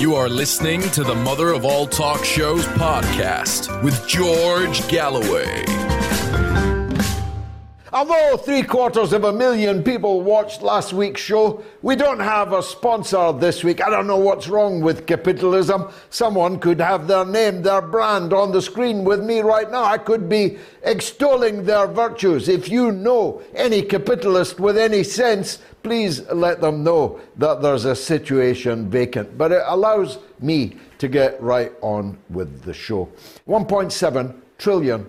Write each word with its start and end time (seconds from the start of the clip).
You 0.00 0.14
are 0.14 0.30
listening 0.30 0.80
to 0.92 1.04
the 1.04 1.14
Mother 1.14 1.52
of 1.52 1.66
All 1.66 1.86
Talk 1.86 2.24
Shows 2.24 2.64
podcast 2.68 3.82
with 3.82 4.08
George 4.08 4.88
Galloway. 4.88 5.62
Although 7.92 8.38
three 8.38 8.62
quarters 8.62 9.12
of 9.12 9.24
a 9.24 9.32
million 9.32 9.82
people 9.82 10.22
watched 10.22 10.62
last 10.62 10.94
week's 10.94 11.20
show, 11.20 11.62
we 11.82 11.96
don't 11.96 12.20
have 12.20 12.54
a 12.54 12.62
sponsor 12.62 13.32
this 13.32 13.62
week. 13.62 13.84
I 13.84 13.90
don't 13.90 14.06
know 14.06 14.16
what's 14.16 14.48
wrong 14.48 14.80
with 14.80 15.06
capitalism. 15.06 15.90
Someone 16.08 16.58
could 16.60 16.80
have 16.80 17.06
their 17.06 17.26
name, 17.26 17.60
their 17.60 17.82
brand 17.82 18.32
on 18.32 18.52
the 18.52 18.62
screen 18.62 19.04
with 19.04 19.22
me 19.22 19.40
right 19.40 19.70
now. 19.70 19.84
I 19.84 19.98
could 19.98 20.30
be 20.30 20.56
extolling 20.82 21.64
their 21.64 21.86
virtues. 21.88 22.48
If 22.48 22.70
you 22.70 22.90
know 22.90 23.42
any 23.54 23.82
capitalist 23.82 24.58
with 24.60 24.78
any 24.78 25.02
sense, 25.02 25.58
please 25.82 26.20
let 26.30 26.60
them 26.60 26.82
know 26.84 27.20
that 27.36 27.62
there's 27.62 27.84
a 27.84 27.96
situation 27.96 28.90
vacant. 28.90 29.36
But 29.36 29.52
it 29.52 29.62
allows 29.66 30.18
me 30.40 30.76
to 30.98 31.08
get 31.08 31.40
right 31.42 31.72
on 31.80 32.18
with 32.28 32.62
the 32.62 32.74
show. 32.74 33.08
$1.7 33.48 34.34
trillion 34.58 35.06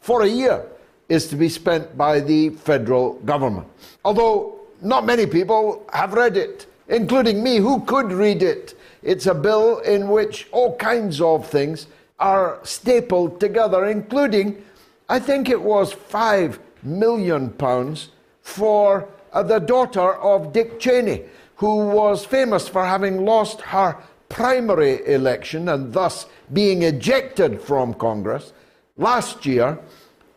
for 0.00 0.22
a 0.22 0.26
year 0.26 0.66
is 1.08 1.28
to 1.28 1.36
be 1.36 1.48
spent 1.48 1.96
by 1.96 2.20
the 2.20 2.50
federal 2.50 3.14
government. 3.20 3.66
Although 4.04 4.60
not 4.82 5.06
many 5.06 5.26
people 5.26 5.86
have 5.92 6.14
read 6.14 6.36
it, 6.36 6.66
including 6.88 7.42
me, 7.42 7.56
who 7.58 7.80
could 7.80 8.12
read 8.12 8.42
it. 8.42 8.78
It's 9.02 9.26
a 9.26 9.34
bill 9.34 9.78
in 9.80 10.08
which 10.08 10.48
all 10.52 10.76
kinds 10.76 11.20
of 11.20 11.48
things 11.48 11.86
are 12.18 12.58
stapled 12.62 13.40
together, 13.40 13.86
including, 13.86 14.64
I 15.08 15.18
think 15.18 15.48
it 15.48 15.60
was 15.60 15.92
five 15.92 16.58
million 16.82 17.50
pounds 17.50 18.10
for 18.42 19.08
Uh, 19.36 19.42
the 19.42 19.58
daughter 19.58 20.14
of 20.14 20.50
Dick 20.54 20.80
Cheney, 20.80 21.22
who 21.56 21.88
was 21.88 22.24
famous 22.24 22.68
for 22.68 22.82
having 22.82 23.26
lost 23.26 23.60
her 23.60 23.94
primary 24.30 25.06
election 25.06 25.68
and 25.68 25.92
thus 25.92 26.24
being 26.54 26.80
ejected 26.80 27.60
from 27.60 27.92
Congress 27.92 28.54
last 28.96 29.44
year 29.44 29.78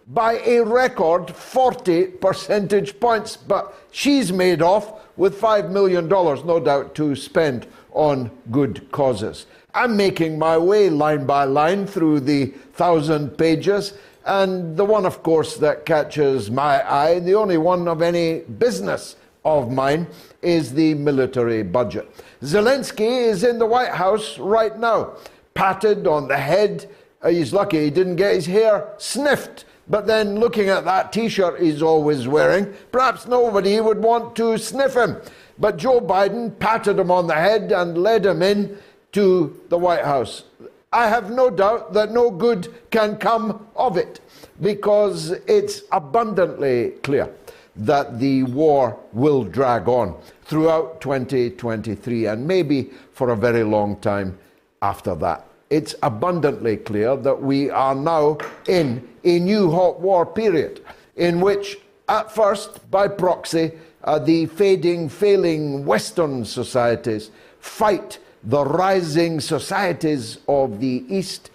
by 0.07 0.33
a 0.39 0.59
record 0.59 1.31
40 1.31 2.07
percentage 2.19 2.99
points. 2.99 3.37
But 3.37 3.73
she's 3.91 4.33
made 4.33 4.61
off 4.61 4.91
with 5.15 5.39
$5 5.39 5.69
million, 5.69 6.09
no 6.09 6.59
doubt, 6.59 6.93
to 6.95 7.15
spend 7.15 7.67
on 7.93 8.29
good 8.51 8.91
causes. 8.91 9.45
I'm 9.73 9.95
making 9.95 10.37
my 10.37 10.57
way 10.57 10.89
line 10.89 11.25
by 11.25 11.45
line 11.45 11.87
through 11.87 12.19
the 12.19 12.47
thousand 12.73 13.37
pages, 13.37 13.93
and 14.29 14.77
the 14.77 14.85
one, 14.85 15.05
of 15.05 15.23
course, 15.23 15.57
that 15.57 15.85
catches 15.85 16.51
my 16.51 16.87
eye, 16.89 17.19
the 17.19 17.33
only 17.33 17.57
one 17.57 17.87
of 17.87 18.01
any 18.01 18.41
business 18.41 19.15
of 19.43 19.71
mine, 19.71 20.05
is 20.41 20.73
the 20.73 20.93
military 20.93 21.63
budget. 21.63 22.07
Zelensky 22.43 23.27
is 23.27 23.43
in 23.43 23.57
the 23.57 23.65
White 23.65 23.89
House 23.91 24.37
right 24.37 24.77
now, 24.77 25.15
patted 25.55 26.05
on 26.05 26.27
the 26.27 26.37
head. 26.37 26.89
He's 27.27 27.53
lucky 27.53 27.83
he 27.85 27.89
didn't 27.89 28.17
get 28.17 28.35
his 28.35 28.45
hair 28.45 28.93
sniffed 28.97 29.65
but 29.89 30.05
then 30.05 30.39
looking 30.39 30.69
at 30.69 30.85
that 30.85 31.11
t 31.11 31.27
shirt 31.27 31.59
he's 31.59 31.81
always 31.81 32.27
wearing, 32.27 32.71
perhaps 32.91 33.25
nobody 33.25 33.81
would 33.81 33.97
want 33.97 34.35
to 34.35 34.57
sniff 34.57 34.95
him. 34.95 35.17
But 35.57 35.77
Joe 35.77 35.99
Biden 35.99 36.57
patted 36.59 36.99
him 36.99 37.09
on 37.09 37.25
the 37.25 37.33
head 37.33 37.71
and 37.71 37.97
led 37.97 38.25
him 38.25 38.43
in 38.43 38.77
to 39.13 39.59
the 39.69 39.77
White 39.77 40.05
House. 40.05 40.43
I 40.93 41.07
have 41.07 41.31
no 41.31 41.49
doubt 41.49 41.93
that 41.93 42.11
no 42.11 42.29
good 42.29 42.73
can 42.91 43.17
come 43.17 43.67
of 43.75 43.97
it 43.97 44.21
because 44.61 45.31
it's 45.47 45.83
abundantly 45.91 46.91
clear 47.03 47.33
that 47.75 48.19
the 48.19 48.43
war 48.43 48.99
will 49.13 49.43
drag 49.43 49.87
on 49.87 50.19
throughout 50.43 50.99
2023 51.01 52.25
and 52.25 52.47
maybe 52.47 52.89
for 53.13 53.29
a 53.29 53.35
very 53.35 53.63
long 53.63 53.95
time 53.97 54.37
after 54.81 55.15
that. 55.15 55.45
It's 55.69 55.95
abundantly 56.03 56.77
clear 56.77 57.15
that 57.15 57.41
we 57.41 57.69
are 57.69 57.95
now 57.95 58.37
in 58.67 59.07
a 59.23 59.39
new 59.39 59.71
hot 59.71 59.99
war 59.99 60.25
period 60.25 60.83
in 61.15 61.39
which, 61.39 61.77
at 62.07 62.31
first, 62.31 62.89
by 62.89 63.07
proxy, 63.07 63.71
uh, 64.03 64.17
the 64.17 64.47
fading, 64.47 65.09
failing 65.09 65.85
Western 65.85 66.43
societies 66.43 67.31
fight 67.59 68.19
the 68.43 68.63
rising 68.65 69.39
societies 69.39 70.39
of 70.47 70.79
the 70.79 71.05
East 71.09 71.51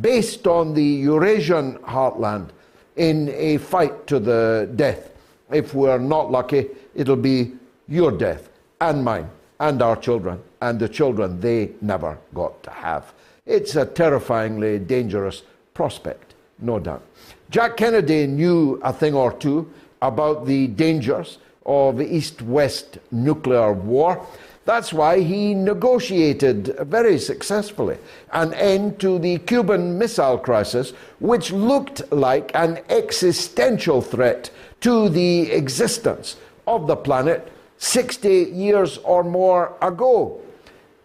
based 0.00 0.46
on 0.46 0.74
the 0.74 0.82
Eurasian 0.82 1.78
heartland 1.78 2.50
in 2.96 3.28
a 3.30 3.58
fight 3.58 4.06
to 4.06 4.18
the 4.18 4.70
death. 4.76 5.10
If 5.50 5.74
we're 5.74 5.98
not 5.98 6.30
lucky, 6.30 6.66
it'll 6.94 7.16
be 7.16 7.52
your 7.88 8.12
death 8.12 8.50
and 8.80 9.04
mine 9.04 9.30
and 9.60 9.82
our 9.82 9.96
children 9.96 10.40
and 10.60 10.78
the 10.78 10.88
children 10.88 11.40
they 11.40 11.70
never 11.80 12.18
got 12.34 12.62
to 12.64 12.70
have. 12.70 13.12
It's 13.46 13.76
a 13.76 13.86
terrifyingly 13.86 14.78
dangerous 14.78 15.42
prospect, 15.74 16.34
no 16.58 16.78
doubt. 16.78 17.02
Jack 17.50 17.76
Kennedy 17.76 18.26
knew 18.26 18.80
a 18.82 18.92
thing 18.92 19.14
or 19.14 19.32
two 19.32 19.72
about 20.02 20.46
the 20.46 20.66
dangers 20.68 21.38
of 21.64 22.00
East 22.00 22.42
West 22.42 22.98
nuclear 23.10 23.72
war. 23.72 24.26
That's 24.68 24.92
why 24.92 25.20
he 25.20 25.54
negotiated 25.54 26.76
very 26.80 27.18
successfully 27.18 27.96
an 28.34 28.52
end 28.52 29.00
to 29.00 29.18
the 29.18 29.38
Cuban 29.38 29.96
Missile 29.96 30.36
Crisis, 30.36 30.92
which 31.20 31.52
looked 31.52 32.12
like 32.12 32.50
an 32.54 32.80
existential 32.90 34.02
threat 34.02 34.50
to 34.82 35.08
the 35.08 35.50
existence 35.52 36.36
of 36.66 36.86
the 36.86 36.96
planet 36.96 37.50
60 37.78 38.28
years 38.28 38.98
or 39.04 39.24
more 39.24 39.74
ago. 39.80 40.38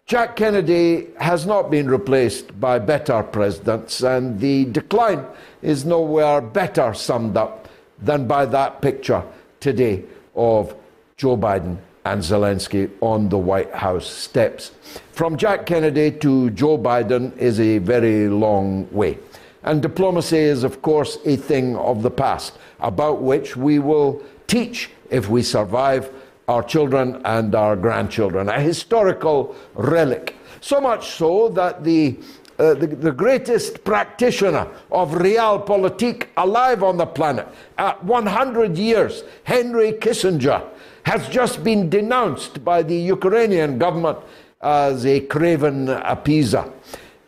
Jack 0.07 0.35
Kennedy 0.35 1.07
has 1.21 1.45
not 1.45 1.71
been 1.71 1.89
replaced 1.89 2.59
by 2.59 2.79
better 2.79 3.23
presidents, 3.23 4.03
and 4.03 4.41
the 4.41 4.65
decline 4.65 5.25
is 5.61 5.85
nowhere 5.85 6.41
better 6.41 6.93
summed 6.93 7.37
up 7.37 7.69
than 7.97 8.27
by 8.27 8.45
that 8.45 8.81
picture 8.81 9.23
today 9.61 10.03
of 10.35 10.75
Joe 11.15 11.37
Biden 11.37 11.77
and 12.05 12.21
Zelensky 12.21 12.89
on 13.01 13.29
the 13.29 13.37
White 13.37 13.73
House 13.73 14.07
steps. 14.07 14.71
From 15.11 15.37
Jack 15.37 15.65
Kennedy 15.65 16.11
to 16.11 16.49
Joe 16.51 16.77
Biden 16.77 17.35
is 17.37 17.59
a 17.59 17.77
very 17.77 18.27
long 18.27 18.87
way. 18.91 19.17
And 19.63 19.81
diplomacy 19.81 20.37
is, 20.37 20.63
of 20.63 20.81
course, 20.81 21.17
a 21.25 21.37
thing 21.37 21.77
of 21.77 22.03
the 22.03 22.11
past, 22.11 22.57
about 22.81 23.21
which 23.21 23.55
we 23.55 23.79
will 23.79 24.21
teach 24.47 24.89
if 25.09 25.29
we 25.29 25.41
survive 25.41 26.11
our 26.47 26.61
children 26.61 27.21
and 27.23 27.55
our 27.55 27.75
grandchildren, 27.75 28.49
a 28.49 28.59
historical 28.59 29.55
relic. 29.75 30.35
So 30.59 30.81
much 30.81 31.11
so 31.11 31.49
that 31.49 31.83
the, 31.83 32.17
uh, 32.59 32.73
the, 32.73 32.87
the, 32.87 33.11
greatest 33.11 33.83
practitioner 33.83 34.67
of 34.91 35.11
realpolitik 35.11 36.27
alive 36.35 36.83
on 36.83 36.97
the 36.97 37.05
planet, 37.05 37.47
at 37.77 38.03
100 38.03 38.77
years, 38.77 39.23
Henry 39.43 39.93
Kissinger, 39.93 40.63
has 41.03 41.27
just 41.29 41.63
been 41.63 41.89
denounced 41.89 42.63
by 42.63 42.81
the 42.81 42.95
Ukrainian 42.95 43.77
government 43.77 44.17
as 44.61 45.05
a 45.05 45.19
craven 45.21 45.87
appeaser. 45.87 46.71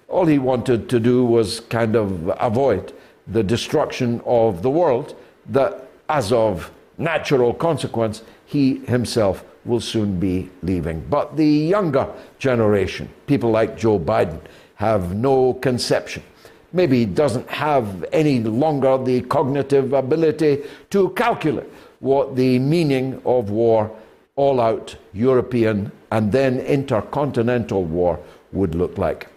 All 0.07 0.25
he 0.25 0.39
wanted 0.39 0.89
to 0.89 0.99
do 0.99 1.25
was 1.25 1.59
kind 1.61 1.95
of 1.95 2.31
avoid 2.39 2.93
the 3.27 3.43
destruction 3.43 4.21
of 4.25 4.61
the 4.61 4.69
world 4.69 5.15
that, 5.49 5.87
as 6.09 6.31
of 6.31 6.71
natural 6.97 7.53
consequence, 7.53 8.23
he 8.45 8.77
himself 8.85 9.43
will 9.65 9.81
soon 9.81 10.19
be 10.19 10.49
leaving. 10.61 11.01
But 11.09 11.35
the 11.35 11.45
younger 11.45 12.07
generation, 12.39 13.09
people 13.27 13.49
like 13.49 13.77
Joe 13.77 13.99
Biden, 13.99 14.39
have 14.75 15.15
no 15.15 15.55
conception. 15.55 16.23
Maybe 16.71 16.99
he 16.99 17.05
doesn't 17.05 17.49
have 17.49 18.05
any 18.11 18.39
longer 18.41 18.97
the 18.97 19.21
cognitive 19.21 19.93
ability 19.93 20.63
to 20.91 21.09
calculate 21.11 21.67
what 21.99 22.35
the 22.35 22.59
meaning 22.59 23.21
of 23.25 23.49
war, 23.49 23.91
all 24.35 24.59
out 24.59 24.95
European 25.13 25.91
and 26.11 26.31
then 26.31 26.59
intercontinental 26.59 27.83
war, 27.83 28.19
would 28.51 28.75
look 28.75 28.97
like. 28.97 29.27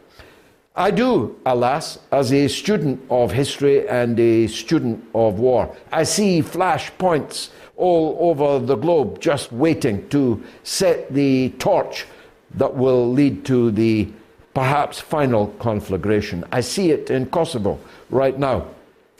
I 0.77 0.93
do, 0.93 1.37
alas, 1.45 1.99
as 2.13 2.33
a 2.33 2.47
student 2.47 3.01
of 3.11 3.33
history 3.33 3.89
and 3.89 4.19
a 4.21 4.47
student 4.47 5.05
of 5.13 5.41
war. 5.41 5.77
I 5.91 6.05
see 6.05 6.41
flash 6.41 6.93
points 6.99 7.51
all 7.77 8.17
over 8.21 8.65
the 8.65 8.77
globe 8.77 9.21
just 9.21 9.51
waiting 9.51 10.09
to 10.11 10.41
set 10.63 11.13
the 11.13 11.51
torch 11.59 12.07
that 12.55 12.75
will 12.75 13.11
lead 13.13 13.45
to 13.47 13.73
the 13.73 14.09
perhaps 14.55 15.01
final 15.01 15.49
conflagration. 15.59 16.45
I 16.53 16.61
see 16.61 16.91
it 16.91 17.11
in 17.11 17.27
Kosovo 17.27 17.79
right 18.11 18.39
now, 18.39 18.67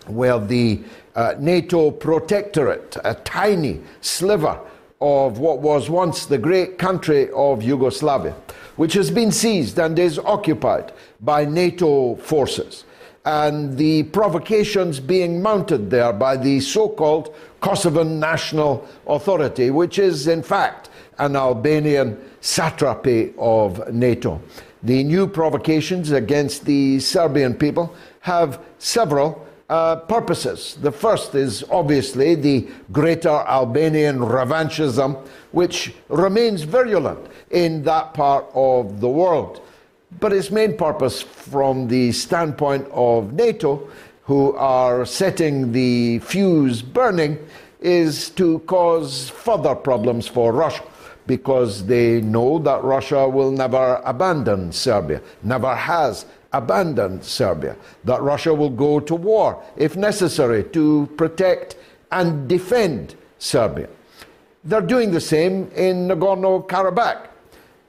where 0.07 0.39
the 0.39 0.81
uh, 1.19 1.35
NATO 1.41 1.91
protectorate, 1.91 2.97
a 3.03 3.15
tiny 3.15 3.81
sliver 4.01 4.57
of 5.01 5.41
what 5.41 5.59
was 5.59 5.91
once 5.91 6.27
the 6.27 6.39
great 6.39 6.79
country 6.79 7.29
of 7.33 7.61
Yugoslavia, 7.61 8.37
which 8.77 8.93
has 8.93 9.11
been 9.11 9.33
seized 9.33 9.81
and 9.81 9.99
is 9.99 10.21
occupied 10.21 10.93
by 11.21 11.45
NATO 11.45 12.15
forces. 12.15 12.85
And 13.25 13.77
the 13.77 14.05
provocations 14.05 15.01
being 15.01 15.43
mounted 15.43 15.91
there 15.91 16.13
by 16.13 16.37
the 16.37 16.61
so 16.61 16.89
called 16.89 17.35
Kosovan 17.61 18.21
National 18.21 18.87
Authority, 19.09 19.73
which 19.73 19.99
is 19.99 20.29
in 20.29 20.45
fact 20.45 20.89
an 21.19 21.35
Albanian 21.35 22.17
satrapy 22.41 23.35
of 23.39 23.93
NATO. 23.93 24.41
The 24.85 25.03
new 25.03 25.27
provocations 25.27 26.13
against 26.13 26.65
the 26.65 27.01
Serbian 27.01 27.55
people 27.55 27.93
have 28.21 28.61
several 28.79 29.48
uh, 29.69 29.97
purposes. 29.97 30.79
The 30.81 30.93
first 30.93 31.35
is 31.35 31.65
obviously 31.71 32.35
the 32.35 32.69
greater 32.93 33.29
Albanian 33.29 34.19
revanchism, 34.19 35.27
which 35.53 35.95
remains 36.09 36.63
virulent 36.63 37.27
in 37.51 37.83
that 37.85 38.15
part 38.15 38.47
of 38.55 39.01
the 39.01 39.09
world. 39.09 39.61
But 40.21 40.33
its 40.33 40.51
main 40.51 40.77
purpose, 40.77 41.21
from 41.21 41.89
the 41.89 42.13
standpoint 42.13 42.89
of 42.93 43.35
NATO, 43.35 43.89
who 44.25 44.55
are 44.57 45.05
setting 45.05 45.73
the 45.73 46.19
fuse 46.21 46.83
burning, 46.83 47.39
is 47.81 48.31
to 48.31 48.59
cause 48.61 49.29
further 49.31 49.75
problems 49.75 50.27
for 50.27 50.53
Russia 50.53 50.83
because 51.27 51.85
they 51.85 52.23
know 52.23 52.59
that 52.59 52.83
Russia 52.83 53.29
will 53.29 53.51
never 53.51 54.01
abandon 54.05 54.73
Serbia, 54.73 55.21
never 55.43 55.75
has 55.75 56.25
abandoned 56.53 57.25
Serbia, 57.25 57.77
that 58.05 58.23
Russia 58.23 58.55
will 58.55 58.71
go 58.71 59.01
to 59.01 59.15
war 59.15 59.63
if 59.77 59.97
necessary 59.97 60.65
to 60.65 61.09
protect 61.17 61.77
and 62.11 62.49
defend 62.49 63.15
Serbia. 63.39 63.89
They're 64.65 64.81
doing 64.81 65.11
the 65.11 65.21
same 65.21 65.71
in 65.75 66.09
Nagorno 66.09 66.67
Karabakh. 66.67 67.29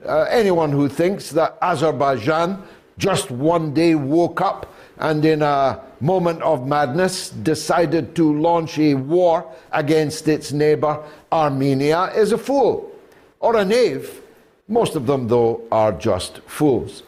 Uh, 0.06 0.22
anyone 0.30 0.72
who 0.72 0.88
thinks 0.88 1.30
that 1.32 1.58
Azerbaijan 1.62 2.62
just 2.98 3.32
one 3.32 3.74
day 3.74 3.96
woke 3.96 4.42
up 4.42 4.74
and 5.00 5.24
in 5.24 5.42
a 5.42 5.82
moment 6.02 6.42
of 6.42 6.68
madness 6.68 7.30
decided 7.30 8.16
to 8.16 8.40
launch 8.40 8.78
a 8.78 8.94
war 8.94 9.50
against 9.72 10.28
its 10.28 10.52
neighbor 10.52 11.04
Armenia 11.32 12.12
is 12.16 12.32
a 12.32 12.38
fool 12.38 12.92
or 13.40 13.56
a 13.56 13.66
knave. 13.66 14.22
Most 14.68 14.96
of 14.96 15.08
them, 15.08 15.28
though, 15.28 15.62
are 15.72 15.92
just 15.94 16.40
fools. 16.40 17.04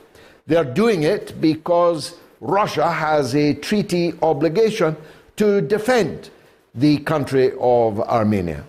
They're 0.48 0.64
doing 0.64 1.04
it 1.04 1.40
because 1.40 2.16
Russia 2.40 2.92
has 2.92 3.36
a 3.36 3.54
treaty 3.54 4.14
obligation 4.22 4.98
to 5.38 5.62
defend 5.62 6.30
the 6.74 6.98
country 7.00 7.54
of 7.60 8.00
Armenia 8.02 8.64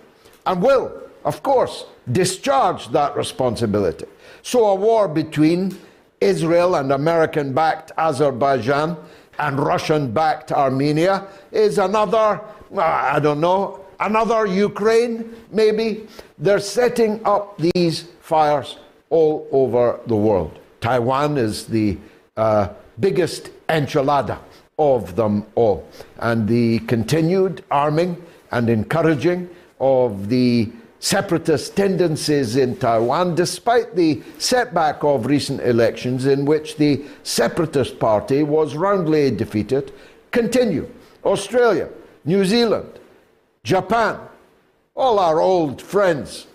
and 0.45 0.61
will, 0.61 0.91
of 1.25 1.41
course, 1.41 1.85
discharge 2.11 2.89
that 2.89 3.15
responsibility. 3.15 4.05
So, 4.41 4.65
a 4.65 4.75
war 4.75 5.07
between 5.07 5.77
Israel 6.19 6.75
and 6.75 6.91
American 6.91 7.53
backed 7.53 7.91
Azerbaijan 7.97 8.97
and 9.39 9.59
Russian 9.59 10.11
backed 10.11 10.51
Armenia 10.51 11.27
is 11.51 11.77
another, 11.77 12.41
I 12.77 13.19
don't 13.19 13.39
know, 13.39 13.85
another 13.99 14.45
Ukraine, 14.45 15.33
maybe. 15.51 16.07
They're 16.37 16.59
setting 16.59 17.25
up 17.25 17.57
these 17.57 18.05
fires 18.19 18.77
all 19.09 19.47
over 19.51 19.99
the 20.07 20.15
world. 20.15 20.59
Taiwan 20.83 21.37
is 21.37 21.65
the 21.65 21.97
uh, 22.35 22.67
biggest 22.99 23.51
enchilada 23.69 24.37
of 24.77 25.15
them 25.15 25.45
all. 25.55 25.87
And 26.17 26.45
the 26.45 26.79
continued 26.79 27.63
arming 27.71 28.21
and 28.51 28.69
encouraging 28.69 29.49
of 29.79 30.27
the 30.27 30.69
separatist 30.99 31.77
tendencies 31.77 32.57
in 32.57 32.75
Taiwan, 32.75 33.33
despite 33.33 33.95
the 33.95 34.21
setback 34.39 35.05
of 35.05 35.25
recent 35.25 35.61
elections 35.61 36.25
in 36.25 36.43
which 36.43 36.75
the 36.75 37.01
separatist 37.23 37.97
party 37.97 38.43
was 38.43 38.75
roundly 38.75 39.31
defeated, 39.31 39.93
continue. 40.31 40.89
Australia, 41.23 41.87
New 42.25 42.43
Zealand, 42.43 42.99
Japan, 43.63 44.19
all 44.97 45.17
our 45.17 45.39
old 45.39 45.81
friends 45.81 46.47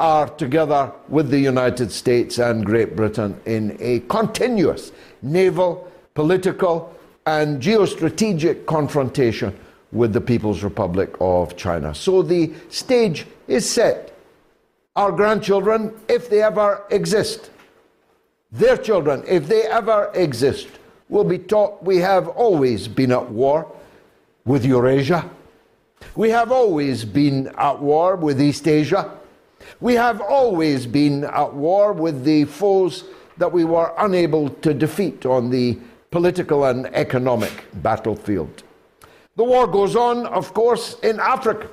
are 0.00 0.28
together 0.28 0.92
with 1.08 1.30
the 1.30 1.38
United 1.38 1.92
States 1.92 2.38
and 2.38 2.64
Great 2.64 2.96
Britain 2.96 3.38
in 3.46 3.76
a 3.80 4.00
continuous 4.00 4.92
naval, 5.22 5.90
political, 6.14 6.94
and 7.26 7.62
geostrategic 7.62 8.66
confrontation 8.66 9.56
with 9.92 10.12
the 10.12 10.20
People's 10.20 10.62
Republic 10.62 11.14
of 11.20 11.56
China. 11.56 11.94
So 11.94 12.22
the 12.22 12.52
stage 12.68 13.26
is 13.46 13.68
set. 13.68 14.16
Our 14.96 15.12
grandchildren, 15.12 15.94
if 16.08 16.28
they 16.28 16.42
ever 16.42 16.84
exist, 16.90 17.50
their 18.50 18.76
children, 18.76 19.22
if 19.26 19.46
they 19.46 19.62
ever 19.62 20.10
exist, 20.14 20.68
will 21.08 21.24
be 21.24 21.38
taught 21.38 21.82
we 21.82 21.98
have 21.98 22.28
always 22.28 22.88
been 22.88 23.12
at 23.12 23.30
war 23.30 23.70
with 24.44 24.64
Eurasia 24.64 25.30
we 26.14 26.30
have 26.30 26.52
always 26.52 27.04
been 27.04 27.48
at 27.58 27.80
war 27.80 28.16
with 28.16 28.40
East 28.40 28.68
Asia. 28.68 29.10
We 29.82 29.94
have 29.94 30.20
always 30.20 30.86
been 30.86 31.24
at 31.24 31.54
war 31.54 31.92
with 31.92 32.22
the 32.22 32.44
foes 32.44 33.02
that 33.36 33.50
we 33.50 33.64
were 33.64 33.92
unable 33.98 34.48
to 34.48 34.72
defeat 34.72 35.26
on 35.26 35.50
the 35.50 35.76
political 36.12 36.66
and 36.66 36.86
economic 36.94 37.64
battlefield. 37.82 38.62
The 39.34 39.42
war 39.42 39.66
goes 39.66 39.96
on, 39.96 40.26
of 40.26 40.54
course, 40.54 41.00
in 41.00 41.18
Africa. 41.18 41.68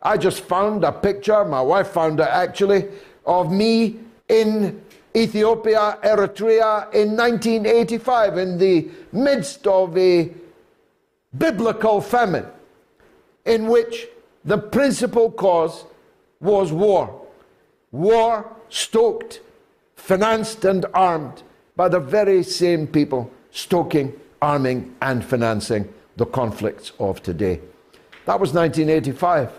I 0.00 0.16
just 0.16 0.42
found 0.42 0.84
a 0.84 0.92
picture, 0.92 1.44
my 1.44 1.60
wife 1.60 1.88
found 1.88 2.20
it 2.20 2.28
actually, 2.28 2.86
of 3.26 3.50
me 3.50 3.98
in 4.28 4.80
Ethiopia, 5.16 5.98
Eritrea 6.04 6.94
in 6.94 7.16
1985 7.16 8.38
in 8.38 8.58
the 8.58 8.88
midst 9.10 9.66
of 9.66 9.98
a 9.98 10.30
biblical 11.36 12.00
famine 12.00 12.46
in 13.44 13.66
which 13.66 14.06
the 14.44 14.56
principal 14.56 15.32
cause 15.32 15.84
was 16.38 16.70
war. 16.70 17.19
War 17.92 18.50
stoked, 18.68 19.40
financed, 19.96 20.64
and 20.64 20.86
armed 20.94 21.42
by 21.76 21.88
the 21.88 22.00
very 22.00 22.42
same 22.42 22.86
people 22.86 23.30
stoking, 23.50 24.12
arming, 24.40 24.94
and 25.02 25.24
financing 25.24 25.92
the 26.16 26.26
conflicts 26.26 26.92
of 26.98 27.22
today. 27.22 27.60
That 28.26 28.38
was 28.38 28.52
1985. 28.52 29.50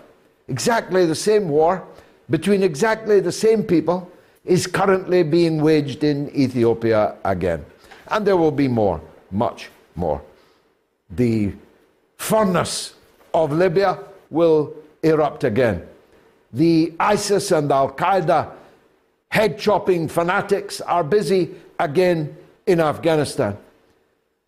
Exactly 0.48 1.06
the 1.06 1.14
same 1.14 1.48
war 1.48 1.86
between 2.30 2.62
exactly 2.62 3.20
the 3.20 3.32
same 3.32 3.62
people 3.62 4.10
is 4.44 4.66
currently 4.66 5.22
being 5.22 5.60
waged 5.60 6.02
in 6.04 6.34
Ethiopia 6.34 7.16
again. 7.24 7.64
And 8.08 8.26
there 8.26 8.36
will 8.36 8.50
be 8.50 8.68
more, 8.68 9.00
much 9.30 9.70
more. 9.94 10.22
The 11.10 11.52
furnace 12.16 12.94
of 13.34 13.52
Libya 13.52 13.98
will 14.30 14.74
erupt 15.02 15.44
again. 15.44 15.86
The 16.52 16.92
ISIS 17.00 17.50
and 17.50 17.70
Al 17.72 17.92
Qaeda 17.92 18.52
head 19.30 19.58
chopping 19.58 20.08
fanatics 20.08 20.80
are 20.82 21.02
busy 21.02 21.50
again 21.78 22.36
in 22.66 22.80
Afghanistan. 22.80 23.56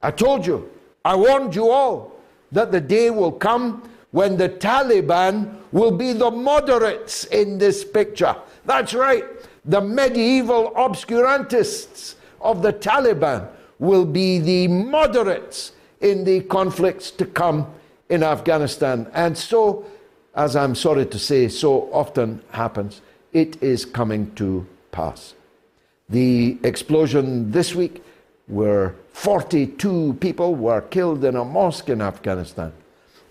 I 0.02 0.10
told 0.10 0.46
you, 0.46 0.70
I 1.04 1.16
warned 1.16 1.54
you 1.54 1.70
all 1.70 2.12
that 2.52 2.70
the 2.70 2.80
day 2.80 3.10
will 3.10 3.32
come 3.32 3.88
when 4.10 4.36
the 4.36 4.48
Taliban 4.48 5.56
will 5.72 5.90
be 5.90 6.12
the 6.12 6.30
moderates 6.30 7.24
in 7.24 7.58
this 7.58 7.84
picture. 7.84 8.36
That's 8.64 8.94
right, 8.94 9.24
the 9.64 9.80
medieval 9.80 10.70
obscurantists 10.76 12.14
of 12.40 12.62
the 12.62 12.72
Taliban 12.72 13.48
will 13.78 14.04
be 14.04 14.38
the 14.38 14.68
moderates 14.68 15.72
in 16.00 16.24
the 16.24 16.42
conflicts 16.42 17.10
to 17.12 17.24
come 17.24 17.66
in 18.10 18.22
Afghanistan. 18.22 19.10
And 19.14 19.36
so, 19.36 19.84
as 20.34 20.56
I'm 20.56 20.74
sorry 20.74 21.06
to 21.06 21.18
say, 21.18 21.48
so 21.48 21.88
often 21.92 22.42
happens, 22.50 23.00
it 23.32 23.62
is 23.62 23.84
coming 23.84 24.34
to 24.34 24.66
pass. 24.90 25.34
The 26.08 26.58
explosion 26.62 27.50
this 27.50 27.74
week, 27.74 28.02
where 28.46 28.94
42 29.12 30.18
people 30.20 30.54
were 30.54 30.80
killed 30.82 31.24
in 31.24 31.36
a 31.36 31.44
mosque 31.44 31.88
in 31.88 32.02
Afghanistan, 32.02 32.72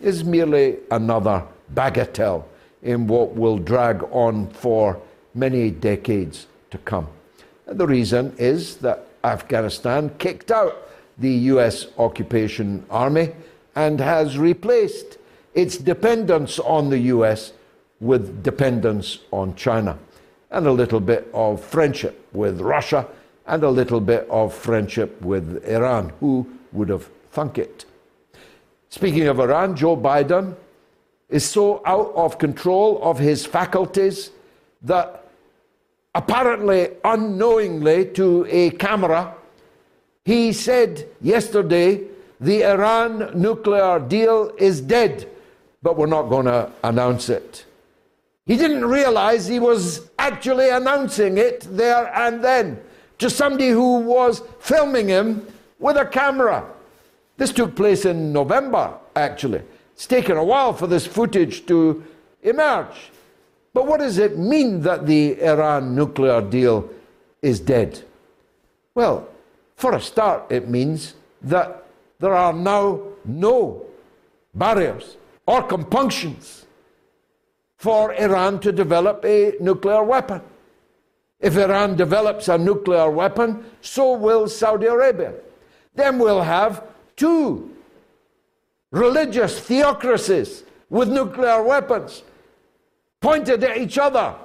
is 0.02 0.24
merely 0.24 0.78
another 0.92 1.44
bagatelle 1.74 2.46
in 2.82 3.08
what 3.08 3.36
will 3.36 3.58
drag 3.58 4.04
on 4.12 4.48
for 4.50 5.00
many 5.34 5.72
decades 5.72 6.48
to 6.72 6.78
come. 6.80 7.08
And 7.68 7.80
the 7.80 7.88
reason 7.88 8.34
is 8.38 8.78
that 8.78 9.08
Afghanistan 9.24 10.10
kicked 10.18 10.52
out 10.52 10.90
the 11.18 11.32
US 11.54 11.88
occupation 11.98 12.86
army 12.90 13.32
and 13.76 14.00
has 14.00 14.38
replaced 14.38 15.18
its 15.54 15.78
dependence 15.78 16.60
on 16.60 16.90
the 16.90 17.00
US 17.00 17.54
with 18.00 18.44
dependence 18.44 19.20
on 19.32 19.56
China, 19.56 19.98
and 20.52 20.68
a 20.68 20.72
little 20.72 21.00
bit 21.00 21.30
of 21.34 21.64
friendship 21.64 22.28
with 22.34 22.60
Russia, 22.60 23.08
and 23.46 23.64
a 23.64 23.70
little 23.70 24.00
bit 24.00 24.28
of 24.30 24.54
friendship 24.54 25.22
with 25.22 25.64
Iran. 25.68 26.12
Who 26.20 26.48
would 26.72 26.90
have 26.90 27.10
thunk 27.32 27.58
it? 27.58 27.86
Speaking 28.90 29.28
of 29.28 29.40
Iran, 29.40 29.76
Joe 29.76 29.98
Biden 29.98 30.56
is 31.30 31.44
so 31.44 31.82
out 31.86 32.14
of 32.16 32.38
control 32.38 33.02
of 33.02 33.18
his 33.18 33.46
faculties 33.46 34.32
that 34.84 35.28
apparently 36.14 36.90
unknowingly 37.04 38.06
to 38.06 38.46
a 38.50 38.70
camera, 38.72 39.34
he 40.26 40.54
said 40.54 41.08
yesterday 41.22 42.02
the 42.40 42.64
Iran 42.64 43.32
nuclear 43.34 44.00
deal 44.00 44.52
is 44.58 44.80
dead, 44.80 45.28
but 45.84 45.98
we're 45.98 46.08
not 46.08 46.24
going 46.24 46.46
to 46.46 46.72
announce 46.84 47.30
it. 47.30 47.66
He 48.46 48.58
didn't 48.58 48.86
realize 48.86 49.46
he 49.46 49.60
was 49.60 50.10
actually 50.18 50.70
announcing 50.70 51.38
it 51.38 51.68
there 51.70 52.12
and 52.16 52.44
then 52.44 52.82
to 53.20 53.30
somebody 53.30 53.70
who 53.70 54.00
was 54.00 54.42
filming 54.60 55.10
him 55.10 55.46
with 55.80 55.98
a 55.98 56.06
camera. 56.06 56.66
This 57.38 57.52
took 57.52 57.76
place 57.76 58.06
in 58.06 58.34
November, 58.34 58.94
actually. 59.16 59.62
It's 59.94 60.08
taken 60.08 60.38
a 60.38 60.44
while 60.44 60.74
for 60.74 60.88
this 60.88 61.06
footage 61.06 61.66
to 61.68 62.04
emerge. 62.42 63.12
But 63.74 63.88
what 63.88 64.00
does 64.00 64.18
it 64.18 64.38
mean 64.38 64.82
that 64.82 65.06
the 65.06 65.42
Iran 65.42 65.96
nuclear 65.96 66.42
deal 66.42 66.90
is 67.42 67.60
dead? 67.60 68.04
Well, 68.96 69.28
for 69.76 69.94
a 69.96 70.02
start, 70.02 70.52
it 70.52 70.70
means 70.70 71.16
that 71.42 71.86
there 72.20 72.34
are 72.34 72.54
now 72.54 73.02
no 73.26 73.86
barriers 74.54 75.18
or 75.46 75.64
compunctions 75.64 76.66
for 77.78 78.14
Iran 78.14 78.60
to 78.62 78.72
develop 78.72 79.26
a 79.26 79.54
nuclear 79.60 80.04
weapon. 80.04 80.42
If 81.40 81.58
Iran 81.58 81.98
develops 81.98 82.48
a 82.48 82.58
nuclear 82.58 83.10
weapon, 83.10 83.66
so 83.82 84.14
will 84.14 84.48
Saudi 84.48 84.86
Arabia. 84.86 85.34
Then 85.94 86.18
we'll 86.18 86.42
have 86.42 86.84
two 87.18 87.76
religious 88.92 89.60
theocracies 89.60 90.64
with 90.90 91.10
nuclear 91.10 91.62
weapons 91.64 92.24
pointed 93.20 93.64
at 93.64 93.78
each 93.78 93.98
other 93.98 94.36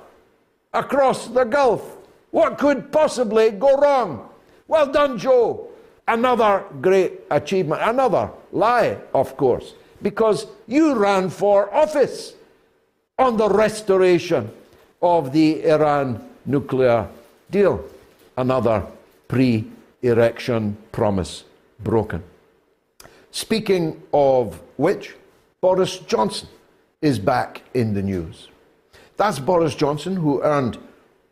across 0.72 1.28
the 1.28 1.44
Gulf. 1.44 1.96
What 2.30 2.58
could 2.58 2.90
possibly 2.90 3.50
go 3.50 3.76
wrong? 3.76 4.28
Well 4.66 4.90
done, 4.90 5.18
Joe. 5.18 5.68
Another 6.06 6.64
great 6.80 7.20
achievement. 7.30 7.82
Another 7.82 8.30
lie, 8.50 8.98
of 9.14 9.36
course, 9.36 9.74
because 10.02 10.46
you 10.66 10.94
ran 10.94 11.30
for 11.30 11.72
office 11.74 12.34
on 13.18 13.36
the 13.36 13.48
restoration 13.48 14.50
of 15.02 15.32
the 15.32 15.64
Iran 15.64 16.24
nuclear 16.46 17.08
deal. 17.50 17.84
Another 18.36 18.86
pre 19.26 19.64
election 20.02 20.76
promise 20.92 21.44
broken. 21.80 22.22
Speaking 23.30 24.00
of 24.12 24.60
which, 24.76 25.14
Boris 25.60 25.98
Johnson 25.98 26.48
is 27.02 27.18
back 27.18 27.62
in 27.74 27.94
the 27.94 28.02
news. 28.02 28.48
That's 29.16 29.38
Boris 29.38 29.74
Johnson, 29.74 30.16
who 30.16 30.42
earned 30.42 30.78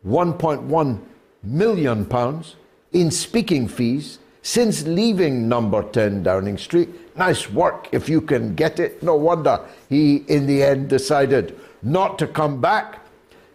1.1 0.05 0.99
million 1.43 2.05
pounds 2.05 2.55
in 2.91 3.11
speaking 3.11 3.67
fees 3.67 4.19
since 4.47 4.87
leaving 4.87 5.49
number 5.49 5.83
10 5.83 6.23
Downing 6.23 6.57
Street. 6.57 6.87
Nice 7.17 7.51
work 7.51 7.89
if 7.91 8.07
you 8.07 8.21
can 8.21 8.55
get 8.55 8.79
it. 8.79 9.03
No 9.03 9.13
wonder 9.13 9.59
he, 9.89 10.23
in 10.29 10.47
the 10.47 10.63
end, 10.63 10.87
decided 10.87 11.59
not 11.83 12.17
to 12.19 12.27
come 12.27 12.61
back. 12.61 13.05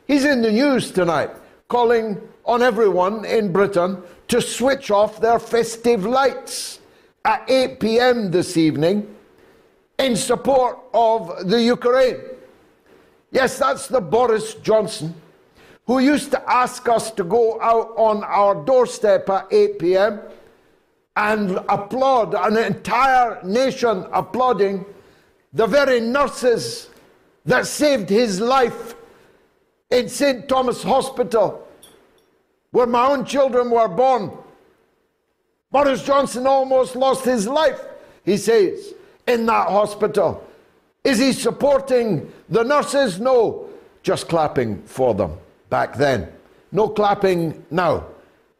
He's 0.07 0.27
in 0.27 0.43
the 0.43 0.53
news 0.53 0.91
tonight, 0.91 1.31
calling 1.69 2.21
on 2.45 2.61
everyone 2.61 3.25
in 3.25 3.53
Britain 3.53 4.03
to 4.29 4.43
switch 4.43 4.91
off 4.91 5.19
their 5.19 5.39
festive 5.39 6.05
lights 6.05 6.81
at 7.25 7.43
8 7.49 7.81
pm 7.81 8.31
this 8.31 8.59
evening 8.59 9.09
in 9.99 10.15
support 10.15 10.79
of 10.93 11.49
the 11.49 11.63
Ukraine. 11.63 12.19
Yes, 13.31 13.59
that's 13.59 13.87
the 13.87 14.03
Boris 14.03 14.57
Johnson 14.57 15.15
who 15.87 16.01
used 16.01 16.31
to 16.33 16.51
ask 16.51 16.87
us 16.87 17.11
to 17.13 17.25
go 17.25 17.59
out 17.63 17.95
on 17.97 18.23
our 18.25 18.55
doorstep 18.67 19.29
at 19.31 19.47
8 19.51 19.79
p.m. 19.79 20.21
and 21.17 21.59
applaud, 21.69 22.35
an 22.35 22.57
entire 22.57 23.43
nation 23.43 24.07
applauding 24.13 24.85
the 25.53 25.67
very 25.67 26.01
nurses 26.01 26.89
that 27.45 27.67
saved 27.67 28.09
his 28.09 28.41
life 28.41 28.95
in 29.91 30.09
St. 30.09 30.49
Thomas 30.49 30.83
Hospital, 30.83 31.67
where 32.71 32.87
my 32.87 33.09
own 33.09 33.27
children 33.27 33.71
were 33.71 33.89
born. 33.89 34.31
Boris 35.71 36.03
Johnson 36.03 36.47
almost 36.47 36.97
lost 36.97 37.25
his 37.25 37.47
life, 37.47 37.81
he 38.25 38.37
says, 38.37 38.95
in 39.27 39.45
that 39.47 39.69
hospital. 39.69 40.47
Is 41.05 41.19
he 41.19 41.33
supporting 41.33 42.33
the 42.49 42.63
nurses? 42.63 43.21
No, 43.21 43.69
just 44.03 44.29
clapping 44.29 44.83
for 44.85 45.15
them 45.15 45.37
back 45.69 45.97
then. 45.97 46.29
No 46.71 46.89
clapping 46.89 47.65
now, 47.71 48.07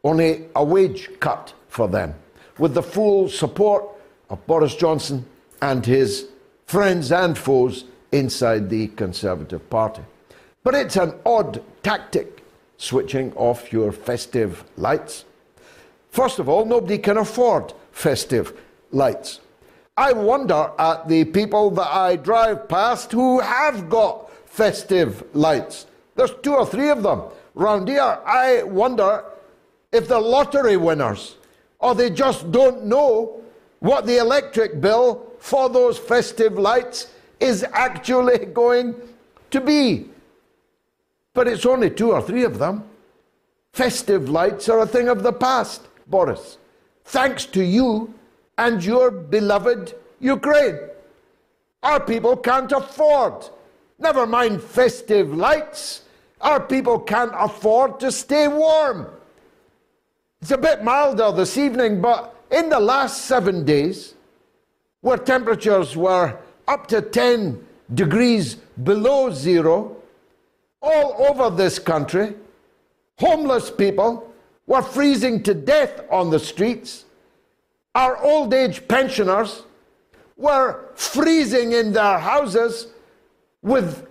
only 0.03 0.45
a 0.55 0.63
wage 0.63 1.09
cut 1.19 1.53
for 1.67 1.87
them, 1.87 2.13
with 2.57 2.73
the 2.73 2.83
full 2.83 3.29
support 3.29 3.85
of 4.29 4.45
Boris 4.47 4.75
Johnson 4.75 5.25
and 5.61 5.85
his 5.85 6.27
friends 6.65 7.11
and 7.11 7.37
foes 7.37 7.85
inside 8.11 8.69
the 8.69 8.87
Conservative 8.89 9.69
Party. 9.69 10.01
But 10.63 10.75
it's 10.75 10.95
an 10.95 11.15
odd 11.25 11.61
tactic, 11.83 12.43
switching 12.77 13.33
off 13.33 13.73
your 13.73 13.91
festive 13.91 14.63
lights. 14.77 15.25
First 16.09 16.39
of 16.39 16.47
all, 16.47 16.65
nobody 16.65 16.97
can 16.97 17.17
afford 17.17 17.73
festive 17.91 18.53
lights. 18.91 19.41
I 19.97 20.13
wonder 20.13 20.71
at 20.79 21.07
the 21.07 21.25
people 21.25 21.69
that 21.71 21.87
I 21.87 22.15
drive 22.15 22.67
past 22.67 23.11
who 23.11 23.39
have 23.39 23.89
got 23.89 24.31
festive 24.47 25.23
lights. 25.35 25.85
There's 26.15 26.33
two 26.41 26.55
or 26.55 26.65
three 26.65 26.89
of 26.89 27.03
them 27.03 27.23
round 27.55 27.87
here. 27.87 28.19
I 28.25 28.63
wonder 28.63 29.23
if 29.91 30.07
they're 30.07 30.19
lottery 30.19 30.77
winners 30.77 31.35
or 31.83 31.93
they 31.93 32.09
just 32.09 32.49
don't 32.49 32.85
know 32.85 33.41
what 33.79 34.05
the 34.05 34.17
electric 34.17 34.79
bill 34.79 35.21
for 35.39 35.67
those 35.67 35.99
festive 35.99 36.57
lights 36.57 37.07
is 37.41 37.65
actually 37.73 38.45
going 38.61 38.95
to 39.51 39.59
be. 39.59 40.05
But 41.33 41.49
it's 41.49 41.65
only 41.65 41.89
two 41.89 42.13
or 42.13 42.21
three 42.21 42.45
of 42.45 42.57
them. 42.57 42.85
Festive 43.73 44.29
lights 44.29 44.69
are 44.69 44.79
a 44.79 44.87
thing 44.87 45.09
of 45.09 45.23
the 45.23 45.33
past, 45.33 45.81
Boris. 46.07 46.57
Thanks 47.03 47.45
to 47.47 47.61
you, 47.61 48.13
and 48.57 48.81
your 48.81 49.11
beloved 49.11 49.93
Ukraine. 50.21 50.79
Our 51.81 51.99
people 51.99 52.37
can't 52.37 52.71
afford, 52.71 53.49
never 53.99 54.25
mind 54.25 54.63
festive 54.63 55.35
lights, 55.35 56.03
our 56.39 56.61
people 56.61 56.97
can't 56.97 57.33
afford 57.35 57.99
to 57.99 58.09
stay 58.09 58.47
warm. 58.47 59.07
It's 60.43 60.51
a 60.51 60.57
bit 60.57 60.83
milder 60.83 61.31
this 61.31 61.57
evening, 61.57 62.01
but 62.01 62.35
in 62.51 62.67
the 62.67 62.77
last 62.77 63.27
seven 63.27 63.63
days, 63.63 64.13
where 64.99 65.15
temperatures 65.15 65.95
were 65.95 66.37
up 66.67 66.85
to 66.87 67.01
10 67.01 67.65
degrees 67.93 68.55
below 68.83 69.31
zero, 69.31 69.95
all 70.81 71.25
over 71.29 71.49
this 71.49 71.79
country, 71.79 72.35
homeless 73.19 73.71
people 73.71 74.33
were 74.67 74.81
freezing 74.81 75.43
to 75.43 75.53
death 75.53 76.01
on 76.11 76.29
the 76.29 76.39
streets. 76.39 77.05
Our 77.95 78.21
old 78.21 78.53
age 78.53 78.85
pensioners 78.85 79.63
were 80.35 80.89
freezing 80.95 81.71
in 81.71 81.93
their 81.93 82.19
houses 82.19 82.87
with 83.61 84.05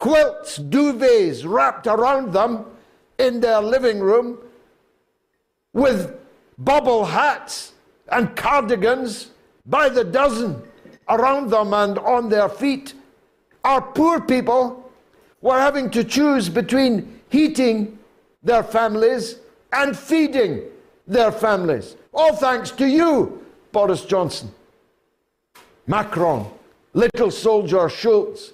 quilts, 0.00 0.58
duvets 0.58 1.48
wrapped 1.48 1.86
around 1.86 2.32
them 2.32 2.64
in 3.20 3.38
their 3.38 3.60
living 3.60 4.00
room, 4.00 4.38
with 5.72 6.14
bubble 6.58 7.04
hats 7.04 7.72
and 8.08 8.34
cardigans 8.36 9.30
by 9.66 9.88
the 9.88 10.04
dozen 10.04 10.62
around 11.08 11.50
them 11.50 11.72
and 11.74 11.98
on 11.98 12.28
their 12.28 12.48
feet. 12.48 12.94
Our 13.64 13.80
poor 13.80 14.20
people 14.20 14.90
were 15.40 15.58
having 15.58 15.90
to 15.90 16.04
choose 16.04 16.48
between 16.48 17.20
heating 17.28 17.98
their 18.42 18.62
families 18.62 19.36
and 19.72 19.96
feeding 19.96 20.62
their 21.06 21.32
families. 21.32 21.96
All 22.12 22.34
thanks 22.36 22.70
to 22.72 22.86
you, 22.86 23.44
Boris 23.72 24.04
Johnson, 24.04 24.52
Macron, 25.86 26.50
little 26.92 27.30
soldier 27.30 27.88
Schultz, 27.88 28.52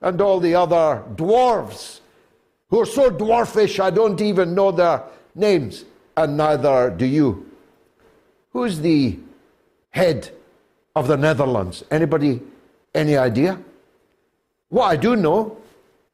and 0.00 0.20
all 0.20 0.38
the 0.38 0.54
other 0.54 1.02
dwarves 1.14 2.00
who 2.70 2.80
are 2.80 2.86
so 2.86 3.10
dwarfish 3.10 3.80
I 3.80 3.90
don't 3.90 4.20
even 4.20 4.54
know 4.54 4.70
their 4.70 5.02
names, 5.34 5.84
and 6.18 6.36
neither 6.36 6.90
do 6.90 7.06
you. 7.06 7.46
Who's 8.52 8.80
the 8.80 9.18
head 9.90 10.30
of 10.96 11.06
the 11.06 11.16
Netherlands? 11.16 11.84
Anybody, 11.92 12.42
any 12.92 13.16
idea? 13.16 13.58
What 14.68 14.86
I 14.86 14.96
do 14.96 15.14
know 15.14 15.56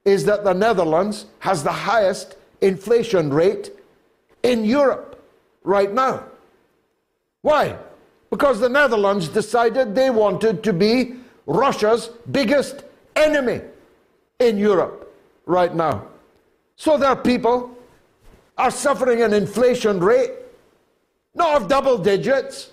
is 0.04 0.26
that 0.26 0.44
the 0.44 0.52
Netherlands 0.52 1.26
has 1.38 1.64
the 1.64 1.72
highest 1.72 2.36
inflation 2.60 3.32
rate 3.32 3.72
in 4.42 4.64
Europe 4.64 5.24
right 5.62 5.92
now. 5.92 6.24
Why? 7.40 7.76
Because 8.28 8.60
the 8.60 8.68
Netherlands 8.68 9.28
decided 9.28 9.94
they 9.94 10.10
wanted 10.10 10.62
to 10.64 10.72
be 10.74 11.14
Russia's 11.46 12.10
biggest 12.30 12.84
enemy 13.16 13.62
in 14.38 14.58
Europe 14.58 15.14
right 15.46 15.74
now. 15.74 16.06
So 16.76 16.98
their 16.98 17.16
people 17.16 17.73
are 18.56 18.70
suffering 18.70 19.22
an 19.22 19.32
inflation 19.32 20.00
rate, 20.00 20.30
not 21.34 21.62
of 21.62 21.68
double 21.68 21.98
digits, 21.98 22.70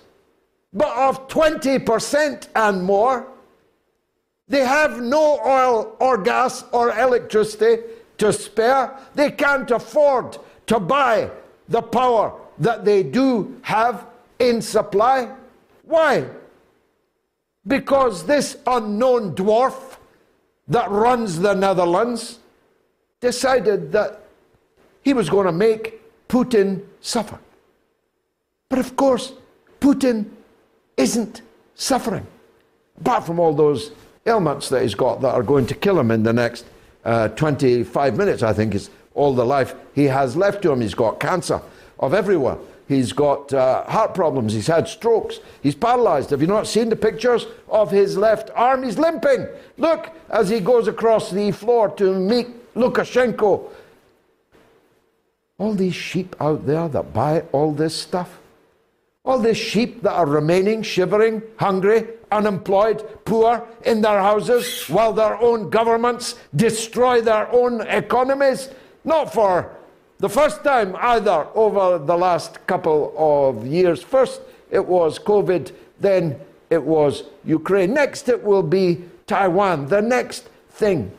but 0.72 0.96
of 0.96 1.28
20% 1.28 2.48
and 2.54 2.82
more. 2.82 3.26
They 4.48 4.64
have 4.64 5.00
no 5.00 5.40
oil 5.44 5.96
or 5.98 6.18
gas 6.18 6.64
or 6.72 6.96
electricity 6.98 7.82
to 8.18 8.32
spare. 8.32 8.96
They 9.14 9.30
can't 9.30 9.70
afford 9.70 10.38
to 10.66 10.78
buy 10.78 11.30
the 11.68 11.82
power 11.82 12.38
that 12.58 12.84
they 12.84 13.02
do 13.02 13.58
have 13.62 14.06
in 14.38 14.62
supply. 14.62 15.34
Why? 15.84 16.26
Because 17.66 18.24
this 18.24 18.56
unknown 18.66 19.34
dwarf 19.34 19.96
that 20.68 20.90
runs 20.90 21.38
the 21.38 21.54
Netherlands 21.54 22.38
decided 23.20 23.92
that 23.92 24.21
he 25.02 25.12
was 25.12 25.28
going 25.28 25.46
to 25.46 25.52
make 25.52 26.00
Putin 26.28 26.82
suffer. 27.00 27.38
But 28.68 28.78
of 28.78 28.96
course, 28.96 29.32
Putin 29.80 30.30
isn't 30.96 31.42
suffering, 31.74 32.26
apart 33.00 33.26
from 33.26 33.38
all 33.38 33.52
those 33.52 33.90
ailments 34.26 34.68
that 34.68 34.82
he's 34.82 34.94
got 34.94 35.20
that 35.20 35.34
are 35.34 35.42
going 35.42 35.66
to 35.66 35.74
kill 35.74 35.98
him 35.98 36.10
in 36.10 36.22
the 36.22 36.32
next 36.32 36.64
uh, 37.04 37.28
25 37.28 38.16
minutes, 38.16 38.42
I 38.42 38.52
think, 38.52 38.74
is 38.74 38.90
all 39.14 39.34
the 39.34 39.44
life 39.44 39.74
he 39.94 40.04
has 40.04 40.36
left 40.36 40.62
to 40.62 40.72
him. 40.72 40.80
He's 40.80 40.94
got 40.94 41.20
cancer 41.20 41.60
of 41.98 42.14
everywhere. 42.14 42.56
He's 42.88 43.12
got 43.12 43.52
uh, 43.52 43.84
heart 43.84 44.14
problems. 44.14 44.52
He's 44.52 44.66
had 44.66 44.86
strokes. 44.88 45.40
He's 45.62 45.74
paralyzed. 45.74 46.30
Have 46.30 46.40
you 46.40 46.46
not 46.46 46.66
seen 46.66 46.88
the 46.88 46.96
pictures 46.96 47.46
of 47.68 47.90
his 47.90 48.16
left 48.16 48.50
arm? 48.54 48.82
He's 48.82 48.98
limping. 48.98 49.46
Look 49.78 50.10
as 50.30 50.48
he 50.48 50.60
goes 50.60 50.88
across 50.88 51.30
the 51.30 51.52
floor 51.52 51.88
to 51.96 52.18
meet 52.18 52.74
Lukashenko. 52.74 53.70
All 55.62 55.74
these 55.74 55.94
sheep 55.94 56.34
out 56.40 56.66
there 56.66 56.88
that 56.88 57.12
buy 57.12 57.42
all 57.52 57.70
this 57.72 57.94
stuff, 57.94 58.40
all 59.24 59.38
these 59.38 59.56
sheep 59.56 60.02
that 60.02 60.10
are 60.10 60.26
remaining 60.26 60.82
shivering, 60.82 61.40
hungry, 61.56 62.08
unemployed, 62.32 62.98
poor 63.24 63.64
in 63.84 64.00
their 64.00 64.18
houses 64.18 64.88
while 64.88 65.12
their 65.12 65.36
own 65.36 65.70
governments 65.70 66.34
destroy 66.56 67.20
their 67.20 67.46
own 67.52 67.80
economies, 67.82 68.70
not 69.04 69.32
for 69.32 69.70
the 70.18 70.28
first 70.28 70.64
time 70.64 70.96
either 70.98 71.46
over 71.54 71.96
the 71.96 72.16
last 72.16 72.66
couple 72.66 73.14
of 73.16 73.64
years. 73.64 74.02
First 74.02 74.40
it 74.68 74.84
was 74.84 75.16
COVID, 75.16 75.70
then 76.00 76.40
it 76.70 76.82
was 76.82 77.22
Ukraine. 77.44 77.94
Next 77.94 78.28
it 78.28 78.42
will 78.42 78.64
be 78.64 79.04
Taiwan. 79.28 79.86
The 79.86 80.02
next 80.02 80.48
thing. 80.70 81.12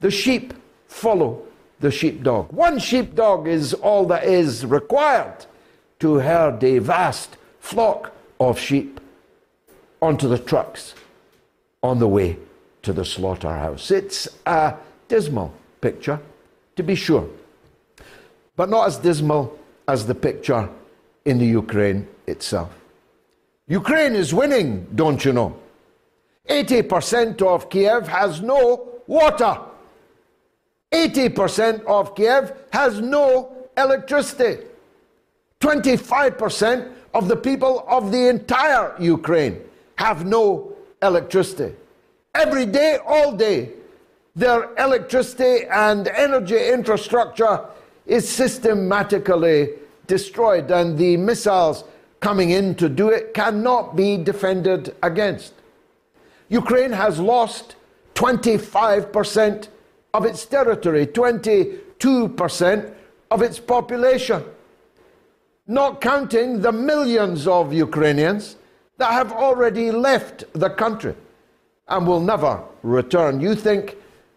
The 0.00 0.10
sheep 0.10 0.54
follow 0.86 1.47
the 1.80 1.90
sheepdog. 1.90 2.52
One 2.52 2.78
sheepdog 2.78 3.46
is 3.46 3.74
all 3.74 4.06
that 4.06 4.24
is 4.24 4.66
required 4.66 5.46
to 6.00 6.14
herd 6.14 6.62
a 6.62 6.78
vast 6.78 7.36
flock 7.60 8.12
of 8.40 8.58
sheep 8.58 9.00
onto 10.00 10.28
the 10.28 10.38
trucks 10.38 10.94
on 11.82 11.98
the 11.98 12.08
way 12.08 12.36
to 12.82 12.92
the 12.92 13.04
slaughterhouse. 13.04 13.90
It's 13.90 14.28
a 14.46 14.74
dismal 15.08 15.52
picture, 15.80 16.20
to 16.76 16.82
be 16.82 16.94
sure, 16.94 17.28
but 18.56 18.68
not 18.68 18.86
as 18.86 18.98
dismal 18.98 19.58
as 19.86 20.06
the 20.06 20.14
picture 20.14 20.68
in 21.24 21.38
the 21.38 21.46
Ukraine 21.46 22.06
itself. 22.26 22.70
Ukraine 23.66 24.14
is 24.14 24.32
winning, 24.32 24.86
don't 24.94 25.24
you 25.24 25.32
know? 25.32 25.58
80% 26.48 27.42
of 27.42 27.68
Kiev 27.68 28.08
has 28.08 28.40
no 28.40 28.88
water. 29.06 29.58
80% 30.92 31.84
of 31.84 32.14
Kiev 32.14 32.52
has 32.72 33.00
no 33.00 33.56
electricity. 33.76 34.64
25% 35.60 36.92
of 37.14 37.28
the 37.28 37.36
people 37.36 37.84
of 37.88 38.12
the 38.12 38.28
entire 38.28 38.94
Ukraine 38.98 39.60
have 39.96 40.24
no 40.24 40.72
electricity. 41.02 41.74
Every 42.34 42.66
day, 42.66 42.98
all 43.06 43.32
day, 43.32 43.70
their 44.36 44.72
electricity 44.76 45.66
and 45.66 46.06
energy 46.08 46.68
infrastructure 46.68 47.66
is 48.06 48.28
systematically 48.28 49.70
destroyed, 50.06 50.70
and 50.70 50.96
the 50.96 51.16
missiles 51.16 51.84
coming 52.20 52.50
in 52.50 52.74
to 52.76 52.88
do 52.88 53.10
it 53.10 53.34
cannot 53.34 53.96
be 53.96 54.16
defended 54.16 54.94
against. 55.02 55.54
Ukraine 56.48 56.92
has 56.92 57.18
lost 57.18 57.76
25% 58.14 59.68
of 60.14 60.24
its 60.24 60.46
territory, 60.46 61.06
22% 61.06 62.94
of 63.30 63.42
its 63.42 63.58
population, 63.58 64.42
not 65.66 66.00
counting 66.00 66.60
the 66.60 66.72
millions 66.72 67.46
of 67.46 67.72
Ukrainians 67.72 68.56
that 68.96 69.12
have 69.12 69.32
already 69.32 69.90
left 69.90 70.44
the 70.54 70.70
country 70.70 71.14
and 71.88 72.06
will 72.06 72.20
never 72.20 72.62
return. 72.82 73.40
You 73.40 73.54
think 73.54 73.96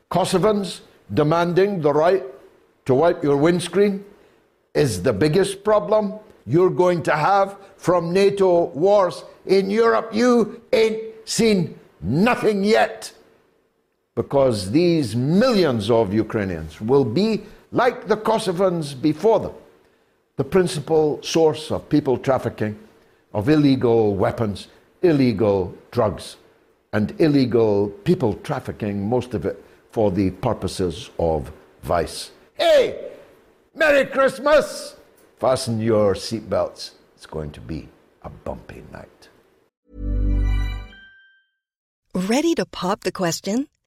Kosovans 0.10 0.82
demanding 1.14 1.82
the 1.82 1.94
right 1.94 2.24
to 2.86 2.94
wipe 2.94 3.24
your 3.24 3.38
windscreen 3.38 4.04
is 4.74 5.04
the 5.04 5.14
biggest 5.14 5.64
problem 5.64 6.14
you're 6.46 6.70
going 6.70 7.04
to 7.04 7.16
have 7.16 7.58
from 7.78 8.14
NATO 8.14 8.66
wars 8.68 9.24
in 9.46 9.70
Europe? 9.70 10.12
You 10.14 10.62
ain't 10.74 11.02
seen 11.26 11.80
nothing 12.02 12.64
yet 12.64 13.14
because 14.16 14.72
these 14.72 15.16
millions 15.16 15.90
of 15.90 16.14
Ukrainians 16.14 16.82
will 16.82 17.06
be 17.06 17.44
like 17.72 18.08
the 18.08 18.18
Kosovans 18.18 19.00
before 19.00 19.40
them, 19.40 19.54
the 20.36 20.44
principal 20.44 21.22
source 21.24 21.72
of 21.72 21.88
people 21.90 22.18
trafficking 22.18 22.78
of 23.34 23.48
illegal 23.48 24.16
weapons, 24.16 24.68
illegal 25.02 25.74
drugs, 25.92 26.36
and 26.94 27.16
illegal 27.22 27.90
people 28.04 28.34
trafficking, 28.44 29.08
most 29.08 29.34
of 29.34 29.46
it 29.46 29.64
for 29.92 30.12
the 30.12 30.32
purposes 30.32 31.10
of 31.18 31.52
vice. 31.84 32.32
Hey, 32.56 33.12
Merry 33.74 34.06
Christmas! 34.06 34.96
Fasten 35.40 35.80
your 35.80 36.14
seatbelts. 36.14 36.92
It's 37.16 37.26
going 37.26 37.52
to 37.52 37.62
be 37.62 37.88
a 38.22 38.30
bumpy 38.30 38.84
night. 38.92 39.30
Ready 42.14 42.54
to 42.56 42.66
pop 42.66 43.02
the 43.02 43.12
question? 43.12 43.68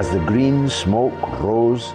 As 0.00 0.10
the 0.10 0.20
green 0.20 0.66
smoke 0.66 1.20
rose, 1.42 1.92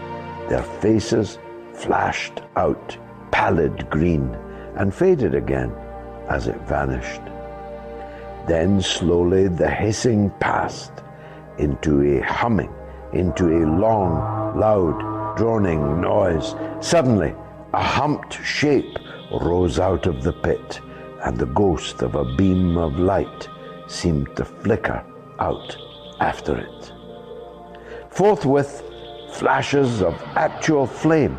their 0.47 0.61
faces 0.61 1.39
flashed 1.73 2.39
out, 2.55 2.95
pallid 3.31 3.89
green, 3.89 4.29
and 4.75 4.93
faded 4.93 5.33
again 5.33 5.73
as 6.29 6.45
it 6.45 6.61
vanished. 6.67 7.23
Then 8.47 8.79
slowly 8.79 9.47
the 9.47 9.67
hissing 9.67 10.29
passed 10.39 10.91
into 11.57 12.19
a 12.19 12.21
humming, 12.21 12.71
into 13.13 13.47
a 13.47 13.65
long, 13.65 14.55
loud, 14.55 15.35
droning 15.35 15.99
noise. 15.99 16.53
Suddenly, 16.81 17.33
a 17.73 17.81
humped 17.81 18.33
shape 18.45 18.99
rose 19.41 19.79
out 19.79 20.05
of 20.05 20.21
the 20.21 20.33
pit, 20.33 20.79
and 21.23 21.39
the 21.39 21.47
ghost 21.47 22.03
of 22.03 22.13
a 22.13 22.35
beam 22.35 22.77
of 22.77 22.99
light 22.99 23.49
seemed 23.87 24.35
to 24.35 24.45
flicker 24.45 25.03
out 25.39 25.75
after 26.19 26.55
it. 26.55 26.94
Forthwith, 28.15 28.82
flashes 29.34 30.01
of 30.01 30.13
actual 30.36 30.88
flame, 30.88 31.38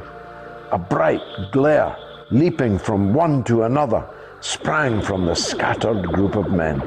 a 0.73 0.79
bright 0.79 1.23
glare 1.51 1.97
leaping 2.31 2.79
from 2.79 3.15
one 3.15 3.43
to 3.45 3.63
another, 3.63 4.07
sprang 4.41 5.01
from 5.01 5.25
the 5.25 5.35
scattered 5.35 6.07
group 6.07 6.37
of 6.37 6.53
men. 6.53 6.79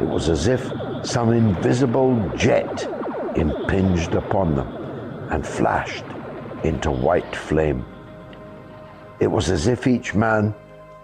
It 0.00 0.08
was 0.08 0.28
as 0.28 0.48
if 0.48 0.72
some 1.04 1.32
invisible 1.32 2.18
jet 2.36 2.90
impinged 3.36 4.14
upon 4.14 4.56
them 4.56 4.66
and 5.30 5.46
flashed 5.46 6.04
into 6.64 6.90
white 6.90 7.36
flame. 7.36 7.84
It 9.20 9.28
was 9.28 9.50
as 9.50 9.68
if 9.68 9.86
each 9.86 10.16
man 10.16 10.52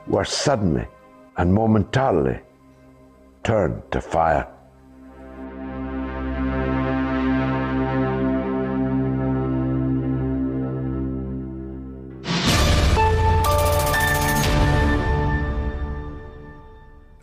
were 0.09 0.25
suddenly 0.25 0.89
and 1.37 1.55
momentarily 1.55 2.41
turned 3.45 3.81
to 3.93 4.01
fire. 4.01 4.49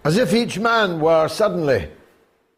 As 0.10 0.18
if 0.18 0.34
each 0.34 0.58
man 0.58 1.00
were 1.00 1.28
suddenly 1.28 1.88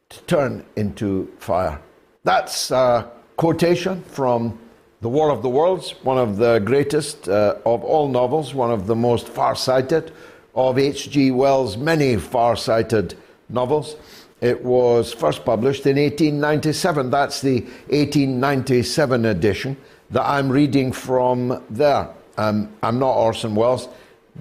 to 0.07 0.21
turn 0.21 0.63
into 0.77 1.29
fire. 1.37 1.81
That's 2.23 2.71
a 2.71 3.11
quotation 3.35 4.03
from 4.03 4.57
The 5.01 5.09
War 5.09 5.29
of 5.29 5.41
the 5.41 5.49
Worlds, 5.49 5.93
one 6.03 6.17
of 6.17 6.37
the 6.37 6.59
greatest 6.59 7.27
uh, 7.27 7.55
of 7.65 7.83
all 7.83 8.07
novels, 8.07 8.53
one 8.53 8.71
of 8.71 8.87
the 8.87 8.95
most 8.95 9.27
far 9.27 9.53
sighted 9.55 10.13
of 10.55 10.79
H.G. 10.79 11.31
Wells' 11.31 11.75
many 11.75 12.15
far 12.15 12.55
sighted 12.55 13.15
novels. 13.49 13.97
It 14.39 14.63
was 14.63 15.11
first 15.11 15.43
published 15.43 15.85
in 15.85 15.97
1897. 15.97 17.09
That's 17.09 17.41
the 17.41 17.63
1897 17.89 19.25
edition 19.25 19.75
that 20.11 20.23
I'm 20.23 20.49
reading 20.49 20.93
from 20.93 21.61
there. 21.69 22.07
Um, 22.37 22.69
I'm 22.81 22.97
not 22.97 23.17
Orson 23.17 23.55
Welles, 23.55 23.89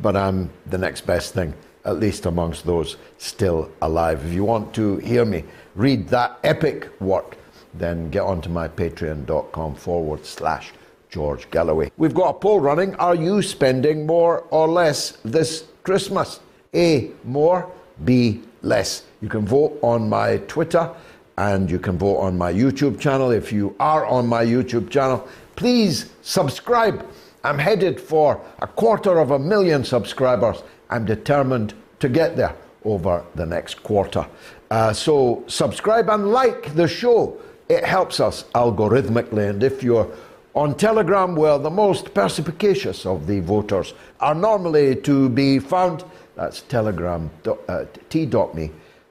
but 0.00 0.14
I'm 0.14 0.50
the 0.66 0.78
next 0.78 1.00
best 1.08 1.34
thing 1.34 1.54
at 1.84 1.98
least 1.98 2.26
amongst 2.26 2.66
those 2.66 2.96
still 3.18 3.70
alive. 3.82 4.24
If 4.24 4.32
you 4.32 4.44
want 4.44 4.74
to 4.74 4.96
hear 4.98 5.24
me 5.24 5.44
read 5.74 6.08
that 6.08 6.38
epic 6.44 6.88
work, 7.00 7.36
then 7.74 8.10
get 8.10 8.22
onto 8.22 8.48
my 8.48 8.68
patreon.com 8.68 9.74
forward 9.74 10.26
slash 10.26 10.72
George 11.08 11.50
Galloway. 11.50 11.90
We've 11.96 12.14
got 12.14 12.36
a 12.36 12.38
poll 12.38 12.60
running. 12.60 12.94
Are 12.96 13.14
you 13.14 13.42
spending 13.42 14.06
more 14.06 14.44
or 14.50 14.68
less 14.68 15.18
this 15.24 15.64
Christmas? 15.82 16.40
A, 16.74 17.10
more, 17.24 17.70
B, 18.04 18.42
less. 18.62 19.04
You 19.20 19.28
can 19.28 19.44
vote 19.44 19.78
on 19.82 20.08
my 20.08 20.38
Twitter 20.46 20.90
and 21.36 21.70
you 21.70 21.78
can 21.78 21.98
vote 21.98 22.18
on 22.18 22.36
my 22.36 22.52
YouTube 22.52 23.00
channel. 23.00 23.30
If 23.30 23.52
you 23.52 23.74
are 23.80 24.06
on 24.06 24.26
my 24.26 24.44
YouTube 24.44 24.90
channel, 24.90 25.26
please 25.56 26.10
subscribe. 26.22 27.06
I'm 27.42 27.58
headed 27.58 28.00
for 28.00 28.40
a 28.60 28.66
quarter 28.66 29.18
of 29.18 29.30
a 29.30 29.38
million 29.38 29.84
subscribers 29.84 30.62
I'm 30.90 31.04
determined 31.06 31.74
to 32.00 32.08
get 32.08 32.36
there 32.36 32.54
over 32.84 33.24
the 33.34 33.46
next 33.46 33.82
quarter. 33.82 34.26
Uh, 34.70 34.92
so 34.92 35.44
subscribe 35.46 36.08
and 36.08 36.32
like 36.32 36.74
the 36.74 36.88
show. 36.88 37.40
It 37.68 37.84
helps 37.84 38.20
us 38.20 38.44
algorithmically. 38.54 39.48
And 39.48 39.62
if 39.62 39.82
you're 39.82 40.10
on 40.54 40.74
Telegram, 40.76 41.36
well, 41.36 41.58
the 41.58 41.70
most 41.70 42.12
perspicacious 42.12 43.06
of 43.06 43.26
the 43.26 43.40
voters 43.40 43.94
are 44.18 44.34
normally 44.34 44.96
to 44.96 45.28
be 45.28 45.58
found. 45.58 46.04
That's 46.34 46.62
telegram 46.62 47.30
uh, 47.68 47.84
t.me 48.08 48.70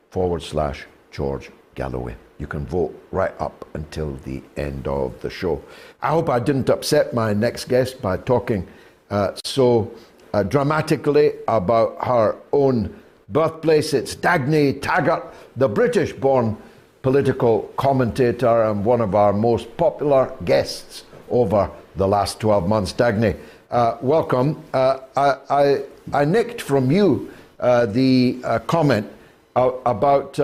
forward 0.10 0.42
slash 0.42 0.86
George 1.12 1.52
Galloway. 1.76 2.16
You 2.40 2.48
can 2.48 2.66
vote 2.66 2.94
right 3.12 3.34
up 3.40 3.68
until 3.74 4.14
the 4.26 4.42
end 4.58 4.88
of 4.88 5.20
the 5.22 5.30
show. 5.30 5.62
I 6.02 6.10
hope 6.10 6.30
I 6.30 6.40
didn't 6.40 6.70
upset 6.70 7.14
my 7.14 7.34
next 7.34 7.68
guest 7.68 8.02
by 8.02 8.18
talking 8.18 8.68
uh, 9.10 9.32
so 9.44 9.92
uh, 10.34 10.44
dramatically 10.44 11.34
about 11.48 11.98
her 12.06 12.36
own 12.52 12.94
birthplace. 13.30 13.94
It's 13.94 14.16
Dagny 14.16 14.82
Taggart, 14.82 15.34
the 15.56 15.68
British 15.68 16.14
born 16.14 16.58
political 17.02 17.72
commentator 17.78 18.64
and 18.64 18.84
one 18.84 19.02
of 19.02 19.16
our 19.16 19.34
most 19.34 19.76
popular 19.78 20.34
guests 20.46 21.04
over 21.30 21.70
the 21.96 22.08
last 22.08 22.40
12 22.40 22.68
months. 22.68 22.94
Dagny, 22.94 23.38
uh, 23.72 23.98
welcome. 24.02 24.62
Uh, 24.74 25.00
I, 25.16 25.36
I, 25.50 25.84
I, 26.14 26.26
nicked 26.26 26.62
from 26.62 26.92
you 26.92 27.32
uh, 27.60 27.86
the 27.86 28.40
uh, 28.44 28.60
comment 28.60 29.08
uh, 29.56 29.72
about, 29.86 30.40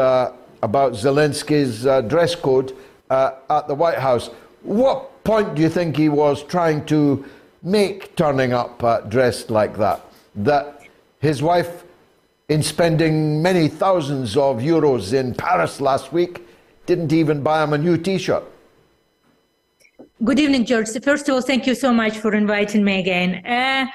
about 0.62 0.94
Zelensky's 0.94 1.84
dress 2.08 2.36
code 2.36 2.76
at 3.10 3.68
the 3.68 3.76
White 3.76 3.98
House. 3.98 4.30
What 4.62 5.24
point 5.24 5.56
do 5.56 5.62
you 5.62 5.70
think 5.70 5.98
he 5.98 6.10
was 6.10 6.44
trying 6.44 6.86
to 6.86 7.26
make 7.66 8.16
turning 8.16 8.54
up 8.54 8.82
uh, 8.84 9.02
dressed 9.02 9.50
like 9.50 9.76
that. 9.78 10.00
That 10.36 10.84
his 11.20 11.42
wife, 11.42 11.84
in 12.48 12.62
spending 12.62 13.42
many 13.42 13.68
thousands 13.68 14.38
of 14.38 14.58
euros 14.58 15.14
in 15.14 15.34
Paris 15.34 15.82
last 15.82 16.14
week, 16.14 16.48
didn't 16.86 17.12
even 17.12 17.42
buy 17.42 17.64
him 17.64 17.74
a 17.74 17.78
new 17.78 17.98
t 17.98 18.18
shirt. 18.18 18.44
Good 20.24 20.40
evening, 20.40 20.66
George. 20.66 20.88
First 21.04 21.28
of 21.28 21.36
all, 21.36 21.42
thank 21.42 21.68
you 21.68 21.76
so 21.76 21.92
much 21.92 22.18
for 22.20 22.34
inviting 22.34 22.84
me 22.86 23.00
again. 23.00 23.46
Uh, 23.46 23.88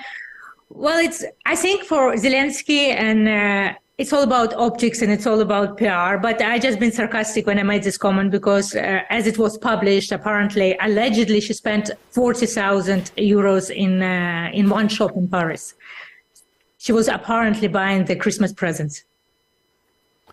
well, 0.68 0.98
it's 0.98 1.24
I 1.46 1.56
think 1.56 1.84
for 1.84 2.14
Zelensky 2.14 2.92
and 2.94 3.28
uh, 3.28 3.78
it's 4.00 4.14
all 4.14 4.22
about 4.22 4.54
optics 4.54 5.02
and 5.02 5.12
it's 5.12 5.26
all 5.26 5.42
about 5.42 5.76
PR. 5.76 6.16
But 6.16 6.40
I 6.40 6.58
just 6.58 6.80
been 6.80 6.90
sarcastic 6.90 7.46
when 7.46 7.58
I 7.58 7.62
made 7.62 7.82
this 7.82 7.98
comment 7.98 8.30
because, 8.30 8.74
uh, 8.74 9.02
as 9.10 9.26
it 9.26 9.36
was 9.36 9.58
published, 9.58 10.10
apparently, 10.10 10.74
allegedly, 10.80 11.40
she 11.40 11.52
spent 11.52 11.90
forty 12.10 12.46
thousand 12.46 13.12
euros 13.18 13.70
in 13.70 14.02
uh, 14.02 14.50
in 14.54 14.70
one 14.70 14.88
shop 14.88 15.12
in 15.16 15.28
Paris. 15.28 15.74
She 16.78 16.92
was 16.92 17.08
apparently 17.08 17.68
buying 17.68 18.06
the 18.06 18.16
Christmas 18.16 18.54
presents. 18.54 19.04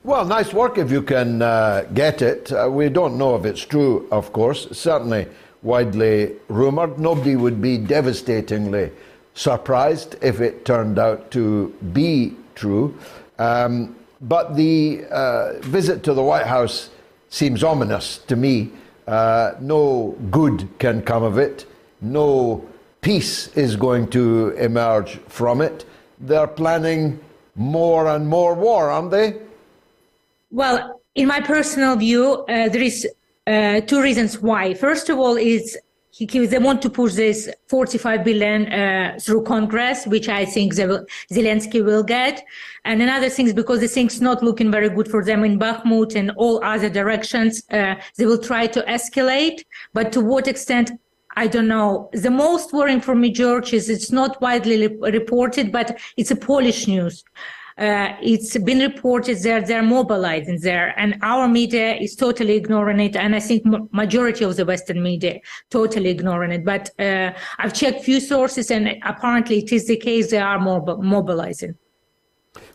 Well, 0.01 0.23
nice 0.23 0.53
work 0.53 0.77
if 0.77 0.89
you 0.89 1.01
can 1.01 1.41
uh, 1.41 1.81
get 1.93 2.21
it. 2.21 2.53
Uh, 2.53 2.69
we 2.71 2.87
don't 2.87 3.17
know 3.17 3.35
if 3.35 3.43
it's 3.43 3.65
true, 3.65 4.07
of 4.11 4.31
course. 4.31 4.69
Certainly 4.71 5.27
widely 5.61 6.31
rumored. 6.47 6.97
Nobody 6.97 7.35
would 7.35 7.61
be 7.61 7.77
devastatingly 7.77 8.91
surprised 9.33 10.15
if 10.21 10.39
it 10.39 10.63
turned 10.63 10.97
out 10.97 11.31
to 11.31 11.75
be 11.91 12.33
true. 12.55 12.97
Um, 13.39 13.95
but 14.21 14.55
the 14.55 15.05
uh, 15.11 15.59
visit 15.59 16.03
to 16.03 16.13
the 16.13 16.23
White 16.23 16.47
House 16.47 16.89
seems 17.29 17.63
ominous 17.63 18.19
to 18.19 18.35
me. 18.35 18.71
Uh, 19.07 19.53
no 19.59 20.15
good 20.31 20.67
can 20.79 21.01
come 21.01 21.23
of 21.23 21.37
it. 21.37 21.65
No 22.01 22.67
peace 23.01 23.49
is 23.55 23.75
going 23.75 24.09
to 24.09 24.49
emerge 24.57 25.17
from 25.27 25.61
it. 25.61 25.85
They're 26.19 26.47
planning 26.47 27.19
more 27.55 28.07
and 28.07 28.27
more 28.27 28.53
war, 28.53 28.89
aren't 28.89 29.11
they? 29.11 29.35
Well, 30.51 31.01
in 31.15 31.27
my 31.27 31.41
personal 31.41 31.95
view, 31.95 32.45
uh, 32.49 32.69
there 32.69 32.81
is 32.81 33.07
uh, 33.45 33.81
two 33.81 34.01
reasons 34.01 34.39
why. 34.39 34.73
First 34.73 35.09
of 35.09 35.17
all, 35.17 35.37
is 35.37 35.77
he, 36.17 36.45
they 36.47 36.57
want 36.57 36.81
to 36.81 36.89
push 36.89 37.13
this 37.13 37.49
45 37.67 38.23
billion 38.23 38.73
uh, 38.73 39.19
through 39.21 39.43
Congress, 39.43 40.07
which 40.07 40.27
I 40.27 40.45
think 40.45 40.75
will, 40.75 41.05
Zelensky 41.31 41.85
will 41.85 42.03
get. 42.03 42.43
And 42.85 43.01
another 43.01 43.29
thing 43.29 43.45
is 43.47 43.53
because 43.53 43.81
the 43.81 43.87
thing's 43.87 44.19
not 44.19 44.41
looking 44.41 44.71
very 44.71 44.89
good 44.89 45.07
for 45.07 45.23
them 45.23 45.43
in 45.43 45.59
Bakhmut 45.59 46.15
and 46.15 46.31
all 46.31 46.63
other 46.63 46.89
directions, 46.89 47.63
uh, 47.71 47.95
they 48.17 48.25
will 48.25 48.39
try 48.39 48.65
to 48.65 48.81
escalate. 48.83 49.63
But 49.93 50.11
to 50.13 50.21
what 50.21 50.47
extent, 50.47 50.91
I 51.35 51.45
don't 51.45 51.67
know. 51.67 52.09
The 52.13 52.31
most 52.31 52.73
worrying 52.73 53.01
for 53.01 53.13
me, 53.13 53.29
George, 53.31 53.71
is 53.71 53.87
it's 53.87 54.11
not 54.11 54.41
widely 54.41 54.87
reported, 54.87 55.71
but 55.71 55.99
it's 56.17 56.31
a 56.31 56.35
Polish 56.35 56.87
news 56.87 57.23
uh, 57.77 58.15
it's 58.21 58.57
been 58.57 58.79
reported 58.79 59.37
that 59.43 59.67
they're 59.67 59.83
mobilizing 59.83 60.59
there 60.61 60.97
and 60.99 61.17
our 61.21 61.47
media 61.47 61.95
is 61.95 62.15
totally 62.15 62.55
ignoring 62.55 62.99
it 62.99 63.15
and 63.15 63.35
i 63.35 63.39
think 63.39 63.63
majority 63.91 64.43
of 64.43 64.55
the 64.55 64.65
western 64.65 65.01
media 65.01 65.39
totally 65.69 66.09
ignoring 66.09 66.51
it. 66.51 66.65
But 66.65 66.89
uh, 66.99 67.31
i've 67.59 67.73
checked 67.73 68.03
few 68.03 68.19
sources 68.19 68.71
and 68.71 68.97
apparently 69.03 69.59
it 69.59 69.71
is 69.71 69.87
the 69.87 69.97
case 69.97 70.31
they 70.31 70.39
are 70.39 70.59
mob- 70.59 71.01
mobilizing. 71.03 71.75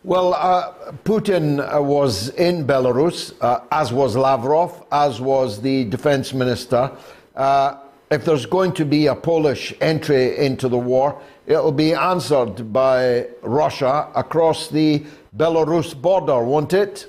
Well, 0.03 0.33
uh, 0.33 0.73
Putin 1.03 1.59
uh, 1.59 1.81
was 1.81 2.29
in 2.29 2.65
Belarus, 2.65 3.33
uh, 3.41 3.61
as 3.71 3.91
was 3.91 4.15
Lavrov, 4.15 4.85
as 4.91 5.19
was 5.19 5.61
the 5.61 5.85
defense 5.85 6.33
minister. 6.33 6.91
Uh, 7.35 7.77
if 8.11 8.25
there's 8.25 8.45
going 8.45 8.73
to 8.73 8.85
be 8.85 9.07
a 9.07 9.15
Polish 9.15 9.73
entry 9.81 10.37
into 10.37 10.67
the 10.67 10.77
war, 10.77 11.21
it'll 11.45 11.71
be 11.71 11.93
answered 11.93 12.71
by 12.71 13.27
Russia 13.41 14.09
across 14.15 14.67
the 14.67 15.03
Belarus 15.35 15.99
border, 15.99 16.43
won't 16.43 16.73
it? 16.73 17.07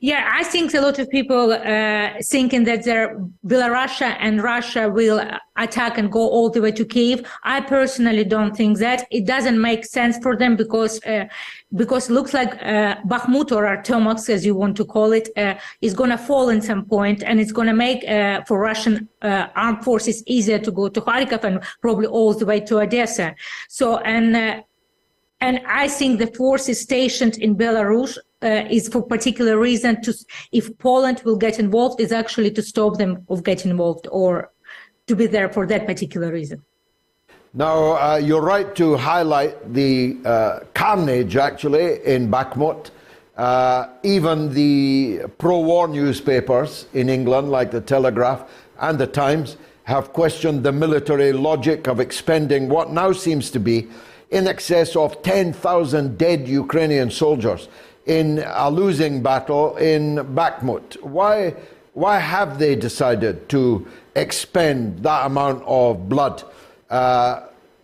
Yeah, 0.00 0.28
I 0.32 0.44
think 0.44 0.74
a 0.74 0.80
lot 0.80 0.98
of 0.98 1.08
people 1.10 1.52
uh, 1.52 2.10
thinking 2.22 2.64
that 2.64 2.84
Belarus 3.46 4.00
and 4.00 4.42
Russia 4.42 4.88
will 4.88 5.20
attack 5.56 5.98
and 5.98 6.10
go 6.10 6.20
all 6.20 6.50
the 6.50 6.60
way 6.62 6.72
to 6.72 6.84
Kiev. 6.84 7.26
I 7.44 7.60
personally 7.60 8.24
don't 8.24 8.56
think 8.56 8.78
that. 8.78 9.06
It 9.10 9.26
doesn't 9.26 9.60
make 9.60 9.84
sense 9.84 10.18
for 10.18 10.36
them 10.36 10.56
because 10.56 11.02
uh, 11.04 11.26
because 11.74 12.08
it 12.08 12.14
looks 12.14 12.32
like 12.32 12.54
uh, 12.62 12.96
Bakhmut 13.06 13.52
or 13.52 13.64
Artemovsk, 13.64 14.30
as 14.30 14.46
you 14.46 14.54
want 14.54 14.76
to 14.76 14.84
call 14.84 15.12
it, 15.12 15.28
uh, 15.36 15.54
is 15.82 15.94
going 15.94 16.10
to 16.10 16.18
fall 16.18 16.48
in 16.48 16.62
some 16.62 16.84
point, 16.84 17.22
and 17.22 17.40
it's 17.40 17.52
going 17.52 17.68
to 17.68 17.74
make 17.74 18.08
uh, 18.08 18.42
for 18.44 18.58
Russian 18.58 19.08
uh, 19.22 19.48
armed 19.54 19.84
forces 19.84 20.22
easier 20.26 20.58
to 20.58 20.70
go 20.70 20.88
to 20.88 21.00
Kharkov 21.00 21.44
and 21.44 21.62
probably 21.82 22.06
all 22.06 22.32
the 22.32 22.46
way 22.46 22.60
to 22.60 22.80
Odessa. 22.80 23.34
So 23.68 23.98
and 23.98 24.36
uh, 24.36 24.62
and 25.40 25.60
I 25.66 25.88
think 25.88 26.18
the 26.18 26.26
forces 26.26 26.80
stationed 26.80 27.38
in 27.38 27.56
Belarus 27.56 28.18
uh, 28.42 28.64
is 28.70 28.88
for 28.88 29.02
particular 29.02 29.58
reason 29.58 30.02
to, 30.02 30.14
if 30.52 30.76
Poland 30.78 31.22
will 31.24 31.36
get 31.36 31.58
involved, 31.58 32.00
is 32.00 32.12
actually 32.12 32.50
to 32.52 32.62
stop 32.62 32.98
them 32.98 33.24
of 33.28 33.44
getting 33.44 33.70
involved 33.70 34.08
or 34.10 34.50
to 35.06 35.14
be 35.14 35.26
there 35.26 35.48
for 35.48 35.66
that 35.66 35.86
particular 35.86 36.32
reason. 36.32 36.62
Now, 37.54 37.96
uh, 37.96 38.16
you're 38.16 38.42
right 38.42 38.74
to 38.76 38.96
highlight 38.96 39.72
the 39.72 40.16
uh, 40.24 40.60
carnage 40.74 41.36
actually 41.36 42.04
in 42.04 42.30
Bakhmut. 42.30 42.90
Uh, 43.36 43.88
even 44.02 44.52
the 44.52 45.20
pro 45.38 45.60
war 45.60 45.86
newspapers 45.86 46.86
in 46.92 47.08
England, 47.08 47.50
like 47.50 47.70
the 47.70 47.80
Telegraph 47.80 48.50
and 48.80 48.98
the 48.98 49.06
Times, 49.06 49.56
have 49.84 50.12
questioned 50.12 50.64
the 50.64 50.72
military 50.72 51.32
logic 51.32 51.86
of 51.86 52.00
expending 52.00 52.68
what 52.68 52.90
now 52.90 53.12
seems 53.12 53.50
to 53.50 53.60
be 53.60 53.88
in 54.30 54.46
excess 54.46 54.94
of 54.96 55.22
10,000 55.22 56.18
dead 56.18 56.46
Ukrainian 56.48 57.10
soldiers 57.10 57.68
in 58.06 58.44
a 58.46 58.70
losing 58.70 59.22
battle 59.22 59.76
in 59.76 60.16
Bakhmut. 60.34 61.00
Why, 61.02 61.54
why 61.94 62.18
have 62.18 62.58
they 62.58 62.74
decided 62.74 63.48
to 63.50 63.86
expend 64.16 65.02
that 65.02 65.26
amount 65.26 65.62
of 65.66 66.08
blood 66.08 66.42
uh, 66.90 67.42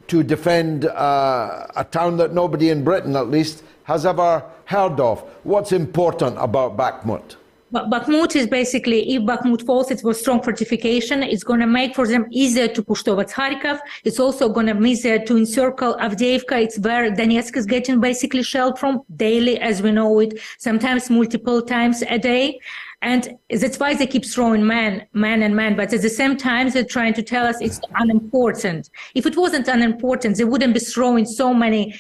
to 0.09 0.23
defend 0.23 0.87
uh, 0.87 1.67
a 1.77 1.85
town 1.85 2.17
that 2.19 2.33
nobody 2.35 2.71
in 2.71 2.85
Britain, 2.85 3.17
at 3.17 3.29
least, 3.29 3.63
has 3.85 4.07
ever 4.07 4.43
heard 4.67 4.99
of? 5.01 5.21
What's 5.45 5.73
important 5.73 6.37
about 6.39 6.77
Bakhmut? 6.77 7.37
Bakhmut 7.75 8.37
is 8.37 8.47
basically, 8.47 9.15
if 9.15 9.23
Bakhmut 9.23 9.67
falls, 9.67 9.91
it's 9.91 10.05
a 10.05 10.15
strong 10.15 10.41
fortification. 10.41 11.25
It's 11.25 11.43
going 11.43 11.59
to 11.59 11.67
make 11.67 11.97
for 11.97 12.07
them 12.07 12.27
easier 12.31 12.69
to 12.69 12.83
push 12.83 13.03
towards 13.03 13.33
Kharkov. 13.33 13.81
It's 14.05 14.21
also 14.21 14.49
going 14.49 14.67
to 14.67 14.77
be 14.77 14.91
easier 14.91 15.19
to 15.19 15.37
encircle 15.37 15.97
Avdiivka. 15.97 16.63
It's 16.63 16.79
where 16.79 17.11
Donetsk 17.11 17.57
is 17.57 17.67
getting 17.67 18.01
basically 18.01 18.45
shelled 18.45 18.79
from 18.79 19.03
daily, 19.17 19.59
as 19.59 19.83
we 19.83 19.91
know 19.91 20.21
it, 20.21 20.39
sometimes 20.59 21.11
multiple 21.11 21.61
times 21.61 22.03
a 22.03 22.19
day. 22.19 22.61
And 23.03 23.37
that's 23.51 23.79
why 23.79 23.95
they 23.95 24.07
keep 24.07 24.25
throwing 24.25 24.65
man, 24.65 25.07
man 25.13 25.43
and 25.43 25.55
man. 25.55 25.77
But 25.77 25.93
at 25.93 26.01
the 26.01 26.09
same 26.09 26.37
time, 26.37 26.71
they're 26.71 26.85
trying 26.85 27.15
to 27.15 27.23
tell 27.23 27.45
us 27.45 27.61
it's 27.61 27.81
unimportant. 27.97 28.89
If 29.15 29.27
it 29.27 29.37
wasn't 29.37 29.67
unimportant, 29.69 30.39
they 30.39 30.45
wouldn't 30.45 30.75
be 30.75 30.81
throwing 30.81 31.27
so 31.27 31.53
many 31.53 31.95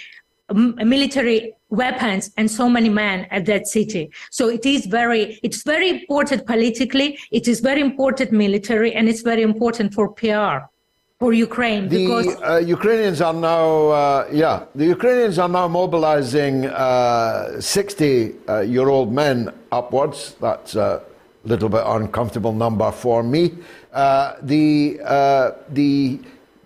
military 0.52 1.54
weapons 1.74 2.30
and 2.36 2.50
so 2.50 2.68
many 2.68 2.88
men 2.88 3.26
at 3.30 3.46
that 3.46 3.66
city. 3.66 4.10
So 4.30 4.48
it 4.48 4.64
is 4.66 4.86
very, 4.86 5.38
it's 5.42 5.62
very 5.62 5.88
important 5.90 6.46
politically. 6.46 7.18
It 7.30 7.48
is 7.48 7.60
very 7.60 7.80
important 7.80 8.32
military 8.32 8.94
and 8.94 9.08
it's 9.08 9.22
very 9.22 9.42
important 9.42 9.94
for 9.94 10.08
PR 10.12 10.66
for 11.20 11.32
Ukraine. 11.32 11.88
The 11.88 12.06
because 12.06 12.26
uh, 12.42 12.56
Ukrainians 12.76 13.20
are 13.20 13.32
now, 13.32 13.88
uh, 13.88 14.28
yeah, 14.32 14.64
the 14.74 14.86
Ukrainians 14.86 15.38
are 15.38 15.48
now 15.48 15.68
mobilizing 15.68 16.66
uh, 16.66 17.60
60 17.60 18.34
uh, 18.48 18.60
year 18.60 18.88
old 18.88 19.12
men 19.12 19.50
upwards. 19.70 20.34
That's 20.40 20.74
a 20.74 21.02
little 21.44 21.68
bit 21.68 21.82
uncomfortable 21.86 22.52
number 22.52 22.90
for 22.90 23.22
me. 23.22 23.52
Uh, 23.92 24.34
the, 24.42 25.00
uh, 25.04 25.52
the 25.70 26.18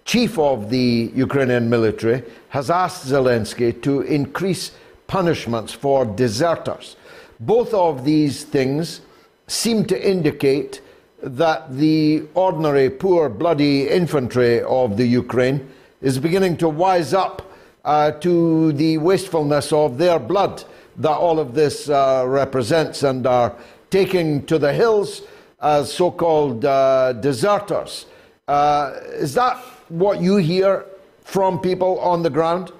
chief 0.05 0.38
of 0.38 0.71
the 0.71 1.12
Ukrainian 1.14 1.68
military 1.68 2.23
has 2.49 2.71
asked 2.71 3.07
Zelensky 3.07 3.71
to 3.83 4.01
increase 4.03 4.73
punishments 5.09 5.73
for 5.73 6.05
deserters. 6.05 6.94
Both 7.40 7.75
of 7.75 8.05
these 8.05 8.44
things 8.44 9.01
seem 9.49 9.85
to 9.87 10.09
indicate 10.09 10.81
that 11.23 11.77
the 11.77 12.23
ordinary, 12.35 12.88
poor, 12.88 13.29
bloody 13.29 13.88
infantry 13.88 14.62
of 14.62 14.97
the 14.97 15.07
Ukraine 15.07 15.68
is 16.01 16.18
beginning 16.18 16.57
to 16.59 16.68
wise 16.68 17.12
up 17.12 17.51
uh, 17.85 18.12
to 18.12 18.73
the 18.73 18.99
wastefulness 18.99 19.73
of 19.73 19.99
their 19.99 20.18
blood 20.21 20.62
that 20.97 21.16
all 21.16 21.40
of 21.40 21.55
this 21.55 21.88
uh, 21.88 22.25
represents 22.27 23.03
and 23.03 23.27
are 23.27 23.55
taking 23.90 24.44
to 24.47 24.59
the 24.59 24.73
hills 24.73 25.23
as 25.61 25.92
so 25.92 26.11
called 26.11 26.64
uh, 26.64 27.12
deserters. 27.14 28.07
Uh, 28.47 28.94
is 29.14 29.35
that 29.35 29.57
what 29.88 30.21
you 30.21 30.37
hear 30.37 30.85
from 31.25 31.59
people 31.59 31.99
on 32.01 32.23
the 32.23 32.31
ground? 32.31 32.73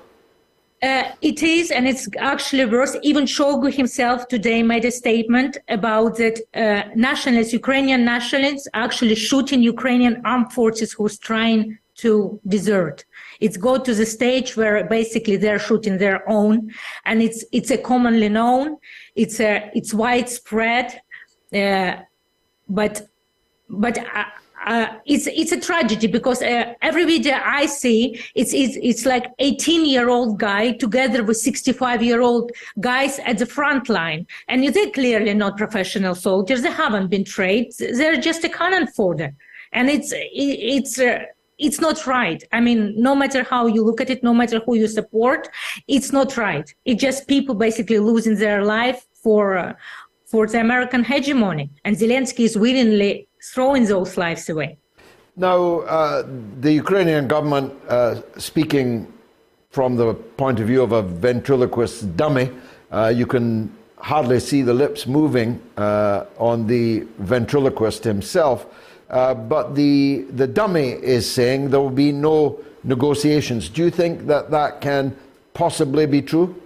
Uh, 0.81 1.11
it 1.23 1.43
is, 1.43 1.73
and 1.73 1.88
it's 1.88 2.09
actually 2.19 2.64
worse. 2.64 2.97
Even 3.03 3.25
Shoigu 3.25 3.73
himself 3.73 4.29
today 4.29 4.62
made 4.62 4.85
a 4.85 4.93
statement 4.93 5.59
about 5.69 6.17
that 6.19 6.38
uh, 6.55 6.88
nationalists, 6.95 7.53
Ukrainian 7.53 8.05
nationalists, 8.05 8.69
actually 8.75 9.17
shooting 9.17 9.61
Ukrainian 9.61 10.23
armed 10.25 10.53
forces 10.53 10.93
who's 10.93 11.19
trying 11.19 11.79
to 11.97 12.41
desert. 12.47 13.05
It's 13.41 13.57
go 13.57 13.77
to 13.77 13.93
the 13.93 14.07
stage 14.07 14.57
where 14.57 14.85
basically 14.85 15.37
they're 15.37 15.59
shooting 15.59 15.99
their 15.99 16.29
own, 16.31 16.73
and 17.07 17.23
it's 17.23 17.45
it's 17.51 17.73
a 17.73 17.79
commonly 17.79 18.29
known. 18.29 18.77
It's 19.17 19.41
a 19.41 19.73
it's 19.75 19.93
widespread, 19.93 21.01
uh, 21.53 21.97
but 22.69 23.03
but. 23.69 23.99
Uh, 23.99 24.25
uh, 24.69 24.87
it's 25.07 25.27
it's 25.27 25.51
a 25.51 25.59
tragedy 25.59 26.07
because 26.07 26.43
uh, 26.43 26.75
every 26.83 27.07
video 27.07 27.41
I 27.43 27.65
see, 27.65 28.21
it's 28.35 28.53
it's 28.53 28.77
it's 28.83 29.07
like 29.07 29.25
18 29.39 29.87
year 29.87 30.11
old 30.11 30.39
guy 30.39 30.73
together 30.73 31.25
with 31.25 31.39
65 31.39 32.03
year 32.03 32.21
old 32.21 32.53
guys 32.79 33.19
at 33.21 33.39
the 33.39 33.47
front 33.47 33.89
line, 33.89 34.27
and 34.47 34.63
they're 34.75 34.91
clearly 34.91 35.33
not 35.33 35.57
professional 35.57 36.15
soldiers. 36.15 36.61
They 36.61 36.71
haven't 36.71 37.09
been 37.09 37.25
trained. 37.25 37.73
They're 37.79 38.21
just 38.21 38.45
a 38.45 38.51
cannon 38.51 38.87
fodder, 38.89 39.35
and 39.73 39.89
it's 39.89 40.13
it's. 40.15 41.01
Uh, 41.01 41.21
it's 41.61 41.81
not 41.81 42.07
right. 42.07 42.41
I 42.53 42.61
mean, 42.61 42.95
no 42.97 43.17
matter 43.17 43.43
how 43.43 43.67
you 43.67 43.83
look 43.85 44.01
at 44.01 44.11
it, 44.11 44.23
no 44.23 44.33
matter 44.33 44.61
who 44.65 44.77
you 44.77 44.87
support, 44.87 45.49
it's 45.89 46.13
not 46.13 46.37
right. 46.37 46.73
It's 46.85 47.03
just 47.03 47.27
people 47.27 47.57
basically 47.57 47.99
losing 47.99 48.37
their 48.37 48.65
life 48.65 49.09
for 49.25 49.59
uh, 49.59 49.73
for 50.25 50.47
the 50.47 50.61
American 50.61 51.03
hegemony, 51.03 51.71
and 51.85 51.97
Zelensky 51.97 52.45
is 52.45 52.57
willingly 52.57 53.28
throwing 53.53 53.85
those 53.85 54.17
lives 54.17 54.49
away. 54.49 54.79
Now, 55.37 55.81
uh, 55.81 56.27
the 56.61 56.73
Ukrainian 56.73 57.29
government, 57.29 57.73
uh, 57.89 58.23
speaking 58.39 59.07
from 59.71 59.97
the 59.97 60.15
point 60.15 60.59
of 60.61 60.67
view 60.67 60.83
of 60.83 60.93
a 60.93 61.03
ventriloquist 61.03 62.17
dummy, 62.17 62.51
uh, 62.91 63.13
you 63.15 63.27
can 63.27 63.73
hardly 63.99 64.41
see 64.41 64.63
the 64.63 64.75
lips 64.75 65.07
moving 65.07 65.61
uh, 65.77 66.25
on 66.39 66.67
the 66.67 67.07
ventriloquist 67.19 68.05
himself. 68.05 68.67
Uh, 69.11 69.35
but 69.35 69.75
the, 69.75 70.27
the 70.33 70.47
dummy 70.47 70.91
is 70.91 71.31
saying 71.31 71.71
there 71.71 71.81
will 71.81 71.91
be 71.91 72.13
no 72.13 72.59
negotiations. 72.85 73.69
Do 73.69 73.85
you 73.85 73.91
think 73.91 74.27
that 74.27 74.51
that 74.51 74.81
can 74.81 75.17
possibly 75.55 76.07
be 76.07 76.23
true? 76.23 76.61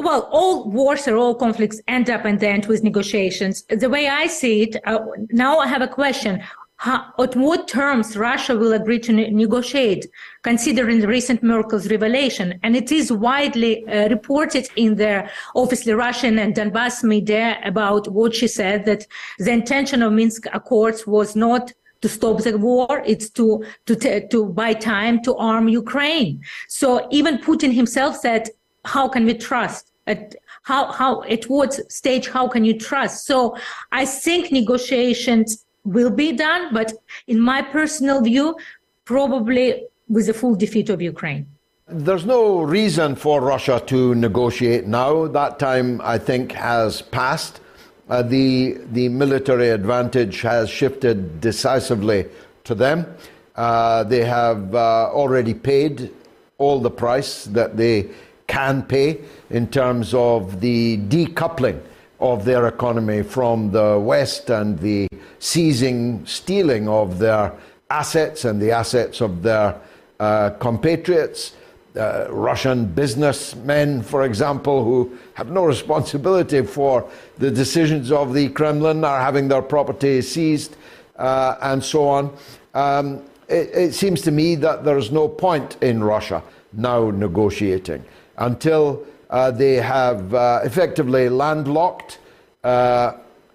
Well, 0.00 0.28
all 0.30 0.70
wars 0.70 1.06
or 1.08 1.16
all 1.16 1.34
conflicts 1.34 1.80
end 1.88 2.10
up 2.10 2.24
in 2.24 2.38
the 2.38 2.48
end 2.48 2.66
with 2.66 2.82
negotiations. 2.82 3.64
The 3.68 3.90
way 3.90 4.08
I 4.08 4.26
see 4.26 4.62
it, 4.62 4.76
uh, 4.84 4.98
now 5.30 5.58
I 5.58 5.66
have 5.66 5.82
a 5.82 5.88
question. 5.88 6.42
How, 6.76 7.12
at 7.18 7.34
what 7.34 7.66
terms 7.66 8.16
Russia 8.16 8.56
will 8.56 8.72
agree 8.72 9.00
to 9.00 9.12
ne- 9.12 9.30
negotiate, 9.30 10.06
considering 10.44 11.00
the 11.00 11.08
recent 11.08 11.42
Merkel's 11.42 11.90
revelation? 11.90 12.60
And 12.62 12.76
it 12.76 12.92
is 12.92 13.10
widely 13.10 13.84
uh, 13.88 14.08
reported 14.08 14.68
in 14.76 14.94
the 14.94 15.28
obviously 15.56 15.92
Russian 15.92 16.38
and 16.38 16.54
Donbass 16.54 17.02
media 17.02 17.58
about 17.64 18.06
what 18.12 18.32
she 18.32 18.46
said 18.46 18.84
that 18.84 19.04
the 19.40 19.50
intention 19.50 20.02
of 20.02 20.12
Minsk 20.12 20.46
Accords 20.52 21.04
was 21.04 21.34
not 21.34 21.72
to 22.00 22.08
stop 22.08 22.42
the 22.42 22.56
war. 22.56 23.02
It's 23.04 23.28
to 23.30 23.64
to 23.86 24.28
to 24.28 24.46
buy 24.46 24.74
time 24.74 25.20
to 25.24 25.34
arm 25.34 25.68
Ukraine. 25.68 26.42
So 26.68 27.08
even 27.10 27.38
Putin 27.38 27.72
himself 27.74 28.16
said 28.16 28.50
how 28.84 29.08
can 29.08 29.24
we 29.24 29.34
trust? 29.34 29.92
At 30.06 30.34
how 30.62 30.90
how 30.92 31.22
at 31.24 31.44
what 31.44 31.74
stage 31.92 32.28
how 32.28 32.48
can 32.48 32.64
you 32.64 32.78
trust? 32.78 33.26
So 33.26 33.56
I 33.92 34.06
think 34.06 34.50
negotiations 34.50 35.64
will 35.84 36.10
be 36.10 36.32
done, 36.32 36.72
but 36.72 36.92
in 37.26 37.40
my 37.40 37.62
personal 37.62 38.22
view, 38.22 38.56
probably 39.04 39.84
with 40.08 40.26
the 40.26 40.34
full 40.34 40.54
defeat 40.54 40.88
of 40.88 41.02
Ukraine. 41.02 41.46
There's 41.90 42.26
no 42.26 42.60
reason 42.60 43.16
for 43.16 43.40
Russia 43.40 43.82
to 43.86 44.14
negotiate 44.14 44.86
now. 44.86 45.26
That 45.26 45.58
time, 45.58 46.00
I 46.02 46.18
think, 46.18 46.52
has 46.52 47.00
passed. 47.00 47.60
Uh, 48.10 48.22
the, 48.22 48.78
the 48.92 49.08
military 49.08 49.70
advantage 49.70 50.42
has 50.42 50.68
shifted 50.68 51.40
decisively 51.40 52.26
to 52.64 52.74
them. 52.74 53.06
Uh, 53.56 54.04
they 54.04 54.24
have 54.24 54.74
uh, 54.74 55.10
already 55.12 55.54
paid 55.54 56.10
all 56.58 56.78
the 56.78 56.90
price 56.90 57.44
that 57.44 57.76
they 57.76 58.10
can 58.58 58.82
pay 58.82 59.20
in 59.50 59.68
terms 59.68 60.12
of 60.14 60.60
the 60.60 60.98
decoupling 61.14 61.80
of 62.18 62.44
their 62.44 62.66
economy 62.66 63.22
from 63.22 63.70
the 63.70 63.96
West 64.12 64.50
and 64.50 64.76
the 64.80 65.06
seizing, 65.38 66.26
stealing 66.26 66.88
of 66.88 67.20
their 67.20 67.52
assets 67.88 68.44
and 68.44 68.60
the 68.60 68.72
assets 68.72 69.20
of 69.20 69.42
their 69.42 69.80
uh, 70.18 70.50
compatriots. 70.58 71.54
Uh, 71.96 72.26
Russian 72.30 72.84
businessmen, 72.84 74.02
for 74.02 74.24
example, 74.24 74.84
who 74.84 75.16
have 75.34 75.50
no 75.50 75.64
responsibility 75.64 76.62
for 76.62 77.08
the 77.38 77.50
decisions 77.50 78.10
of 78.10 78.34
the 78.34 78.48
Kremlin, 78.48 79.04
are 79.04 79.20
having 79.20 79.46
their 79.48 79.62
property 79.62 80.20
seized 80.20 80.76
uh, 81.16 81.56
and 81.62 81.82
so 81.82 82.08
on. 82.08 82.36
Um, 82.74 83.22
it, 83.48 83.70
it 83.84 83.94
seems 83.94 84.20
to 84.22 84.32
me 84.32 84.56
that 84.56 84.84
there's 84.84 85.10
no 85.12 85.28
point 85.28 85.76
in 85.80 86.02
Russia 86.02 86.42
now 86.72 87.10
negotiating 87.10 88.04
until 88.38 89.04
uh, 89.30 89.50
they 89.50 89.74
have 89.74 90.32
uh, 90.34 90.60
effectively 90.64 91.28
landlocked 91.28 92.18
uh, 92.64 93.12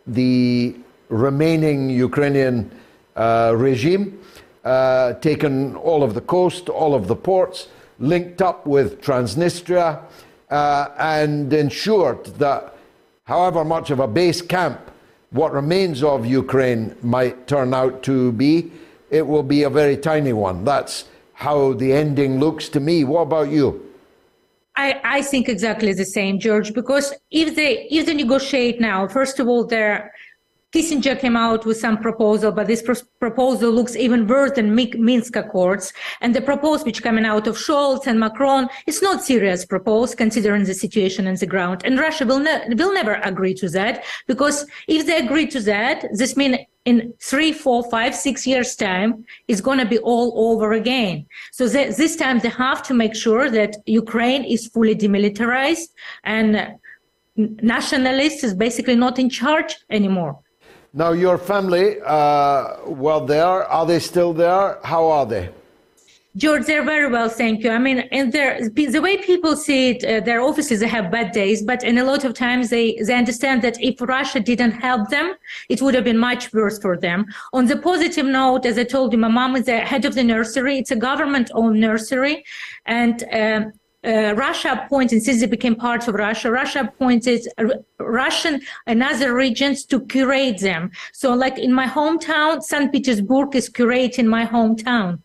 the 0.07 0.75
remaining 1.09 1.89
Ukrainian 1.89 2.71
uh, 3.15 3.53
regime, 3.55 4.19
uh, 4.63 5.13
taken 5.13 5.75
all 5.77 6.03
of 6.03 6.13
the 6.13 6.21
coast, 6.21 6.69
all 6.69 6.93
of 6.93 7.07
the 7.07 7.15
ports, 7.15 7.67
linked 7.99 8.41
up 8.41 8.65
with 8.65 9.01
Transnistria, 9.01 10.01
and 10.49 11.51
ensured 11.51 12.25
that 12.37 12.75
however 13.23 13.65
much 13.65 13.89
of 13.89 13.99
a 13.99 14.07
base 14.07 14.41
camp 14.41 14.91
what 15.33 15.51
remains 15.51 16.03
of 16.03 16.27
Ukraine 16.27 16.95
might 17.01 17.47
turn 17.47 17.73
out 17.73 18.03
to 18.03 18.31
be, 18.33 18.71
it 19.09 19.25
will 19.25 19.41
be 19.41 19.63
a 19.63 19.69
very 19.69 19.97
tiny 19.97 20.31
one. 20.31 20.63
That's 20.63 21.05
how 21.33 21.73
the 21.73 21.91
ending 21.91 22.39
looks 22.39 22.69
to 22.69 22.79
me. 22.79 23.03
What 23.03 23.21
about 23.21 23.49
you? 23.49 23.92
I, 24.75 24.99
I 25.03 25.21
think 25.21 25.49
exactly 25.49 25.93
the 25.93 26.05
same, 26.05 26.39
George, 26.39 26.73
because 26.73 27.13
if 27.29 27.55
they 27.55 27.87
if 27.91 28.05
they 28.07 28.13
negotiate 28.13 28.81
now, 28.81 29.07
first 29.07 29.39
of 29.39 29.47
all, 29.47 29.65
they're 29.65 30.11
Kissinger 30.73 31.19
came 31.19 31.37
out 31.37 31.67
with 31.67 31.77
some 31.77 31.99
proposal, 31.99 32.51
but 32.51 32.65
this 32.65 32.81
pr- 32.81 32.93
proposal 33.19 33.71
looks 33.71 33.95
even 33.95 34.25
worse 34.25 34.53
than 34.55 34.73
Minsk 34.73 35.35
Accords. 35.35 35.93
And 36.19 36.35
the 36.35 36.41
proposal 36.41 36.87
which 36.87 37.03
coming 37.03 37.25
out 37.25 37.45
of 37.45 37.57
Scholz 37.57 38.07
and 38.07 38.19
Macron, 38.19 38.67
it's 38.87 38.99
not 38.99 39.23
serious 39.23 39.65
proposal 39.65 40.15
considering 40.17 40.63
the 40.63 40.73
situation 40.73 41.27
on 41.27 41.35
the 41.35 41.45
ground. 41.45 41.83
And 41.85 41.99
Russia 41.99 42.25
will, 42.25 42.39
ne- 42.39 42.73
will 42.73 42.91
never 42.91 43.19
agree 43.21 43.53
to 43.53 43.69
that 43.69 44.03
because 44.25 44.65
if 44.87 45.05
they 45.05 45.17
agree 45.17 45.45
to 45.47 45.59
that, 45.61 46.07
this 46.11 46.35
means 46.35 46.57
in 46.85 47.13
three, 47.21 47.53
four, 47.53 47.89
five, 47.89 48.13
six 48.13 48.45
years 48.45 48.75
time, 48.75 49.25
it's 49.47 49.61
going 49.61 49.79
to 49.79 49.85
be 49.85 49.99
all 49.99 50.33
over 50.49 50.73
again. 50.73 51.25
So 51.51 51.69
th- 51.69 51.95
this 51.95 52.15
time 52.15 52.39
they 52.39 52.49
have 52.49 52.83
to 52.83 52.93
make 52.93 53.15
sure 53.15 53.49
that 53.49 53.77
Ukraine 53.85 54.43
is 54.43 54.67
fully 54.67 54.95
demilitarized 54.95 55.89
and 56.23 56.75
nationalists 57.35 58.43
is 58.43 58.53
basically 58.53 58.95
not 58.95 59.17
in 59.17 59.29
charge 59.29 59.75
anymore. 59.89 60.39
Now, 60.93 61.11
your 61.13 61.39
family, 61.39 61.97
uh, 62.05 62.77
well, 62.85 63.25
there, 63.25 63.63
are 63.65 63.85
they 63.85 63.99
still 63.99 64.33
there? 64.33 64.77
How 64.83 65.07
are 65.07 65.25
they? 65.25 65.49
George, 66.35 66.65
they're 66.65 66.83
very 66.83 67.11
well, 67.11 67.29
thank 67.29 67.63
you. 67.63 67.69
I 67.69 67.77
mean, 67.77 68.09
the 68.09 68.99
way 69.03 69.17
people 69.17 69.55
see 69.55 69.91
it, 69.91 70.03
uh, 70.03 70.19
their 70.25 70.41
offices 70.41 70.79
they 70.79 70.87
have 70.87 71.11
bad 71.11 71.31
days, 71.31 71.61
but 71.61 71.83
in 71.83 71.99
a 71.99 72.03
lot 72.03 72.23
of 72.23 72.33
times 72.33 72.71
they 72.71 72.97
they 73.05 73.13
understand 73.13 73.61
that 73.61 73.79
if 73.79 74.01
Russia 74.01 74.39
didn't 74.39 74.71
help 74.71 75.09
them, 75.09 75.35
it 75.69 75.79
would 75.81 75.93
have 75.93 76.03
been 76.03 76.17
much 76.17 76.51
worse 76.51 76.79
for 76.79 76.97
them. 76.97 77.27
On 77.53 77.67
the 77.67 77.77
positive 77.77 78.25
note, 78.25 78.65
as 78.65 78.79
I 78.79 78.83
told 78.83 79.13
you, 79.13 79.19
my 79.19 79.27
mom 79.27 79.55
is 79.55 79.65
the 79.65 79.79
head 79.81 80.05
of 80.05 80.15
the 80.15 80.23
nursery. 80.23 80.79
It's 80.79 80.89
a 80.89 80.95
government-owned 80.95 81.79
nursery, 81.79 82.43
and 82.87 83.23
um, 83.31 83.73
uh, 84.05 84.33
Russia 84.35 84.83
appointed, 84.83 85.21
since 85.23 85.39
they 85.39 85.47
became 85.47 85.75
part 85.75 86.07
of 86.07 86.15
Russia, 86.15 86.51
Russia 86.51 86.81
appointed 86.81 87.47
Russian 87.99 88.61
and 88.85 89.01
other 89.01 89.33
regions 89.33 89.85
to 89.85 90.01
curate 90.07 90.59
them. 90.59 90.91
So 91.13 91.33
like 91.33 91.57
in 91.57 91.71
my 91.71 91.87
hometown, 91.87 92.61
St. 92.61 92.91
Petersburg 92.91 93.55
is 93.55 93.69
curating 93.69 94.25
my 94.25 94.45
hometown. 94.45 95.19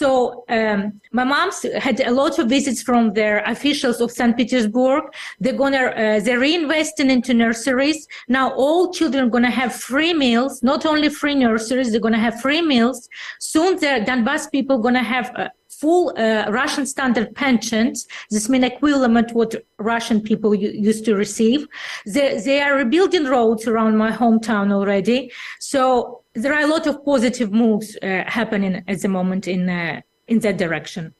So 0.00 0.44
um, 0.48 0.98
my 1.12 1.24
mom's 1.24 1.60
had 1.76 2.00
a 2.00 2.10
lot 2.10 2.38
of 2.38 2.48
visits 2.48 2.80
from 2.80 3.12
their 3.12 3.40
officials 3.44 4.00
of 4.00 4.10
St. 4.10 4.34
Petersburg. 4.34 5.04
They're 5.40 5.60
gonna 5.62 5.84
uh, 6.04 6.20
they're 6.24 6.40
reinvesting 6.40 7.10
into 7.10 7.34
nurseries. 7.34 8.08
Now 8.26 8.54
all 8.54 8.94
children 8.94 9.26
are 9.26 9.28
gonna 9.36 9.50
have 9.50 9.74
free 9.74 10.14
meals, 10.14 10.62
not 10.62 10.86
only 10.86 11.10
free 11.10 11.34
nurseries. 11.34 11.90
They're 11.90 12.00
gonna 12.00 12.26
have 12.28 12.40
free 12.40 12.62
meals. 12.62 13.10
Soon 13.40 13.76
the 13.76 14.02
Donbass 14.08 14.50
people 14.50 14.78
gonna 14.78 15.02
have 15.02 15.30
uh, 15.36 15.50
full 15.80 16.12
uh, 16.16 16.50
Russian 16.50 16.84
standard 16.86 17.34
pensions. 17.34 18.06
This 18.30 18.48
means 18.48 18.64
equivalent 18.64 19.32
what 19.32 19.54
Russian 19.78 20.20
people 20.20 20.54
used 20.54 21.04
to 21.06 21.14
receive. 21.14 21.66
They, 22.06 22.40
they 22.40 22.60
are 22.60 22.76
rebuilding 22.76 23.24
roads 23.24 23.66
around 23.66 23.96
my 23.96 24.12
hometown 24.12 24.72
already. 24.72 25.32
So 25.58 26.22
there 26.34 26.52
are 26.54 26.62
a 26.62 26.66
lot 26.66 26.86
of 26.86 27.04
positive 27.04 27.50
moves 27.52 27.96
uh, 27.96 28.24
happening 28.26 28.82
at 28.86 29.00
the 29.00 29.08
moment 29.08 29.48
in, 29.48 29.68
uh, 29.68 30.00
in 30.28 30.40
that 30.40 30.58
direction. 30.58 31.14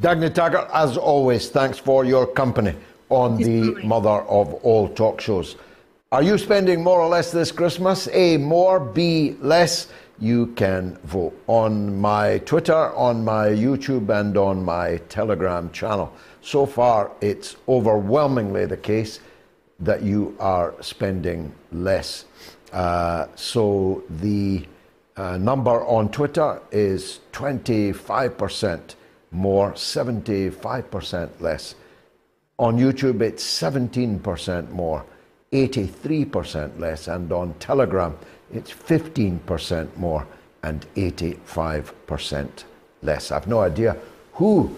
Dagny 0.00 0.32
Taggart, 0.32 0.68
as 0.72 0.96
always, 0.96 1.48
thanks 1.48 1.78
for 1.78 2.04
your 2.04 2.26
company 2.26 2.74
on 3.08 3.36
the 3.36 3.82
mother 3.84 4.22
of 4.38 4.54
all 4.62 4.88
talk 4.88 5.20
shows. 5.20 5.56
Are 6.12 6.22
you 6.22 6.38
spending 6.38 6.82
more 6.82 7.00
or 7.00 7.08
less 7.08 7.30
this 7.30 7.52
Christmas? 7.52 8.08
A, 8.12 8.36
more, 8.36 8.80
B, 8.80 9.36
less? 9.40 9.88
You 10.20 10.48
can 10.48 10.96
vote 11.04 11.34
on 11.46 11.98
my 11.98 12.38
Twitter, 12.38 12.94
on 12.94 13.24
my 13.24 13.48
YouTube, 13.48 14.08
and 14.10 14.36
on 14.36 14.62
my 14.64 14.98
Telegram 15.08 15.70
channel. 15.72 16.12
So 16.42 16.66
far, 16.66 17.10
it's 17.20 17.56
overwhelmingly 17.68 18.66
the 18.66 18.76
case 18.76 19.20
that 19.80 20.02
you 20.02 20.36
are 20.38 20.74
spending 20.80 21.52
less. 21.72 22.26
Uh, 22.72 23.26
so 23.34 24.02
the 24.20 24.66
uh, 25.16 25.36
number 25.38 25.84
on 25.86 26.10
Twitter 26.10 26.60
is 26.70 27.20
25% 27.32 28.94
more, 29.32 29.72
75% 29.72 31.40
less. 31.40 31.74
On 32.58 32.76
YouTube, 32.76 33.22
it's 33.22 33.44
17% 33.44 34.70
more, 34.70 35.04
83% 35.52 36.78
less. 36.78 37.08
And 37.08 37.32
on 37.32 37.54
Telegram, 37.54 38.16
it's 38.52 38.72
15% 38.72 39.96
more 39.96 40.26
and 40.62 40.86
85% 40.96 42.64
less. 43.02 43.32
I've 43.32 43.46
no 43.46 43.60
idea 43.60 43.96
who 44.34 44.76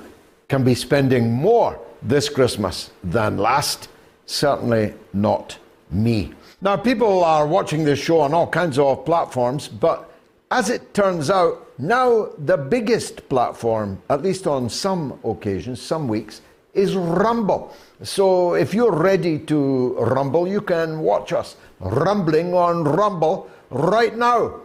can 0.48 0.64
be 0.64 0.74
spending 0.74 1.32
more 1.32 1.78
this 2.02 2.28
Christmas 2.28 2.90
than 3.02 3.38
last. 3.38 3.88
Certainly 4.26 4.94
not 5.12 5.58
me. 5.90 6.32
Now, 6.60 6.76
people 6.76 7.24
are 7.24 7.46
watching 7.46 7.84
this 7.84 7.98
show 7.98 8.20
on 8.20 8.32
all 8.32 8.46
kinds 8.46 8.78
of 8.78 9.04
platforms, 9.04 9.66
but 9.68 10.12
as 10.50 10.70
it 10.70 10.94
turns 10.94 11.30
out, 11.30 11.66
now 11.78 12.28
the 12.38 12.56
biggest 12.56 13.28
platform, 13.28 14.00
at 14.10 14.22
least 14.22 14.46
on 14.46 14.68
some 14.68 15.18
occasions, 15.24 15.80
some 15.80 16.06
weeks, 16.06 16.42
is 16.74 16.94
Rumble. 16.94 17.74
So 18.02 18.54
if 18.54 18.74
you're 18.74 18.92
ready 18.94 19.38
to 19.40 19.94
rumble, 19.98 20.48
you 20.48 20.60
can 20.60 21.00
watch 21.00 21.32
us 21.32 21.56
rumbling 21.80 22.54
on 22.54 22.84
Rumble 22.84 23.50
right 23.72 24.16
now. 24.16 24.60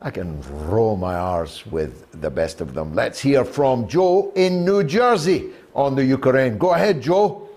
I 0.00 0.10
can 0.10 0.42
roll 0.68 0.96
my 0.96 1.14
R's 1.14 1.64
with 1.66 2.20
the 2.20 2.30
best 2.30 2.60
of 2.60 2.74
them. 2.74 2.94
Let's 2.94 3.20
hear 3.20 3.44
from 3.44 3.86
Joe 3.86 4.32
in 4.34 4.64
New 4.64 4.82
Jersey 4.82 5.50
on 5.74 5.94
the 5.94 6.04
Ukraine. 6.04 6.58
Go 6.58 6.74
ahead, 6.74 7.00
Joe. 7.00 7.48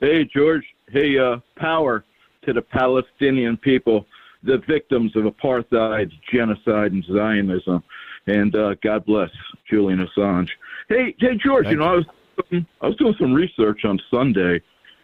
Hey, 0.00 0.24
George. 0.24 0.64
Hey, 0.90 1.18
uh, 1.18 1.36
power 1.56 2.04
to 2.46 2.52
the 2.54 2.62
Palestinian 2.62 3.58
people, 3.58 4.06
the 4.42 4.58
victims 4.58 5.14
of 5.14 5.24
apartheid, 5.24 6.10
genocide, 6.32 6.92
and 6.92 7.04
Zionism. 7.04 7.82
And 8.26 8.54
uh, 8.56 8.76
God 8.82 9.04
bless 9.04 9.30
Julian 9.68 10.06
Assange. 10.06 10.50
Hey, 10.88 11.14
hey, 11.18 11.36
George. 11.36 11.66
Thank 11.66 11.74
you 11.74 11.78
know, 11.80 11.92
I 11.92 11.96
was 11.96 12.06
I 12.80 12.86
was 12.86 12.96
doing 12.96 13.14
some 13.18 13.34
research 13.34 13.84
on 13.84 14.00
Sunday, 14.10 14.62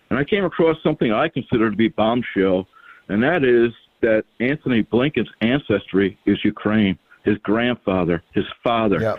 and 0.09 0.19
I 0.19 0.25
came 0.25 0.47
across 0.47 0.83
something 0.83 1.13
I 1.13 1.29
consider 1.29 1.71
to 1.71 1.77
be 1.77 1.89
bombshell, 1.89 2.67
and 3.09 3.23
that 3.23 3.45
is 3.45 3.73
that 4.07 4.25
Antony 4.39 4.83
Blinken's 4.85 5.29
ancestry 5.41 6.17
is 6.27 6.39
Ukraine. 6.45 6.97
His 7.25 7.37
grandfather, 7.39 8.23
his 8.39 8.45
father, 8.63 9.01
yep. 9.01 9.19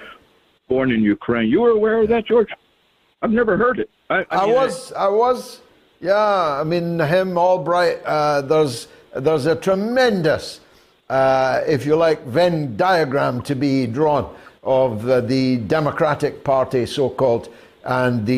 born 0.70 0.92
in 0.92 1.02
Ukraine. 1.04 1.50
You 1.50 1.60
were 1.60 1.72
aware 1.72 2.02
of 2.02 2.08
that, 2.08 2.26
George? 2.26 2.48
I've 3.22 3.32
never 3.32 3.58
heard 3.58 3.80
it. 3.80 3.90
I, 4.10 4.20
I, 4.20 4.26
I 4.32 4.46
mean, 4.46 4.56
was, 4.56 4.94
I, 4.94 5.06
I, 5.06 5.10
was, 5.10 5.62
yeah. 6.00 6.62
I 6.62 6.64
mean, 6.64 7.00
him 7.00 7.38
Albright. 7.38 8.02
Uh, 8.06 8.40
there's, 8.42 8.88
there's 9.14 9.46
a 9.46 9.58
tremendous, 9.58 10.62
uh, 11.10 11.62
if 11.68 11.86
you 11.86 11.98
like, 11.98 12.24
Venn 12.26 12.78
diagram 12.78 13.42
to 13.42 13.56
be 13.56 13.88
drawn 13.88 14.34
of 14.64 15.10
uh, 15.10 15.20
the 15.20 15.58
Democratic 15.58 16.46
Party, 16.46 16.86
so-called, 16.86 17.50
and 17.84 18.26
the 18.26 18.36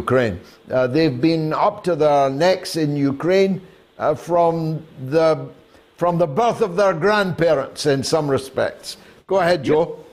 Ukraine. 0.00 0.40
Uh, 0.70 0.86
they've 0.88 1.20
been 1.20 1.54
up 1.54 1.82
to 1.84 1.96
their 1.96 2.28
necks 2.28 2.76
in 2.76 2.96
Ukraine 2.96 3.62
uh, 3.98 4.14
from 4.14 4.84
the 5.08 5.48
from 5.96 6.18
the 6.18 6.26
birth 6.26 6.60
of 6.60 6.76
their 6.76 6.94
grandparents 6.94 7.86
in 7.86 8.02
some 8.02 8.30
respects. 8.30 8.96
Go 9.26 9.40
ahead, 9.40 9.64
Joe. 9.64 10.04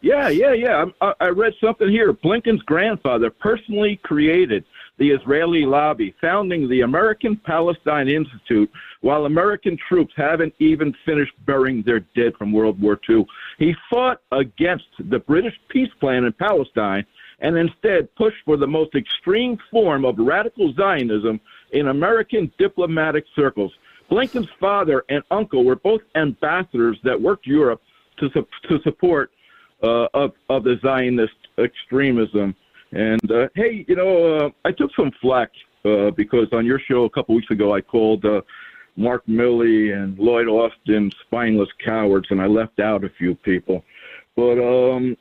Yeah, 0.00 0.28
yeah, 0.28 0.52
yeah. 0.52 0.84
I, 1.00 1.12
I 1.20 1.28
read 1.28 1.54
something 1.60 1.88
here. 1.88 2.12
Blinken's 2.12 2.62
grandfather 2.62 3.30
personally 3.30 3.98
created 4.04 4.64
the 4.98 5.10
Israeli 5.10 5.64
lobby, 5.64 6.14
founding 6.20 6.68
the 6.68 6.82
American 6.82 7.36
Palestine 7.36 8.08
Institute, 8.08 8.70
while 9.00 9.26
American 9.26 9.76
troops 9.88 10.12
haven't 10.16 10.54
even 10.58 10.94
finished 11.04 11.32
burying 11.46 11.82
their 11.82 12.00
dead 12.16 12.34
from 12.36 12.52
World 12.52 12.80
War 12.80 12.98
II. 13.08 13.26
He 13.58 13.74
fought 13.90 14.20
against 14.32 14.86
the 14.98 15.18
British 15.18 15.54
peace 15.68 15.90
plan 16.00 16.24
in 16.24 16.32
Palestine 16.32 17.06
and 17.40 17.56
instead 17.56 18.12
pushed 18.16 18.38
for 18.44 18.56
the 18.56 18.66
most 18.66 18.94
extreme 18.94 19.58
form 19.70 20.04
of 20.04 20.18
radical 20.18 20.72
Zionism 20.74 21.40
in 21.72 21.88
American 21.88 22.52
diplomatic 22.58 23.24
circles. 23.36 23.72
Blinken's 24.10 24.48
father 24.58 25.04
and 25.08 25.22
uncle 25.30 25.64
were 25.64 25.76
both 25.76 26.00
ambassadors 26.14 26.98
that 27.04 27.20
worked 27.20 27.46
Europe 27.46 27.82
to, 28.18 28.30
su- 28.32 28.46
to 28.68 28.80
support 28.82 29.30
uh, 29.82 30.06
of, 30.14 30.32
of 30.48 30.64
the 30.64 30.76
Zionist 30.82 31.34
extremism. 31.58 32.54
And 32.92 33.30
uh, 33.30 33.48
hey, 33.54 33.84
you 33.86 33.96
know, 33.96 34.36
uh, 34.36 34.50
I 34.64 34.72
took 34.72 34.90
some 34.96 35.10
flack 35.20 35.50
uh, 35.84 36.10
because 36.12 36.48
on 36.52 36.64
your 36.64 36.80
show 36.80 37.04
a 37.04 37.10
couple 37.10 37.34
weeks 37.34 37.50
ago 37.50 37.74
I 37.74 37.80
called 37.80 38.24
uh, 38.24 38.40
Mark 38.96 39.24
Milley 39.26 39.96
and 39.96 40.18
Lloyd 40.18 40.48
Austin 40.48 41.12
spineless 41.26 41.68
cowards, 41.84 42.26
and 42.30 42.40
I 42.40 42.46
left 42.46 42.80
out 42.80 43.04
a 43.04 43.10
few 43.10 43.34
people. 43.36 43.84
But 44.34 44.58
um, 44.58 45.16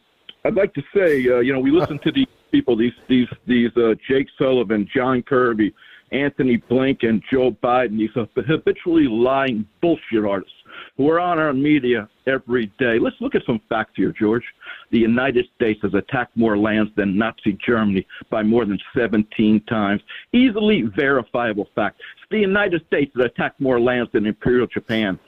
I'd 0.46 0.56
like 0.56 0.74
to 0.76 0.84
say, 0.96 1.28
uh, 1.28 1.40
you 1.40 1.54
know, 1.54 1.60
we 1.60 1.72
listen 1.72 2.00
to 2.00 2.12
these 2.12 2.28
people, 2.52 2.76
these 2.76 2.94
these 3.08 3.28
these 3.46 3.76
uh, 3.78 3.94
Jake 4.10 4.28
Sullivan, 4.38 4.90
John 4.96 5.22
Kirby, 5.22 5.74
Antony 6.12 6.58
Blinken, 6.70 7.10
and 7.10 7.24
Joe 7.32 7.52
Biden, 7.52 7.98
these 7.98 8.10
habitually 8.48 9.08
lying 9.08 9.68
bullshit 9.82 10.26
artists 10.26 10.54
who 10.96 11.10
are 11.10 11.20
on 11.20 11.40
our 11.40 11.54
media 11.54 12.08
every 12.26 12.68
day. 12.80 13.00
Let's 13.00 13.16
look 13.20 13.36
at 13.36 13.46
some 13.46 13.62
facts 13.70 13.94
here, 13.96 14.14
George. 14.18 14.44
The 14.92 15.00
United 15.00 15.46
States 15.56 15.80
has 15.84 15.94
attacked 15.94 16.36
more 16.36 16.58
lands 16.58 16.92
than 16.96 17.18
Nazi 17.18 17.58
Germany 17.66 18.06
by 18.30 18.44
more 18.44 18.66
than 18.66 18.80
17 18.96 19.62
times. 19.62 20.02
Easily 20.34 20.84
verifiable 20.96 21.70
fact. 21.76 22.02
The 22.30 22.40
United 22.40 22.86
States 22.88 23.12
has 23.16 23.26
attacked 23.26 23.60
more 23.60 23.80
lands 23.80 24.12
than 24.12 24.26
Imperial 24.26 24.68
Japan. 24.68 25.20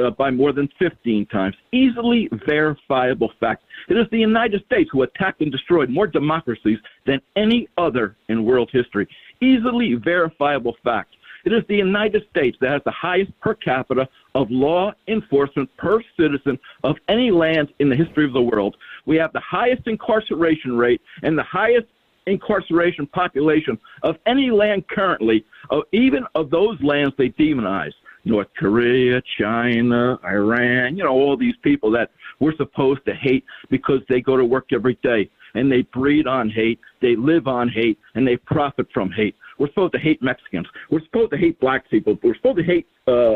Uh, 0.00 0.10
by 0.10 0.30
more 0.30 0.52
than 0.52 0.68
15 0.78 1.26
times. 1.26 1.54
Easily 1.72 2.28
verifiable 2.46 3.32
fact. 3.38 3.64
It 3.88 3.96
is 3.98 4.06
the 4.10 4.18
United 4.18 4.64
States 4.64 4.88
who 4.92 5.02
attacked 5.02 5.42
and 5.42 5.52
destroyed 5.52 5.90
more 5.90 6.06
democracies 6.06 6.78
than 7.06 7.20
any 7.36 7.68
other 7.76 8.16
in 8.28 8.44
world 8.44 8.70
history. 8.72 9.08
Easily 9.42 9.94
verifiable 9.94 10.76
fact. 10.82 11.10
It 11.44 11.52
is 11.52 11.64
the 11.68 11.76
United 11.76 12.22
States 12.30 12.56
that 12.60 12.70
has 12.70 12.82
the 12.84 12.92
highest 12.92 13.32
per 13.40 13.54
capita 13.54 14.08
of 14.34 14.50
law 14.50 14.92
enforcement 15.08 15.68
per 15.76 16.00
citizen 16.18 16.58
of 16.84 16.96
any 17.08 17.30
land 17.30 17.68
in 17.78 17.88
the 17.88 17.96
history 17.96 18.24
of 18.24 18.32
the 18.32 18.42
world. 18.42 18.76
We 19.06 19.16
have 19.16 19.32
the 19.32 19.40
highest 19.40 19.86
incarceration 19.86 20.76
rate 20.76 21.02
and 21.22 21.36
the 21.36 21.42
highest 21.42 21.88
incarceration 22.26 23.06
population 23.06 23.78
of 24.02 24.16
any 24.26 24.50
land 24.50 24.88
currently, 24.88 25.44
uh, 25.70 25.80
even 25.92 26.24
of 26.34 26.50
those 26.50 26.80
lands 26.82 27.14
they 27.18 27.30
demonize. 27.30 27.92
North 28.24 28.48
Korea, 28.56 29.22
China, 29.38 30.18
Iran, 30.24 30.96
you 30.96 31.04
know, 31.04 31.10
all 31.10 31.36
these 31.36 31.54
people 31.62 31.90
that 31.92 32.10
we're 32.38 32.56
supposed 32.56 33.04
to 33.06 33.14
hate 33.14 33.44
because 33.70 34.00
they 34.08 34.20
go 34.20 34.36
to 34.36 34.44
work 34.44 34.72
every 34.72 34.98
day 35.02 35.30
and 35.54 35.70
they 35.70 35.82
breed 35.82 36.26
on 36.26 36.48
hate, 36.48 36.78
they 37.02 37.16
live 37.16 37.46
on 37.46 37.68
hate, 37.68 37.98
and 38.14 38.26
they 38.26 38.36
profit 38.36 38.86
from 38.92 39.10
hate. 39.10 39.34
We're 39.58 39.68
supposed 39.68 39.92
to 39.94 39.98
hate 39.98 40.22
Mexicans. 40.22 40.66
We're 40.90 41.04
supposed 41.04 41.32
to 41.32 41.38
hate 41.38 41.58
black 41.60 41.90
people. 41.90 42.18
We're 42.22 42.36
supposed 42.36 42.58
to 42.58 42.64
hate 42.64 42.86
uh, 43.06 43.34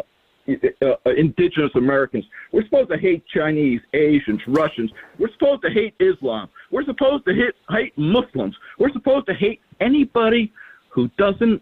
uh, 0.82 1.10
indigenous 1.16 1.70
Americans. 1.74 2.24
We're 2.52 2.64
supposed 2.64 2.90
to 2.90 2.98
hate 2.98 3.24
Chinese, 3.26 3.80
Asians, 3.94 4.40
Russians. 4.46 4.90
We're 5.18 5.32
supposed 5.32 5.62
to 5.62 5.70
hate 5.70 5.94
Islam. 6.00 6.48
We're 6.70 6.84
supposed 6.84 7.24
to 7.26 7.50
hate 7.70 7.96
Muslims. 7.96 8.54
We're 8.78 8.92
supposed 8.92 9.26
to 9.26 9.34
hate 9.34 9.60
anybody 9.80 10.52
who 10.90 11.08
doesn't 11.18 11.60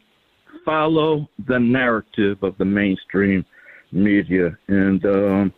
follow 0.64 1.28
the 1.46 1.58
narrative 1.58 2.42
of 2.42 2.56
the 2.58 2.64
mainstream 2.64 3.44
media. 3.90 4.56
And 4.68 5.04
um, 5.04 5.52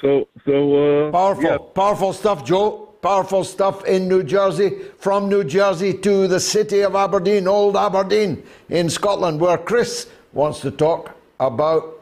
so, 0.00 0.28
so 0.44 1.08
uh, 1.08 1.10
powerful, 1.12 1.44
yeah. 1.44 1.58
powerful 1.74 2.12
stuff, 2.12 2.44
Joe. 2.44 2.86
Powerful 3.02 3.44
stuff 3.44 3.86
in 3.86 4.08
New 4.08 4.22
Jersey, 4.22 4.76
from 4.98 5.30
New 5.30 5.42
Jersey 5.42 5.94
to 5.94 6.28
the 6.28 6.38
city 6.38 6.82
of 6.82 6.94
Aberdeen, 6.94 7.48
Old 7.48 7.74
Aberdeen 7.74 8.42
in 8.68 8.90
Scotland, 8.90 9.40
where 9.40 9.56
Chris 9.56 10.06
wants 10.34 10.60
to 10.60 10.70
talk 10.70 11.16
about 11.38 11.98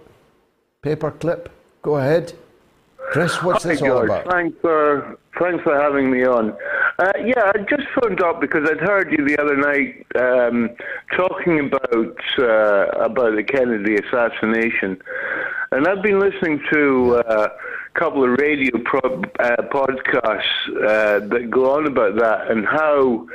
paperclip. 0.82 1.46
Go 1.82 1.98
ahead. 1.98 2.32
Chris, 3.12 3.40
what's 3.44 3.62
Hi, 3.62 3.70
this 3.70 3.78
George. 3.78 4.10
all 4.10 4.16
about? 4.16 4.32
Thanks 4.32 4.58
for, 4.60 5.16
thanks 5.38 5.62
for 5.62 5.80
having 5.80 6.10
me 6.10 6.24
on. 6.24 6.56
Uh, 7.00 7.12
yeah, 7.24 7.52
I 7.54 7.58
just 7.58 7.86
phoned 7.94 8.20
up 8.22 8.40
because 8.40 8.68
I'd 8.68 8.80
heard 8.80 9.12
you 9.12 9.24
the 9.24 9.40
other 9.40 9.56
night 9.56 10.04
um, 10.16 10.70
talking 11.16 11.60
about 11.60 12.16
uh, 12.40 13.04
about 13.04 13.36
the 13.36 13.44
Kennedy 13.44 13.94
assassination, 13.94 15.00
and 15.70 15.86
I've 15.86 16.02
been 16.02 16.18
listening 16.18 16.60
to 16.72 17.22
uh, 17.24 17.48
a 17.94 17.98
couple 17.98 18.24
of 18.24 18.36
radio 18.40 18.76
pro- 18.84 19.22
uh, 19.38 19.62
podcasts 19.70 20.42
uh, 20.74 21.20
that 21.28 21.48
go 21.52 21.76
on 21.76 21.86
about 21.86 22.16
that 22.16 22.50
and 22.50 22.66
how 22.66 23.28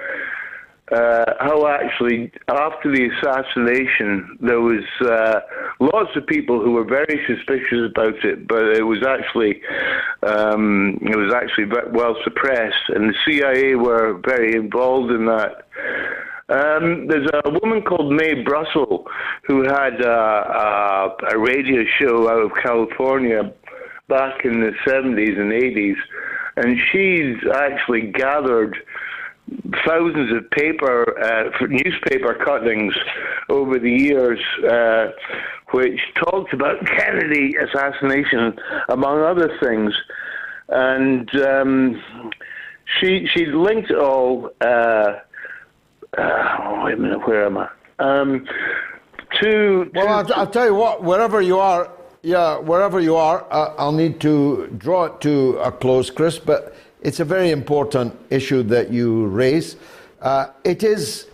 uh, 0.94 1.26
how 1.40 1.68
actually 1.68 2.32
after 2.48 2.92
the 2.92 3.10
assassination 3.10 4.38
there 4.42 4.62
was 4.62 4.84
uh, 5.02 5.40
lots 5.80 6.10
of 6.16 6.26
people 6.28 6.62
who 6.62 6.74
were 6.74 6.86
very 6.86 7.20
suspicious 7.28 7.90
about 7.90 8.24
it, 8.24 8.48
but 8.48 8.64
it 8.78 8.84
was 8.84 9.04
actually 9.06 9.62
um, 10.24 11.00
it 11.02 11.18
was 11.18 11.34
actually 11.34 11.66
well 11.92 12.16
suppressed, 12.24 12.90
and 12.90 13.10
the 13.10 13.16
CIA 13.26 13.76
were 13.76 14.20
very 14.26 14.56
involved 14.56 15.12
in 15.12 15.26
that. 15.26 15.68
Um, 16.50 17.08
there's 17.08 17.30
a 17.46 17.50
woman 17.62 17.82
called 17.82 18.12
Mae 18.12 18.44
Brussell 18.44 19.06
who 19.48 19.64
had 19.64 20.02
a, 20.02 20.10
a, 20.10 21.16
a 21.32 21.40
radio 21.40 21.84
show 22.00 22.30
out 22.30 22.44
of 22.44 22.52
California 22.62 23.54
back 24.10 24.46
in 24.46 24.60
the 24.60 24.74
70s 24.86 25.40
and 25.40 25.52
80s, 25.52 25.96
and 26.58 26.78
she's 26.92 27.38
actually 27.56 28.12
gathered 28.12 28.78
thousands 29.86 30.32
of 30.36 30.50
paper, 30.52 31.20
uh, 31.22 31.66
newspaper 31.68 32.36
cuttings 32.46 32.94
over 33.50 33.80
the 33.80 33.92
years, 33.92 34.40
uh, 34.70 35.12
which 35.72 36.00
talked 36.24 36.54
about 36.54 36.86
Kennedy 36.86 37.56
assassination, 37.56 38.58
among 38.90 39.22
other 39.22 39.58
things, 39.62 39.94
and 40.70 41.30
um, 41.42 42.32
she 43.00 43.28
she 43.34 43.46
linked 43.46 43.90
it 43.90 43.98
all. 43.98 44.52
Uh, 44.62 45.20
uh, 46.18 46.82
wait 46.86 46.94
a 46.94 46.98
minute, 46.98 47.28
where 47.28 47.46
am 47.46 47.58
I? 47.58 47.70
Um, 48.00 48.46
to, 49.42 49.92
well, 49.96 50.08
I'll, 50.08 50.34
I'll, 50.36 50.48
tell 50.48 50.66
you 50.66 50.76
what. 50.76 51.04
Wherever 51.04 51.42
you 51.42 51.58
are, 51.60 51.92
yeah, 52.22 52.58
wherever 52.60 53.00
you 53.00 53.16
are, 53.16 53.46
uh, 53.52 53.74
I'll 53.78 53.92
need 53.92 54.20
to 54.22 54.68
draw 54.78 55.06
it 55.06 55.22
to 55.22 55.58
a 55.58 55.72
close, 55.72 56.12
Chris. 56.12 56.38
But 56.38 56.76
it's 57.04 57.20
a 57.20 57.26
very 57.26 57.52
important 57.52 58.18
issue 58.30 58.64
that 58.64 58.90
you 58.90 59.28
raise. 59.28 59.76
Uh, 60.22 60.48
it 60.64 60.84
is 60.84 61.28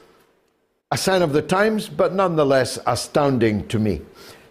a 0.92 0.98
sign 0.98 1.22
of 1.22 1.32
the 1.32 1.44
times, 1.44 1.88
but 1.88 2.14
nonetheless 2.14 2.80
astounding 2.88 3.68
to 3.68 3.78
me 3.78 4.02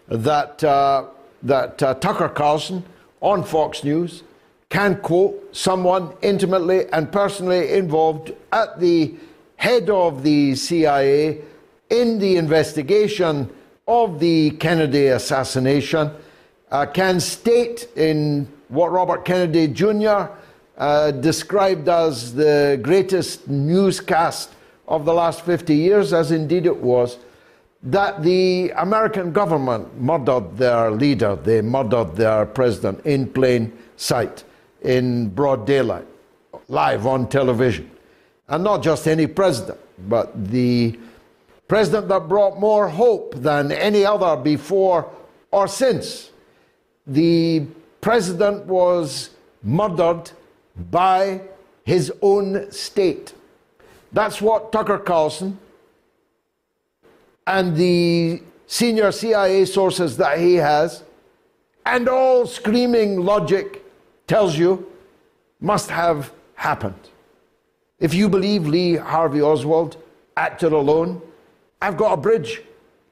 that, 0.06 0.62
uh, 0.62 1.04
that 1.42 1.82
uh, 1.82 1.94
Tucker 1.94 2.28
Carlson 2.28 2.84
on 3.20 3.42
Fox 3.42 3.82
News 3.82 4.22
can 4.68 5.00
quote 5.00 5.56
someone 5.56 6.12
intimately 6.22 6.86
and 6.92 7.10
personally 7.10 7.72
involved 7.72 8.32
at 8.52 8.78
the 8.78 9.14
head 9.56 9.90
of 9.90 10.22
the 10.22 10.54
CIA 10.54 11.40
in 11.90 12.20
the 12.20 12.36
investigation 12.36 13.50
of 13.88 14.20
the 14.20 14.50
Kennedy 14.52 15.08
assassination, 15.08 16.12
uh, 16.70 16.86
can 16.86 17.18
state 17.18 17.88
in 17.96 18.46
what 18.68 18.92
Robert 18.92 19.24
Kennedy 19.24 19.66
Jr 19.66 20.26
uh, 20.78 21.10
described 21.10 21.88
as 21.88 22.34
the 22.34 22.78
greatest 22.82 23.48
newscast 23.48 24.54
of 24.86 25.04
the 25.04 25.12
last 25.12 25.44
50 25.44 25.74
years, 25.74 26.12
as 26.12 26.30
indeed 26.30 26.66
it 26.66 26.76
was, 26.76 27.18
that 27.82 28.22
the 28.22 28.72
American 28.76 29.32
government 29.32 30.00
murdered 30.00 30.56
their 30.56 30.90
leader, 30.90 31.36
they 31.36 31.60
murdered 31.62 32.16
their 32.16 32.46
president 32.46 33.04
in 33.04 33.26
plain 33.26 33.76
sight, 33.96 34.44
in 34.82 35.28
broad 35.28 35.66
daylight, 35.66 36.06
live 36.68 37.06
on 37.06 37.28
television. 37.28 37.90
And 38.48 38.64
not 38.64 38.82
just 38.82 39.06
any 39.06 39.26
president, 39.26 39.78
but 40.08 40.50
the 40.50 40.98
president 41.66 42.08
that 42.08 42.28
brought 42.28 42.58
more 42.58 42.88
hope 42.88 43.34
than 43.34 43.70
any 43.72 44.04
other 44.04 44.36
before 44.40 45.10
or 45.50 45.68
since. 45.68 46.30
The 47.06 47.66
president 48.00 48.64
was 48.66 49.30
murdered 49.62 50.30
by 50.90 51.40
his 51.84 52.12
own 52.22 52.70
state. 52.70 53.34
That's 54.12 54.40
what 54.40 54.72
Tucker 54.72 54.98
Carlson 54.98 55.58
and 57.46 57.76
the 57.76 58.42
senior 58.66 59.10
CIA 59.10 59.64
sources 59.64 60.18
that 60.18 60.38
he 60.38 60.56
has, 60.56 61.02
and 61.86 62.08
all 62.08 62.46
screaming 62.46 63.24
logic 63.24 63.82
tells 64.26 64.58
you, 64.58 64.86
must 65.60 65.88
have 65.90 66.30
happened. 66.54 67.08
If 67.98 68.12
you 68.12 68.28
believe 68.28 68.66
Lee 68.66 68.96
Harvey 68.96 69.40
Oswald 69.40 69.96
acted 70.36 70.72
alone, 70.72 71.22
I've 71.80 71.96
got 71.96 72.12
a 72.12 72.16
bridge 72.16 72.62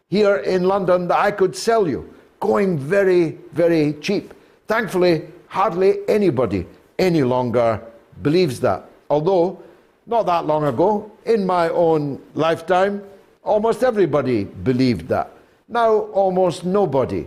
here 0.09 0.37
in 0.37 0.65
London 0.65 1.09
that 1.09 1.19
I 1.19 1.31
could 1.31 1.57
sell 1.57 1.89
you, 1.89 2.15
going 2.39 2.79
very, 2.79 3.39
very 3.53 3.95
cheap. 3.95 4.35
Thankfully, 4.67 5.29
hardly 5.49 6.07
anybody 6.09 6.67
any 6.99 7.23
longer 7.23 7.81
believes 8.23 8.61
that. 8.61 8.85
Although, 9.11 9.59
not 10.07 10.27
that 10.27 10.47
long 10.47 10.65
ago, 10.65 11.11
in 11.25 11.45
my 11.47 11.69
own 11.71 12.21
lifetime, 12.35 13.03
almost 13.43 13.83
everybody 13.83 14.45
believed 14.45 15.09
that. 15.09 15.31
Now, 15.69 15.99
almost 16.13 16.65
nobody 16.65 17.27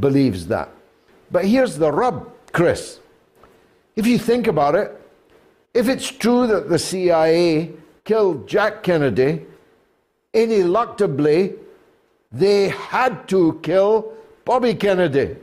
believes 0.00 0.46
that. 0.46 0.70
But 1.30 1.44
here's 1.44 1.76
the 1.76 1.92
rub, 1.92 2.30
Chris. 2.52 2.98
If 3.96 4.06
you 4.06 4.18
think 4.18 4.46
about 4.46 4.74
it, 4.74 5.00
if 5.74 5.88
it's 5.88 6.08
true 6.10 6.46
that 6.46 6.68
the 6.68 6.78
CIA 6.78 7.72
killed 8.04 8.46
Jack 8.46 8.82
Kennedy, 8.82 9.44
ineluctably, 10.32 11.56
they 12.32 12.68
had 12.68 13.28
to 13.28 13.58
kill 13.62 14.12
Bobby 14.44 14.74
Kennedy. 14.74 15.36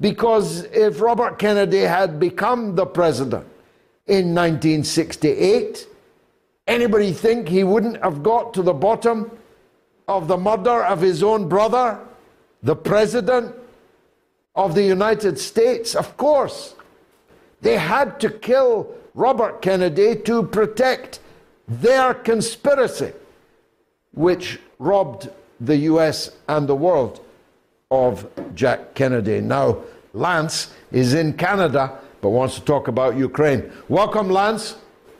Because 0.00 0.64
if 0.64 1.00
Robert 1.00 1.38
Kennedy 1.38 1.80
had 1.80 2.18
become 2.18 2.74
the 2.74 2.86
president 2.86 3.46
in 4.06 4.34
1968, 4.34 5.86
anybody 6.66 7.12
think 7.12 7.48
he 7.48 7.62
wouldn't 7.62 8.02
have 8.02 8.22
got 8.22 8.52
to 8.54 8.62
the 8.62 8.72
bottom 8.72 9.30
of 10.08 10.26
the 10.28 10.36
murder 10.36 10.84
of 10.84 11.00
his 11.00 11.22
own 11.22 11.48
brother, 11.48 11.98
the 12.62 12.74
president 12.76 13.54
of 14.56 14.74
the 14.74 14.82
United 14.82 15.38
States? 15.38 15.94
Of 15.94 16.16
course. 16.16 16.74
They 17.62 17.78
had 17.78 18.20
to 18.20 18.30
kill 18.30 18.94
Robert 19.14 19.62
Kennedy 19.62 20.16
to 20.16 20.42
protect 20.42 21.20
their 21.66 22.12
conspiracy, 22.12 23.12
which 24.12 24.58
robbed 24.78 25.30
the 25.60 25.76
US 25.76 26.30
and 26.46 26.68
the 26.68 26.74
world 26.74 27.23
of 27.90 28.28
Jack 28.54 28.94
Kennedy. 28.94 29.40
Now, 29.40 29.82
Lance 30.12 30.72
is 30.92 31.14
in 31.14 31.32
Canada 31.34 32.00
but 32.24 32.30
wants 32.30 32.54
to 32.54 32.62
talk 32.62 32.88
about 32.88 33.18
Ukraine. 33.18 33.70
Welcome, 33.90 34.30
Lance. 34.30 34.76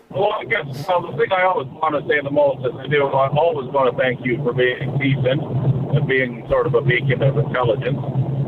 Well, 0.08 0.32
I 0.32 0.44
guess 0.48 0.64
well, 0.88 1.04
the 1.04 1.12
thing 1.20 1.28
I 1.36 1.44
always 1.44 1.68
want 1.68 2.00
to 2.00 2.02
say 2.08 2.16
the 2.24 2.32
most 2.32 2.64
is 2.64 2.72
I 2.80 2.88
do 2.88 3.04
I 3.04 3.28
always 3.28 3.68
want 3.76 3.92
to 3.92 3.96
thank 4.00 4.24
you 4.24 4.40
for 4.40 4.56
being 4.56 4.96
decent 4.96 5.44
and 5.92 6.08
being 6.08 6.48
sort 6.48 6.64
of 6.64 6.72
a 6.72 6.80
beacon 6.80 7.20
of 7.20 7.36
intelligence. 7.36 8.00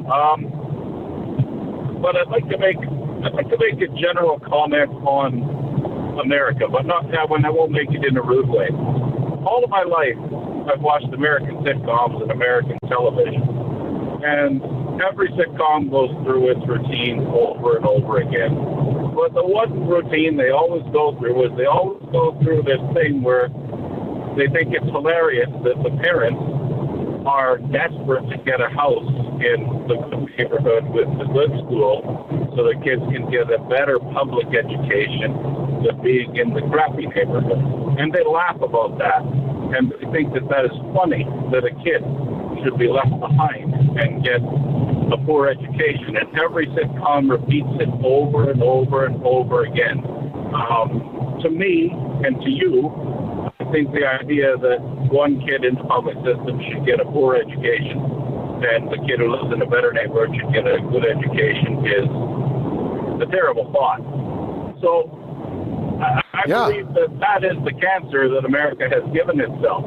Um, 0.08 2.00
but 2.00 2.16
I'd 2.16 2.32
like 2.32 2.48
to 2.48 2.56
make 2.56 2.80
I'd 3.28 3.36
like 3.36 3.52
to 3.52 3.60
make 3.60 3.76
a 3.84 3.92
general 4.00 4.40
comment 4.40 4.88
on 5.04 6.16
America, 6.24 6.64
but 6.64 6.88
not 6.88 7.12
that 7.12 7.28
one. 7.28 7.44
I 7.44 7.52
won't 7.52 7.76
make 7.76 7.92
it 7.92 8.08
in 8.08 8.16
a 8.16 8.22
rude 8.24 8.48
way. 8.48 8.72
All 9.44 9.60
of 9.60 9.68
my 9.68 9.84
life, 9.84 10.16
I've 10.72 10.80
watched 10.80 11.12
American 11.12 11.60
sitcoms 11.60 12.22
and 12.24 12.32
American 12.32 12.80
television, 12.88 13.44
and 14.26 14.58
every 15.06 15.30
sitcom 15.38 15.90
goes 15.90 16.10
through 16.26 16.50
its 16.50 16.62
routine 16.66 17.22
over 17.30 17.76
and 17.78 17.86
over 17.86 18.18
again. 18.18 18.58
But 19.14 19.38
the 19.38 19.46
one 19.46 19.86
routine 19.86 20.36
they 20.36 20.50
always 20.50 20.82
go 20.92 21.14
through 21.18 21.46
is 21.46 21.56
they 21.56 21.70
always 21.70 22.02
go 22.10 22.34
through 22.42 22.66
this 22.66 22.82
thing 22.90 23.22
where 23.22 23.46
they 24.34 24.50
think 24.50 24.74
it's 24.74 24.90
hilarious 24.90 25.48
that 25.62 25.78
the 25.78 25.94
parents 26.02 26.42
are 27.22 27.58
desperate 27.70 28.26
to 28.34 28.36
get 28.42 28.58
a 28.60 28.68
house 28.68 29.08
in 29.42 29.62
the 29.86 29.96
good 30.10 30.26
neighborhood 30.34 30.84
with 30.90 31.08
the 31.22 31.26
good 31.30 31.50
school 31.62 32.02
so 32.58 32.66
the 32.66 32.74
kids 32.82 33.02
can 33.14 33.30
get 33.30 33.46
a 33.46 33.62
better 33.70 33.98
public 34.10 34.50
education 34.50 35.34
than 35.86 35.94
being 36.02 36.34
in 36.34 36.50
the 36.50 36.66
crappy 36.66 37.06
neighborhood. 37.14 37.62
And 37.98 38.10
they 38.10 38.26
laugh 38.26 38.58
about 38.58 38.98
that. 38.98 39.22
And 39.22 39.90
they 39.90 40.06
think 40.10 40.34
that 40.34 40.46
that 40.50 40.66
is 40.66 40.76
funny 40.94 41.26
that 41.50 41.66
a 41.66 41.74
kid 41.82 42.02
should 42.64 42.78
be 42.78 42.88
left 42.88 43.12
behind 43.20 43.72
and 43.98 44.22
get 44.24 44.40
a 44.40 45.18
poor 45.24 45.48
education. 45.48 46.16
And 46.16 46.28
every 46.38 46.66
sitcom 46.68 47.30
repeats 47.30 47.74
it 47.80 47.88
over 48.04 48.50
and 48.50 48.62
over 48.62 49.06
and 49.06 49.22
over 49.24 49.64
again. 49.64 50.02
Um, 50.54 51.38
to 51.42 51.50
me 51.50 51.90
and 51.92 52.40
to 52.42 52.50
you, 52.50 52.90
I 53.60 53.64
think 53.72 53.92
the 53.92 54.06
idea 54.06 54.56
that 54.56 54.78
one 55.10 55.40
kid 55.40 55.64
in 55.64 55.74
the 55.74 55.84
public 55.84 56.16
system 56.24 56.60
should 56.70 56.86
get 56.86 57.00
a 57.00 57.04
poor 57.04 57.36
education 57.36 58.26
and 58.56 58.88
the 58.88 58.96
kid 59.04 59.20
who 59.20 59.28
lives 59.28 59.52
in 59.52 59.60
a 59.60 59.68
better 59.68 59.92
neighborhood 59.92 60.32
should 60.32 60.48
get 60.52 60.64
a 60.64 60.80
good 60.88 61.04
education 61.04 61.84
is 61.84 62.08
a 63.20 63.28
terrible 63.28 63.68
thought. 63.72 64.00
So 64.80 65.12
I, 66.00 66.20
I 66.32 66.42
yeah. 66.48 66.68
believe 66.68 66.88
that 66.96 67.12
that 67.20 67.44
is 67.44 67.56
the 67.64 67.72
cancer 67.76 68.28
that 68.32 68.44
America 68.44 68.88
has 68.88 69.04
given 69.12 69.40
itself. 69.40 69.84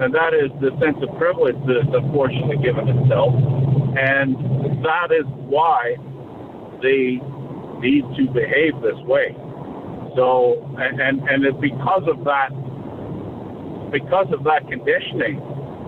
And 0.00 0.14
that 0.14 0.34
is 0.34 0.50
the 0.60 0.70
sense 0.80 0.98
of 1.02 1.16
privilege 1.18 1.56
that 1.66 1.76
it's 1.86 1.94
unfortunately 1.94 2.58
given 2.58 2.88
itself. 2.88 3.34
And 3.94 4.34
that 4.84 5.12
is 5.12 5.26
why 5.46 5.96
they 6.82 7.20
need 7.78 8.04
to 8.16 8.26
behave 8.32 8.80
this 8.82 8.98
way. 9.06 9.34
So, 10.16 10.62
and, 10.78 11.00
and, 11.00 11.22
and 11.28 11.44
it's 11.44 11.58
because 11.60 12.02
of 12.06 12.24
that 12.24 12.50
because 13.94 14.26
of 14.32 14.42
that 14.42 14.66
conditioning, 14.68 15.38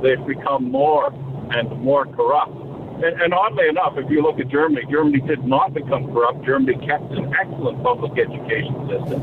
they've 0.01 0.25
become 0.25 0.71
more 0.71 1.13
and 1.51 1.69
more 1.83 2.07
corrupt. 2.07 2.55
And, 3.03 3.21
and, 3.21 3.35
oddly 3.35 3.69
enough, 3.69 3.95
if 3.99 4.09
you 4.09 4.23
look 4.23 4.39
at 4.39 4.49
Germany, 4.49 4.87
Germany 4.89 5.21
did 5.27 5.45
not 5.45 5.75
become 5.75 6.07
corrupt. 6.15 6.47
Germany 6.47 6.79
kept 6.87 7.11
an 7.13 7.35
excellent 7.35 7.83
public 7.83 8.13
education 8.17 8.79
system. 8.89 9.21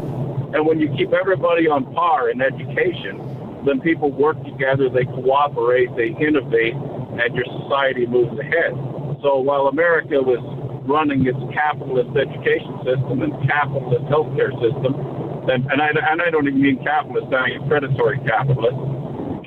And 0.54 0.68
when 0.68 0.80
you 0.80 0.94
keep 0.96 1.14
everybody 1.14 1.68
on 1.68 1.92
par 1.96 2.30
in 2.30 2.42
education, 2.42 3.18
then 3.66 3.80
people 3.82 4.12
work 4.12 4.38
together, 4.44 4.90
they 4.90 5.06
cooperate, 5.06 5.90
they 5.96 6.12
innovate, 6.20 6.76
and 6.76 7.30
your 7.36 7.48
society 7.64 8.06
moves 8.06 8.38
ahead. 8.40 8.76
So 9.24 9.40
while 9.40 9.68
America 9.72 10.20
was 10.20 10.42
running 10.84 11.24
its 11.24 11.40
capitalist 11.56 12.12
education 12.12 12.76
system 12.84 13.24
and 13.24 13.32
capitalist 13.48 14.04
healthcare 14.12 14.52
system, 14.60 15.00
and, 15.48 15.64
and, 15.72 15.80
I, 15.80 15.92
and 15.92 16.20
I 16.22 16.30
don't 16.32 16.48
even 16.48 16.62
mean 16.62 16.84
capitalist, 16.84 17.32
I 17.32 17.56
mean 17.56 17.68
predatory 17.68 18.20
capitalist. 18.28 18.76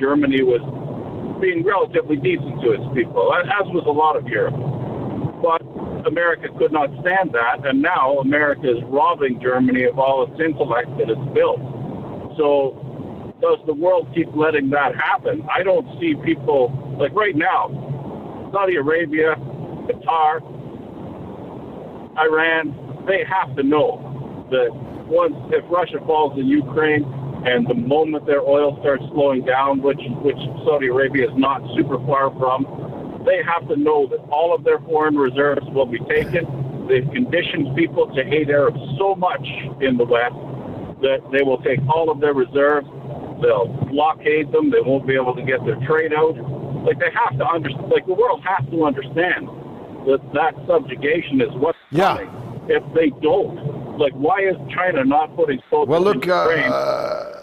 Germany 0.01 0.45
was 0.45 0.64
being 1.41 1.64
relatively 1.64 2.17
decent 2.17 2.61
to 2.64 2.73
its 2.77 2.87
people, 2.97 3.33
as 3.33 3.69
was 3.73 3.85
a 3.85 3.93
lot 3.93 4.17
of 4.17 4.25
Europe. 4.29 4.57
But 5.45 5.61
America 6.09 6.49
could 6.57 6.73
not 6.73 6.89
stand 7.05 7.33
that, 7.33 7.67
and 7.67 7.83
now 7.83 8.19
America 8.21 8.71
is 8.71 8.81
robbing 8.89 9.41
Germany 9.43 9.85
of 9.85 9.99
all 9.99 10.25
its 10.25 10.41
intellect 10.41 10.89
that 10.97 11.11
it's 11.11 11.29
built. 11.35 11.61
So, 12.37 12.81
does 13.41 13.59
the 13.66 13.74
world 13.74 14.09
keep 14.14 14.28
letting 14.34 14.70
that 14.70 14.95
happen? 14.95 15.47
I 15.55 15.62
don't 15.62 15.87
see 16.01 16.14
people, 16.24 16.97
like 16.99 17.12
right 17.12 17.37
now, 17.37 17.68
Saudi 18.53 18.76
Arabia, 18.76 19.34
Qatar, 19.87 20.41
Iran, 22.18 23.05
they 23.07 23.24
have 23.24 23.55
to 23.57 23.62
know 23.62 24.47
that 24.51 24.70
once 25.07 25.34
if 25.53 25.64
Russia 25.70 25.99
falls 26.07 26.39
in 26.39 26.47
Ukraine 26.47 27.05
and 27.47 27.66
the 27.66 27.74
moment 27.74 28.26
their 28.26 28.41
oil 28.41 28.76
starts 28.80 29.05
slowing 29.12 29.45
down, 29.45 29.82
which 29.82 30.01
which 30.22 30.39
Saudi 30.64 30.89
Arabia 30.89 31.30
is 31.30 31.37
not 31.37 31.61
super 31.76 31.99
far 32.07 32.34
from, 32.39 33.22
they 33.24 33.43
have 33.43 33.68
to 33.68 33.76
know 33.76 34.07
that 34.09 34.18
all 34.30 34.55
of 34.55 34.64
their 34.64 34.78
foreign 34.80 35.16
reserves 35.16 35.66
will 35.70 35.87
be 35.87 35.99
taken. 36.09 36.87
They've 36.89 37.09
conditioned 37.12 37.76
people 37.76 38.07
to 38.14 38.24
hate 38.24 38.49
Arabs 38.49 38.80
so 38.99 39.14
much 39.14 39.47
in 39.80 39.97
the 39.97 40.05
West 40.05 40.34
that 41.03 41.20
they 41.30 41.43
will 41.43 41.61
take 41.62 41.80
all 41.93 42.11
of 42.11 42.20
their 42.20 42.34
reserves. 42.34 42.87
They'll 43.43 43.68
blockade 43.91 44.53
them. 44.53 44.70
They 44.70 44.80
won't 44.80 45.07
be 45.07 45.14
able 45.14 45.34
to 45.34 45.43
get 45.43 45.64
their 45.64 45.76
trade 45.87 46.12
out. 46.12 46.37
Like 46.84 46.99
they 46.99 47.11
have 47.11 47.39
to 47.39 47.47
understand. 47.47 47.89
Like 47.89 48.07
the 48.07 48.14
world 48.14 48.43
has 48.45 48.68
to 48.70 48.84
understand 48.84 49.49
that 50.07 50.20
that 50.34 50.55
subjugation 50.66 51.41
is 51.41 51.51
what's 51.55 51.78
yeah. 51.91 52.16
coming. 52.16 52.30
If 52.68 52.82
they 52.95 53.11
don't, 53.20 53.99
like, 53.99 54.12
why 54.12 54.41
is 54.41 54.57
China 54.74 55.05
not 55.05 55.34
putting 55.37 55.61
soldiers 55.70 55.89
well, 55.89 56.01
look, 56.01 56.24
in 56.24 56.28
Ukraine? 56.28 56.72
Uh, 56.72 57.43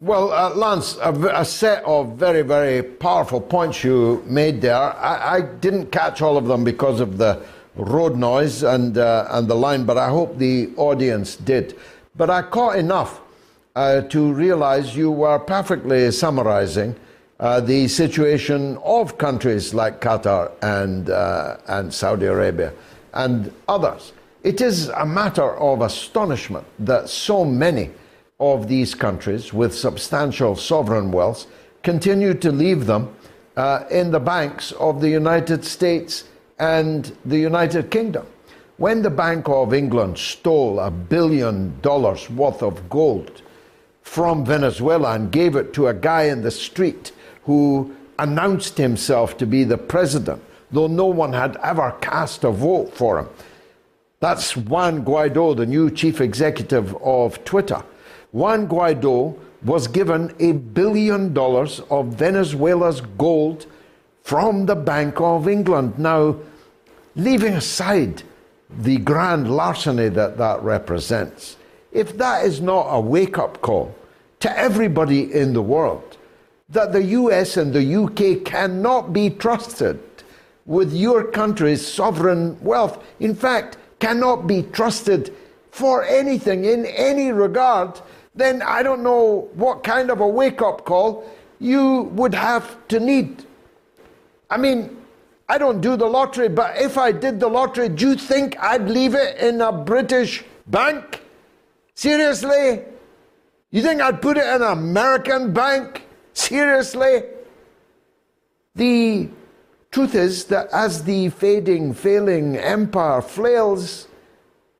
well, 0.00 0.32
uh, 0.32 0.50
Lance, 0.54 0.96
a, 1.00 1.12
a, 1.12 1.44
set 1.44 1.84
of 1.84 2.16
very, 2.16 2.42
very 2.42 2.82
powerful 2.82 3.40
points 3.40 3.84
you 3.84 4.22
made 4.26 4.60
there. 4.60 4.74
I, 4.74 5.36
I 5.36 5.40
didn't 5.42 5.92
catch 5.92 6.22
all 6.22 6.36
of 6.36 6.46
them 6.46 6.64
because 6.64 6.98
of 6.98 7.18
the 7.18 7.40
road 7.76 8.16
noise 8.16 8.64
and, 8.64 8.98
uh, 8.98 9.28
and 9.30 9.46
the 9.46 9.54
line, 9.54 9.84
but 9.84 9.96
I 9.96 10.08
hope 10.08 10.38
the 10.38 10.70
audience 10.76 11.36
did. 11.36 11.78
But 12.16 12.30
I 12.30 12.42
caught 12.42 12.78
enough 12.78 13.21
uh, 13.74 14.02
to 14.02 14.32
realize 14.32 14.96
you 14.96 15.10
were 15.10 15.38
perfectly 15.38 16.10
summarizing 16.10 16.94
uh, 17.40 17.60
the 17.60 17.88
situation 17.88 18.76
of 18.84 19.18
countries 19.18 19.74
like 19.74 20.00
Qatar 20.00 20.52
and, 20.62 21.10
uh, 21.10 21.56
and 21.66 21.92
Saudi 21.92 22.26
Arabia 22.26 22.72
and 23.14 23.52
others. 23.68 24.12
It 24.42 24.60
is 24.60 24.88
a 24.88 25.06
matter 25.06 25.56
of 25.56 25.82
astonishment 25.82 26.66
that 26.80 27.08
so 27.08 27.44
many 27.44 27.90
of 28.40 28.68
these 28.68 28.94
countries 28.94 29.52
with 29.52 29.74
substantial 29.74 30.56
sovereign 30.56 31.12
wealth 31.12 31.46
continue 31.82 32.34
to 32.34 32.50
leave 32.50 32.86
them 32.86 33.14
uh, 33.56 33.84
in 33.90 34.10
the 34.10 34.20
banks 34.20 34.72
of 34.72 35.00
the 35.00 35.08
United 35.08 35.64
States 35.64 36.24
and 36.58 37.16
the 37.24 37.38
United 37.38 37.90
Kingdom. 37.90 38.26
When 38.78 39.02
the 39.02 39.10
Bank 39.10 39.48
of 39.48 39.74
England 39.74 40.18
stole 40.18 40.80
a 40.80 40.90
billion 40.90 41.80
dollars 41.82 42.28
worth 42.30 42.62
of 42.62 42.88
gold 42.88 43.41
from 44.12 44.44
Venezuela 44.44 45.14
and 45.14 45.32
gave 45.32 45.56
it 45.56 45.72
to 45.72 45.88
a 45.88 45.94
guy 45.94 46.24
in 46.24 46.42
the 46.42 46.50
street 46.50 47.12
who 47.44 47.96
announced 48.18 48.76
himself 48.76 49.38
to 49.38 49.46
be 49.46 49.64
the 49.64 49.78
president, 49.78 50.38
though 50.70 50.86
no 50.86 51.06
one 51.06 51.32
had 51.32 51.56
ever 51.62 51.96
cast 52.02 52.44
a 52.44 52.50
vote 52.50 52.92
for 52.92 53.18
him. 53.18 53.28
That's 54.20 54.54
Juan 54.54 55.02
Guaido, 55.02 55.56
the 55.56 55.64
new 55.64 55.90
chief 55.90 56.20
executive 56.20 56.94
of 56.96 57.42
Twitter. 57.46 57.82
Juan 58.32 58.68
Guaido 58.68 59.34
was 59.62 59.88
given 59.88 60.34
a 60.40 60.52
billion 60.52 61.32
dollars 61.32 61.80
of 61.88 62.08
Venezuela's 62.08 63.00
gold 63.16 63.64
from 64.24 64.66
the 64.66 64.76
Bank 64.76 65.22
of 65.22 65.48
England. 65.48 65.98
Now, 65.98 66.36
leaving 67.16 67.54
aside 67.54 68.24
the 68.68 68.98
grand 68.98 69.50
larceny 69.50 70.10
that 70.10 70.36
that 70.36 70.62
represents, 70.62 71.56
if 71.92 72.18
that 72.18 72.44
is 72.44 72.60
not 72.60 72.88
a 72.90 73.00
wake 73.00 73.38
up 73.38 73.62
call 73.62 73.94
to 74.42 74.58
everybody 74.58 75.32
in 75.32 75.52
the 75.52 75.62
world 75.62 76.18
that 76.68 76.92
the 76.92 77.02
US 77.20 77.56
and 77.56 77.72
the 77.72 77.96
UK 78.02 78.44
cannot 78.44 79.12
be 79.12 79.30
trusted 79.30 80.00
with 80.66 80.92
your 80.92 81.24
country's 81.24 81.86
sovereign 81.86 82.58
wealth, 82.60 83.04
in 83.20 83.36
fact, 83.36 83.76
cannot 84.00 84.48
be 84.48 84.62
trusted 84.72 85.32
for 85.70 86.04
anything 86.04 86.64
in 86.64 86.86
any 86.86 87.30
regard, 87.30 88.00
then 88.34 88.62
I 88.62 88.82
don't 88.82 89.04
know 89.04 89.48
what 89.54 89.84
kind 89.84 90.10
of 90.10 90.20
a 90.20 90.26
wake 90.26 90.60
up 90.60 90.84
call 90.84 91.30
you 91.60 92.10
would 92.14 92.34
have 92.34 92.76
to 92.88 92.98
need. 92.98 93.44
I 94.50 94.56
mean, 94.56 94.96
I 95.48 95.56
don't 95.56 95.80
do 95.80 95.96
the 95.96 96.06
lottery, 96.06 96.48
but 96.48 96.76
if 96.78 96.98
I 96.98 97.12
did 97.12 97.38
the 97.38 97.48
lottery, 97.48 97.88
do 97.88 98.10
you 98.10 98.16
think 98.16 98.58
I'd 98.58 98.88
leave 98.88 99.14
it 99.14 99.36
in 99.38 99.60
a 99.60 99.70
British 99.70 100.42
bank? 100.66 101.22
Seriously? 101.94 102.82
You 103.72 103.80
think 103.80 104.02
I'd 104.02 104.20
put 104.20 104.36
it 104.36 104.44
in 104.44 104.60
an 104.60 104.78
American 104.78 105.54
bank? 105.54 106.06
Seriously? 106.34 107.22
The 108.74 109.30
truth 109.90 110.14
is 110.14 110.44
that 110.44 110.68
as 110.72 111.04
the 111.04 111.30
fading, 111.30 111.94
failing 111.94 112.58
empire 112.58 113.22
flails, 113.22 114.08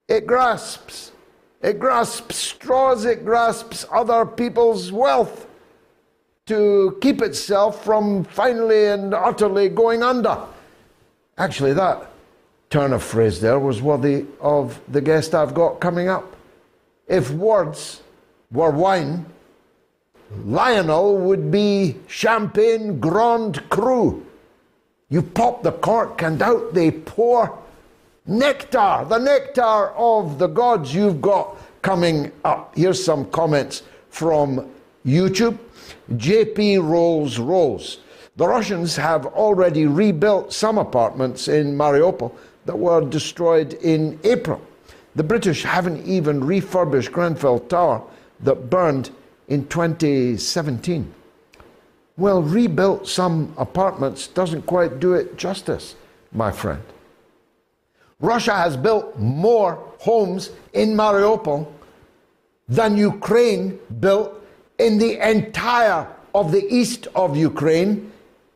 it 0.09 0.27
grasps. 0.27 1.13
It 1.63 1.79
grasps 1.79 2.37
straws, 2.37 3.07
it 3.07 3.25
grasps 3.25 3.87
other 3.91 4.27
people's 4.27 4.93
wealth 4.93 5.47
to 6.47 6.99
keep 7.01 7.23
itself 7.23 7.83
from 7.83 8.25
finally 8.25 8.89
and 8.89 9.15
utterly 9.15 9.71
going 9.71 10.03
under. 10.03 10.39
Actually, 11.39 11.73
that 11.73 12.11
turn 12.69 12.93
of 12.93 13.03
phrase 13.03 13.41
there 13.41 13.59
was 13.59 13.81
worthy 13.81 14.27
of 14.41 14.79
the 14.89 15.01
guest 15.01 15.35
I've 15.35 15.55
got 15.55 15.81
coming 15.81 16.09
up. 16.09 16.37
If 17.07 17.31
words 17.31 18.03
were 18.53 18.71
wine, 18.71 19.27
Lionel 20.45 21.19
would 21.19 21.51
be 21.51 21.97
champagne 22.07 23.01
grand 23.01 23.69
cru. 23.71 24.25
You 25.09 25.23
pop 25.23 25.63
the 25.63 25.73
cork 25.73 26.23
and 26.23 26.41
out 26.41 26.73
they 26.73 26.91
pour 26.91 27.59
nectar, 28.27 29.05
the 29.09 29.19
nectar 29.19 29.91
of 29.97 30.39
the 30.39 30.47
gods 30.47 30.95
you've 30.95 31.21
got 31.21 31.57
coming 31.83 32.31
up. 32.45 32.73
Here's 32.77 33.03
some 33.05 33.31
comments 33.31 33.83
from 34.09 34.71
YouTube. 35.05 35.59
JP 36.13 36.89
Rolls 36.89 37.39
Rolls. 37.39 37.99
The 38.37 38.49
Russians 38.49 38.97
have 38.97 39.27
already 39.27 39.87
rebuilt 39.87 40.53
some 40.53 40.79
apartments 40.79 41.49
in 41.49 41.77
Mariupol 41.77 42.33
that 42.65 42.79
were 42.79 43.03
destroyed 43.03 43.75
in 43.75 44.19
April. 44.25 44.63
The 45.15 45.23
British 45.25 45.63
haven't 45.63 46.07
even 46.07 46.43
refurbished 46.43 47.13
Grenfell 47.13 47.61
Tower 47.61 48.03
that 48.43 48.71
burned 48.71 49.11
in 49.49 49.67
2017. 49.69 51.13
Well, 52.17 52.43
rebuilt 52.43 53.09
some 53.09 53.55
apartments 53.57 54.29
doesn't 54.29 54.63
quite 54.63 55.01
do 55.01 55.15
it 55.15 55.37
justice, 55.37 55.95
my 56.33 56.53
friend. 56.53 56.83
Russia 58.21 58.55
has 58.55 58.77
built 58.77 59.19
more 59.19 59.83
homes 59.99 60.51
in 60.73 60.91
Mariupol 60.91 61.67
than 62.69 62.97
Ukraine 62.97 63.79
built 64.01 64.33
in 64.79 64.99
the 64.99 65.19
entire 65.29 66.07
of 66.35 66.53
the 66.53 66.65
east 66.73 67.09
of 67.15 67.37
Ukraine 67.37 68.13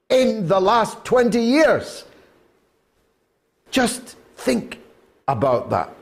in 0.09 0.47
the 0.47 0.61
last 0.61 1.05
20 1.05 1.41
years. 1.41 2.05
Just 3.71 4.17
think 4.37 4.79
about 5.27 5.71
that. 5.71 5.93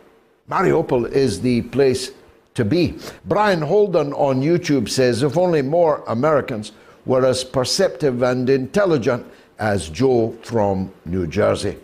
Mariupol 0.50 1.10
is 1.10 1.40
the 1.40 1.62
place 1.62 2.10
to 2.54 2.64
be. 2.64 2.96
Brian 3.24 3.62
Holden 3.62 4.12
on 4.12 4.40
YouTube 4.40 4.88
says 4.88 5.22
if 5.22 5.36
only 5.36 5.60
more 5.60 6.04
Americans 6.06 6.72
were 7.04 7.26
as 7.26 7.42
perceptive 7.42 8.22
and 8.22 8.48
intelligent 8.48 9.26
as 9.58 9.88
Joe 9.88 10.36
from 10.42 10.92
New 11.04 11.26
Jersey. 11.26 11.76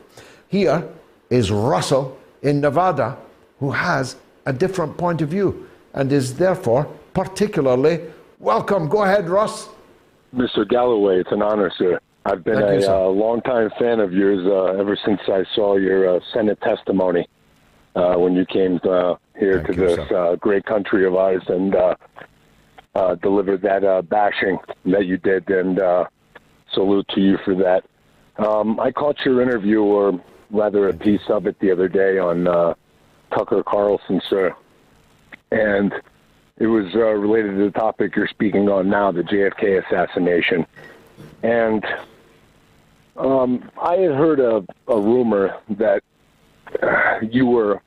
Here 0.48 0.86
is 1.28 1.50
Russell 1.50 2.18
in 2.42 2.60
Nevada 2.60 3.18
who 3.58 3.72
has 3.72 4.16
a 4.46 4.52
different 4.52 4.96
point 4.96 5.20
of 5.22 5.28
view 5.28 5.68
and 5.92 6.10
is 6.12 6.36
therefore 6.36 6.84
particularly 7.14 8.00
welcome. 8.38 8.88
Go 8.88 9.02
ahead, 9.02 9.28
Russ. 9.28 9.68
Mr. 10.34 10.66
Galloway, 10.66 11.20
it's 11.20 11.32
an 11.32 11.42
honor, 11.42 11.72
sir. 11.76 11.98
I've 12.24 12.44
been 12.44 12.60
Thank 12.60 12.84
a 12.84 12.94
uh, 12.96 13.08
longtime 13.08 13.70
fan 13.78 13.98
of 13.98 14.12
yours 14.12 14.46
uh, 14.46 14.78
ever 14.78 14.96
since 15.04 15.20
I 15.26 15.44
saw 15.54 15.76
your 15.76 16.16
uh, 16.16 16.20
Senate 16.32 16.60
testimony 16.60 17.26
uh, 17.96 18.14
when 18.14 18.34
you 18.34 18.46
came 18.46 18.78
uh, 18.84 19.16
here 19.40 19.62
to 19.62 19.72
this 19.72 19.98
uh, 20.12 20.36
great 20.36 20.64
country 20.66 21.06
of 21.06 21.16
ours 21.16 21.42
and 21.48 21.74
uh, 21.74 21.96
uh, 22.94 23.14
delivered 23.16 23.62
that 23.62 23.82
uh, 23.82 24.02
bashing 24.02 24.58
that 24.84 25.06
you 25.06 25.16
did, 25.16 25.48
and 25.50 25.80
uh, 25.80 26.04
salute 26.72 27.08
to 27.08 27.20
you 27.20 27.38
for 27.44 27.54
that. 27.54 27.84
Um, 28.36 28.78
I 28.78 28.92
caught 28.92 29.24
your 29.24 29.40
interview, 29.42 29.82
or 29.82 30.22
rather 30.50 30.88
a 30.88 30.94
piece 30.94 31.28
of 31.28 31.46
it, 31.46 31.58
the 31.60 31.72
other 31.72 31.88
day 31.88 32.18
on 32.18 32.46
uh, 32.46 32.74
Tucker 33.30 33.62
Carlson, 33.62 34.20
sir, 34.28 34.54
and 35.50 35.92
it 36.58 36.66
was 36.66 36.94
uh, 36.94 36.98
related 36.98 37.56
to 37.56 37.64
the 37.64 37.70
topic 37.70 38.14
you're 38.14 38.28
speaking 38.28 38.68
on 38.68 38.90
now, 38.90 39.10
the 39.10 39.22
JFK 39.22 39.84
assassination. 39.84 40.66
And 41.42 41.84
um, 43.16 43.70
I 43.80 43.96
had 43.96 44.12
heard 44.12 44.40
a, 44.40 44.62
a 44.88 45.00
rumor 45.00 45.56
that 45.70 46.02
you 47.22 47.46
were 47.46 47.80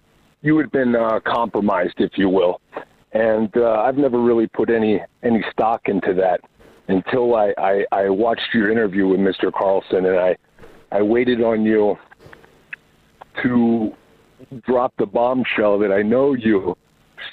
you 0.43 0.57
had 0.57 0.71
been 0.71 0.95
uh, 0.95 1.19
compromised, 1.25 1.95
if 1.97 2.11
you 2.15 2.29
will, 2.29 2.61
and 3.13 3.49
uh, 3.57 3.81
I've 3.81 3.97
never 3.97 4.21
really 4.21 4.47
put 4.47 4.69
any 4.69 5.01
any 5.23 5.43
stock 5.51 5.81
into 5.85 6.13
that 6.15 6.41
until 6.89 7.35
I, 7.35 7.53
I, 7.57 7.85
I 7.91 8.09
watched 8.09 8.53
your 8.53 8.69
interview 8.69 9.07
with 9.07 9.19
Mr. 9.19 9.51
Carlson, 9.51 10.05
and 10.05 10.19
I 10.19 10.35
I 10.91 11.01
waited 11.01 11.41
on 11.41 11.63
you 11.63 11.97
to 13.41 13.93
drop 14.65 14.93
the 14.97 15.05
bombshell 15.05 15.79
that 15.79 15.91
I 15.91 16.01
know 16.01 16.33
you 16.33 16.77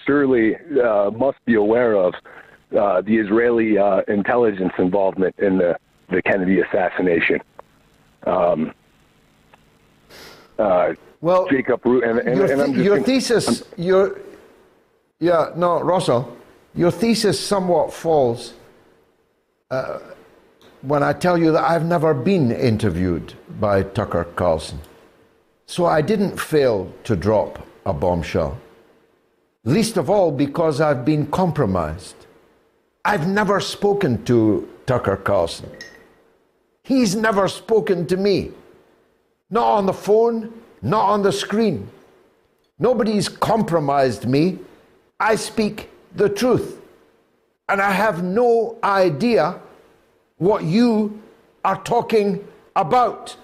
surely 0.07 0.57
uh, 0.83 1.11
must 1.11 1.45
be 1.45 1.55
aware 1.57 1.97
of 1.97 2.15
uh, 2.79 3.01
the 3.03 3.17
Israeli 3.17 3.77
uh, 3.77 4.03
intelligence 4.09 4.73
involvement 4.79 5.35
in 5.39 5.59
the, 5.59 5.77
the 6.11 6.23
Kennedy 6.23 6.61
assassination. 6.61 7.41
Um, 8.27 8.73
uh, 10.61 10.95
well, 11.21 11.47
Jacob 11.49 11.85
Root, 11.85 12.05
and, 12.05 12.19
and, 12.21 12.37
your, 12.37 12.53
and 12.53 12.61
I'm 12.63 12.73
just 12.75 12.85
your 12.85 12.97
gonna- 12.97 13.07
thesis, 13.07 13.65
your 13.77 14.21
yeah, 15.19 15.51
no, 15.57 15.81
Russell, 15.83 16.37
your 16.75 16.91
thesis 16.91 17.39
somewhat 17.39 17.93
falls 17.93 18.55
uh, 19.71 19.99
when 20.83 21.03
I 21.03 21.13
tell 21.13 21.37
you 21.37 21.53
that 21.53 21.63
I've 21.65 21.85
never 21.85 22.15
been 22.15 22.51
interviewed 22.53 23.35
by 23.61 23.83
Tucker 23.83 24.25
Carlson, 24.37 24.81
so 25.67 25.85
I 25.87 26.01
didn't 26.01 26.41
fail 26.41 26.91
to 27.05 27.17
drop 27.17 27.67
a 27.85 27.93
bombshell. 27.93 28.59
Least 29.65 29.99
of 29.99 30.09
all 30.09 30.33
because 30.33 30.81
I've 30.81 31.05
been 31.05 31.27
compromised. 31.27 32.17
I've 33.05 33.29
never 33.29 33.61
spoken 33.61 34.25
to 34.25 34.67
Tucker 34.87 35.17
Carlson. 35.17 35.71
He's 36.83 37.15
never 37.15 37.47
spoken 37.47 38.07
to 38.07 38.17
me. 38.17 38.53
Not 39.51 39.67
on 39.67 39.87
the 39.87 39.93
phone, 39.93 40.53
not 40.83 41.09
on 41.11 41.23
the 41.23 41.33
screen. 41.33 41.89
Nobody's 42.79 43.29
compromised 43.29 44.27
me. 44.27 44.59
I 45.19 45.37
speak 45.37 45.91
the 46.15 46.29
truth. 46.29 46.81
And 47.69 47.81
I 47.81 47.91
have 47.91 48.25
no 48.25 48.79
idea 48.83 49.61
what 50.39 50.65
you 50.65 51.21
are 51.65 51.81
talking 51.83 52.47
about. 52.75 53.37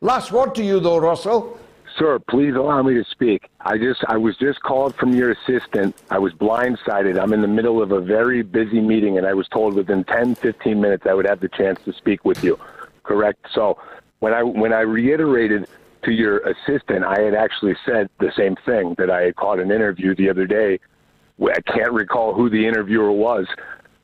Last 0.00 0.32
word 0.32 0.54
to 0.56 0.64
you, 0.64 0.80
though, 0.80 0.98
Russell. 0.98 1.58
Sir, 1.98 2.18
please 2.28 2.54
allow 2.54 2.82
me 2.82 2.94
to 2.94 3.04
speak. 3.10 3.48
I 3.60 3.76
just 3.76 4.04
I 4.08 4.16
was 4.16 4.36
just 4.36 4.62
called 4.62 4.94
from 4.94 5.12
your 5.12 5.32
assistant. 5.32 5.96
I 6.08 6.18
was 6.18 6.32
blindsided. 6.32 7.20
I'm 7.20 7.32
in 7.32 7.42
the 7.42 7.48
middle 7.48 7.82
of 7.82 7.92
a 7.92 8.00
very 8.00 8.42
busy 8.42 8.80
meeting 8.80 9.18
and 9.18 9.26
I 9.26 9.34
was 9.34 9.48
told 9.48 9.74
within 9.74 10.04
10 10.04 10.36
15 10.36 10.80
minutes 10.80 11.04
I 11.06 11.14
would 11.14 11.26
have 11.26 11.40
the 11.40 11.48
chance 11.48 11.80
to 11.84 11.92
speak 11.92 12.24
with 12.24 12.42
you. 12.44 12.58
Correct? 13.02 13.44
So, 13.52 13.78
when 14.20 14.32
I 14.32 14.42
when 14.42 14.72
I 14.72 14.80
reiterated 14.80 15.66
to 16.04 16.12
your 16.12 16.38
assistant, 16.38 17.04
I 17.04 17.20
had 17.20 17.34
actually 17.34 17.74
said 17.84 18.08
the 18.20 18.32
same 18.36 18.54
thing 18.64 18.94
that 18.96 19.10
I 19.10 19.22
had 19.22 19.36
caught 19.36 19.58
an 19.58 19.70
interview 19.70 20.14
the 20.14 20.30
other 20.30 20.46
day. 20.46 20.78
I 21.42 21.60
can't 21.62 21.92
recall 21.92 22.34
who 22.34 22.48
the 22.50 22.66
interviewer 22.66 23.12
was, 23.12 23.46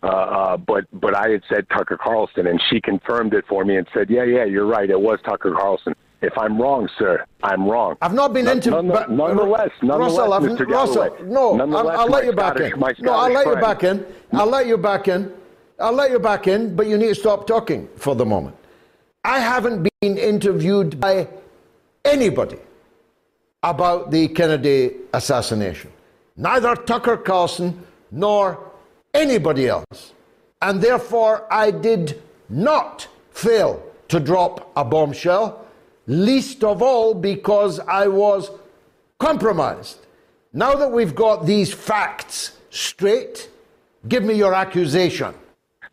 uh, 0.03 0.07
uh, 0.07 0.57
but 0.57 0.85
but 0.93 1.15
I 1.15 1.29
had 1.29 1.43
said 1.49 1.69
Tucker 1.69 1.99
Carlson, 1.99 2.47
and 2.47 2.61
she 2.71 2.81
confirmed 2.81 3.35
it 3.35 3.45
for 3.47 3.65
me 3.65 3.77
and 3.77 3.87
said, 3.95 4.09
"Yeah, 4.11 4.25
yeah, 4.25 4.45
you're 4.45 4.67
right. 4.67 4.89
It 4.89 5.01
was 5.01 5.19
Tucker 5.25 5.53
Carlson." 5.53 5.95
If 6.23 6.37
I'm 6.39 6.59
wrong, 6.61 6.89
sir, 6.99 7.27
I'm 7.43 7.69
wrong. 7.69 7.97
I've 8.01 8.15
not 8.15 8.33
been 8.33 8.49
interviewed. 8.49 8.87
None, 8.87 9.17
nonetheless, 9.17 9.69
nonetheless, 9.83 10.17
Russell, 10.43 10.57
Mr. 10.57 10.67
Russell, 10.67 11.17
no, 11.25 11.61
I'll, 11.77 11.89
I'll 11.91 12.09
let 12.09 12.25
you 12.25 12.33
back 12.33 12.59
in. 12.59 12.73
No, 13.01 13.13
I'll 13.13 13.31
let 13.31 13.47
you 13.47 13.57
back 13.57 13.85
in. 13.85 14.07
I'll 14.33 14.47
let 14.47 14.67
you 14.67 14.79
back 14.79 15.09
in. 15.09 15.31
I'll 15.79 15.93
let 15.93 16.11
you 16.11 16.19
back 16.19 16.49
in, 16.49 16.75
but 16.75 16.87
you 16.87 16.97
need 16.97 17.09
to 17.09 17.15
stop 17.15 17.47
talking 17.47 17.87
for 17.97 18.15
the 18.15 18.25
moment. 18.25 18.57
I 19.27 19.41
haven't 19.41 19.89
been 20.01 20.17
interviewed 20.17 21.01
by 21.01 21.27
anybody 22.05 22.59
about 23.61 24.13
the 24.13 24.29
Kennedy 24.29 24.93
assassination. 25.13 25.91
Neither 26.37 26.77
Tucker 26.77 27.17
Carlson 27.17 27.85
nor 28.13 28.71
anybody 29.13 29.67
else. 29.67 30.13
And 30.63 30.81
therefore, 30.81 31.53
I 31.53 31.73
did 31.73 32.23
not 32.49 33.09
fail 33.33 33.83
to 34.07 34.21
drop 34.21 34.71
a 34.77 34.85
bombshell, 34.85 35.67
least 36.07 36.63
of 36.63 36.81
all 36.81 37.13
because 37.13 37.81
I 37.81 38.07
was 38.07 38.53
compromised. 39.19 40.07
Now 40.53 40.75
that 40.77 40.93
we've 40.93 41.17
got 41.17 41.47
these 41.47 41.75
facts 41.75 42.59
straight, 42.71 43.51
give 44.07 44.23
me 44.23 44.35
your 44.35 44.55
accusation. 44.55 45.35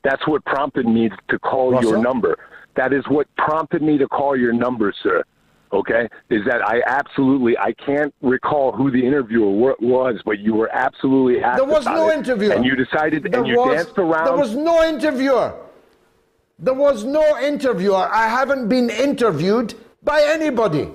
That's 0.03 0.27
what 0.27 0.45
prompted 0.45 0.85
me 0.85 1.09
to 1.29 1.39
call 1.39 1.71
Russell? 1.71 1.93
your 1.93 1.99
number. 1.99 2.37
That 2.75 2.93
is 2.93 3.03
what 3.07 3.27
prompted 3.37 3.81
me 3.81 3.97
to 3.97 4.07
call 4.07 4.35
your 4.35 4.53
number, 4.53 4.93
sir. 5.03 5.23
Okay, 5.71 6.07
is 6.29 6.41
that 6.45 6.61
I 6.61 6.81
absolutely 6.85 7.57
I 7.57 7.73
can't 7.73 8.13
recall 8.21 8.71
who 8.71 8.91
the 8.91 9.03
interviewer 9.03 9.75
was, 9.79 10.21
but 10.23 10.37
you 10.37 10.53
were 10.53 10.69
absolutely 10.71 11.41
asked 11.43 11.57
There 11.57 11.65
was 11.65 11.85
no 11.85 12.11
interviewer. 12.11 12.53
and 12.53 12.63
you 12.63 12.75
decided 12.75 13.23
There 13.23 13.39
and 13.39 13.47
you 13.47 13.57
was- 13.57 13.75
danced 13.77 13.97
around. 13.97 14.25
There 14.25 14.37
was 14.37 14.55
no 14.55 14.83
interviewer. 14.83 15.51
There 16.59 16.75
was 16.75 17.03
no 17.03 17.39
interviewer. 17.39 18.07
I 18.11 18.27
haven't 18.27 18.67
been 18.69 18.89
interviewed 18.91 19.73
by 20.03 20.21
anybody. 20.23 20.89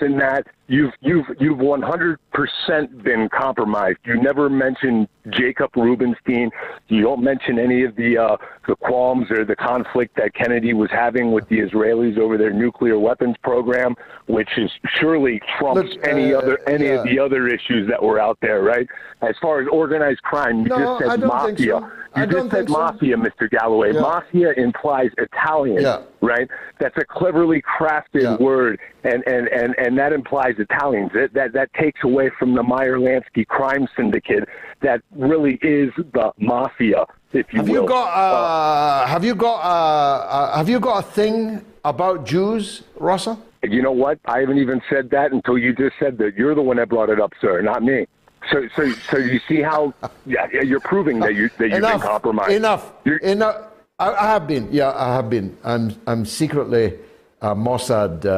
in 0.00 0.18
that 0.18 0.44
you've 0.68 0.92
you've 1.00 1.26
you've 1.40 1.58
100% 1.58 3.02
been 3.02 3.28
compromised. 3.28 3.98
You 4.04 4.20
never 4.20 4.48
mention 4.48 5.08
Jacob 5.30 5.70
Rubenstein. 5.76 6.50
You 6.88 7.02
don't 7.02 7.22
mention 7.22 7.58
any 7.58 7.84
of 7.84 7.94
the 7.96 8.18
uh, 8.18 8.36
the 8.66 8.76
qualms 8.76 9.30
or 9.30 9.44
the 9.44 9.56
conflict 9.56 10.16
that 10.16 10.34
Kennedy 10.34 10.72
was 10.74 10.90
having 10.90 11.32
with 11.32 11.48
the 11.48 11.58
Israelis 11.60 12.18
over 12.18 12.36
their 12.38 12.52
nuclear 12.52 12.98
weapons 12.98 13.36
program, 13.42 13.94
which 14.26 14.50
is 14.56 14.70
surely 14.98 15.40
trumps 15.58 15.90
Look, 15.94 16.06
any 16.06 16.34
uh, 16.34 16.38
other 16.38 16.58
any 16.68 16.86
yeah. 16.86 16.92
of 16.94 17.04
the 17.04 17.18
other 17.18 17.48
issues 17.48 17.88
that 17.88 18.02
were 18.02 18.18
out 18.20 18.38
there, 18.40 18.62
right? 18.62 18.86
As 19.20 19.34
far 19.40 19.60
as 19.60 19.68
organized 19.70 20.22
crime, 20.22 20.60
you 20.62 20.64
No, 20.68 20.78
just 20.78 20.98
said 21.00 21.08
I 21.10 21.16
don't 21.16 21.30
think 21.56 21.58
mafia. 21.58 21.78
so. 21.80 21.80
You 22.14 22.22
I 22.22 22.26
just 22.26 22.36
don't 22.36 22.50
said 22.50 22.56
think 22.66 22.68
so. 22.68 22.78
mafia, 22.78 23.16
Mr. 23.16 23.50
Galloway. 23.50 23.94
Yeah. 23.94 24.00
Mafia 24.00 24.52
implies 24.56 25.10
Italian, 25.16 25.82
Yeah. 25.82 26.02
right? 26.20 26.46
That's 26.78 26.96
a 26.98 27.04
cleverly 27.06 27.62
crafted 27.62 28.38
word, 28.40 28.80
and, 29.04 29.22
and, 29.26 29.48
and, 29.48 29.74
and 29.78 29.96
that 29.98 30.12
implies 30.12 30.51
Italians. 30.58 31.10
That, 31.14 31.32
that 31.34 31.52
that 31.52 31.72
takes 31.74 32.02
away 32.04 32.30
from 32.38 32.54
the 32.54 32.62
Meyer 32.62 32.98
Lansky 32.98 33.46
crime 33.46 33.86
syndicate 33.96 34.48
that 34.80 35.02
really 35.14 35.54
is 35.62 35.92
the 36.12 36.32
mafia, 36.38 37.04
if 37.32 37.52
you 37.52 37.58
Have 37.60 37.68
will. 37.68 37.82
you 37.82 37.88
got 37.88 38.08
uh, 38.08 39.06
have 39.06 39.24
you 39.24 39.34
got 39.34 39.60
uh, 39.60 40.24
uh, 40.26 40.56
have 40.56 40.68
you 40.68 40.80
got 40.80 41.04
a 41.04 41.08
thing 41.08 41.64
about 41.84 42.24
Jews, 42.26 42.82
Russell? 42.98 43.42
You 43.62 43.80
know 43.82 43.92
what? 43.92 44.18
I 44.24 44.40
haven't 44.40 44.58
even 44.58 44.82
said 44.90 45.10
that 45.10 45.30
until 45.32 45.56
you 45.56 45.72
just 45.74 45.94
said 46.00 46.18
that. 46.18 46.34
You're 46.36 46.54
the 46.54 46.62
one 46.62 46.78
that 46.78 46.88
brought 46.88 47.10
it 47.10 47.20
up, 47.20 47.32
sir, 47.40 47.60
not 47.62 47.82
me. 47.82 48.06
So, 48.50 48.66
so, 48.74 48.90
so 49.10 49.18
you 49.18 49.38
see 49.46 49.62
how 49.62 49.94
yeah, 50.26 50.48
yeah, 50.52 50.62
you're 50.62 50.80
proving 50.80 51.20
that 51.20 51.34
you 51.36 51.48
that 51.58 51.68
you've 51.68 51.78
enough, 51.78 52.00
been 52.00 52.08
compromised. 52.10 52.50
Enough. 52.52 52.92
You're- 53.04 53.20
Enough. 53.22 53.56
I, 54.00 54.12
I 54.14 54.26
have 54.32 54.48
been. 54.48 54.68
Yeah, 54.72 54.90
I 54.96 55.14
have 55.14 55.30
been. 55.30 55.56
I'm 55.62 55.94
I'm 56.08 56.24
secretly 56.26 56.94
a 57.40 57.54
Mossad 57.54 58.24
uh, 58.24 58.28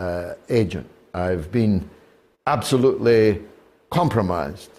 uh, 0.00 0.34
agent. 0.48 0.86
I've 1.14 1.52
been 1.52 1.88
absolutely 2.44 3.40
compromised 3.88 4.70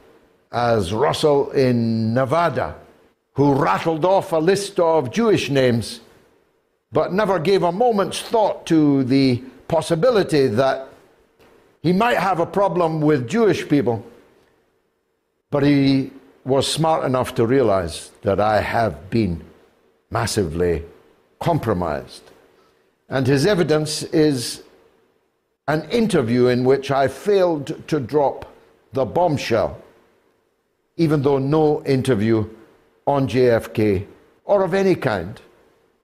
as 0.51 0.91
Russell 0.91 1.51
in 1.51 2.13
Nevada, 2.13 2.75
who 3.33 3.53
rattled 3.53 4.03
off 4.03 4.33
a 4.33 4.37
list 4.37 4.77
of 4.79 5.11
Jewish 5.11 5.49
names, 5.49 6.01
but 6.91 7.13
never 7.13 7.39
gave 7.39 7.63
a 7.63 7.71
moment's 7.71 8.21
thought 8.21 8.65
to 8.67 9.05
the 9.05 9.37
possibility 9.69 10.47
that 10.47 10.89
he 11.81 11.93
might 11.93 12.17
have 12.17 12.41
a 12.41 12.45
problem 12.45 12.99
with 12.99 13.29
Jewish 13.29 13.67
people. 13.67 14.05
But 15.51 15.63
he 15.63 16.11
was 16.43 16.69
smart 16.69 17.05
enough 17.05 17.33
to 17.35 17.45
realize 17.47 18.11
that 18.23 18.41
I 18.41 18.59
have 18.59 19.09
been 19.09 19.41
massively 20.11 20.83
compromised. 21.39 22.23
And 23.07 23.25
his 23.25 23.45
evidence 23.45 24.03
is 24.03 24.64
an 25.67 25.89
interview 25.89 26.47
in 26.47 26.63
which 26.63 26.91
I 26.91 27.07
failed 27.07 27.87
to 27.87 27.99
drop 27.99 28.51
the 28.93 29.05
bombshell, 29.05 29.81
even 30.97 31.21
though 31.21 31.39
no 31.39 31.83
interview 31.85 32.47
on 33.07 33.27
JFK 33.27 34.05
or 34.45 34.63
of 34.63 34.73
any 34.73 34.95
kind 34.95 35.39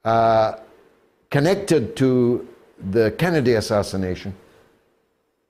uh, 0.03 0.53
connected 1.30 1.95
to 1.97 2.47
the 2.89 3.12
Kennedy 3.12 3.53
assassination 3.53 4.36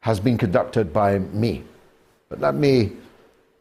has 0.01 0.19
been 0.19 0.37
conducted 0.37 0.91
by 0.91 1.19
me. 1.19 1.63
But 2.29 2.41
let 2.41 2.55
me 2.55 2.91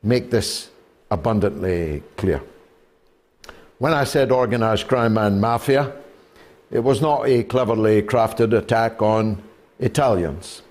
make 0.03 0.31
this 0.31 0.71
abundantly 1.11 2.03
clear. 2.17 2.43
When 3.79 3.93
I 3.93 4.05
said 4.05 4.33
organized 4.33 4.89
crime 4.89 5.17
and 5.17 5.41
mafia, 5.41 5.93
it 6.71 6.81
was 6.81 7.01
not 7.01 7.27
a 7.27 7.43
cleverly 7.45 8.03
crafted 8.03 8.57
attack 8.57 9.01
on 9.01 9.43
Italians. 9.81 10.63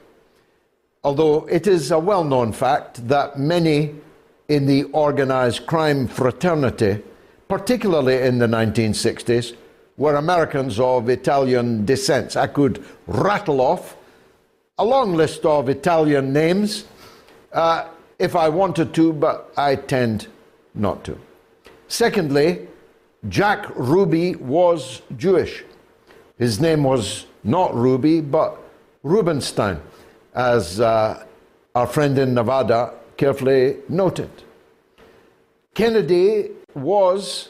Although 1.04 1.46
it 1.48 1.68
is 1.68 1.92
a 1.92 2.00
well 2.00 2.24
known 2.24 2.52
fact 2.52 3.08
that 3.08 3.40
many 3.40 3.96
in 4.48 4.66
the 4.66 4.84
organized 4.86 5.66
crime 5.66 6.08
fraternity, 6.08 7.02
particularly 7.48 8.22
in 8.22 8.40
the 8.40 8.48
1960s, 8.48 9.56
were 9.98 10.16
Americans 10.16 10.80
of 10.80 11.10
Italian 11.10 11.86
descent. 11.86 12.38
I 12.38 12.48
could 12.48 12.84
rattle 13.08 13.62
off 13.62 13.96
a 14.78 14.86
long 14.86 15.14
list 15.14 15.46
of 15.46 15.70
Italian 15.70 16.32
names 16.32 16.86
uh, 17.52 17.88
if 18.18 18.36
I 18.36 18.50
wanted 18.50 18.94
to, 18.94 19.14
but 19.14 19.52
I 19.58 19.76
tend 19.76 20.28
not 20.74 21.04
to. 21.04 21.18
Secondly, 21.88 22.68
Jack 23.28 23.68
Ruby 23.76 24.36
was 24.36 25.02
Jewish. 25.18 25.66
His 26.38 26.62
name 26.62 26.84
was 26.84 27.26
not 27.44 27.76
Ruby, 27.76 28.22
but 28.22 28.59
Rubenstein, 29.04 29.80
as 30.34 30.80
uh, 30.80 31.24
our 31.76 31.88
friend 31.88 32.18
in 32.18 32.34
Nevada 32.34 32.94
carefully 33.18 33.78
noted. 33.88 34.30
Kennedy 35.74 36.52
was 36.74 37.50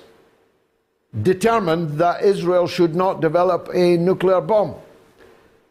determined 1.21 1.97
that 1.97 2.23
Israel 2.23 2.67
should 2.67 2.95
not 2.95 3.21
develop 3.21 3.69
a 3.73 3.97
nuclear 3.97 4.41
bomb. 4.41 4.75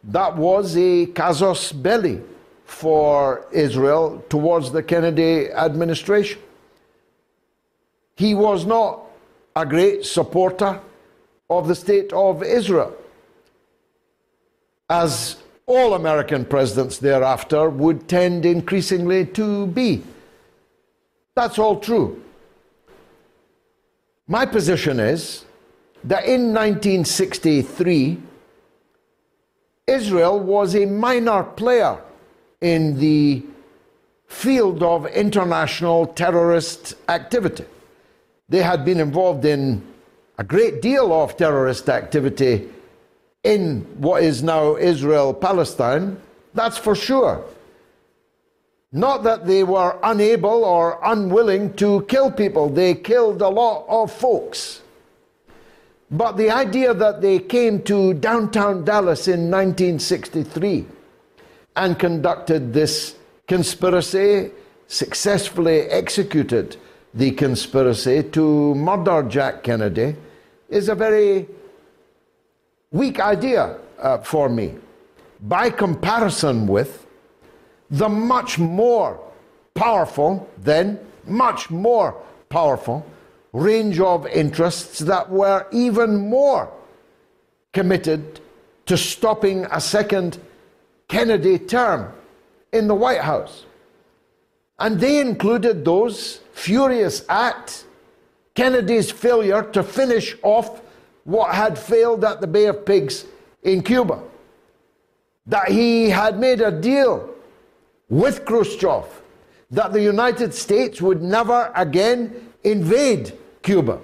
That 0.02 0.36
was 0.36 0.76
a 0.76 1.06
casus 1.06 1.72
belli 1.72 2.20
for 2.64 3.46
Israel 3.52 4.24
towards 4.28 4.72
the 4.72 4.82
Kennedy 4.82 5.50
administration. 5.50 6.40
He 8.16 8.34
was 8.34 8.66
not 8.66 9.02
a 9.54 9.64
great 9.64 10.04
supporter 10.04 10.80
of 11.48 11.68
the 11.68 11.74
state 11.74 12.12
of 12.12 12.42
Israel, 12.42 12.94
as 14.90 15.36
all 15.68 15.92
American 15.92 16.46
presidents 16.46 16.96
thereafter 16.98 17.68
would 17.68 18.08
tend 18.08 18.46
increasingly 18.46 19.26
to 19.26 19.66
be. 19.66 20.02
That's 21.36 21.58
all 21.58 21.78
true. 21.78 22.22
My 24.26 24.46
position 24.46 24.98
is 24.98 25.44
that 26.04 26.24
in 26.24 26.54
1963, 26.54 28.18
Israel 29.86 30.40
was 30.40 30.74
a 30.74 30.86
minor 30.86 31.42
player 31.42 31.98
in 32.62 32.98
the 32.98 33.44
field 34.26 34.82
of 34.82 35.06
international 35.06 36.06
terrorist 36.06 36.94
activity. 37.08 37.64
They 38.48 38.62
had 38.62 38.84
been 38.86 39.00
involved 39.00 39.44
in 39.44 39.82
a 40.38 40.44
great 40.44 40.80
deal 40.80 41.12
of 41.12 41.36
terrorist 41.36 41.90
activity 41.90 42.70
in 43.44 43.80
what 43.98 44.22
is 44.22 44.42
now 44.42 44.76
Israel 44.76 45.32
Palestine, 45.32 46.20
that's 46.54 46.78
for 46.78 46.94
sure. 46.94 47.44
Not 48.90 49.22
that 49.24 49.46
they 49.46 49.64
were 49.64 49.98
unable 50.02 50.64
or 50.64 50.98
unwilling 51.04 51.74
to 51.74 52.02
kill 52.08 52.30
people, 52.30 52.68
they 52.68 52.94
killed 52.94 53.42
a 53.42 53.48
lot 53.48 53.84
of 53.88 54.10
folks. 54.10 54.80
But 56.10 56.38
the 56.38 56.50
idea 56.50 56.94
that 56.94 57.20
they 57.20 57.38
came 57.38 57.82
to 57.82 58.14
downtown 58.14 58.84
Dallas 58.84 59.28
in 59.28 59.50
1963 59.50 60.86
and 61.76 61.98
conducted 61.98 62.72
this 62.72 63.14
conspiracy, 63.46 64.50
successfully 64.86 65.80
executed 65.82 66.76
the 67.12 67.32
conspiracy 67.32 68.22
to 68.22 68.74
murder 68.74 69.22
Jack 69.28 69.62
Kennedy, 69.62 70.16
is 70.70 70.88
a 70.88 70.94
very 70.94 71.46
weak 72.90 73.20
idea 73.20 73.78
uh, 73.98 74.18
for 74.18 74.48
me. 74.48 74.74
By 75.42 75.70
comparison 75.70 76.66
with 76.66 77.06
the 77.90 78.08
much 78.08 78.58
more 78.58 79.20
powerful, 79.74 80.48
then 80.58 80.98
much 81.24 81.70
more 81.70 82.20
powerful 82.48 83.06
range 83.52 84.00
of 84.00 84.26
interests 84.26 84.98
that 85.00 85.30
were 85.30 85.66
even 85.72 86.16
more 86.16 86.70
committed 87.72 88.40
to 88.86 88.96
stopping 88.96 89.66
a 89.70 89.80
second 89.80 90.38
Kennedy 91.08 91.58
term 91.58 92.12
in 92.72 92.88
the 92.88 92.94
White 92.94 93.20
House. 93.20 93.64
And 94.78 95.00
they 95.00 95.20
included 95.20 95.84
those 95.84 96.40
furious 96.52 97.24
at 97.28 97.84
Kennedy's 98.54 99.10
failure 99.10 99.62
to 99.62 99.82
finish 99.82 100.36
off 100.42 100.80
what 101.28 101.54
had 101.54 101.78
failed 101.78 102.24
at 102.24 102.40
the 102.40 102.46
Bay 102.46 102.64
of 102.64 102.86
Pigs 102.86 103.26
in 103.62 103.82
Cuba. 103.82 104.18
That 105.44 105.68
he 105.68 106.08
had 106.08 106.40
made 106.40 106.62
a 106.62 106.70
deal 106.70 107.28
with 108.08 108.46
Khrushchev 108.46 109.04
that 109.70 109.92
the 109.92 110.00
United 110.00 110.54
States 110.54 111.02
would 111.02 111.20
never 111.20 111.70
again 111.74 112.52
invade 112.64 113.36
Cuba. 113.62 113.98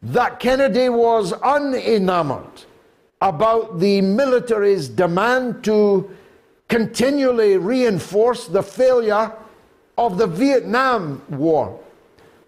That 0.00 0.40
Kennedy 0.40 0.88
was 0.88 1.34
unenamored 1.34 2.64
about 3.20 3.78
the 3.78 4.00
military's 4.00 4.88
demand 4.88 5.64
to 5.64 6.08
continually 6.68 7.58
reinforce 7.58 8.46
the 8.46 8.62
failure 8.62 9.30
of 9.98 10.16
the 10.16 10.26
Vietnam 10.26 11.20
War. 11.28 11.78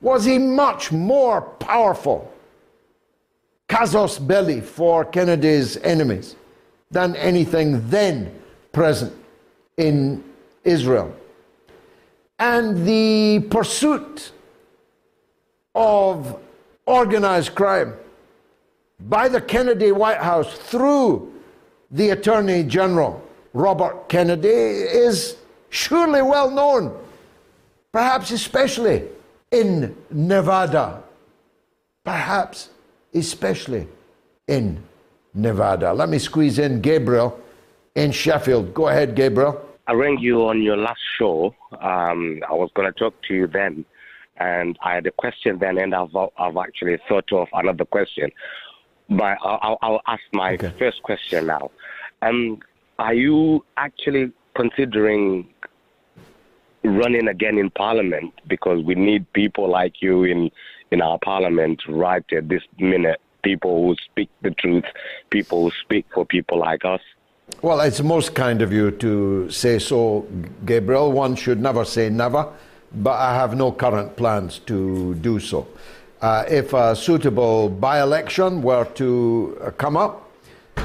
Was 0.00 0.24
he 0.24 0.38
much 0.38 0.90
more 0.90 1.42
powerful, 1.42 2.32
casus 3.68 4.18
belli, 4.18 4.60
for 4.60 5.04
Kennedy's 5.04 5.76
enemies 5.78 6.36
than 6.90 7.16
anything 7.16 7.88
then 7.88 8.32
present 8.72 9.12
in 9.76 10.22
Israel? 10.64 11.14
And 12.38 12.86
the 12.86 13.46
pursuit 13.50 14.32
of 15.74 16.38
organized 16.86 17.54
crime 17.54 17.94
by 19.00 19.28
the 19.28 19.40
Kennedy 19.40 19.92
White 19.92 20.18
House 20.18 20.56
through 20.58 21.32
the 21.90 22.10
Attorney 22.10 22.62
General, 22.62 23.22
Robert 23.52 24.08
Kennedy, 24.08 24.48
is 24.48 25.36
surely 25.70 26.22
well 26.22 26.50
known, 26.50 26.96
perhaps 27.92 28.30
especially 28.30 29.04
in 29.50 29.96
Nevada. 30.10 31.02
Perhaps 32.04 32.70
especially 33.16 33.88
in 34.46 34.82
Nevada. 35.34 35.92
Let 35.92 36.08
me 36.08 36.18
squeeze 36.18 36.58
in 36.58 36.80
Gabriel 36.80 37.40
in 37.94 38.12
Sheffield. 38.12 38.74
Go 38.74 38.88
ahead, 38.88 39.14
Gabriel. 39.14 39.60
I 39.86 39.92
rang 39.92 40.18
you 40.18 40.46
on 40.48 40.62
your 40.62 40.76
last 40.76 41.00
show. 41.18 41.54
Um, 41.80 42.42
I 42.48 42.52
was 42.52 42.70
going 42.74 42.92
to 42.92 42.98
talk 42.98 43.14
to 43.28 43.34
you 43.34 43.46
then, 43.46 43.84
and 44.36 44.78
I 44.82 44.94
had 44.94 45.06
a 45.06 45.12
question 45.12 45.58
then, 45.58 45.78
and 45.78 45.94
I've, 45.94 46.14
I've 46.38 46.56
actually 46.56 46.98
thought 47.08 47.32
of 47.32 47.48
another 47.52 47.84
question. 47.84 48.30
But 49.08 49.38
I'll, 49.42 49.78
I'll 49.82 50.00
ask 50.06 50.22
my 50.32 50.54
okay. 50.54 50.72
first 50.78 51.02
question 51.02 51.46
now. 51.46 51.70
Um, 52.22 52.58
are 52.98 53.14
you 53.14 53.64
actually 53.76 54.32
considering 54.56 55.48
running 56.82 57.28
again 57.28 57.58
in 57.58 57.70
Parliament? 57.70 58.32
Because 58.48 58.82
we 58.84 58.96
need 58.96 59.32
people 59.32 59.70
like 59.70 60.02
you 60.02 60.24
in 60.24 60.50
in 60.90 61.02
our 61.02 61.18
Parliament 61.18 61.82
right 61.88 62.24
at 62.32 62.48
this 62.48 62.62
minute. 62.78 63.20
People 63.42 63.86
who 63.86 63.94
speak 64.10 64.28
the 64.42 64.50
truth, 64.50 64.84
people 65.30 65.64
who 65.64 65.70
speak 65.82 66.06
for 66.12 66.24
people 66.24 66.58
like 66.58 66.84
us. 66.84 67.00
Well, 67.62 67.80
it's 67.80 68.02
most 68.02 68.34
kind 68.34 68.60
of 68.60 68.72
you 68.72 68.90
to 68.90 69.48
say 69.50 69.78
so, 69.78 70.26
Gabriel. 70.64 71.12
One 71.12 71.36
should 71.36 71.60
never 71.60 71.84
say 71.84 72.08
never, 72.08 72.48
but 72.92 73.18
I 73.18 73.34
have 73.34 73.56
no 73.56 73.70
current 73.70 74.16
plans 74.16 74.58
to 74.60 75.14
do 75.14 75.38
so. 75.38 75.66
Uh, 76.20 76.44
if 76.48 76.72
a 76.72 76.96
suitable 76.96 77.68
by 77.68 78.00
election 78.00 78.62
were 78.62 78.84
to 78.94 79.72
come 79.78 79.96
up, 79.96 80.28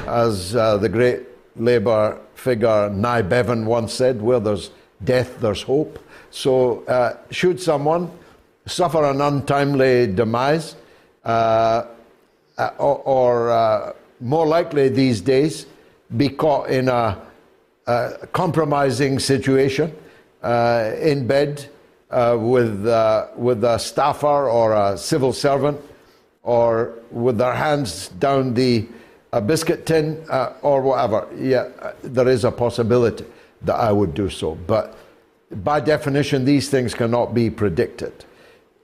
as 0.06 0.54
uh, 0.54 0.76
the 0.76 0.88
great 0.88 1.20
Labour 1.56 2.20
figure 2.34 2.90
Nye 2.90 3.22
Bevan 3.22 3.66
once 3.66 3.92
said, 3.92 4.22
where 4.22 4.40
there's 4.40 4.70
death, 5.04 5.40
there's 5.40 5.62
hope. 5.62 5.98
So, 6.30 6.84
uh, 6.84 7.16
should 7.30 7.60
someone 7.60 8.10
suffer 8.66 9.04
an 9.04 9.20
untimely 9.20 10.06
demise, 10.06 10.76
uh, 11.24 11.84
uh, 12.58 12.70
or, 12.78 12.98
or 12.98 13.94
more 14.20 14.46
likely 14.46 14.88
these 14.88 15.20
days, 15.20 15.66
be 16.16 16.28
caught 16.28 16.68
in 16.70 16.88
a, 16.88 17.20
a 17.86 18.28
compromising 18.32 19.18
situation 19.18 19.94
uh, 20.42 20.92
in 21.00 21.26
bed 21.26 21.68
uh, 22.10 22.36
with, 22.38 22.86
uh, 22.86 23.28
with 23.36 23.64
a 23.64 23.78
staffer 23.78 24.48
or 24.48 24.74
a 24.74 24.98
civil 24.98 25.32
servant 25.32 25.80
or 26.42 26.94
with 27.10 27.38
their 27.38 27.54
hands 27.54 28.08
down 28.08 28.52
the 28.54 28.86
biscuit 29.40 29.86
tin 29.86 30.22
uh, 30.28 30.52
or 30.62 30.82
whatever. 30.82 31.26
Yeah, 31.36 31.68
uh, 31.80 31.92
there 32.02 32.28
is 32.28 32.44
a 32.44 32.52
possibility 32.52 33.24
that 33.62 33.76
I 33.76 33.90
would 33.90 34.14
do 34.14 34.28
so. 34.28 34.56
But 34.66 34.94
by 35.64 35.80
definition, 35.80 36.44
these 36.44 36.68
things 36.68 36.94
cannot 36.94 37.32
be 37.32 37.48
predicted. 37.48 38.12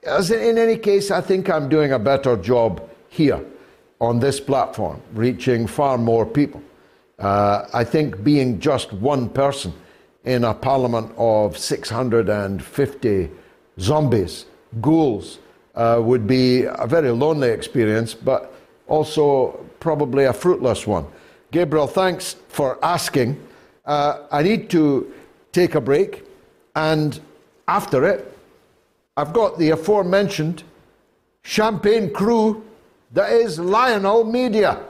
As 0.03 0.31
in 0.31 0.57
any 0.57 0.77
case, 0.77 1.11
I 1.11 1.19
think 1.19 1.49
I'm 1.49 1.67
doing 1.67 1.91
a 1.91 1.99
better 1.99 2.37
job 2.37 2.89
here 3.09 3.43
on 3.99 4.19
this 4.19 4.39
platform, 4.39 5.01
reaching 5.13 5.67
far 5.67 5.97
more 5.97 6.25
people. 6.25 6.61
Uh, 7.17 7.67
I 7.73 7.83
think 7.83 8.23
being 8.23 8.59
just 8.59 8.93
one 8.93 9.27
person 9.27 9.73
in 10.23 10.45
a 10.45 10.53
parliament 10.53 11.11
of 11.17 11.57
650 11.57 13.29
zombies, 13.79 14.45
ghouls, 14.79 15.39
uh, 15.75 15.99
would 16.01 16.25
be 16.25 16.63
a 16.63 16.87
very 16.87 17.11
lonely 17.11 17.49
experience, 17.49 18.13
but 18.13 18.53
also 18.87 19.65
probably 19.81 20.25
a 20.25 20.33
fruitless 20.33 20.87
one. 20.87 21.05
Gabriel, 21.51 21.87
thanks 21.87 22.37
for 22.47 22.83
asking. 22.83 23.37
Uh, 23.85 24.19
I 24.31 24.43
need 24.43 24.69
to 24.69 25.11
take 25.51 25.75
a 25.75 25.81
break, 25.81 26.23
and 26.75 27.19
after 27.67 28.05
it, 28.05 28.38
I've 29.19 29.33
got 29.33 29.57
the 29.57 29.71
aforementioned 29.71 30.63
champagne 31.43 32.09
cru 32.13 32.63
that 33.11 33.33
is 33.33 33.59
Lionel 33.59 34.23
Media. 34.23 34.81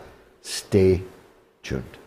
Stay 0.44 1.02
tuned. 1.64 1.98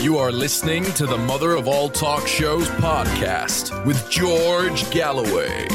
You 0.00 0.16
are 0.18 0.30
listening 0.30 0.84
to 0.94 1.06
the 1.06 1.18
Mother 1.26 1.56
of 1.56 1.66
All 1.66 1.88
Talk 1.88 2.28
Shows 2.28 2.68
podcast 2.68 3.84
with 3.84 4.08
George 4.08 4.88
Galloway. 4.92 5.66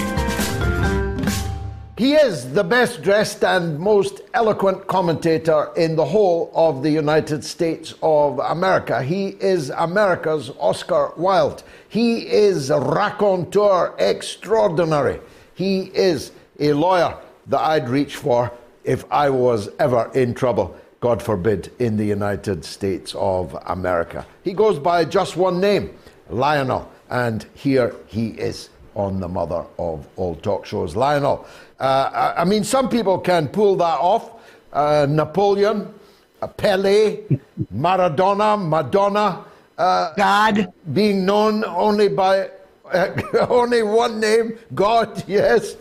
He 1.97 2.13
is 2.13 2.53
the 2.53 2.63
best 2.63 3.01
dressed 3.01 3.43
and 3.43 3.79
most 3.79 4.21
eloquent 4.35 4.85
commentator 4.85 5.71
in 5.75 5.95
the 5.95 6.05
whole 6.05 6.51
of 6.53 6.83
the 6.83 6.91
United 6.91 7.43
States 7.43 7.95
of 8.03 8.37
America. 8.37 9.01
He 9.01 9.29
is 9.29 9.71
America's 9.71 10.51
Oscar 10.59 11.11
Wilde. 11.17 11.63
He 11.89 12.27
is 12.27 12.69
a 12.69 12.79
raconteur 12.79 13.95
extraordinary. 13.97 15.19
He 15.55 15.85
is 15.85 16.33
a 16.59 16.73
lawyer 16.73 17.17
that 17.47 17.61
I'd 17.61 17.89
reach 17.89 18.15
for 18.15 18.51
if 18.83 19.03
I 19.11 19.31
was 19.31 19.69
ever 19.79 20.11
in 20.13 20.35
trouble. 20.35 20.77
God 20.99 21.19
forbid, 21.23 21.71
in 21.79 21.97
the 21.97 22.05
United 22.05 22.63
States 22.63 23.15
of 23.17 23.57
America. 23.65 24.23
He 24.43 24.53
goes 24.53 24.77
by 24.77 25.03
just 25.03 25.35
one 25.35 25.59
name, 25.59 25.97
Lionel, 26.29 26.91
and 27.09 27.43
here 27.55 27.95
he 28.05 28.29
is 28.29 28.69
on 28.93 29.19
the 29.19 29.27
mother 29.27 29.63
of 29.77 30.07
all 30.15 30.35
talk 30.35 30.65
shows. 30.65 30.95
Lionel, 30.95 31.45
uh, 31.79 32.33
I 32.37 32.45
mean, 32.45 32.63
some 32.63 32.89
people 32.89 33.19
can 33.19 33.47
pull 33.47 33.75
that 33.77 33.99
off. 33.99 34.31
Uh, 34.73 35.05
Napoleon, 35.09 35.93
uh, 36.41 36.47
Pele, 36.47 37.23
Maradona, 37.73 38.57
Madonna. 38.57 39.45
Uh, 39.77 40.13
God. 40.15 40.73
Being 40.91 41.25
known 41.25 41.63
only 41.63 42.07
by 42.09 42.49
only 43.49 43.83
one 43.83 44.19
name, 44.19 44.57
God, 44.73 45.23
yes. 45.27 45.75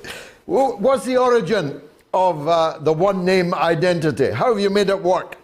What's 0.46 1.04
the 1.04 1.16
origin 1.16 1.80
of 2.14 2.46
uh, 2.46 2.78
the 2.80 2.92
one 2.92 3.24
name 3.24 3.54
identity? 3.54 4.30
How 4.30 4.52
have 4.52 4.60
you 4.60 4.70
made 4.70 4.88
it 4.88 5.02
work? 5.02 5.38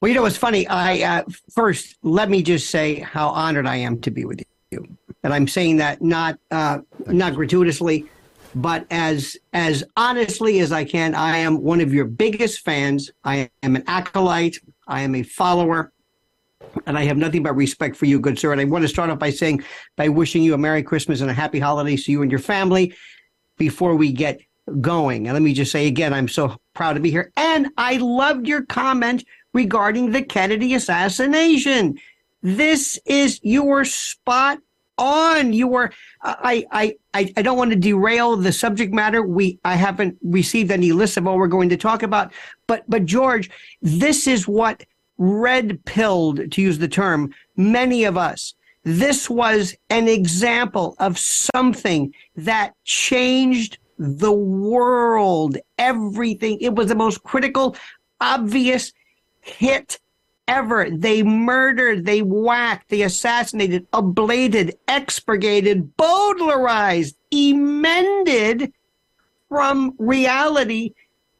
Well, 0.00 0.08
you 0.08 0.14
know, 0.14 0.24
it's 0.24 0.36
funny. 0.36 0.66
I 0.66 1.18
uh, 1.18 1.22
first 1.54 1.96
let 2.02 2.28
me 2.28 2.42
just 2.42 2.70
say 2.70 2.96
how 2.96 3.28
honored 3.28 3.66
I 3.66 3.76
am 3.76 4.00
to 4.00 4.10
be 4.10 4.24
with 4.24 4.42
you, 4.70 4.86
and 5.22 5.32
I'm 5.32 5.46
saying 5.46 5.76
that 5.76 6.02
not 6.02 6.38
uh, 6.50 6.78
not 7.06 7.34
gratuitously. 7.34 8.06
But 8.54 8.86
as 8.90 9.36
as 9.52 9.84
honestly 9.96 10.60
as 10.60 10.72
I 10.72 10.84
can, 10.84 11.14
I 11.14 11.38
am 11.38 11.62
one 11.62 11.80
of 11.80 11.92
your 11.92 12.04
biggest 12.04 12.60
fans. 12.60 13.10
I 13.24 13.50
am 13.62 13.76
an 13.76 13.84
acolyte. 13.86 14.58
I 14.86 15.02
am 15.02 15.14
a 15.14 15.22
follower. 15.22 15.92
And 16.86 16.96
I 16.96 17.04
have 17.04 17.16
nothing 17.16 17.42
but 17.42 17.54
respect 17.54 17.96
for 17.96 18.06
you, 18.06 18.18
good 18.18 18.38
sir. 18.38 18.52
And 18.52 18.60
I 18.60 18.64
want 18.64 18.82
to 18.82 18.88
start 18.88 19.10
off 19.10 19.18
by 19.18 19.30
saying, 19.30 19.62
by 19.96 20.08
wishing 20.08 20.42
you 20.42 20.54
a 20.54 20.58
Merry 20.58 20.82
Christmas 20.82 21.20
and 21.20 21.30
a 21.30 21.34
Happy 21.34 21.58
Holidays 21.58 22.06
to 22.06 22.12
you 22.12 22.22
and 22.22 22.30
your 22.30 22.40
family 22.40 22.94
before 23.58 23.94
we 23.94 24.10
get 24.12 24.40
going. 24.80 25.26
And 25.26 25.34
let 25.34 25.42
me 25.42 25.52
just 25.52 25.72
say 25.72 25.86
again, 25.86 26.14
I'm 26.14 26.28
so 26.28 26.56
proud 26.72 26.94
to 26.94 27.00
be 27.00 27.10
here. 27.10 27.30
And 27.36 27.68
I 27.76 27.98
loved 27.98 28.46
your 28.46 28.62
comment 28.62 29.24
regarding 29.52 30.12
the 30.12 30.22
Kennedy 30.22 30.74
assassination. 30.74 31.98
This 32.42 32.98
is 33.04 33.38
your 33.42 33.84
spot 33.84 34.58
on. 35.02 35.52
You 35.52 35.66
were 35.66 35.92
I 36.22 36.64
I 36.70 36.94
I, 37.36 37.42
don't 37.42 37.58
want 37.58 37.70
to 37.72 37.76
derail 37.76 38.36
the 38.36 38.52
subject 38.52 38.94
matter. 38.94 39.22
We 39.22 39.58
I 39.64 39.74
haven't 39.74 40.16
received 40.22 40.70
any 40.70 40.92
list 40.92 41.16
of 41.16 41.24
what 41.24 41.36
we're 41.36 41.48
going 41.48 41.68
to 41.70 41.76
talk 41.76 42.02
about. 42.02 42.32
But 42.66 42.84
but 42.88 43.04
George, 43.04 43.50
this 43.82 44.26
is 44.26 44.46
what 44.48 44.84
red 45.18 45.84
pilled, 45.84 46.50
to 46.52 46.62
use 46.62 46.78
the 46.78 46.88
term, 46.88 47.32
many 47.56 48.04
of 48.04 48.16
us. 48.16 48.54
This 48.84 49.30
was 49.30 49.76
an 49.90 50.08
example 50.08 50.96
of 50.98 51.18
something 51.18 52.12
that 52.34 52.72
changed 52.84 53.78
the 53.98 54.32
world, 54.32 55.58
everything. 55.78 56.58
It 56.60 56.74
was 56.74 56.88
the 56.88 56.96
most 56.96 57.22
critical, 57.22 57.76
obvious 58.20 58.92
hit 59.40 60.00
ever. 60.48 60.88
They 60.90 61.22
murdered, 61.22 62.04
they 62.04 62.22
whacked, 62.22 62.88
they 62.88 63.02
assassinated, 63.02 63.90
ablated, 63.92 64.72
expurgated, 64.88 65.96
bowdlerized, 65.96 67.14
emended 67.32 68.72
from 69.48 69.94
reality 69.98 70.92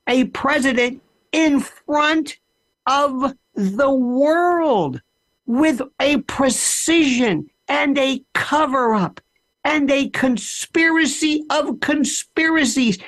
a 0.07 0.25
president 0.27 1.03
in 1.33 1.61
front 1.61 2.39
of 2.87 3.35
the 3.55 3.91
world 3.91 5.01
with 5.47 5.83
a 6.01 6.19
precision 6.23 7.49
and 7.69 7.97
a 7.99 8.23
cover 8.35 8.95
up 8.95 9.21
and 9.65 9.91
a 9.91 10.11
conspiracy 10.11 11.45
of 11.51 11.81
conspiracies. 11.81 12.99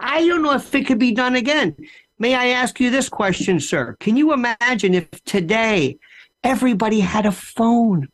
I 0.00 0.26
don't 0.26 0.42
know 0.42 0.54
if 0.54 0.74
it 0.74 0.86
could 0.86 0.98
be 0.98 1.12
done 1.12 1.36
again. 1.36 1.76
May 2.18 2.34
I 2.34 2.48
ask 2.48 2.78
you 2.78 2.90
this 2.90 3.08
question, 3.08 3.58
sir? 3.58 3.96
Can 3.98 4.16
you 4.16 4.32
imagine 4.32 4.94
if 4.94 5.10
today 5.24 5.98
everybody 6.44 7.00
had 7.00 7.26
a 7.26 7.32
phone? 7.32 8.08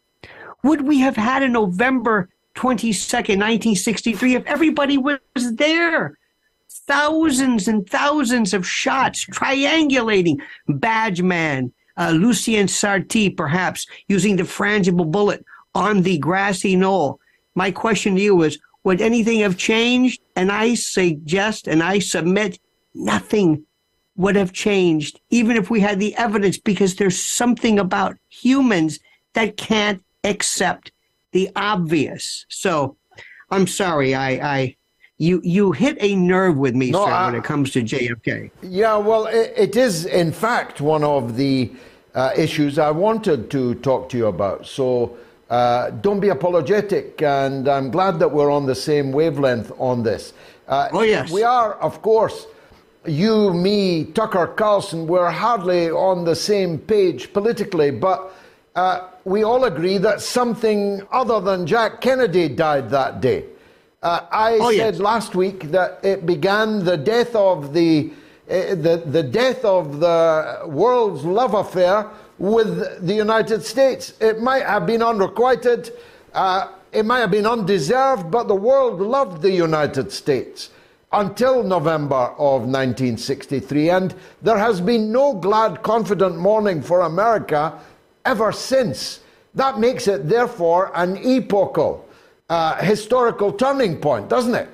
Would 0.62 0.82
we 0.82 1.01
have 1.01 1.16
had 1.16 1.42
a 1.42 1.49
November 1.49 2.28
22nd, 2.55 3.38
1963, 3.38 4.34
if 4.36 4.46
everybody 4.46 4.99
was 4.99 5.18
there? 5.34 6.18
Thousands 6.70 7.68
and 7.68 7.88
thousands 7.88 8.55
of 8.55 8.66
shots 8.66 9.26
triangulating. 9.26 10.38
Badgeman, 10.68 11.72
uh, 11.96 12.11
Lucien 12.11 12.66
Sarti, 12.66 13.36
perhaps, 13.36 13.86
using 14.09 14.36
the 14.36 14.44
frangible 14.44 15.11
bullet 15.11 15.44
on 15.74 16.03
the 16.03 16.18
grassy 16.18 16.76
knoll. 16.76 17.20
My 17.55 17.70
question 17.70 18.16
to 18.16 18.22
you 18.22 18.42
is 18.42 18.59
Would 18.84 19.03
anything 19.03 19.40
have 19.40 19.59
changed? 19.59 20.20
And 20.34 20.51
I 20.51 20.74
suggest 20.74 21.68
and 21.68 21.82
I 21.82 21.99
submit 21.99 22.59
nothing 22.94 23.64
would 24.19 24.35
have 24.35 24.53
changed, 24.53 25.21
even 25.31 25.57
if 25.57 25.71
we 25.71 25.81
had 25.81 26.01
the 26.01 26.14
evidence, 26.16 26.59
because 26.59 26.97
there's 26.97 27.19
something 27.23 27.79
about 27.79 28.16
humans 28.29 28.99
that 29.35 29.57
can't 29.57 30.03
accept 30.25 30.91
the 31.31 31.49
obvious. 31.55 32.45
So 32.49 32.97
I'm 33.51 33.69
sorry, 33.69 34.16
I, 34.16 34.31
I 34.57 34.77
you 35.19 35.41
you 35.45 35.71
hit 35.71 35.97
a 36.01 36.16
nerve 36.16 36.57
with 36.57 36.75
me, 36.75 36.91
no, 36.91 37.05
sir, 37.05 37.12
I, 37.12 37.27
when 37.27 37.37
it 37.37 37.45
comes 37.45 37.71
to 37.73 37.83
JFK. 37.83 38.51
Yeah, 38.62 38.97
well, 38.97 39.27
it, 39.27 39.53
it 39.57 39.77
is 39.77 40.05
in 40.05 40.33
fact 40.33 40.81
one 40.81 41.05
of 41.05 41.37
the 41.37 41.71
uh, 42.14 42.33
issues 42.37 42.77
I 42.79 42.91
wanted 42.91 43.53
to 43.53 43.77
talk 43.77 44.09
to 44.11 44.16
you 44.16 44.27
about. 44.27 44.66
So 44.66 45.16
uh, 45.49 45.91
don't 45.91 46.19
be 46.19 46.31
apologetic, 46.31 47.23
and 47.23 47.69
I'm 47.69 47.93
glad 47.93 48.19
that 48.19 48.33
we're 48.33 48.51
on 48.51 48.66
the 48.66 48.75
same 48.75 49.12
wavelength 49.12 49.71
on 49.79 50.03
this. 50.03 50.33
Uh, 50.66 50.89
oh 50.93 51.03
yes, 51.03 51.31
we 51.31 51.45
are, 51.45 51.75
of 51.75 52.03
course 52.03 52.47
you, 53.09 53.53
me, 53.53 54.05
Tucker 54.05 54.47
Carlson, 54.49 55.07
we're 55.07 55.31
hardly 55.31 55.91
on 55.91 56.25
the 56.25 56.35
same 56.35 56.79
page 56.79 57.33
politically, 57.33 57.91
but 57.91 58.35
uh, 58.77 59.09
we 59.25 59.43
all 59.43 59.65
agree 59.65 59.99
that 59.99 60.21
something 60.21 61.03
other 61.11 61.41
than 61.41 61.67
Jack 61.67 62.01
Kennedy 62.01 62.49
died 62.49 62.91
that 62.91 63.21
day. 63.21 63.45
Uh, 64.03 64.21
I 64.31 64.59
oh, 64.61 64.71
said 64.71 64.95
yes. 64.95 65.01
last 65.01 65.35
week 65.35 65.71
that 65.73 65.99
it 66.05 66.27
began 66.27 66.85
the 66.85 66.97
death 66.97 67.35
of 67.35 67.73
the, 67.73 68.13
uh, 68.49 68.75
the, 68.77 69.03
the 69.05 69.23
death 69.23 69.65
of 69.65 69.99
the 69.99 70.63
world's 70.67 71.25
love 71.25 71.55
affair 71.55 72.09
with 72.39 73.05
the 73.05 73.15
United 73.15 73.65
States. 73.65 74.13
It 74.21 74.41
might 74.41 74.65
have 74.65 74.87
been 74.87 75.03
unrequited, 75.03 75.91
uh, 76.33 76.69
it 76.93 77.05
might 77.05 77.19
have 77.19 77.33
been 77.33 77.47
undeserved, 77.47 78.31
but 78.31 78.47
the 78.47 78.55
world 78.55 79.01
loved 79.01 79.43
the 79.43 79.51
United 79.51 80.13
States 80.13 80.71
until 81.13 81.63
November 81.63 82.35
of 82.39 82.63
1963, 82.63 83.91
and 83.91 84.15
there 84.43 84.59
has 84.59 84.81
been 84.81 85.11
no 85.11 85.35
glad, 85.35 85.83
confident 85.83 86.37
morning 86.37 86.83
for 86.83 87.03
America 87.03 87.79
ever 88.25 88.53
since. 88.53 89.21
That 89.55 89.79
makes 89.79 90.07
it, 90.07 90.29
therefore, 90.29 90.93
an 90.95 91.17
epochal, 91.17 92.07
uh, 92.49 92.77
historical 92.77 93.53
turning 93.53 93.99
point, 93.99 94.29
doesn't 94.29 94.55
it? 94.55 94.69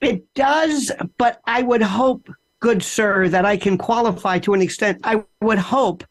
It 0.00 0.32
does, 0.34 0.92
but 1.16 1.40
I 1.46 1.62
would 1.62 1.82
hope, 1.82 2.28
good 2.60 2.82
sir, 2.82 3.28
that 3.28 3.44
I 3.44 3.56
can 3.56 3.78
qualify 3.78 4.38
to 4.40 4.54
an 4.54 4.62
extent. 4.62 5.00
I 5.04 5.24
would 5.40 5.58
hope 5.58 6.04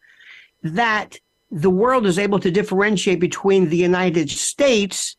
that 0.64 1.18
the 1.52 1.70
world 1.70 2.06
is 2.06 2.20
able 2.20 2.40
to 2.40 2.52
differentiate 2.52 3.20
between 3.20 3.70
the 3.70 3.78
United 3.78 4.30
States, 4.30 5.16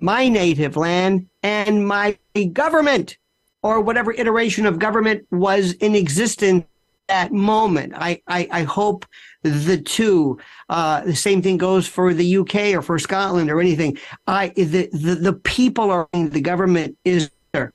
my 0.00 0.28
native 0.28 0.76
land, 0.76 1.28
and 1.42 1.86
my 1.86 2.18
government 2.52 3.18
or 3.62 3.80
whatever 3.80 4.12
iteration 4.12 4.66
of 4.66 4.78
government 4.78 5.26
was 5.30 5.72
in 5.74 5.94
existence 5.94 6.64
at 7.08 7.32
moment. 7.32 7.92
I, 7.96 8.22
I, 8.26 8.48
I 8.50 8.62
hope 8.62 9.06
the 9.42 9.78
two. 9.78 10.38
Uh, 10.68 11.02
the 11.02 11.16
same 11.16 11.42
thing 11.42 11.56
goes 11.58 11.86
for 11.86 12.14
the 12.14 12.38
UK 12.38 12.74
or 12.74 12.82
for 12.82 12.98
Scotland 12.98 13.50
or 13.50 13.60
anything. 13.60 13.98
I 14.26 14.48
the, 14.48 14.88
the 14.92 15.14
the 15.16 15.32
people 15.32 15.90
are 15.90 16.08
the 16.12 16.40
government 16.40 16.96
is 17.04 17.30
there. 17.52 17.72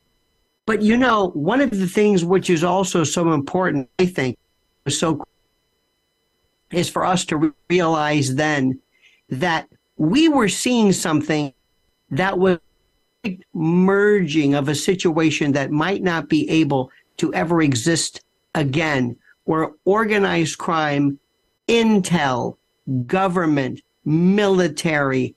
But 0.65 0.81
you 0.81 0.97
know, 0.97 1.29
one 1.29 1.61
of 1.61 1.71
the 1.71 1.87
things 1.87 2.25
which 2.25 2.49
is 2.49 2.63
also 2.63 3.03
so 3.03 3.33
important, 3.33 3.89
I 3.99 4.05
think, 4.05 4.37
so 4.87 5.23
is 6.71 6.89
for 6.89 7.05
us 7.05 7.25
to 7.25 7.53
realize 7.69 8.35
then 8.35 8.79
that 9.29 9.67
we 9.97 10.27
were 10.27 10.49
seeing 10.49 10.91
something 10.93 11.53
that 12.11 12.37
was 12.37 12.59
merging 13.53 14.55
of 14.55 14.69
a 14.69 14.75
situation 14.75 15.51
that 15.53 15.71
might 15.71 16.01
not 16.01 16.29
be 16.29 16.49
able 16.49 16.91
to 17.17 17.33
ever 17.33 17.61
exist 17.61 18.21
again, 18.55 19.15
where 19.45 19.71
organized 19.85 20.57
crime, 20.57 21.19
intel, 21.67 22.57
government, 23.05 23.81
military, 24.05 25.35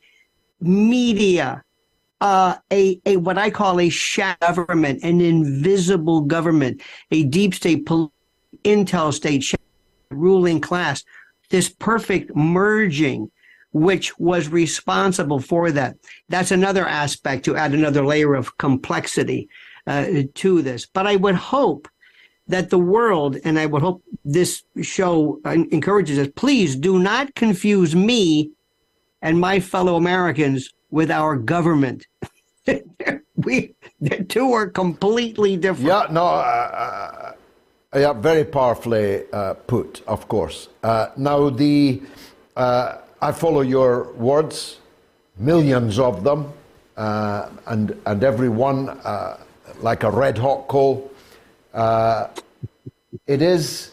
media, 0.61 1.63
uh, 2.21 2.57
a, 2.71 3.01
a 3.07 3.17
what 3.17 3.39
I 3.39 3.51
call 3.51 3.81
a 3.81 3.89
shadow 3.89 4.37
government, 4.41 5.03
an 5.03 5.21
invisible 5.21 6.21
government, 6.21 6.83
a 7.11 7.25
deep 7.25 7.55
state, 7.55 7.87
intel 8.65 9.13
state, 9.13 9.55
ruling 10.11 10.61
class, 10.61 11.05
this 11.49 11.69
perfect 11.69 12.35
merging 12.37 13.31
which 13.73 14.19
was 14.19 14.49
responsible 14.49 15.41
for 15.41 15.71
that. 15.71 15.97
That's 16.29 16.51
another 16.51 16.87
aspect 16.87 17.45
to 17.45 17.57
add 17.57 17.73
another 17.73 18.05
layer 18.05 18.35
of 18.35 18.59
complexity 18.59 19.49
uh, 19.87 20.07
to 20.35 20.63
this. 20.63 20.87
But 20.87 21.07
I 21.07 21.17
would 21.17 21.37
hope 21.37 21.89
that 22.49 22.71
the 22.71 22.79
world, 22.79 23.37
and 23.45 23.59
I 23.59 23.67
would 23.67 23.83
hope 23.83 24.03
this 24.25 24.65
show 24.83 25.41
encourages 25.45 26.19
us, 26.19 26.29
please 26.35 26.75
do 26.75 26.99
not 26.99 27.35
confuse 27.35 27.95
me 27.95 28.51
and 29.23 29.39
my 29.39 29.61
fellow 29.61 29.97
Americans 29.97 30.71
with 30.91 31.11
our 31.11 31.37
government. 31.37 32.07
we 33.37 33.75
the 34.01 34.25
two 34.25 34.53
are 34.53 34.69
completely 34.69 35.57
different. 35.57 35.89
Yeah, 35.89 36.07
no, 36.11 36.25
uh, 36.25 37.35
uh, 37.93 37.99
yeah, 37.99 38.13
very 38.13 38.45
powerfully 38.45 39.25
uh, 39.33 39.55
put, 39.55 40.03
of 40.07 40.29
course. 40.29 40.69
Uh, 40.83 41.09
now 41.17 41.51
the 41.51 42.03
uh, 42.57 42.99
I 43.23 43.33
follow 43.33 43.61
your 43.61 44.13
words, 44.13 44.79
millions 45.37 45.99
of 45.99 46.25
them, 46.25 46.53
uh, 46.97 47.51
and, 47.67 48.01
and 48.07 48.25
every 48.25 48.49
one 48.49 48.89
uh, 48.89 49.39
like 49.81 50.05
a 50.05 50.11
red 50.11 50.39
hot 50.39 50.69
coal. 50.69 51.11
Uh, 51.75 52.29
it 53.27 53.43
is 53.43 53.93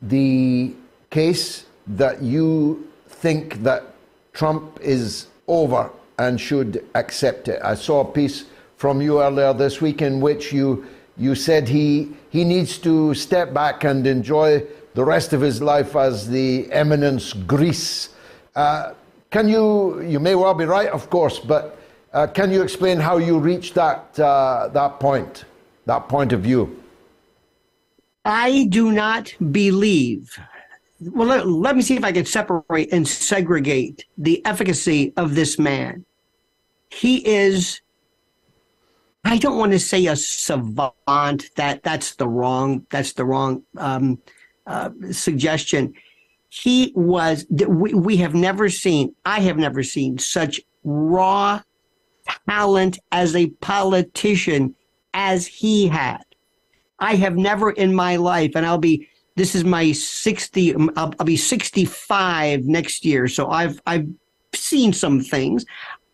the 0.00 0.72
case 1.10 1.66
that 1.86 2.22
you 2.22 2.88
think 3.08 3.62
that 3.62 3.84
Trump 4.32 4.78
is 4.80 5.26
over 5.48 5.90
and 6.18 6.40
should 6.40 6.84
accept 6.94 7.48
it. 7.48 7.60
I 7.62 7.74
saw 7.74 8.00
a 8.00 8.10
piece 8.10 8.46
from 8.76 9.02
you 9.02 9.20
earlier 9.20 9.52
this 9.52 9.80
week 9.80 10.02
in 10.02 10.20
which 10.20 10.52
you 10.52 10.86
you 11.18 11.34
said 11.34 11.68
he 11.68 12.08
he 12.30 12.42
needs 12.42 12.78
to 12.78 13.12
step 13.14 13.52
back 13.52 13.84
and 13.84 14.06
enjoy 14.06 14.64
the 14.94 15.04
rest 15.04 15.32
of 15.32 15.40
his 15.40 15.60
life 15.60 15.94
as 15.94 16.28
the 16.28 16.70
eminence 16.72 17.32
grise. 17.32 18.08
Uh, 18.54 18.92
can 19.30 19.48
you 19.48 20.00
you 20.02 20.20
may 20.20 20.34
well 20.34 20.54
be 20.54 20.64
right, 20.64 20.88
of 20.88 21.08
course, 21.08 21.38
but 21.38 21.78
uh, 22.12 22.26
can 22.26 22.50
you 22.52 22.62
explain 22.62 22.98
how 22.98 23.16
you 23.16 23.38
reached 23.38 23.74
that 23.74 24.18
uh, 24.20 24.68
that 24.72 25.00
point, 25.00 25.44
that 25.86 26.08
point 26.08 26.32
of 26.32 26.40
view? 26.40 26.82
I 28.24 28.66
do 28.68 28.92
not 28.92 29.34
believe. 29.50 30.38
Well, 31.00 31.26
let, 31.26 31.48
let 31.48 31.74
me 31.74 31.82
see 31.82 31.96
if 31.96 32.04
I 32.04 32.12
can 32.12 32.24
separate 32.24 32.92
and 32.92 33.08
segregate 33.08 34.04
the 34.16 34.44
efficacy 34.46 35.12
of 35.16 35.34
this 35.34 35.58
man. 35.58 36.04
He 36.90 37.26
is 37.26 37.80
I 39.24 39.38
don't 39.38 39.58
want 39.58 39.72
to 39.72 39.78
say 39.78 40.06
a 40.06 40.16
savant. 40.16 41.50
That 41.56 41.82
that's 41.82 42.16
the 42.16 42.28
wrong 42.28 42.86
that's 42.90 43.12
the 43.12 43.24
wrong 43.24 43.62
um, 43.76 44.20
uh, 44.66 44.90
suggestion. 45.10 45.94
He 46.54 46.92
was. 46.94 47.46
We, 47.48 47.94
we 47.94 48.18
have 48.18 48.34
never 48.34 48.68
seen. 48.68 49.14
I 49.24 49.40
have 49.40 49.56
never 49.56 49.82
seen 49.82 50.18
such 50.18 50.60
raw 50.84 51.62
talent 52.46 52.98
as 53.10 53.34
a 53.34 53.46
politician 53.62 54.74
as 55.14 55.46
he 55.46 55.88
had. 55.88 56.22
I 56.98 57.14
have 57.14 57.36
never 57.36 57.70
in 57.70 57.94
my 57.94 58.16
life, 58.16 58.52
and 58.54 58.66
I'll 58.66 58.76
be. 58.76 59.08
This 59.34 59.54
is 59.54 59.64
my 59.64 59.92
sixty. 59.92 60.74
Um, 60.74 60.90
I'll, 60.94 61.14
I'll 61.18 61.24
be 61.24 61.38
sixty-five 61.38 62.66
next 62.66 63.06
year, 63.06 63.28
so 63.28 63.48
I've 63.48 63.80
I've 63.86 64.06
seen 64.54 64.92
some 64.92 65.22
things. 65.22 65.64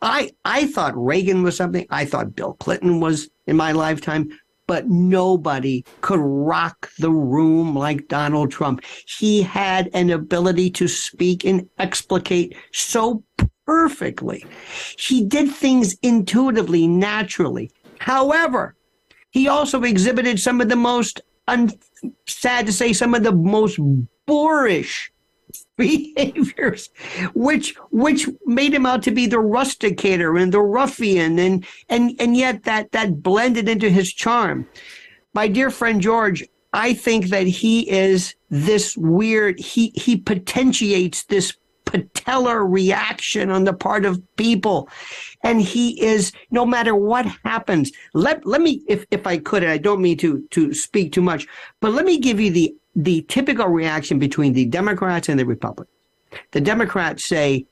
I 0.03 0.31
I 0.45 0.69
thought 0.69 0.95
Reagan 0.97 1.43
was 1.43 1.57
something. 1.57 1.85
I 1.91 2.05
thought 2.05 2.37
Bill 2.37 2.53
Clinton 2.55 3.01
was 3.01 3.29
in 3.49 3.57
my 3.57 3.73
lifetime, 3.73 4.29
but 4.69 4.89
nobody 4.89 5.85
could 6.03 6.21
rock 6.21 6.91
the 7.01 7.11
room 7.11 7.75
like 7.75 8.07
Donald 8.07 8.53
Trump. 8.53 8.85
He 9.07 9.43
had 9.43 9.91
an 9.95 10.11
ability 10.11 10.71
to 10.73 10.87
speak 10.87 11.45
and 11.45 11.69
explicate 11.79 12.55
so 12.73 13.25
perfectly. 13.67 14.47
He 14.97 15.25
did 15.25 15.51
things 15.51 15.97
intuitively, 16.03 16.87
naturally. 16.87 17.73
However, 17.99 18.77
he 19.31 19.49
also 19.49 19.83
exhibited 19.83 20.39
some 20.39 20.61
of 20.61 20.69
the 20.69 20.77
most, 20.77 21.21
un- 21.49 21.73
sad 22.27 22.67
to 22.67 22.73
say, 22.73 22.93
some 22.93 23.15
of 23.15 23.25
the 23.25 23.33
most 23.33 23.81
boorish 24.27 25.11
behaviors, 25.79 26.91
which 27.35 27.75
which 27.91 28.29
made 28.45 28.75
him 28.75 28.85
out 28.85 29.03
to 29.05 29.11
be 29.11 29.27
the 29.27 29.39
rusticator 29.39 30.41
and 30.41 30.53
the 30.53 30.61
ruffian, 30.61 31.39
and 31.39 31.65
and 31.89 32.15
and 32.21 32.37
yet 32.37 32.65
that 32.65 32.93
that 32.93 33.23
blended 33.23 33.69
into 33.69 33.89
his 33.89 34.13
charm. 34.13 34.67
My 35.33 35.49
dear 35.49 35.71
friend 35.71 36.01
George, 36.03 36.45
I 36.75 36.93
think 36.93 37.29
that 37.29 37.47
he 37.47 37.89
is 37.89 38.35
this 38.51 38.97
weird. 38.97 39.59
He 39.59 39.93
he 39.95 40.17
potentiates 40.17 41.25
this 41.25 41.57
patellar 41.91 42.71
reaction 42.71 43.51
on 43.51 43.65
the 43.65 43.73
part 43.73 44.05
of 44.05 44.23
people 44.37 44.89
and 45.43 45.61
he 45.61 46.01
is 46.03 46.33
no 46.51 46.65
matter 46.67 46.95
what 46.95 47.27
happens 47.45 47.93
let 48.15 48.45
let 48.47 48.61
me 48.61 48.83
if 48.89 49.05
if 49.11 49.27
i 49.27 49.39
could 49.39 49.65
i 49.65 49.79
don't 49.79 50.03
mean 50.03 50.17
to 50.17 50.47
to 50.51 50.73
speak 50.75 51.13
too 51.13 51.23
much 51.23 51.47
but 51.81 51.93
let 51.93 52.05
me 52.05 52.19
give 52.19 52.39
you 52.39 52.51
the 52.51 52.75
the 52.99 53.23
typical 53.29 53.69
reaction 53.69 54.19
between 54.19 54.53
the 54.53 54.67
Democrats 54.67 55.29
and 55.29 55.39
the 55.39 55.47
Republicans. 55.47 55.95
The 56.51 56.61
Democrats 56.61 57.25
say 57.25 57.67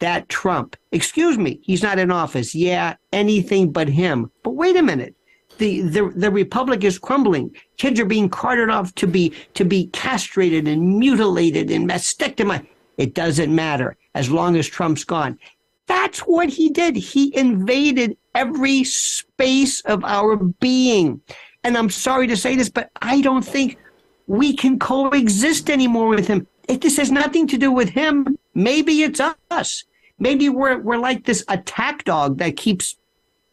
that 0.00 0.28
Trump, 0.28 0.76
excuse 0.90 1.38
me, 1.38 1.60
he's 1.62 1.84
not 1.84 2.00
in 2.00 2.10
office. 2.10 2.52
Yeah, 2.52 2.96
anything 3.12 3.70
but 3.70 3.88
him. 3.88 4.30
But 4.42 4.56
wait 4.56 4.76
a 4.76 4.82
minute. 4.82 5.14
The, 5.58 5.82
the 5.82 6.12
the 6.16 6.30
republic 6.30 6.82
is 6.82 6.98
crumbling. 6.98 7.54
Kids 7.76 8.00
are 8.00 8.06
being 8.06 8.28
carted 8.28 8.70
off 8.70 8.92
to 8.96 9.06
be 9.06 9.32
to 9.54 9.64
be 9.64 9.86
castrated 9.88 10.66
and 10.66 10.98
mutilated 10.98 11.70
and 11.70 11.88
mastectomized. 11.88 12.66
It 12.98 13.14
doesn't 13.14 13.54
matter 13.54 13.96
as 14.14 14.30
long 14.30 14.56
as 14.56 14.66
Trump's 14.66 15.04
gone. 15.04 15.38
That's 15.86 16.20
what 16.20 16.48
he 16.48 16.70
did. 16.70 16.96
He 16.96 17.36
invaded 17.36 18.16
every 18.34 18.84
space 18.84 19.80
of 19.80 20.04
our 20.04 20.36
being. 20.36 21.20
And 21.64 21.76
I'm 21.76 21.90
sorry 21.90 22.26
to 22.28 22.36
say 22.36 22.56
this, 22.56 22.68
but 22.68 22.90
I 23.00 23.20
don't 23.20 23.44
think 23.44 23.78
we 24.26 24.54
can 24.54 24.78
coexist 24.78 25.70
anymore 25.70 26.08
with 26.08 26.26
him. 26.26 26.46
If 26.68 26.80
this 26.80 26.96
has 26.96 27.10
nothing 27.10 27.46
to 27.48 27.58
do 27.58 27.72
with 27.72 27.88
him. 27.88 28.38
Maybe 28.54 29.02
it's 29.02 29.20
us. 29.50 29.84
Maybe 30.18 30.48
we're 30.48 30.78
we're 30.78 30.98
like 30.98 31.24
this 31.24 31.44
attack 31.48 32.04
dog 32.04 32.38
that 32.38 32.56
keeps 32.56 32.96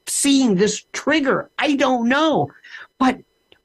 seeing 0.08 0.56
this 0.56 0.86
trigger. 0.92 1.50
I 1.58 1.76
don't 1.76 2.08
know. 2.08 2.50
But 2.98 3.20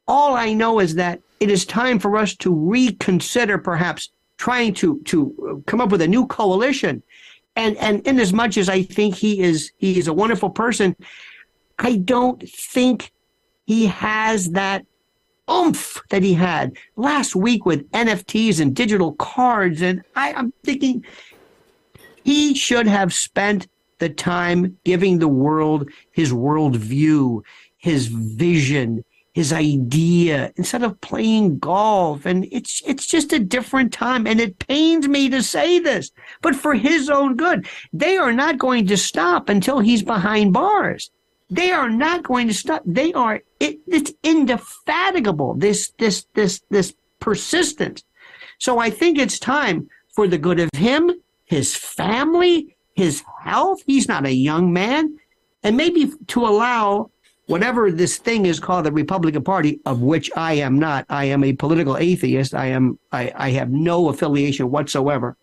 all 0.07 0.35
I 0.35 0.53
know 0.53 0.81
is 0.81 0.95
that 0.95 1.21
it 1.41 1.51
is 1.51 1.67
time 1.67 1.99
for 1.99 2.17
us 2.17 2.37
to 2.37 2.55
reconsider 2.55 3.59
perhaps 3.59 4.11
trying 4.45 4.75
to 4.75 5.01
to 5.05 5.19
uh, 5.49 5.71
come 5.71 5.81
up 5.81 5.91
with 5.91 6.03
a 6.03 6.07
new 6.07 6.27
coalition. 6.27 7.03
And 7.57 7.79
and 7.79 8.07
in 8.07 8.21
as 8.21 8.33
much 8.33 8.59
as 8.59 8.69
I 8.69 8.83
think 8.83 9.15
he 9.15 9.41
is 9.41 9.73
he 9.79 9.99
is 9.99 10.07
a 10.07 10.13
wonderful 10.13 10.51
person, 10.51 10.95
I 11.79 11.97
don't 11.97 12.47
think 12.47 13.11
he 13.65 13.87
has 13.87 14.51
that 14.51 14.85
oomph 15.51 16.03
that 16.11 16.23
he 16.23 16.35
had 16.35 16.77
last 16.97 17.35
week 17.35 17.65
with 17.65 17.91
NFTs 17.93 18.61
and 18.61 18.77
digital 18.77 19.13
cards. 19.15 19.81
And 19.81 20.03
I, 20.15 20.35
I'm 20.35 20.53
thinking 20.63 21.07
he 22.23 22.55
should 22.55 22.87
have 22.87 23.15
spent 23.15 23.67
the 23.99 24.11
time 24.11 24.77
giving 24.85 25.21
the 25.21 25.35
world 25.45 25.89
his 26.13 26.33
worldview, 26.33 27.43
his 27.79 28.09
vision, 28.09 29.05
his 29.35 29.53
idea 29.53 30.53
instead 30.57 30.85
of 30.85 31.01
playing 31.01 31.59
golf. 31.59 32.25
And 32.25 32.47
it's 32.53 32.81
it's 32.87 33.05
just 33.05 33.33
a 33.33 33.39
different 33.41 33.93
time. 33.93 34.27
And 34.27 34.41
it 34.41 34.61
pains 34.61 35.09
me 35.09 35.29
to 35.29 35.43
say 35.43 35.81
this, 35.81 36.13
but 36.41 36.55
for 36.55 36.75
his 36.75 37.11
own 37.11 37.37
good, 37.37 37.67
they 37.93 38.17
are 38.17 38.33
not 38.33 38.59
going 38.59 38.87
to 38.87 38.97
stop 38.97 39.49
until 39.49 39.81
he's 39.81 40.05
behind 40.05 40.53
bars. 40.53 41.11
They 41.51 41.73
are 41.73 41.91
not 41.91 42.23
going 42.23 42.47
to 42.47 42.55
stop. 42.55 42.83
They 42.87 43.13
are 43.13 43.43
it, 43.59 43.81
it's 43.89 44.13
indefatigable. 44.23 45.55
This 45.55 45.93
this 45.99 46.27
this 46.35 46.63
this 46.71 46.95
persistence. 47.19 48.05
So 48.59 48.79
I 48.79 48.89
think 48.89 49.19
it's 49.19 49.41
time 49.41 49.89
for 50.15 50.29
the 50.29 50.39
good 50.39 50.61
of 50.61 50.71
him, 50.77 51.11
his 51.45 51.75
family, 51.75 52.77
his 52.95 53.25
health. 53.43 53.83
He's 53.85 54.07
not 54.07 54.27
a 54.27 54.33
young 54.33 54.73
man, 54.73 55.19
and 55.65 55.77
maybe 55.77 56.13
to 56.29 56.47
allow 56.47 57.11
whatever 57.47 57.91
this 57.91 58.17
thing 58.17 58.47
is 58.47 58.61
called 58.61 58.87
the 58.87 58.93
Republican 58.93 59.43
Party, 59.43 59.81
of 59.87 60.01
which 60.01 60.31
I 60.37 60.55
am 60.55 60.79
not. 60.79 61.05
I 61.09 61.27
am 61.27 61.45
a 61.45 61.53
political 61.53 61.97
atheist. 61.97 62.55
I 62.55 62.67
am. 62.67 62.99
I, 63.13 63.33
I 63.35 63.51
have 63.51 63.71
no 63.71 64.09
affiliation 64.09 64.71
whatsoever. 64.71 65.37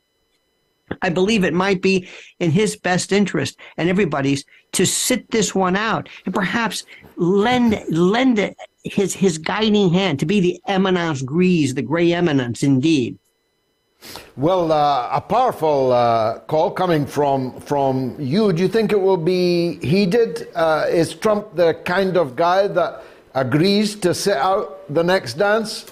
I 1.01 1.09
believe 1.09 1.43
it 1.43 1.53
might 1.53 1.81
be 1.81 2.09
in 2.39 2.51
his 2.51 2.75
best 2.75 3.11
interest 3.11 3.57
and 3.77 3.89
everybody's 3.89 4.43
to 4.73 4.85
sit 4.85 5.31
this 5.31 5.55
one 5.55 5.75
out 5.75 6.09
and 6.25 6.33
perhaps 6.33 6.85
lend 7.15 7.81
lend 7.89 8.55
his 8.83 9.13
his 9.13 9.37
guiding 9.37 9.93
hand 9.93 10.19
to 10.19 10.25
be 10.25 10.39
the 10.39 10.59
eminence 10.67 11.21
grise, 11.21 11.73
the 11.73 11.81
gray 11.81 12.13
eminence 12.13 12.63
indeed. 12.63 13.17
Well, 14.35 14.71
uh, 14.71 15.09
a 15.11 15.21
powerful 15.21 15.91
uh, 15.91 16.39
call 16.39 16.71
coming 16.71 17.05
from 17.05 17.59
from 17.61 18.15
you. 18.19 18.51
Do 18.53 18.61
you 18.61 18.67
think 18.67 18.91
it 18.91 18.99
will 18.99 19.17
be 19.17 19.77
heeded? 19.85 20.47
Uh, 20.55 20.85
is 20.89 21.13
Trump 21.13 21.55
the 21.55 21.75
kind 21.85 22.17
of 22.17 22.35
guy 22.35 22.67
that 22.67 23.03
agrees 23.35 23.95
to 23.95 24.13
sit 24.13 24.37
out 24.37 24.93
the 24.93 25.03
next 25.03 25.35
dance? 25.35 25.85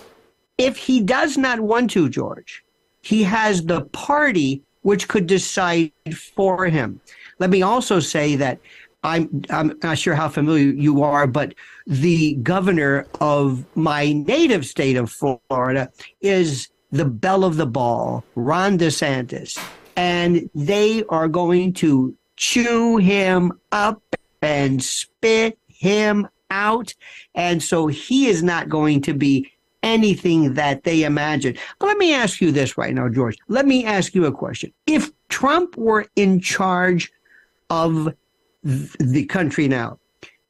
If 0.57 0.77
he 0.77 1.01
does 1.01 1.37
not 1.37 1.59
want 1.59 1.91
to, 1.91 2.09
George, 2.09 2.63
he 3.01 3.23
has 3.23 3.63
the 3.63 3.81
party 3.85 4.61
which 4.81 5.07
could 5.07 5.27
decide 5.27 5.91
for 6.35 6.65
him. 6.65 6.99
Let 7.39 7.49
me 7.49 7.61
also 7.61 7.99
say 7.99 8.35
that 8.37 8.59
I'm 9.03 9.43
I'm 9.49 9.77
not 9.83 9.97
sure 9.97 10.15
how 10.15 10.29
familiar 10.29 10.73
you 10.73 11.03
are, 11.03 11.27
but 11.27 11.53
the 11.87 12.35
governor 12.35 13.05
of 13.21 13.63
my 13.75 14.13
native 14.13 14.65
state 14.65 14.97
of 14.97 15.11
Florida 15.11 15.91
is 16.21 16.69
the 16.91 17.05
belle 17.05 17.43
of 17.43 17.57
the 17.57 17.65
ball, 17.65 18.23
Ron 18.35 18.77
DeSantis, 18.77 19.57
and 19.95 20.49
they 20.55 21.03
are 21.09 21.27
going 21.27 21.73
to 21.73 22.15
chew 22.35 22.97
him 22.97 23.51
up 23.71 24.01
and 24.41 24.83
spit 24.83 25.57
him 25.67 26.27
out, 26.49 26.93
and 27.35 27.61
so 27.61 27.87
he 27.87 28.27
is 28.27 28.41
not 28.41 28.69
going 28.69 29.01
to 29.01 29.13
be 29.13 29.51
anything 29.83 30.55
that 30.55 30.83
they 30.83 31.03
imagine. 31.03 31.57
Let 31.79 31.97
me 31.97 32.13
ask 32.13 32.41
you 32.41 32.51
this 32.51 32.77
right 32.77 32.93
now, 32.93 33.07
George. 33.09 33.37
Let 33.47 33.65
me 33.65 33.85
ask 33.85 34.13
you 34.15 34.25
a 34.25 34.31
question. 34.31 34.73
If 34.87 35.11
Trump 35.29 35.77
were 35.77 36.07
in 36.15 36.39
charge 36.39 37.11
of 37.69 38.13
the 38.63 39.25
country 39.25 39.67
now, 39.67 39.99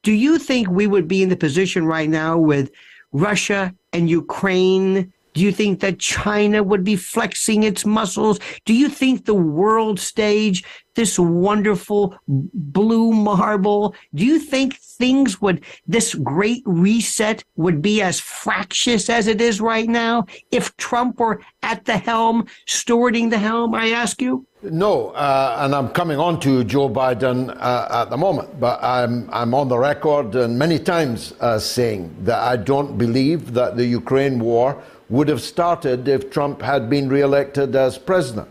do 0.04 0.12
you 0.14 0.40
think 0.40 0.70
we 0.70 0.88
would 0.88 1.08
be 1.08 1.22
in 1.22 1.30
the 1.30 1.36
position 1.36 1.86
right 1.86 2.10
now 2.10 2.38
with 2.38 2.72
Russia 3.12 3.74
and 3.94 4.10
Ukraine? 4.10 5.14
Do 5.40 5.46
you 5.46 5.54
think 5.54 5.80
that 5.80 6.00
China 6.00 6.62
would 6.64 6.84
be 6.84 6.98
flexing 6.98 7.64
its 7.64 7.86
muscles? 7.86 8.42
Do 8.66 8.74
you 8.74 8.90
think 8.90 9.24
the 9.24 9.34
world 9.34 9.98
stage, 9.98 10.66
this 10.96 11.18
wonderful 11.18 12.14
blue 12.28 13.14
marble? 13.14 13.96
Do 14.14 14.26
you 14.26 14.38
think 14.38 14.76
things 14.76 15.40
would, 15.40 15.64
this 15.88 16.14
great 16.14 16.62
reset 16.66 17.46
would 17.56 17.82
be 17.82 18.02
as 18.02 18.20
fractious 18.20 19.10
as 19.10 19.28
it 19.28 19.40
is 19.40 19.62
right 19.62 19.88
now 19.88 20.26
if 20.52 20.76
Trump 20.76 21.22
were 21.22 21.40
at 21.64 21.86
the 21.86 21.98
helm, 21.98 22.46
stewarding 22.68 23.30
the 23.30 23.40
helm, 23.40 23.74
I 23.74 23.92
ask 23.92 24.22
you? 24.22 24.46
No, 24.62 25.12
uh, 25.12 25.56
and 25.62 25.74
I'm 25.74 25.88
coming 25.88 26.20
on 26.20 26.42
to 26.42 26.66
Joe 26.66 26.90
Biden 26.90 27.56
uh, 27.62 27.88
at 28.04 28.10
the 28.10 28.18
moment, 28.18 28.60
but 28.60 28.84
I'm, 28.84 29.30
I'm 29.32 29.54
on 29.54 29.70
the 29.70 29.78
record 29.78 30.36
and 30.36 30.60
many 30.60 30.80
times 30.80 31.34
uh, 31.40 31.60
saying 31.60 32.14
that 32.26 32.40
I 32.40 32.58
don't 32.58 32.98
believe 32.98 33.54
that 33.54 33.78
the 33.78 33.86
Ukraine 33.86 34.38
war 34.38 34.84
would 35.10 35.28
have 35.28 35.42
started 35.42 36.08
if 36.08 36.30
Trump 36.30 36.62
had 36.62 36.90
been 36.90 37.10
re-elected 37.10 37.76
as 37.76 37.98
president. 37.98 38.48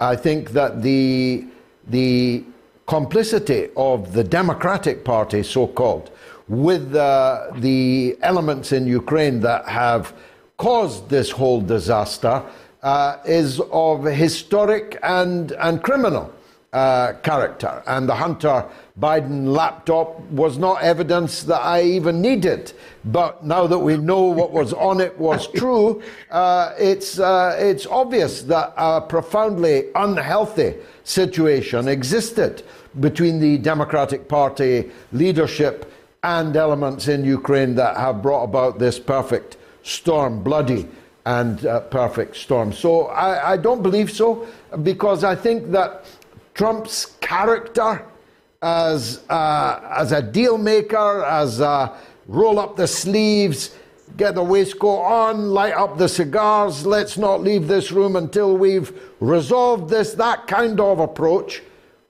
I 0.00 0.16
think 0.16 0.50
that 0.50 0.82
the, 0.82 1.46
the 1.88 2.44
complicity 2.86 3.68
of 3.76 4.12
the 4.12 4.24
Democratic 4.24 5.04
Party, 5.04 5.42
so 5.42 5.66
called, 5.66 6.10
with 6.48 6.94
uh, 6.94 7.46
the 7.56 8.18
elements 8.20 8.72
in 8.72 8.86
Ukraine 8.86 9.40
that 9.40 9.66
have 9.66 10.12
caused 10.58 11.08
this 11.08 11.30
whole 11.30 11.60
disaster 11.60 12.42
uh, 12.82 13.16
is 13.24 13.60
of 13.72 14.04
historic 14.04 14.98
and, 15.02 15.52
and 15.52 15.82
criminal 15.82 16.32
uh, 16.74 17.12
character. 17.22 17.82
And 17.86 18.08
the 18.08 18.14
Hunter 18.16 18.66
Biden 19.00 19.46
laptop 19.46 20.20
was 20.30 20.58
not 20.58 20.82
evidence 20.82 21.44
that 21.44 21.60
I 21.60 21.82
even 21.82 22.20
needed. 22.20 22.72
But 23.04 23.46
now 23.46 23.68
that 23.68 23.78
we 23.78 23.96
know 23.96 24.22
what 24.24 24.50
was 24.50 24.72
on 24.72 25.00
it 25.00 25.16
was 25.16 25.46
true, 25.54 26.02
uh, 26.32 26.72
it's, 26.76 27.20
uh, 27.20 27.56
it's 27.58 27.86
obvious 27.86 28.42
that 28.42 28.74
a 28.76 29.00
profoundly 29.00 29.84
unhealthy 29.94 30.74
situation 31.04 31.86
existed 31.86 32.64
between 32.98 33.38
the 33.38 33.58
Democratic 33.58 34.28
Party 34.28 34.90
leadership 35.12 35.92
and 36.24 36.56
elements 36.56 37.06
in 37.06 37.24
Ukraine 37.24 37.76
that 37.76 37.96
have 37.96 38.20
brought 38.20 38.44
about 38.44 38.80
this 38.80 38.98
perfect 38.98 39.58
storm, 39.84 40.42
bloody 40.42 40.88
and 41.26 41.64
uh, 41.66 41.80
perfect 41.80 42.36
storm. 42.36 42.72
So 42.72 43.06
I, 43.06 43.52
I, 43.52 43.56
don't 43.56 43.82
believe 43.82 44.10
so 44.10 44.46
because 44.82 45.24
I 45.24 45.34
think 45.34 45.70
that 45.70 46.04
Trump's 46.54 47.06
character 47.20 48.06
as, 48.62 49.22
uh, 49.28 49.80
as 49.90 50.12
a 50.12 50.22
deal 50.22 50.56
maker, 50.56 51.24
as 51.24 51.60
a 51.60 51.94
roll 52.26 52.58
up 52.58 52.76
the 52.76 52.86
sleeves, 52.86 53.74
get 54.16 54.34
the 54.34 54.42
waistcoat 54.42 55.04
on, 55.04 55.50
light 55.50 55.74
up 55.74 55.98
the 55.98 56.08
cigars, 56.08 56.86
let's 56.86 57.18
not 57.18 57.42
leave 57.42 57.68
this 57.68 57.92
room 57.92 58.16
until 58.16 58.56
we've 58.56 58.98
resolved 59.20 59.90
this, 59.90 60.14
that 60.14 60.46
kind 60.46 60.80
of 60.80 61.00
approach 61.00 61.62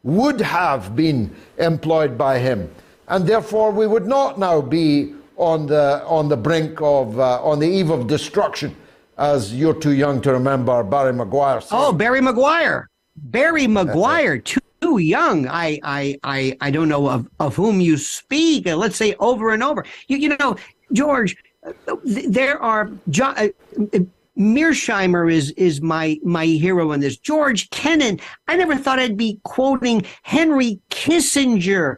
would 0.02 0.40
have 0.40 0.94
been 0.94 1.34
employed 1.58 2.16
by 2.16 2.38
him. 2.38 2.70
And 3.08 3.26
therefore, 3.26 3.70
we 3.72 3.86
would 3.86 4.06
not 4.06 4.38
now 4.38 4.60
be 4.60 5.14
on 5.36 5.66
the, 5.66 6.04
on 6.06 6.28
the 6.28 6.36
brink 6.36 6.80
of, 6.80 7.18
uh, 7.18 7.42
on 7.42 7.58
the 7.58 7.66
eve 7.66 7.90
of 7.90 8.06
destruction 8.06 8.76
as 9.16 9.54
you're 9.54 9.74
too 9.74 9.92
young 9.92 10.20
to 10.22 10.32
remember 10.32 10.82
Barry 10.82 11.12
McGuire. 11.12 11.66
Oh, 11.70 11.92
Barry 11.92 12.20
McGuire. 12.20 12.86
Barry 13.16 13.66
McGuire, 13.66 14.42
too, 14.42 14.60
young. 14.98 15.48
I, 15.48 15.80
I, 15.82 16.18
I, 16.24 16.56
I 16.60 16.70
don't 16.70 16.90
know 16.90 17.08
of, 17.08 17.26
of 17.40 17.56
whom 17.56 17.80
you 17.80 17.96
speak. 17.96 18.66
Uh, 18.66 18.76
let's 18.76 18.96
say 18.96 19.14
over 19.18 19.50
and 19.54 19.62
over. 19.62 19.84
You, 20.08 20.18
you 20.18 20.36
know, 20.36 20.56
George, 20.92 21.36
uh, 21.66 21.96
there 22.04 22.62
are. 22.62 22.90
John, 23.08 23.34
uh, 23.38 23.98
Mearsheimer 24.36 25.32
is 25.32 25.52
is 25.52 25.80
my 25.80 26.18
my 26.24 26.44
hero 26.46 26.92
in 26.92 27.00
this. 27.00 27.16
George 27.16 27.70
Kennan. 27.70 28.20
I 28.48 28.56
never 28.56 28.76
thought 28.76 28.98
I'd 28.98 29.16
be 29.16 29.38
quoting 29.44 30.04
Henry 30.22 30.80
Kissinger, 30.90 31.96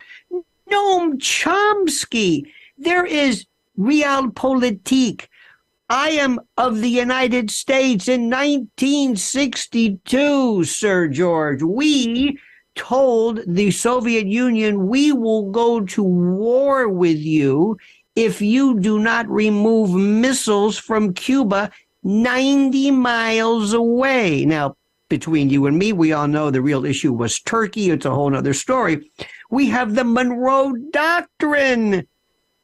Noam 0.71 1.15
Chomsky. 1.15 2.43
There 2.77 3.07
is 3.07 3.47
realpolitik. 3.79 5.29
I 5.89 6.11
am 6.11 6.41
of 6.57 6.81
the 6.81 6.89
United 6.89 7.49
States 7.49 8.09
in 8.09 8.29
1962, 8.29 10.65
Sir 10.65 11.07
George. 11.07 11.63
We 11.63 12.41
told 12.75 13.43
the 13.47 13.71
Soviet 13.71 14.27
Union 14.27 14.89
we 14.89 15.13
will 15.13 15.49
go 15.53 15.81
to 15.81 16.03
war 16.03 16.89
with 16.89 17.19
you 17.19 17.79
if 18.17 18.43
you 18.43 18.81
do 18.81 18.99
not 18.99 19.29
remove 19.29 19.95
missiles 19.95 20.77
from 20.77 21.15
Cuba 21.15 21.71
90 22.03 22.91
miles 22.91 23.73
away. 23.73 24.45
Now, 24.45 24.75
between 25.09 25.51
you 25.51 25.67
and 25.67 25.79
me, 25.79 25.93
we 25.93 26.13
all 26.13 26.27
know 26.27 26.51
the 26.51 26.63
real 26.63 26.85
issue 26.85 27.13
was 27.13 27.39
Turkey. 27.39 27.91
It's 27.91 28.07
a 28.07 28.11
whole 28.11 28.35
other 28.35 28.55
story. 28.55 29.09
We 29.51 29.69
have 29.69 29.95
the 29.95 30.03
Monroe 30.03 30.73
Doctrine. 30.91 32.09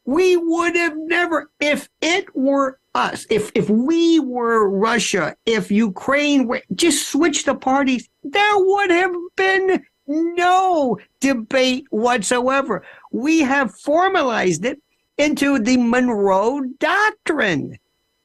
We 0.05 0.37
would 0.37 0.75
have 0.75 0.97
never, 0.97 1.53
if 1.61 1.89
it 2.01 2.35
were 2.35 2.81
us, 2.95 3.27
if 3.31 3.51
if 3.55 3.69
we 3.71 4.21
were 4.21 4.69
Russia, 4.69 5.35
if 5.47 5.71
Ukraine 5.71 6.47
were 6.47 6.63
just 6.75 7.09
switch 7.09 7.45
the 7.45 7.55
parties, 7.55 8.09
there 8.23 8.59
would 8.59 8.91
have 8.91 9.15
been 9.37 9.85
no 10.07 10.99
debate 11.21 11.87
whatsoever. 11.91 12.85
We 13.11 13.41
have 13.41 13.75
formalized 13.81 14.65
it 14.65 14.81
into 15.19 15.59
the 15.59 15.77
Monroe 15.77 16.61
Doctrine. 16.79 17.79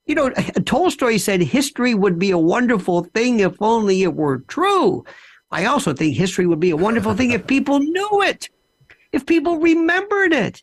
You 0.06 0.16
know, 0.16 0.30
Tolstoy 0.66 1.18
said 1.18 1.42
history 1.42 1.94
would 1.94 2.18
be 2.18 2.32
a 2.32 2.38
wonderful 2.38 3.04
thing 3.04 3.40
if 3.40 3.56
only 3.62 4.04
it 4.04 4.14
were 4.14 4.40
true. 4.48 5.06
I 5.52 5.66
also 5.66 5.94
think 5.94 6.16
history 6.16 6.46
would 6.46 6.60
be 6.60 6.72
a 6.72 6.78
wonderful 6.78 7.14
thing 7.14 7.32
if 7.32 7.48
people 7.48 7.80
knew 7.80 8.22
it, 8.24 8.50
if 9.14 9.26
people 9.26 9.60
remembered 9.60 10.34
it. 10.34 10.62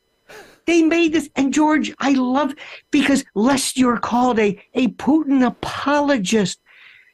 They 0.67 0.83
made 0.83 1.13
this, 1.13 1.29
and 1.37 1.53
George, 1.53 1.93
I 1.99 2.13
love 2.13 2.55
because 2.91 3.25
lest 3.35 3.77
you're 3.77 3.99
called 3.99 4.39
a 4.39 4.61
a 4.75 4.89
Putin 4.89 5.47
apologist. 5.47 6.61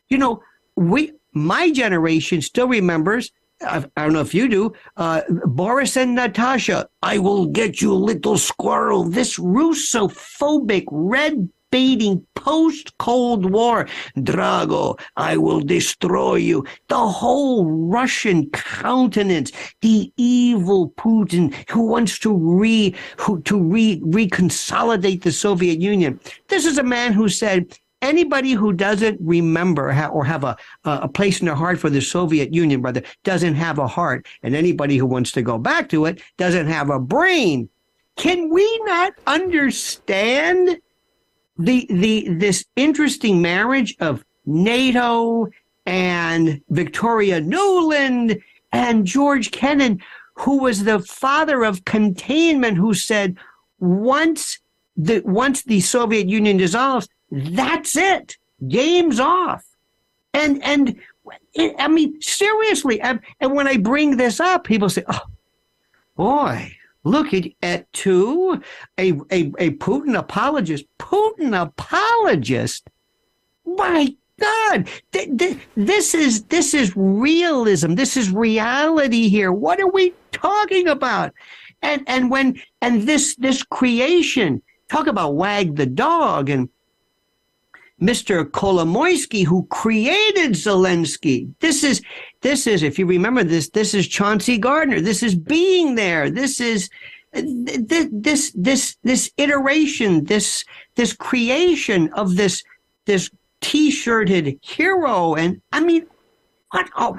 You 0.08 0.18
know, 0.18 0.42
we 0.76 1.12
my 1.32 1.70
generation 1.70 2.42
still 2.42 2.68
remembers. 2.68 3.32
I, 3.62 3.84
don't 3.96 4.14
know 4.14 4.22
if 4.22 4.32
you 4.32 4.48
do. 4.48 4.72
Uh, 4.96 5.20
Boris 5.44 5.96
and 5.96 6.14
Natasha. 6.14 6.88
I 7.02 7.18
will 7.18 7.44
get 7.44 7.82
you, 7.82 7.92
little 7.92 8.38
squirrel. 8.38 9.04
This 9.04 9.38
Russophobic 9.38 10.84
red 10.90 11.50
baiting 11.70 12.24
post 12.34 12.96
Cold 12.98 13.50
War. 13.50 13.86
Drago, 14.16 14.98
I 15.16 15.36
will 15.36 15.60
destroy 15.60 16.36
you. 16.36 16.64
The 16.88 17.08
whole 17.08 17.64
Russian 17.70 18.50
countenance, 18.50 19.52
the 19.80 20.12
evil 20.16 20.90
Putin 20.90 21.54
who 21.70 21.86
wants 21.86 22.18
to 22.20 22.32
re, 22.34 22.94
who, 23.18 23.40
to 23.42 23.60
re, 23.60 24.00
reconsolidate 24.00 25.22
the 25.22 25.32
Soviet 25.32 25.80
Union. 25.80 26.18
This 26.48 26.64
is 26.64 26.78
a 26.78 26.82
man 26.82 27.12
who 27.12 27.28
said, 27.28 27.78
anybody 28.02 28.52
who 28.52 28.72
doesn't 28.72 29.18
remember 29.20 29.90
or 30.10 30.24
have 30.24 30.44
a, 30.44 30.56
a 30.84 31.08
place 31.08 31.40
in 31.40 31.46
their 31.46 31.54
heart 31.54 31.78
for 31.78 31.90
the 31.90 32.00
Soviet 32.00 32.54
Union, 32.54 32.80
brother, 32.80 33.02
doesn't 33.24 33.54
have 33.54 33.78
a 33.78 33.86
heart. 33.86 34.26
And 34.42 34.54
anybody 34.54 34.96
who 34.96 35.06
wants 35.06 35.32
to 35.32 35.42
go 35.42 35.58
back 35.58 35.88
to 35.90 36.06
it 36.06 36.22
doesn't 36.38 36.66
have 36.66 36.90
a 36.90 36.98
brain. 36.98 37.68
Can 38.16 38.50
we 38.50 38.80
not 38.84 39.12
understand 39.26 40.80
the 41.60 41.86
the 41.90 42.28
this 42.28 42.64
interesting 42.76 43.42
marriage 43.42 43.96
of 44.00 44.24
NATO 44.46 45.48
and 45.86 46.60
Victoria 46.70 47.40
Nuland 47.40 48.40
and 48.72 49.04
George 49.04 49.50
Kennan, 49.50 50.00
who 50.34 50.58
was 50.58 50.84
the 50.84 51.00
father 51.00 51.64
of 51.64 51.84
containment, 51.84 52.76
who 52.76 52.94
said 52.94 53.36
once 53.78 54.58
the 54.96 55.20
once 55.20 55.62
the 55.62 55.80
Soviet 55.80 56.28
Union 56.28 56.56
dissolves, 56.56 57.08
that's 57.30 57.96
it, 57.96 58.36
game's 58.68 59.20
off, 59.20 59.64
and 60.32 60.62
and 60.64 60.98
I 61.78 61.88
mean 61.88 62.20
seriously, 62.20 63.00
and, 63.00 63.20
and 63.40 63.52
when 63.54 63.68
I 63.68 63.76
bring 63.76 64.16
this 64.16 64.40
up, 64.40 64.64
people 64.64 64.88
say, 64.88 65.04
"Oh, 65.08 65.26
boy." 66.16 66.76
Look 67.04 67.32
at, 67.32 67.46
at 67.62 67.92
two, 67.92 68.62
a, 68.98 69.12
a, 69.30 69.52
a 69.58 69.70
Putin 69.72 70.18
apologist. 70.18 70.84
Putin 70.98 71.60
apologist? 71.60 72.88
My 73.64 74.14
God, 74.38 74.88
th- 75.12 75.38
th- 75.38 75.58
this 75.76 76.14
is 76.14 76.44
this 76.44 76.72
is 76.74 76.92
realism. 76.96 77.94
This 77.94 78.16
is 78.16 78.30
reality 78.30 79.28
here. 79.28 79.52
What 79.52 79.80
are 79.80 79.88
we 79.88 80.14
talking 80.32 80.88
about? 80.88 81.32
And 81.82 82.02
and 82.06 82.30
when 82.30 82.60
and 82.80 83.02
this 83.02 83.36
this 83.36 83.62
creation, 83.62 84.62
talk 84.88 85.06
about 85.06 85.34
wag 85.34 85.76
the 85.76 85.86
dog 85.86 86.48
and 86.48 86.68
Mr. 88.00 88.44
Kolomoisky, 88.50 89.44
who 89.44 89.66
created 89.66 90.52
Zelensky. 90.52 91.52
This 91.60 91.84
is, 91.84 92.00
this 92.42 92.66
is, 92.66 92.82
if 92.82 92.98
you 92.98 93.06
remember 93.06 93.44
this, 93.44 93.68
this 93.68 93.94
is 93.94 94.08
Chauncey 94.08 94.58
Gardiner. 94.58 95.00
This 95.00 95.22
is 95.22 95.34
being 95.34 95.94
there. 95.94 96.30
This 96.30 96.60
is, 96.60 96.88
this, 97.32 98.08
this, 98.10 98.52
this, 98.54 98.96
this 99.02 99.30
iteration, 99.36 100.24
this, 100.24 100.64
this 100.94 101.12
creation 101.12 102.12
of 102.14 102.36
this, 102.36 102.62
this 103.04 103.30
t-shirted 103.60 104.58
hero. 104.62 105.34
And 105.34 105.60
I 105.72 105.80
mean, 105.80 106.06
what? 106.70 106.88
Oh, 106.96 107.18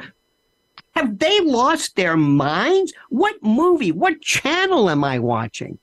Have 0.96 1.20
they 1.20 1.40
lost 1.42 1.96
their 1.96 2.18
minds? 2.18 2.94
What 3.10 3.36
movie, 3.44 3.92
what 3.92 4.22
channel 4.22 4.90
am 4.90 5.04
I 5.04 5.20
watching? 5.20 5.78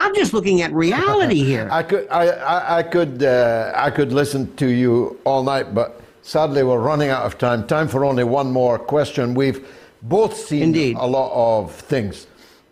I'm 0.00 0.14
just 0.14 0.32
looking 0.32 0.62
at 0.62 0.72
reality 0.72 1.44
here. 1.44 1.68
I 1.70 1.82
could, 1.82 2.08
I, 2.08 2.26
I, 2.28 2.78
I 2.78 2.82
could, 2.82 3.22
uh, 3.22 3.72
I 3.76 3.90
could 3.90 4.12
listen 4.12 4.54
to 4.56 4.66
you 4.66 5.20
all 5.24 5.44
night, 5.44 5.74
but 5.74 6.01
sadly 6.22 6.62
we're 6.62 6.78
running 6.78 7.10
out 7.10 7.26
of 7.26 7.36
time. 7.36 7.66
Time 7.66 7.88
for 7.88 8.04
only 8.04 8.24
one 8.24 8.50
more 8.50 8.78
question. 8.78 9.34
We've 9.34 9.68
both 10.02 10.36
seen 10.36 10.62
Indeed. 10.62 10.96
a 10.98 11.06
lot 11.06 11.32
of 11.32 11.72
things. 11.74 12.26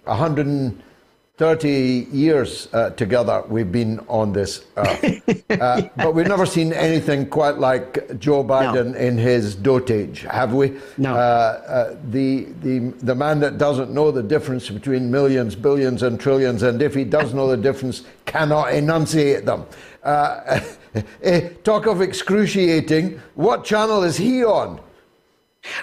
130 0.05 1.71
years 2.11 2.69
uh, 2.73 2.91
together 2.91 3.45
we've 3.49 3.71
been 3.71 4.01
on 4.09 4.33
this 4.33 4.65
earth. 4.77 5.45
uh, 5.51 5.83
but 5.97 6.15
we've 6.15 6.27
never 6.27 6.47
seen 6.47 6.73
anything 6.73 7.27
quite 7.27 7.59
like 7.59 8.19
Joe 8.19 8.43
Biden 8.43 8.97
in 8.97 9.19
his 9.19 9.55
dotage, 9.55 10.21
have 10.29 10.55
we? 10.55 10.77
No. 10.97 11.15
Uh, 11.15 11.17
uh, 11.17 11.97
the, 12.11 12.47
the, 12.63 12.79
the 13.03 13.15
man 13.15 13.41
that 13.41 13.59
doesn't 13.59 13.93
know 13.93 14.11
the 14.11 14.23
difference 14.23 14.71
between 14.71 15.11
millions, 15.11 15.55
billions, 15.55 16.03
and 16.03 16.19
trillions, 16.19 16.63
and 16.63 16.81
if 16.83 16.95
he 16.95 17.05
does 17.05 17.35
know 17.35 17.49
the 17.49 17.57
difference, 17.57 18.05
cannot 18.27 18.73
enunciate 18.73 19.45
them. 19.45 19.67
Uh, 20.95 21.41
talk 21.63 21.87
of 21.87 22.01
excruciating. 22.01 23.21
What 23.35 23.65
channel 23.65 24.03
is 24.03 24.17
he 24.17 24.45
on? 24.45 24.81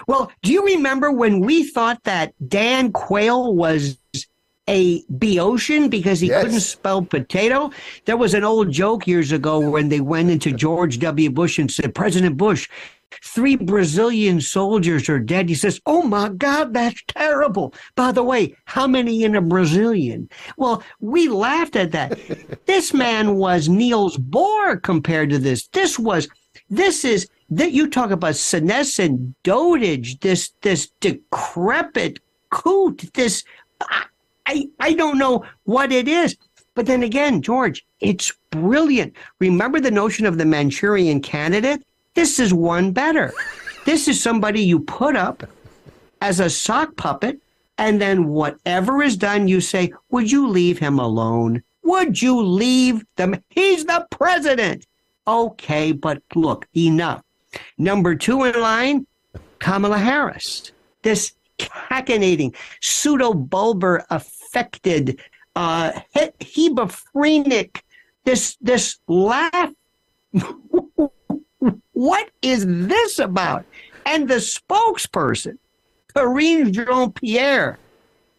Well, 0.07 0.31
do 0.41 0.51
you 0.51 0.65
remember 0.65 1.11
when 1.11 1.39
we 1.39 1.63
thought 1.63 2.03
that 2.03 2.33
Dan 2.47 2.91
Quayle 2.91 3.53
was 3.53 3.97
a 4.67 5.03
Boeotian 5.03 5.89
because 5.89 6.19
he 6.19 6.29
couldn't 6.29 6.59
spell 6.59 7.03
potato? 7.03 7.71
There 8.05 8.17
was 8.17 8.33
an 8.33 8.43
old 8.43 8.71
joke 8.71 9.07
years 9.07 9.31
ago 9.31 9.59
when 9.59 9.89
they 9.89 10.01
went 10.01 10.29
into 10.29 10.51
George 10.51 10.99
W. 10.99 11.29
Bush 11.29 11.59
and 11.59 11.71
said, 11.71 11.95
President 11.95 12.37
Bush, 12.37 12.67
three 13.23 13.55
Brazilian 13.55 14.41
soldiers 14.41 15.09
are 15.09 15.19
dead. 15.19 15.49
He 15.49 15.55
says, 15.55 15.79
Oh 15.85 16.03
my 16.03 16.29
God, 16.29 16.73
that's 16.73 17.01
terrible. 17.07 17.73
By 17.95 18.11
the 18.11 18.23
way, 18.23 18.55
how 18.65 18.87
many 18.87 19.23
in 19.23 19.35
a 19.35 19.41
Brazilian? 19.41 20.29
Well, 20.57 20.83
we 20.99 21.29
laughed 21.29 21.75
at 21.75 21.91
that. 21.91 22.19
this 22.65 22.93
man 22.93 23.35
was 23.35 23.69
Niels 23.69 24.17
Bohr 24.17 24.81
compared 24.81 25.29
to 25.31 25.39
this. 25.39 25.67
This 25.67 25.97
was, 25.97 26.27
this 26.69 27.05
is, 27.05 27.27
that 27.49 27.71
you 27.71 27.89
talk 27.89 28.11
about 28.11 28.35
senescent 28.35 29.33
dotage, 29.43 30.19
this, 30.19 30.51
this 30.61 30.91
decrepit 30.99 32.19
coot, 32.49 33.09
this, 33.13 33.43
I, 33.81 34.03
I, 34.45 34.67
I 34.79 34.93
don't 34.93 35.17
know 35.17 35.45
what 35.63 35.91
it 35.91 36.07
is. 36.07 36.35
But 36.75 36.85
then 36.85 37.03
again, 37.03 37.41
George, 37.41 37.85
it's 38.01 38.31
brilliant. 38.51 39.15
Remember 39.39 39.79
the 39.79 39.91
notion 39.91 40.25
of 40.25 40.37
the 40.37 40.45
Manchurian 40.45 41.21
candidate? 41.21 41.83
This 42.17 42.39
is 42.39 42.51
one 42.51 42.93
better. 42.93 43.31
This 43.85 44.07
is 44.07 44.19
somebody 44.19 44.61
you 44.61 44.79
put 44.79 45.15
up 45.15 45.43
as 46.19 46.39
a 46.39 46.49
sock 46.49 46.95
puppet, 46.97 47.39
and 47.77 48.01
then 48.01 48.29
whatever 48.29 49.03
is 49.03 49.15
done, 49.15 49.47
you 49.47 49.61
say, 49.61 49.93
Would 50.09 50.31
you 50.31 50.47
leave 50.47 50.79
him 50.79 50.97
alone? 50.97 51.61
Would 51.83 52.19
you 52.19 52.41
leave 52.41 53.05
them? 53.17 53.35
He's 53.49 53.85
the 53.85 54.07
president. 54.09 54.87
Okay, 55.27 55.91
but 55.91 56.23
look, 56.33 56.67
enough. 56.75 57.21
Number 57.77 58.15
two 58.15 58.45
in 58.45 58.59
line, 58.59 59.05
Kamala 59.59 59.99
Harris. 59.99 60.71
This 61.03 61.33
cachinnating, 61.59 62.55
pseudo 62.81 63.31
bulbar 63.33 64.05
affected, 64.09 65.21
uh, 65.55 65.91
he- 66.15 66.69
hebephrenic, 66.71 67.83
this, 68.23 68.57
this 68.59 68.97
laugh. 69.07 69.71
what 71.93 72.29
is 72.41 72.65
this 72.67 73.19
about? 73.19 73.65
And 74.05 74.27
the 74.27 74.35
spokesperson, 74.35 75.57
Karine 76.15 76.71
Jean 76.71 77.11
Pierre, 77.11 77.77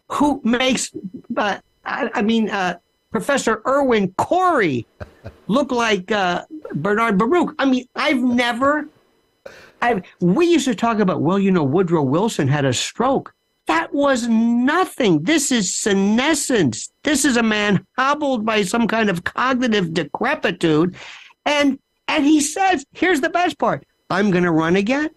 who 0.09 0.41
makes, 0.43 0.91
uh, 1.37 1.59
I, 1.85 2.09
I 2.13 2.21
mean, 2.21 2.49
uh, 2.49 2.77
Professor 3.11 3.61
Irwin 3.67 4.13
Corey 4.17 4.85
look 5.47 5.71
like 5.71 6.11
uh, 6.11 6.45
Bernard 6.75 7.17
Baruch. 7.17 7.55
I 7.59 7.65
mean, 7.65 7.85
I've 7.95 8.21
never. 8.21 8.87
I've, 9.81 10.03
we 10.19 10.45
used 10.45 10.65
to 10.65 10.75
talk 10.75 10.99
about, 10.99 11.21
well, 11.21 11.39
you 11.39 11.51
know, 11.51 11.63
Woodrow 11.63 12.03
Wilson 12.03 12.47
had 12.47 12.65
a 12.65 12.73
stroke. 12.73 13.33
That 13.67 13.93
was 13.93 14.27
nothing. 14.27 15.23
This 15.23 15.51
is 15.51 15.73
senescence. 15.73 16.91
This 17.03 17.23
is 17.23 17.37
a 17.37 17.43
man 17.43 17.85
hobbled 17.97 18.45
by 18.45 18.63
some 18.63 18.87
kind 18.87 19.09
of 19.09 19.23
cognitive 19.23 19.93
decrepitude. 19.93 20.95
And 21.45 21.79
and 22.09 22.25
he 22.25 22.41
says, 22.41 22.85
here's 22.91 23.21
the 23.21 23.29
best 23.29 23.57
part. 23.59 23.85
I'm 24.09 24.31
gonna 24.31 24.51
run 24.51 24.75
again. 24.75 25.11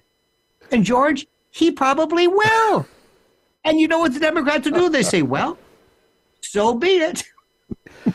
And 0.70 0.85
George, 0.85 1.27
he 1.51 1.70
probably 1.70 2.28
will. 2.28 2.86
And 3.64 3.78
you 3.78 3.86
know 3.86 4.01
what 4.01 4.12
the 4.12 4.19
Democrats 4.19 4.69
will 4.69 4.77
do? 4.77 4.89
They 4.89 5.05
say, 5.05 5.23
well, 5.23 5.56
so 6.40 6.74
be 6.74 6.97
it. 6.97 7.23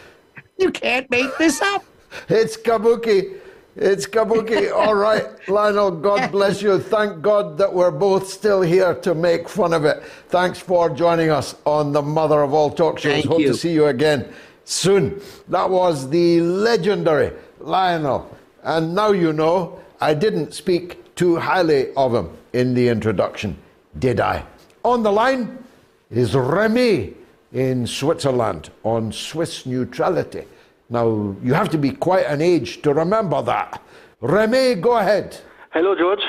you 0.59 0.71
can't 0.71 1.09
make 1.09 1.37
this 1.37 1.61
up. 1.61 1.85
It's 2.27 2.57
kabuki. 2.57 3.37
It's 3.77 4.05
kabuki. 4.05 4.69
All 4.75 4.93
right, 4.93 5.25
Lionel, 5.47 5.91
God 5.91 6.33
bless 6.33 6.61
you. 6.61 6.79
Thank 6.79 7.21
God 7.21 7.57
that 7.59 7.73
we're 7.73 7.91
both 7.91 8.27
still 8.27 8.61
here 8.61 8.95
to 8.95 9.15
make 9.15 9.47
fun 9.47 9.71
of 9.71 9.85
it. 9.85 10.03
Thanks 10.27 10.59
for 10.59 10.89
joining 10.89 11.29
us 11.29 11.55
on 11.63 11.93
the 11.93 12.01
Mother 12.01 12.41
of 12.41 12.53
All 12.53 12.69
Talk 12.69 12.99
Shows. 12.99 13.13
Thank 13.13 13.25
Hope 13.27 13.39
you. 13.39 13.47
to 13.47 13.53
see 13.53 13.71
you 13.71 13.85
again 13.85 14.27
soon. 14.65 15.21
That 15.47 15.69
was 15.69 16.09
the 16.09 16.41
legendary 16.41 17.31
Lionel. 17.61 18.36
And 18.67 18.93
now 18.93 19.11
you 19.11 19.31
know 19.31 19.79
I 20.01 20.13
didn't 20.13 20.53
speak 20.53 21.15
too 21.15 21.37
highly 21.37 21.93
of 21.95 22.13
him 22.13 22.29
in 22.51 22.73
the 22.73 22.89
introduction, 22.89 23.57
did 23.97 24.19
I? 24.19 24.43
On 24.83 25.03
the 25.03 25.11
line 25.11 25.63
is 26.11 26.35
Remy 26.35 27.13
in 27.53 27.87
Switzerland 27.87 28.69
on 28.83 29.13
Swiss 29.13 29.65
neutrality. 29.65 30.43
Now, 30.89 31.33
you 31.41 31.53
have 31.53 31.69
to 31.69 31.77
be 31.77 31.91
quite 31.91 32.25
an 32.25 32.41
age 32.41 32.81
to 32.81 32.93
remember 32.93 33.41
that. 33.41 33.81
Remy, 34.19 34.75
go 34.75 34.97
ahead. 34.97 35.37
Hello, 35.71 35.95
George. 35.95 36.21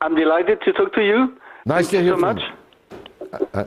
I'm 0.00 0.16
delighted 0.16 0.60
to 0.62 0.72
talk 0.72 0.92
to 0.94 1.04
you. 1.04 1.38
Nice 1.66 1.88
Thank 1.88 1.90
to 1.90 1.96
you 1.96 2.02
hear 2.02 2.12
so 2.14 2.20
from 2.20 2.36
much. 3.30 3.52
Uh, 3.54 3.64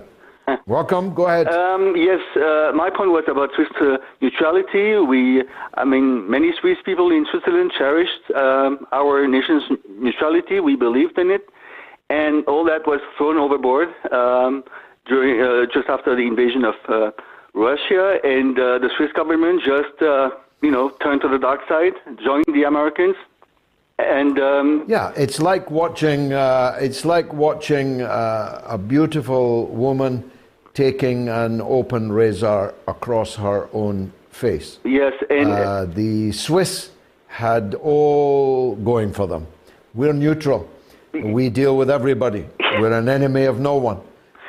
welcome, 0.68 1.14
go 1.14 1.28
ahead. 1.28 1.48
Um, 1.48 1.96
yes, 1.96 2.20
uh, 2.36 2.72
my 2.76 2.90
point 2.90 3.12
was 3.12 3.24
about 3.28 3.50
Swiss 3.56 3.68
uh, 3.82 3.98
neutrality. 4.22 4.98
We, 4.98 5.44
I 5.76 5.86
mean, 5.86 6.30
many 6.30 6.52
Swiss 6.60 6.78
people 6.86 7.12
in 7.12 7.26
Switzerland 7.32 7.72
cherished 7.78 8.32
um, 8.36 8.86
our 8.92 9.28
nation's 9.28 9.64
neutrality. 9.90 10.60
We 10.60 10.76
believed 10.76 11.18
in 11.18 11.32
it, 11.32 11.50
and 12.10 12.46
all 12.46 12.64
that 12.66 12.88
was 12.88 13.02
thrown 13.18 13.38
overboard 13.38 13.90
um, 14.12 14.64
during 15.08 15.42
uh, 15.42 15.66
just 15.74 15.90
after 15.90 16.16
the 16.16 16.24
invasion 16.24 16.64
of 16.66 16.76
uh, 16.88 17.12
Russia, 17.54 18.20
and 18.24 18.58
uh, 18.60 18.80
the 18.80 18.90
Swiss 18.98 19.12
government 19.14 19.62
just, 19.64 20.02
uh, 20.02 20.30
you 20.62 20.72
know, 20.72 20.90
turned 21.02 21.22
to 21.22 21.28
the 21.28 21.40
dark 21.40 21.62
side, 21.68 21.94
joined 22.24 22.46
the 22.54 22.64
Americans, 22.64 23.16
and 24.00 24.40
um, 24.40 24.86
Yeah, 24.88 25.12
it's 25.16 25.40
like 25.40 25.70
watching. 25.70 26.34
Uh, 26.34 26.78
it's 26.80 27.06
like 27.06 27.34
watching 27.34 28.02
uh, 28.02 28.62
a 28.66 28.78
beautiful 28.78 29.68
woman 29.68 30.32
taking 30.74 31.30
an 31.30 31.62
open 31.62 32.12
razor 32.12 32.74
across 32.88 33.36
her 33.36 33.68
own 33.74 34.12
face. 34.32 34.80
yes, 34.84 35.14
and 35.30 35.50
Uh, 35.52 35.86
the 35.86 36.32
Swiss 36.32 36.90
had 37.28 37.76
all 37.82 38.76
going 38.78 39.12
for 39.12 39.28
them. 39.28 39.46
We're 39.94 40.14
neutral. 40.14 40.68
We 41.14 41.50
deal 41.50 41.76
with 41.76 41.90
everybody. 41.90 42.46
We're 42.80 42.94
an 42.94 43.10
enemy 43.10 43.46
of 43.46 43.60
no 43.60 43.76
one. 43.76 43.98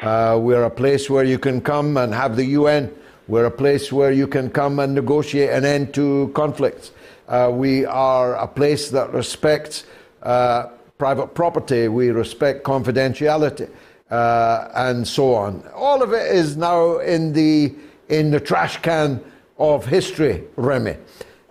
Uh, 0.03 0.39
we're 0.41 0.65
a 0.65 0.71
place 0.71 1.11
where 1.11 1.25
you 1.25 1.39
can 1.39 1.61
come 1.61 1.97
and 1.97 2.15
have 2.15 2.37
the 2.37 2.45
UN. 2.59 2.91
We're 3.29 3.47
a 3.47 3.51
place 3.51 3.93
where 3.93 4.13
you 4.13 4.27
can 4.27 4.51
come 4.51 4.79
and 4.79 4.95
negotiate 4.95 5.51
an 5.51 5.65
end 5.65 5.93
to 5.95 6.31
conflicts. 6.35 6.93
Uh, 7.29 7.51
we 7.53 7.85
are 7.87 8.35
a 8.37 8.47
place 8.47 8.91
that 8.91 9.13
respects 9.13 9.85
uh, 10.23 10.67
private 10.99 11.35
property. 11.35 11.89
We 11.89 12.11
respect 12.11 12.65
confidentiality, 12.65 13.69
uh, 14.11 14.69
and 14.75 15.07
so 15.07 15.35
on. 15.35 15.63
All 15.75 16.03
of 16.03 16.13
it 16.13 16.35
is 16.35 16.57
now 16.57 16.99
in 16.99 17.33
the 17.33 17.75
in 18.09 18.31
the 18.31 18.41
trash 18.41 18.77
can 18.83 19.23
of 19.59 19.87
history, 19.87 20.43
Remy. 20.57 20.97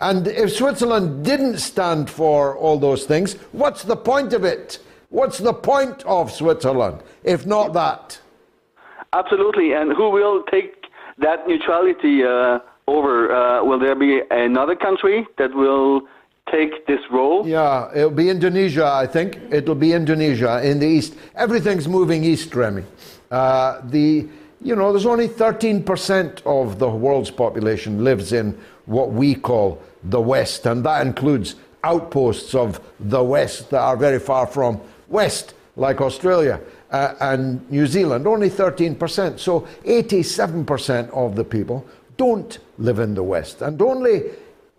And 0.01 0.27
if 0.27 0.55
Switzerland 0.55 1.23
didn't 1.25 1.59
stand 1.59 2.09
for 2.09 2.57
all 2.57 2.77
those 2.77 3.05
things, 3.05 3.33
what's 3.51 3.83
the 3.83 3.95
point 3.95 4.33
of 4.33 4.43
it? 4.43 4.79
What's 5.09 5.37
the 5.37 5.53
point 5.53 6.03
of 6.05 6.31
Switzerland 6.31 7.01
if 7.23 7.45
not 7.45 7.73
that? 7.73 8.19
Absolutely. 9.13 9.73
And 9.73 9.93
who 9.93 10.09
will 10.09 10.43
take 10.43 10.85
that 11.17 11.47
neutrality 11.47 12.23
uh, 12.23 12.59
over? 12.87 13.31
Uh, 13.33 13.63
will 13.63 13.79
there 13.79 13.95
be 13.95 14.21
another 14.31 14.75
country 14.75 15.27
that 15.37 15.53
will 15.55 16.01
take 16.51 16.85
this 16.85 16.99
role? 17.11 17.47
Yeah, 17.47 17.89
it'll 17.93 18.09
be 18.11 18.29
Indonesia, 18.29 18.85
I 18.85 19.07
think. 19.07 19.39
It'll 19.51 19.75
be 19.75 19.93
Indonesia 19.93 20.61
in 20.63 20.79
the 20.79 20.87
east. 20.87 21.15
Everything's 21.35 21.87
moving 21.87 22.23
east, 22.23 22.53
Remy. 22.53 22.83
Uh, 23.31 23.81
the, 23.85 24.27
you 24.61 24.75
know, 24.75 24.91
there's 24.91 25.05
only 25.05 25.27
13% 25.27 26.41
of 26.45 26.79
the 26.79 26.89
world's 26.89 27.31
population 27.31 28.03
lives 28.03 28.33
in 28.33 28.57
what 28.85 29.11
we 29.11 29.35
call 29.35 29.81
the 30.03 30.21
West, 30.21 30.65
and 30.65 30.83
that 30.85 31.05
includes 31.05 31.55
outposts 31.83 32.55
of 32.55 32.79
the 32.99 33.23
West 33.23 33.69
that 33.69 33.79
are 33.79 33.97
very 33.97 34.19
far 34.19 34.47
from 34.47 34.81
West 35.07 35.53
like 35.75 36.01
Australia 36.01 36.59
uh, 36.91 37.13
and 37.21 37.69
New 37.71 37.87
Zealand, 37.87 38.27
only 38.27 38.49
13%. 38.49 39.39
So 39.39 39.61
87% 39.85 41.09
of 41.11 41.35
the 41.35 41.43
people 41.43 41.85
don't 42.17 42.59
live 42.77 42.99
in 42.99 43.13
the 43.15 43.23
West, 43.23 43.61
and 43.61 43.81
only 43.81 44.23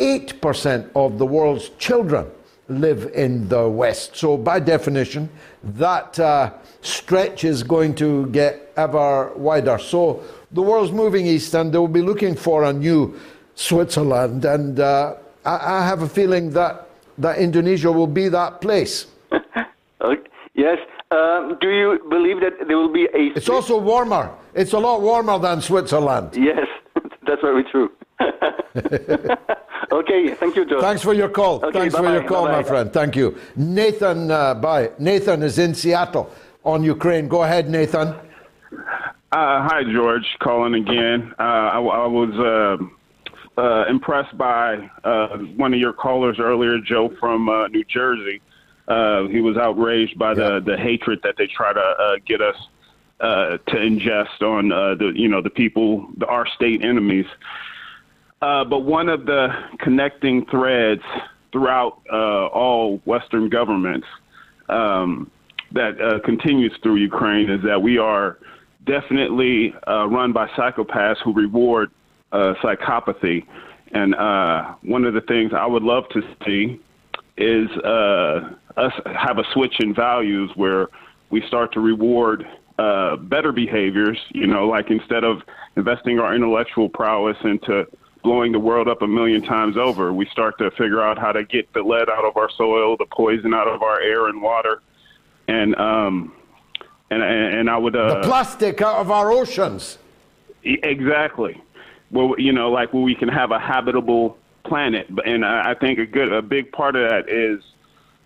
8% 0.01 0.90
of 0.97 1.18
the 1.18 1.27
world's 1.27 1.68
children 1.78 2.27
live 2.68 3.10
in 3.14 3.48
the 3.48 3.68
West. 3.68 4.16
So, 4.16 4.36
by 4.36 4.59
definition, 4.60 5.28
that 5.62 6.18
uh, 6.18 6.52
stretch 6.81 7.44
is 7.44 7.62
going 7.62 7.94
to 7.97 8.27
get 8.27 8.72
ever 8.77 9.32
wider. 9.35 9.78
So, 9.78 10.22
the 10.52 10.62
world's 10.62 10.93
moving 10.93 11.27
east, 11.27 11.55
and 11.55 11.72
they'll 11.72 11.86
be 11.86 12.02
looking 12.02 12.35
for 12.35 12.64
a 12.64 12.72
new 12.72 13.18
Switzerland. 13.55 14.44
And 14.44 14.81
uh, 14.81 15.16
I, 15.44 15.81
I, 15.81 15.86
have 15.86 16.02
a 16.02 16.09
feeling 16.09 16.51
that, 16.51 16.89
that 17.18 17.39
Indonesia 17.39 17.93
will 17.93 18.06
be 18.06 18.28
that 18.28 18.60
place. 18.60 19.06
yes. 20.55 20.78
Um, 21.10 21.59
do 21.60 21.68
you 21.68 21.98
believe 22.09 22.40
that 22.40 22.66
there 22.66 22.77
will 22.77 22.93
be 22.93 23.05
a. 23.12 23.36
It's 23.36 23.48
also 23.48 23.78
warmer. 23.78 24.31
It's 24.55 24.72
a 24.72 24.78
lot 24.78 25.01
warmer 25.02 25.39
than 25.39 25.60
Switzerland. 25.60 26.36
Yes, 26.36 26.68
that's 27.27 27.40
very 27.43 27.64
true. 27.64 27.90
okay, 29.92 30.34
thank 30.34 30.56
you, 30.56 30.64
Joe. 30.64 30.80
Thanks 30.80 31.02
for 31.02 31.14
your 31.14 31.28
call. 31.28 31.56
Okay, 31.64 31.78
Thanks 31.78 31.94
bye-bye, 31.94 32.06
for 32.06 32.12
your 32.12 32.24
call, 32.24 32.44
bye-bye. 32.46 32.56
my 32.58 32.62
friend. 32.62 32.92
Thank 32.92 33.16
you. 33.16 33.36
Nathan, 33.56 34.30
uh, 34.30 34.54
bye. 34.54 34.90
Nathan 34.98 35.42
is 35.42 35.58
in 35.58 35.74
Seattle 35.74 36.30
on 36.64 36.82
Ukraine. 36.84 37.28
Go 37.28 37.42
ahead, 37.42 37.68
Nathan. 37.70 38.08
Uh, 39.32 39.62
hi, 39.68 39.82
George. 39.92 40.26
Calling 40.40 40.74
again. 40.74 41.34
Uh, 41.38 41.42
I, 41.42 41.78
I 41.78 42.06
was 42.06 42.32
uh, 43.56 43.60
uh, 43.60 43.84
impressed 43.88 44.36
by 44.36 44.90
uh, 45.04 45.38
one 45.56 45.72
of 45.72 45.80
your 45.80 45.92
callers 45.92 46.38
earlier, 46.40 46.78
Joe 46.80 47.12
from 47.20 47.48
uh, 47.48 47.68
New 47.68 47.84
Jersey. 47.84 48.40
Uh, 48.88 49.28
he 49.28 49.40
was 49.40 49.56
outraged 49.56 50.18
by 50.18 50.34
the, 50.34 50.60
the 50.64 50.76
hatred 50.76 51.20
that 51.22 51.36
they 51.38 51.46
try 51.46 51.72
to 51.72 51.80
uh, 51.80 52.16
get 52.26 52.40
us 52.40 52.56
uh, 53.20 53.58
to 53.68 53.76
ingest 53.76 54.42
on 54.42 54.72
uh, 54.72 54.94
the 54.96 55.12
you 55.14 55.28
know 55.28 55.40
the 55.42 55.50
people, 55.50 56.08
the, 56.16 56.26
our 56.26 56.46
state 56.56 56.82
enemies. 56.84 57.26
Uh, 58.42 58.64
but 58.64 58.80
one 58.80 59.08
of 59.08 59.26
the 59.26 59.48
connecting 59.80 60.46
threads 60.46 61.02
throughout 61.52 62.00
uh, 62.10 62.46
all 62.46 62.98
Western 63.04 63.50
governments 63.50 64.06
um, 64.70 65.30
that 65.72 66.00
uh, 66.00 66.24
continues 66.24 66.72
through 66.82 66.96
Ukraine 66.96 67.50
is 67.50 67.62
that 67.62 67.80
we 67.80 67.98
are 67.98 68.38
definitely 68.86 69.74
uh, 69.86 70.06
run 70.08 70.32
by 70.32 70.46
psychopaths 70.48 71.18
who 71.22 71.34
reward 71.34 71.90
uh, 72.32 72.54
psychopathy. 72.62 73.44
And 73.92 74.14
uh, 74.14 74.74
one 74.82 75.04
of 75.04 75.12
the 75.12 75.20
things 75.22 75.52
I 75.54 75.66
would 75.66 75.82
love 75.82 76.04
to 76.10 76.22
see 76.46 76.80
is 77.36 77.68
us 78.76 78.92
have 79.06 79.38
a 79.38 79.44
switch 79.52 79.74
in 79.80 79.94
values 79.94 80.50
where 80.54 80.86
we 81.30 81.42
start 81.46 81.72
to 81.74 81.80
reward 81.80 82.46
uh, 82.78 83.16
better 83.16 83.52
behaviors. 83.52 84.18
You 84.30 84.46
know, 84.46 84.66
like 84.66 84.90
instead 84.90 85.24
of 85.24 85.42
investing 85.76 86.18
our 86.18 86.34
intellectual 86.34 86.88
prowess 86.88 87.36
into 87.44 87.84
blowing 88.22 88.52
the 88.52 88.59
world 88.59 88.88
up 88.88 89.02
a 89.02 89.06
million 89.06 89.42
times 89.42 89.76
over, 89.76 90.12
we 90.12 90.26
start 90.26 90.59
to 90.59 90.70
figure 90.72 91.01
out 91.01 91.18
how 91.18 91.32
to 91.32 91.44
get 91.44 91.72
the 91.72 91.82
lead 91.82 92.09
out 92.09 92.24
of 92.24 92.36
our 92.36 92.51
soil, 92.51 92.97
the 92.97 93.06
poison 93.06 93.55
out 93.55 93.68
of 93.68 93.82
our 93.82 94.01
air 94.01 94.28
and 94.28 94.42
water, 94.42 94.82
and 95.48 95.74
um, 95.76 96.32
and 97.10 97.22
and 97.22 97.70
I 97.70 97.76
would 97.76 97.97
uh, 97.97 98.20
the 98.20 98.28
plastic 98.28 98.82
out 98.82 98.97
of 98.97 99.10
our 99.10 99.30
oceans. 99.30 99.98
Exactly. 100.62 101.60
Well, 102.10 102.34
you 102.38 102.52
know, 102.52 102.70
like 102.70 102.92
where 102.92 103.02
we 103.02 103.14
can 103.14 103.28
have 103.28 103.51
a 103.51 103.59
habitable 103.59 104.36
planet, 104.64 105.09
and 105.24 105.44
I 105.44 105.70
I 105.70 105.74
think 105.74 105.98
a 105.98 106.06
good, 106.06 106.32
a 106.32 106.42
big 106.42 106.72
part 106.72 106.97
of 106.97 107.09
that 107.09 107.28
is 107.28 107.62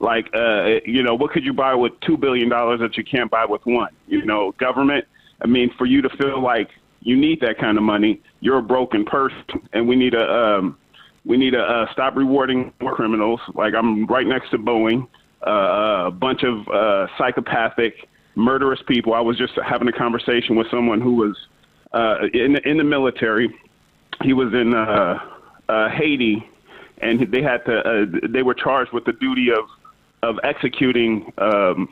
like, 0.00 0.28
uh, 0.34 0.80
you 0.84 1.02
know, 1.02 1.14
what 1.14 1.30
could 1.30 1.44
you 1.44 1.52
buy 1.52 1.74
with 1.74 1.92
two 2.00 2.16
billion 2.16 2.48
dollars 2.48 2.80
that 2.80 2.96
you 2.96 3.04
can't 3.04 3.30
buy 3.30 3.44
with 3.44 3.64
one? 3.64 3.92
You 4.06 4.24
know, 4.24 4.52
government. 4.52 5.06
I 5.40 5.46
mean, 5.46 5.72
for 5.76 5.86
you 5.86 6.02
to 6.02 6.08
feel 6.10 6.40
like 6.40 6.70
you 7.04 7.16
need 7.16 7.40
that 7.42 7.58
kind 7.58 7.76
of 7.76 7.84
money, 7.84 8.20
you're 8.40 8.58
a 8.58 8.62
broken 8.62 9.04
person, 9.04 9.44
and 9.72 9.86
we 9.86 9.94
need 9.94 10.10
to 10.10 10.22
um, 10.22 10.76
we 11.24 11.36
need 11.36 11.52
to 11.52 11.60
uh, 11.60 11.86
stop 11.92 12.16
rewarding 12.16 12.72
war 12.80 12.94
criminals. 12.94 13.40
Like 13.54 13.74
I'm 13.74 14.06
right 14.06 14.26
next 14.26 14.50
to 14.50 14.58
Boeing, 14.58 15.06
uh, 15.46 16.06
a 16.06 16.10
bunch 16.10 16.42
of 16.42 16.66
uh, 16.68 17.06
psychopathic, 17.16 18.08
murderous 18.34 18.80
people. 18.88 19.14
I 19.14 19.20
was 19.20 19.38
just 19.38 19.52
having 19.64 19.86
a 19.86 19.92
conversation 19.92 20.56
with 20.56 20.66
someone 20.70 21.00
who 21.00 21.14
was 21.14 21.36
uh, 21.92 22.26
in 22.32 22.56
in 22.64 22.78
the 22.78 22.84
military. 22.84 23.54
He 24.22 24.32
was 24.32 24.52
in 24.54 24.74
uh, 24.74 25.18
uh, 25.68 25.90
Haiti, 25.90 26.42
and 27.02 27.30
they 27.30 27.42
had 27.42 27.64
to. 27.66 27.78
Uh, 27.78 28.28
they 28.30 28.42
were 28.42 28.54
charged 28.54 28.92
with 28.92 29.04
the 29.04 29.12
duty 29.12 29.48
of 29.50 29.66
of 30.22 30.38
executing 30.42 31.30
um, 31.36 31.88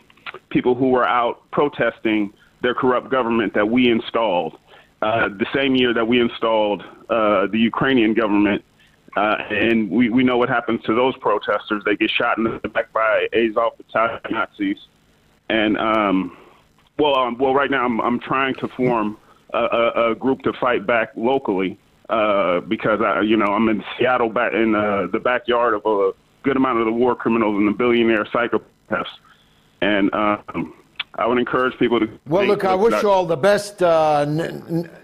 people 0.49 0.75
who 0.75 0.89
were 0.89 1.07
out 1.07 1.43
protesting 1.51 2.33
their 2.63 2.75
corrupt 2.75 3.11
government 3.11 3.53
that 3.55 3.69
we 3.69 3.91
installed. 3.91 4.57
Uh, 5.03 5.29
the 5.29 5.47
same 5.53 5.75
year 5.75 5.93
that 5.93 6.07
we 6.07 6.21
installed 6.21 6.83
uh, 7.11 7.49
the 7.49 7.59
Ukrainian 7.59 8.15
government, 8.15 8.65
uh, 9.17 9.37
and 9.51 9.91
we, 9.91 10.09
we 10.11 10.23
know 10.23 10.39
what 10.39 10.49
happens 10.49 10.81
to 10.85 10.95
those 10.95 11.17
protesters. 11.17 11.83
They 11.85 11.97
get 11.97 12.09
shot 12.11 12.39
in 12.39 12.45
the 12.45 12.69
back 12.69 12.93
by 12.93 13.27
Azov 13.35 13.77
battalion 13.79 14.21
Nazis. 14.31 14.77
And 15.49 15.77
um, 15.77 16.37
well, 17.01 17.17
um, 17.17 17.37
well, 17.37 17.53
right 17.53 17.71
now 17.71 17.85
I'm 17.85 18.01
I'm 18.01 18.21
trying 18.21 18.55
to 18.57 18.69
form 18.69 19.19
a, 19.53 19.59
a, 19.59 20.11
a 20.13 20.15
group 20.15 20.43
to 20.43 20.53
fight 20.61 20.87
back 20.87 21.11
locally 21.17 21.79
uh, 22.09 22.61
because 22.61 23.01
I, 23.05 23.23
you 23.23 23.37
know, 23.37 23.47
I'm 23.47 23.69
in 23.69 23.83
Seattle, 23.99 24.29
back 24.29 24.53
in 24.53 24.75
uh, 24.77 25.09
the 25.11 25.19
backyard 25.19 25.75
of 25.75 25.85
a 25.85 26.13
good 26.45 26.57
amount 26.57 26.79
of 26.79 26.87
the 26.87 26.93
war 26.93 27.17
criminals 27.17 27.57
and 27.57 27.67
the 27.67 27.73
billionaire 27.73 28.25
psychopaths, 28.27 29.07
and 29.81 30.15
um, 30.15 30.75
I 31.15 31.27
would 31.27 31.39
encourage 31.39 31.79
people 31.79 32.01
to. 32.01 32.09
Well, 32.27 32.47
look, 32.47 32.65
I 32.65 32.75
wish 32.75 32.93
that- 32.93 33.03
you 33.03 33.11
all 33.11 33.27
the 33.27 33.37
best. 33.37 33.83
Uh, 33.83 34.25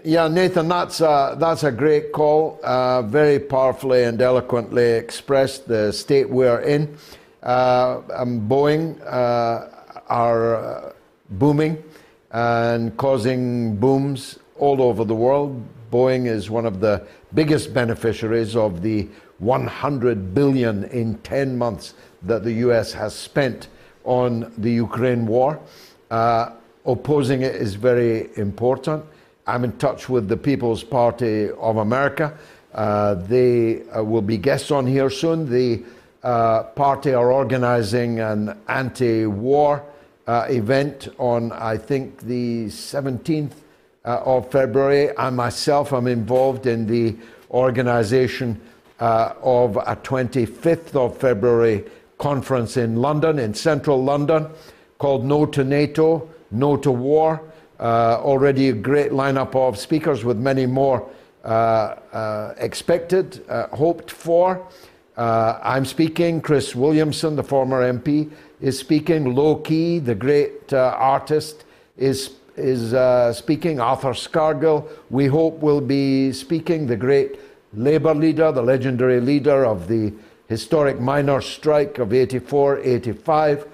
yeah, 0.03 0.27
Nathan, 0.27 0.67
that's 0.67 1.01
uh, 1.01 1.35
that's 1.37 1.63
a 1.63 1.71
great 1.71 2.11
call. 2.11 2.59
Uh, 2.63 3.03
very 3.03 3.39
powerfully 3.39 4.03
and 4.03 4.19
eloquently 4.19 4.91
expressed 4.93 5.67
the 5.67 5.93
state 5.93 6.27
we're 6.27 6.61
in. 6.61 6.97
Uh, 7.43 8.01
um, 8.13 8.49
Boeing 8.49 8.99
uh, 9.05 9.67
are 10.07 10.55
uh, 10.55 10.93
booming 11.29 11.81
and 12.31 12.97
causing 12.97 13.75
booms 13.75 14.39
all 14.57 14.81
over 14.81 15.05
the 15.05 15.15
world. 15.15 15.63
Boeing 15.91 16.25
is 16.25 16.49
one 16.49 16.65
of 16.65 16.79
the 16.79 17.05
biggest 17.33 17.73
beneficiaries 17.73 18.55
of 18.55 18.81
the 18.81 19.07
100 19.37 20.33
billion 20.33 20.83
in 20.85 21.17
10 21.19 21.57
months 21.57 21.93
that 22.23 22.43
the 22.43 22.53
US 22.53 22.93
has 22.93 23.15
spent 23.15 23.69
on 24.03 24.51
the 24.57 24.71
Ukraine 24.71 25.25
war. 25.25 25.59
Uh, 26.09 26.51
opposing 26.85 27.41
it 27.41 27.55
is 27.55 27.75
very 27.75 28.29
important. 28.37 29.03
I'm 29.45 29.63
in 29.63 29.71
touch 29.77 30.09
with 30.09 30.27
the 30.27 30.37
People's 30.37 30.83
Party 30.83 31.49
of 31.51 31.77
America. 31.77 32.37
Uh, 32.73 33.15
they 33.15 33.83
uh, 33.89 34.03
will 34.03 34.21
be 34.21 34.37
guests 34.37 34.71
on 34.71 34.85
here 34.85 35.09
soon. 35.09 35.49
The 35.49 35.83
uh, 36.21 36.63
party 36.63 37.13
are 37.13 37.31
organizing 37.31 38.19
an 38.19 38.57
anti 38.67 39.25
war 39.25 39.83
uh, 40.27 40.45
event 40.49 41.07
on, 41.17 41.51
I 41.51 41.77
think, 41.77 42.19
the 42.21 42.65
17th 42.65 43.53
uh, 44.05 44.21
of 44.25 44.51
February. 44.51 45.17
I 45.17 45.29
myself 45.29 45.93
am 45.93 46.07
involved 46.07 46.67
in 46.67 46.85
the 46.85 47.15
organization 47.51 48.59
of 48.99 49.77
a 49.77 49.95
25th 49.95 50.93
of 50.93 51.17
February 51.17 51.85
conference 52.17 52.75
in 52.77 52.97
London, 52.97 53.39
in 53.39 53.53
central 53.53 54.03
London, 54.03 54.47
called 54.99 55.25
No 55.25 55.45
to 55.47 55.63
NATO, 55.63 56.29
No 56.51 56.77
to 56.77 56.91
War. 56.91 57.41
Uh, 57.79 58.19
already 58.21 58.69
a 58.69 58.73
great 58.73 59.11
lineup 59.11 59.55
of 59.55 59.79
speakers 59.79 60.23
with 60.23 60.37
many 60.37 60.65
more 60.65 61.09
uh, 61.43 61.95
uh, 62.11 62.53
expected, 62.57 63.43
uh, 63.49 63.67
hoped 63.67 64.11
for. 64.11 64.67
Uh, 65.15 65.57
I'm 65.63 65.85
speaking. 65.85 66.41
Chris 66.41 66.75
Williamson, 66.75 67.37
the 67.37 67.43
former 67.43 67.81
MP, 67.81 68.29
is 68.59 68.77
speaking. 68.77 69.33
Lowkey, 69.33 70.03
the 70.03 70.15
great 70.15 70.71
artist, 70.73 71.63
is 71.97 72.31
is 72.57 72.91
speaking. 73.37 73.79
Arthur 73.79 74.13
Scargill, 74.13 74.89
we 75.09 75.27
hope, 75.27 75.59
will 75.59 75.81
be 75.81 76.33
speaking. 76.33 76.87
The 76.87 76.97
great 76.97 77.39
Labour 77.73 78.13
leader, 78.13 78.51
the 78.51 78.61
legendary 78.61 79.21
leader 79.21 79.65
of 79.65 79.87
the 79.87 80.11
historic 80.47 80.99
miners' 80.99 81.45
strike 81.45 81.99
of 81.99 82.13
84 82.13 82.79
85. 82.79 83.67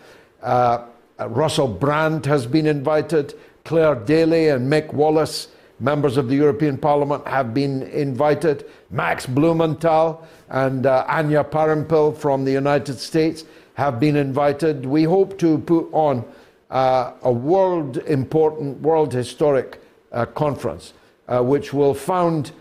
Uh, 0.43 0.85
uh, 1.19 1.29
Russell 1.29 1.67
Brand 1.67 2.25
has 2.25 2.45
been 2.45 2.65
invited. 2.65 3.33
Clare 3.63 3.95
Daly 3.95 4.49
and 4.49 4.71
Mick 4.71 4.93
Wallace, 4.93 5.47
members 5.79 6.17
of 6.17 6.29
the 6.29 6.35
European 6.35 6.77
Parliament, 6.77 7.25
have 7.27 7.53
been 7.53 7.83
invited. 7.83 8.65
Max 8.91 9.25
Blumenthal 9.25 10.25
and 10.49 10.85
uh, 10.85 11.05
Anya 11.07 11.43
Parampil 11.43 12.15
from 12.15 12.45
the 12.45 12.51
United 12.51 12.99
States 12.99 13.43
have 13.75 13.99
been 13.99 14.15
invited. 14.15 14.85
We 14.85 15.03
hope 15.03 15.37
to 15.39 15.57
put 15.59 15.89
on 15.91 16.25
uh, 16.69 17.13
a 17.23 17.31
world 17.31 17.97
important, 17.97 18.81
world 18.81 19.13
historic 19.13 19.81
uh, 20.11 20.25
conference, 20.25 20.93
uh, 21.27 21.41
which 21.41 21.73
will 21.73 21.93
found, 21.93 22.51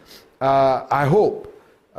I 0.40 1.06
hope, 1.06 1.50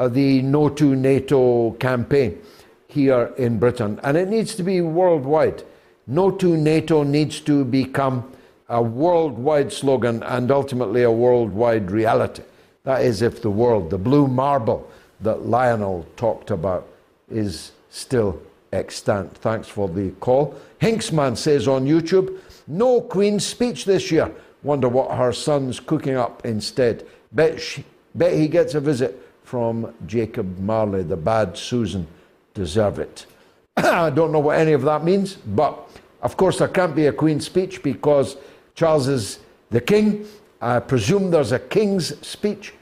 the 0.10 0.42
No 0.42 0.70
to 0.70 0.96
NATO 0.96 1.72
campaign 1.72 2.42
here 2.88 3.34
in 3.38 3.58
Britain. 3.60 4.00
And 4.04 4.18
it 4.18 4.30
needs 4.30 4.56
to 4.56 4.64
be 4.64 4.82
worldwide. 4.82 5.64
No 6.08 6.30
to 6.32 6.56
NATO 6.56 7.04
needs 7.04 7.40
to 7.42 7.66
become 7.66 8.32
a 8.70 8.82
worldwide 8.82 9.72
slogan 9.72 10.22
and 10.24 10.52
ultimately 10.52 11.04
a 11.04 11.12
worldwide 11.12 11.92
reality. 11.92 12.44
That 12.84 13.02
is, 13.02 13.22
if 13.22 13.42
the 13.42 13.50
world, 13.50 13.90
the 13.90 13.98
blue 13.98 14.28
marble 14.28 14.90
that 15.22 15.48
Lionel 15.48 16.06
talked 16.16 16.52
about, 16.52 16.88
is 17.30 17.72
still 17.90 18.40
extant. 18.72 19.36
Thanks 19.38 19.68
for 19.68 19.88
the 19.88 20.12
call. 20.20 20.56
Hinksman 20.80 21.38
says 21.38 21.68
on 21.68 21.86
YouTube, 21.86 22.40
no 22.68 23.02
Queen's 23.02 23.46
speech 23.46 23.86
this 23.86 24.12
year. 24.12 24.32
Wonder 24.64 24.90
what 24.90 25.16
her 25.16 25.32
son's 25.32 25.80
cooking 25.80 26.16
up 26.16 26.46
instead. 26.46 27.06
Bet, 27.32 27.60
she, 27.60 27.84
bet 28.14 28.34
he 28.34 28.48
gets 28.48 28.76
a 28.76 28.80
visit 28.80 29.22
from 29.44 29.94
Jacob 30.06 30.58
Marley, 30.60 31.04
the 31.04 31.18
bad 31.18 31.58
Susan. 31.58 32.08
Deserve 32.54 33.00
it. 33.00 33.26
I 33.78 34.10
don't 34.10 34.32
know 34.32 34.40
what 34.40 34.58
any 34.58 34.72
of 34.72 34.84
that 34.84 35.04
means, 35.04 35.36
but 35.36 35.90
of 36.22 36.38
course 36.38 36.60
there 36.60 36.68
can't 36.68 36.96
be 36.96 37.08
a 37.08 37.14
Queen's 37.14 37.46
speech 37.46 37.84
because 37.84 38.38
Charles 38.74 39.08
is 39.08 39.40
the 39.70 39.82
King. 39.82 40.26
I 40.62 40.80
presume 40.80 41.30
there's 41.30 41.52
a 41.52 41.60
King's 41.60 42.26
speech. 42.26 42.74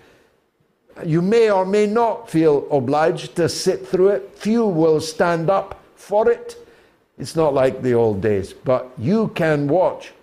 You 1.04 1.24
may 1.24 1.50
or 1.50 1.66
may 1.66 1.88
not 1.88 2.30
feel 2.30 2.68
obliged 2.70 3.36
to 3.38 3.50
sit 3.50 3.88
through 3.88 4.10
it. 4.10 4.38
Few 4.38 4.66
will 4.66 5.02
stand 5.02 5.50
up 5.50 5.84
for 5.96 6.30
it. 6.30 6.58
It's 7.18 7.36
not 7.36 7.56
like 7.56 7.82
the 7.82 7.94
old 7.94 8.22
days, 8.22 8.54
but 8.54 8.92
you 8.98 9.30
can 9.30 9.68
watch 9.68 10.14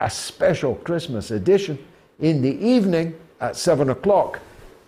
a 0.00 0.10
special 0.10 0.74
Christmas 0.76 1.30
edition 1.30 1.78
in 2.20 2.42
the 2.42 2.54
evening 2.62 3.18
at 3.40 3.56
seven 3.56 3.88
o'clock 3.90 4.40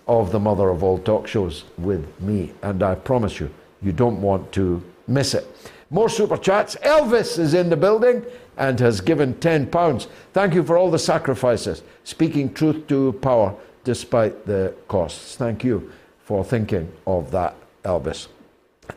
of 0.07 0.33
the 0.33 0.41
mother 0.41 0.69
of 0.69 0.85
all 0.85 0.99
talk 0.99 1.27
shows 1.27 1.65
with 1.79 2.07
me, 2.21 2.53
and 2.63 2.83
I 2.83 2.95
promise 2.95 3.41
you, 3.41 3.51
you 3.83 3.93
don't 3.93 4.21
want 4.21 4.53
to 4.53 4.83
miss 5.07 5.35
it. 5.35 5.47
More 5.91 6.09
super 6.09 6.37
chats. 6.37 6.77
Elvis 6.77 7.39
is 7.39 7.55
in 7.55 7.71
the 7.71 7.77
building 7.77 8.25
and 8.57 8.79
has 8.81 9.01
given 9.01 9.35
£10. 9.35 10.09
Thank 10.33 10.55
you 10.55 10.65
for 10.65 10.77
all 10.77 10.91
the 10.91 10.99
sacrifices, 10.99 11.83
speaking 12.05 12.53
truth 12.53 12.87
to 12.89 13.13
power 13.15 13.55
despite 13.85 14.47
the 14.47 14.75
costs. 14.89 15.37
Thank 15.37 15.63
you 15.63 15.93
for 16.25 16.45
thinking 16.45 16.91
of 17.07 17.31
that, 17.31 17.55
Elvis. 17.85 18.29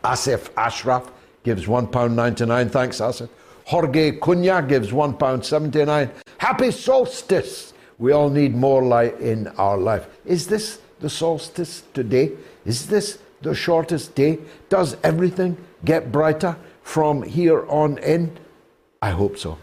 Asif 0.04 0.50
Ashraf 0.56 1.12
gives 1.44 1.66
£1.99. 1.66 2.72
Thanks, 2.72 3.00
Asif. 3.00 3.30
Jorge 3.66 4.18
Cunha 4.20 4.68
gives 4.68 4.92
£1.79. 4.92 6.10
Happy 6.38 6.72
solstice! 6.72 7.74
We 8.00 8.12
all 8.12 8.30
need 8.30 8.56
more 8.56 8.84
light 8.84 9.20
in 9.20 9.48
our 9.58 9.78
life. 9.78 10.08
Is 10.26 10.48
this 10.48 10.80
the 11.00 11.10
solstice 11.10 11.84
today? 11.94 12.32
Is 12.66 12.88
this 12.88 13.20
the 13.42 13.54
shortest 13.54 14.16
day? 14.16 14.40
Does 14.70 14.96
everything 15.04 15.58
get 15.86 16.12
brighter 16.12 16.58
from 16.84 17.24
here 17.24 17.66
on 17.68 17.98
in? 18.00 18.38
I 19.02 19.12
hope 19.12 19.38
so. 19.38 19.58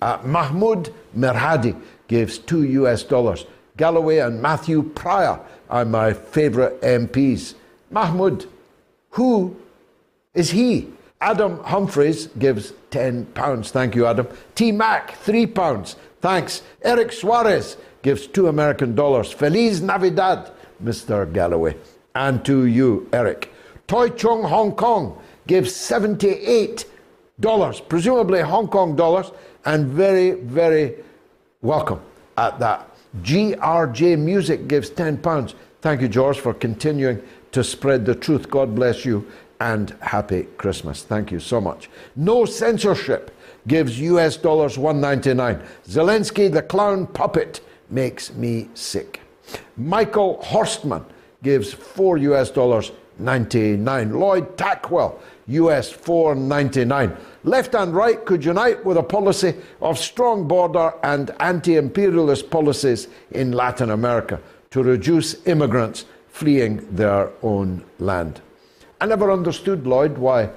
Uh, 0.00 0.18
Mahmoud 0.24 0.92
Merhadi 1.16 1.80
gives 2.08 2.38
two 2.38 2.64
US 2.64 3.02
dollars. 3.02 3.46
Galloway 3.76 4.18
and 4.18 4.42
Matthew 4.42 4.82
Pryor 4.82 5.40
are 5.68 5.84
my 5.84 6.12
favourite 6.12 6.80
MPs. 6.80 7.54
Mahmoud, 7.90 8.46
who 9.10 9.56
is 10.34 10.50
he? 10.50 10.88
Adam 11.20 11.62
Humphreys 11.64 12.28
gives 12.38 12.72
£10. 12.90 13.70
Thank 13.70 13.94
you, 13.94 14.06
Adam. 14.06 14.26
T 14.54 14.72
Mac, 14.72 15.12
£3. 15.22 15.96
Thanks. 16.20 16.62
Eric 16.82 17.12
Suarez 17.12 17.76
gives 18.02 18.26
two 18.26 18.48
American 18.48 18.94
dollars. 18.94 19.30
Feliz 19.32 19.82
Navidad, 19.82 20.50
Mr. 20.82 21.30
Galloway. 21.30 21.76
And 22.14 22.44
to 22.44 22.64
you, 22.64 23.08
Eric. 23.12 23.52
Toy 23.86 24.08
Chung 24.10 24.42
Hong 24.44 24.72
Kong 24.72 25.18
gives 25.50 25.72
$78, 25.72 26.86
presumably 27.88 28.40
Hong 28.40 28.68
Kong 28.68 28.94
dollars, 28.94 29.32
and 29.64 29.88
very, 29.88 30.30
very 30.30 30.94
welcome 31.60 32.00
at 32.38 32.60
that. 32.60 32.88
GRJ 33.22 34.16
Music 34.16 34.68
gives 34.68 34.90
£10. 34.90 35.54
Thank 35.80 36.02
you, 36.02 36.08
George, 36.08 36.38
for 36.38 36.54
continuing 36.54 37.20
to 37.50 37.64
spread 37.64 38.06
the 38.06 38.14
truth. 38.14 38.48
God 38.48 38.76
bless 38.76 39.04
you 39.04 39.26
and 39.58 39.90
happy 40.00 40.44
Christmas. 40.56 41.02
Thank 41.02 41.32
you 41.32 41.40
so 41.40 41.60
much. 41.60 41.90
No 42.14 42.44
censorship 42.44 43.36
gives 43.66 43.98
US 43.98 44.36
dollars 44.36 44.78
199. 44.78 45.60
Zelensky, 45.84 46.48
the 46.48 46.62
clown 46.62 47.08
puppet, 47.08 47.60
makes 47.88 48.32
me 48.34 48.68
sick. 48.74 49.18
Michael 49.76 50.38
Horstman 50.44 51.04
gives 51.42 51.72
4 51.72 52.18
US 52.18 52.52
dollars 52.52 52.92
99. 53.20 54.18
Lloyd 54.18 54.56
Tackwell, 54.56 55.18
US 55.46 55.90
499. 55.90 57.16
Left 57.44 57.74
and 57.74 57.94
right 57.94 58.24
could 58.24 58.44
unite 58.44 58.84
with 58.84 58.96
a 58.96 59.02
policy 59.02 59.54
of 59.80 59.98
strong 59.98 60.48
border 60.48 60.92
and 61.02 61.30
anti 61.40 61.76
imperialist 61.76 62.50
policies 62.50 63.08
in 63.32 63.52
Latin 63.52 63.90
America 63.90 64.40
to 64.70 64.82
reduce 64.82 65.46
immigrants 65.46 66.04
fleeing 66.28 66.86
their 66.94 67.30
own 67.42 67.84
land. 67.98 68.40
I 69.00 69.06
never 69.06 69.30
understood, 69.32 69.86
Lloyd, 69.86 70.18
why 70.18 70.50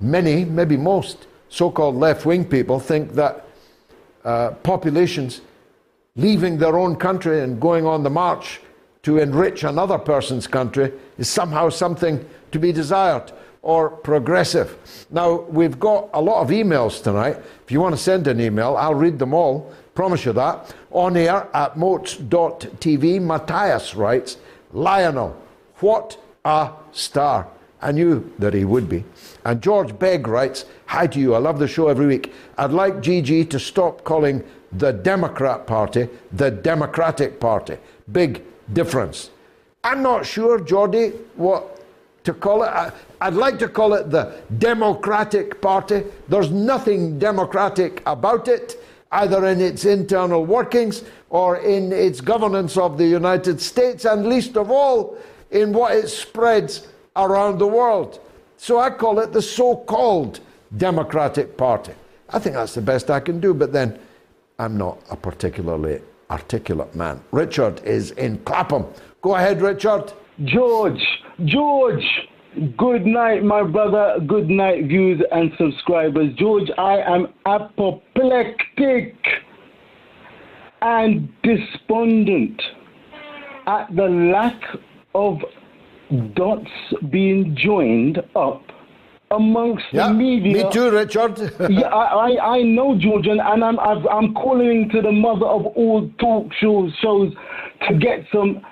many, 0.00 0.44
maybe 0.44 0.76
most, 0.76 1.26
so 1.48 1.70
called 1.70 1.96
left 1.96 2.24
wing 2.26 2.44
people 2.44 2.78
think 2.78 3.12
that 3.12 3.46
uh, 4.24 4.50
populations 4.62 5.40
leaving 6.16 6.58
their 6.58 6.78
own 6.78 6.96
country 6.96 7.40
and 7.40 7.60
going 7.60 7.86
on 7.86 8.02
the 8.02 8.10
march 8.10 8.60
to 9.02 9.18
enrich 9.18 9.64
another 9.64 9.98
person's 9.98 10.46
country 10.46 10.92
is 11.18 11.28
somehow 11.28 11.68
something 11.68 12.24
to 12.52 12.58
be 12.58 12.72
desired 12.72 13.32
or 13.62 13.90
progressive. 13.90 15.06
Now, 15.10 15.42
we've 15.42 15.78
got 15.78 16.10
a 16.12 16.20
lot 16.20 16.42
of 16.42 16.48
emails 16.50 17.02
tonight. 17.02 17.36
If 17.64 17.70
you 17.70 17.80
want 17.80 17.94
to 17.94 18.00
send 18.00 18.26
an 18.26 18.40
email, 18.40 18.76
I'll 18.76 18.94
read 18.94 19.18
them 19.18 19.34
all. 19.34 19.72
Promise 19.94 20.24
you 20.24 20.32
that. 20.32 20.74
On 20.90 21.16
air 21.16 21.48
at 21.54 21.76
moats.tv, 21.76 23.20
Matthias 23.20 23.94
writes 23.94 24.36
Lionel, 24.72 25.36
what 25.78 26.18
a 26.44 26.70
star. 26.92 27.48
I 27.80 27.90
knew 27.90 28.32
that 28.38 28.54
he 28.54 28.64
would 28.64 28.88
be. 28.88 29.04
And 29.44 29.60
George 29.60 29.98
Begg 29.98 30.28
writes 30.28 30.64
Hi 30.86 31.08
to 31.08 31.18
you. 31.18 31.34
I 31.34 31.38
love 31.38 31.58
the 31.58 31.66
show 31.66 31.88
every 31.88 32.06
week. 32.06 32.32
I'd 32.56 32.70
like 32.70 33.00
Gigi 33.00 33.44
to 33.46 33.58
stop 33.58 34.04
calling 34.04 34.44
the 34.70 34.92
Democrat 34.92 35.66
Party 35.66 36.08
the 36.32 36.50
Democratic 36.50 37.40
Party. 37.40 37.76
Big 38.10 38.42
difference. 38.72 39.30
I'm 39.84 40.02
not 40.02 40.24
sure, 40.24 40.60
Geordie, 40.60 41.10
what 41.34 41.82
to 42.24 42.32
call 42.32 42.62
it. 42.62 42.68
I, 42.68 42.92
I'd 43.20 43.34
like 43.34 43.58
to 43.60 43.68
call 43.68 43.94
it 43.94 44.10
the 44.10 44.40
Democratic 44.58 45.60
Party. 45.60 46.04
There's 46.28 46.50
nothing 46.50 47.18
democratic 47.18 48.02
about 48.06 48.48
it, 48.48 48.82
either 49.10 49.46
in 49.46 49.60
its 49.60 49.84
internal 49.84 50.44
workings 50.44 51.04
or 51.30 51.58
in 51.58 51.92
its 51.92 52.20
governance 52.20 52.76
of 52.76 52.98
the 52.98 53.06
United 53.06 53.60
States, 53.60 54.04
and 54.04 54.26
least 54.26 54.56
of 54.56 54.70
all 54.70 55.16
in 55.50 55.72
what 55.72 55.94
it 55.94 56.08
spreads 56.08 56.86
around 57.16 57.58
the 57.58 57.66
world. 57.66 58.20
So 58.56 58.78
I 58.78 58.90
call 58.90 59.18
it 59.18 59.32
the 59.32 59.42
so 59.42 59.76
called 59.76 60.40
Democratic 60.76 61.56
Party. 61.56 61.92
I 62.30 62.38
think 62.38 62.54
that's 62.54 62.74
the 62.74 62.82
best 62.82 63.10
I 63.10 63.20
can 63.20 63.40
do, 63.40 63.52
but 63.52 63.72
then 63.72 63.98
I'm 64.58 64.76
not 64.76 64.98
a 65.10 65.16
particularly 65.16 66.00
articulate 66.32 66.94
man. 66.94 67.20
Richard 67.30 67.82
is 67.84 68.12
in 68.12 68.38
Clapham. 68.38 68.86
Go 69.20 69.34
ahead, 69.36 69.60
Richard. 69.60 70.12
George, 70.44 71.04
George, 71.44 72.06
good 72.78 73.04
night, 73.04 73.44
my 73.44 73.62
brother. 73.62 74.18
Good 74.26 74.48
night, 74.48 74.86
viewers 74.86 75.20
and 75.30 75.52
subscribers. 75.58 76.32
George, 76.36 76.70
I 76.78 77.00
am 77.00 77.28
apoplectic 77.44 79.14
and 80.80 81.28
despondent 81.42 82.60
at 83.66 83.94
the 83.94 84.08
lack 84.08 84.60
of 85.14 85.38
dots 86.34 86.70
being 87.10 87.54
joined 87.54 88.18
up 88.34 88.62
amongst 89.32 89.84
yeah, 89.92 90.08
the 90.08 90.14
media. 90.14 90.64
Me 90.64 90.72
too, 90.72 90.90
Richard. 90.90 91.38
yeah, 91.70 91.88
I, 91.88 92.30
I, 92.30 92.56
I 92.56 92.62
know, 92.62 92.96
George, 92.98 93.26
and, 93.26 93.40
and 93.40 93.64
I'm, 93.64 93.78
I'm 93.80 94.34
calling 94.34 94.88
to 94.90 95.02
the 95.02 95.12
mother 95.12 95.46
of 95.46 95.66
all 95.66 96.10
talk 96.18 96.52
shows, 96.60 96.92
shows 97.00 97.32
to 97.88 97.94
get 97.98 98.26
some 98.32 98.64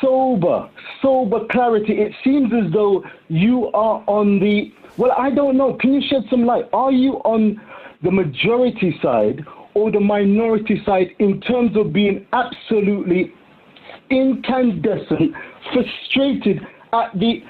sober, 0.00 0.68
sober 1.02 1.46
clarity. 1.50 1.94
It 1.94 2.12
seems 2.22 2.52
as 2.52 2.72
though 2.72 3.04
you 3.28 3.66
are 3.68 4.02
on 4.06 4.40
the, 4.40 4.72
well, 4.96 5.12
I 5.12 5.30
don't 5.30 5.56
know. 5.56 5.74
Can 5.74 5.94
you 5.94 6.02
shed 6.08 6.24
some 6.30 6.46
light? 6.46 6.64
Are 6.72 6.92
you 6.92 7.14
on 7.24 7.60
the 8.02 8.10
majority 8.10 8.98
side 9.02 9.44
or 9.74 9.90
the 9.90 10.00
minority 10.00 10.80
side 10.86 11.08
in 11.18 11.40
terms 11.40 11.76
of 11.76 11.92
being 11.92 12.26
absolutely 12.32 13.32
incandescent, 14.10 15.34
frustrated 15.72 16.60
at 16.92 17.12
the, 17.18 17.42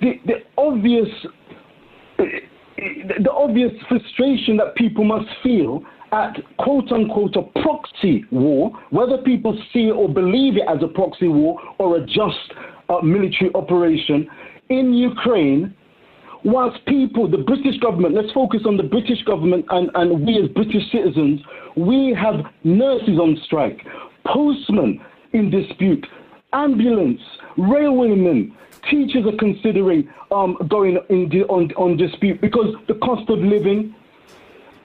the, 0.00 0.20
the 0.26 0.34
obvious 0.58 1.08
the 2.18 3.30
obvious 3.32 3.72
frustration 3.88 4.56
that 4.56 4.74
people 4.76 5.04
must 5.04 5.28
feel 5.42 5.82
at 6.12 6.36
quote 6.58 6.90
unquote 6.92 7.36
a 7.36 7.42
proxy 7.60 8.24
war, 8.30 8.70
whether 8.90 9.18
people 9.18 9.58
see 9.72 9.90
or 9.90 10.08
believe 10.08 10.56
it 10.56 10.64
as 10.68 10.82
a 10.82 10.88
proxy 10.88 11.28
war 11.28 11.60
or 11.78 11.96
a 11.96 12.06
just 12.06 12.52
uh, 12.88 13.00
military 13.00 13.50
operation 13.54 14.28
in 14.68 14.94
Ukraine, 14.94 15.74
whilst 16.44 16.84
people, 16.86 17.28
the 17.28 17.38
British 17.38 17.78
government, 17.80 18.14
let's 18.14 18.32
focus 18.32 18.60
on 18.66 18.76
the 18.76 18.82
British 18.82 19.22
government 19.24 19.64
and, 19.70 19.90
and 19.94 20.24
we 20.26 20.40
as 20.42 20.48
British 20.50 20.82
citizens, 20.92 21.40
we 21.76 22.16
have 22.20 22.44
nurses 22.62 23.18
on 23.18 23.36
strike, 23.44 23.80
postmen 24.26 25.00
in 25.32 25.50
dispute, 25.50 26.06
ambulance, 26.52 27.20
railwaymen, 27.58 28.52
teachers 28.90 29.26
are 29.26 29.36
considering 29.36 30.08
um, 30.30 30.56
going 30.68 30.98
in 31.08 31.28
di- 31.28 31.44
on, 31.44 31.72
on 31.72 31.96
dispute 31.96 32.40
because 32.40 32.74
the 32.88 32.94
cost 32.94 33.28
of 33.30 33.38
living, 33.38 33.94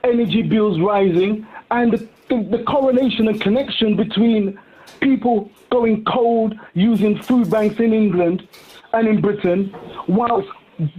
energy 0.04 0.42
bills 0.42 0.80
rising, 0.80 1.46
and 1.72 1.94
the, 1.94 1.98
the, 2.30 2.58
the 2.58 2.64
correlation 2.64 3.28
and 3.28 3.40
connection 3.42 3.96
between 3.96 4.60
people 5.02 5.50
going 5.72 6.04
cold 6.06 6.54
using 6.74 7.22
food 7.22 7.50
banks 7.50 7.80
in 7.80 7.94
England 7.94 8.48
and 8.94 9.08
in 9.08 9.22
Britain, 9.22 9.74
whilst 10.08 10.48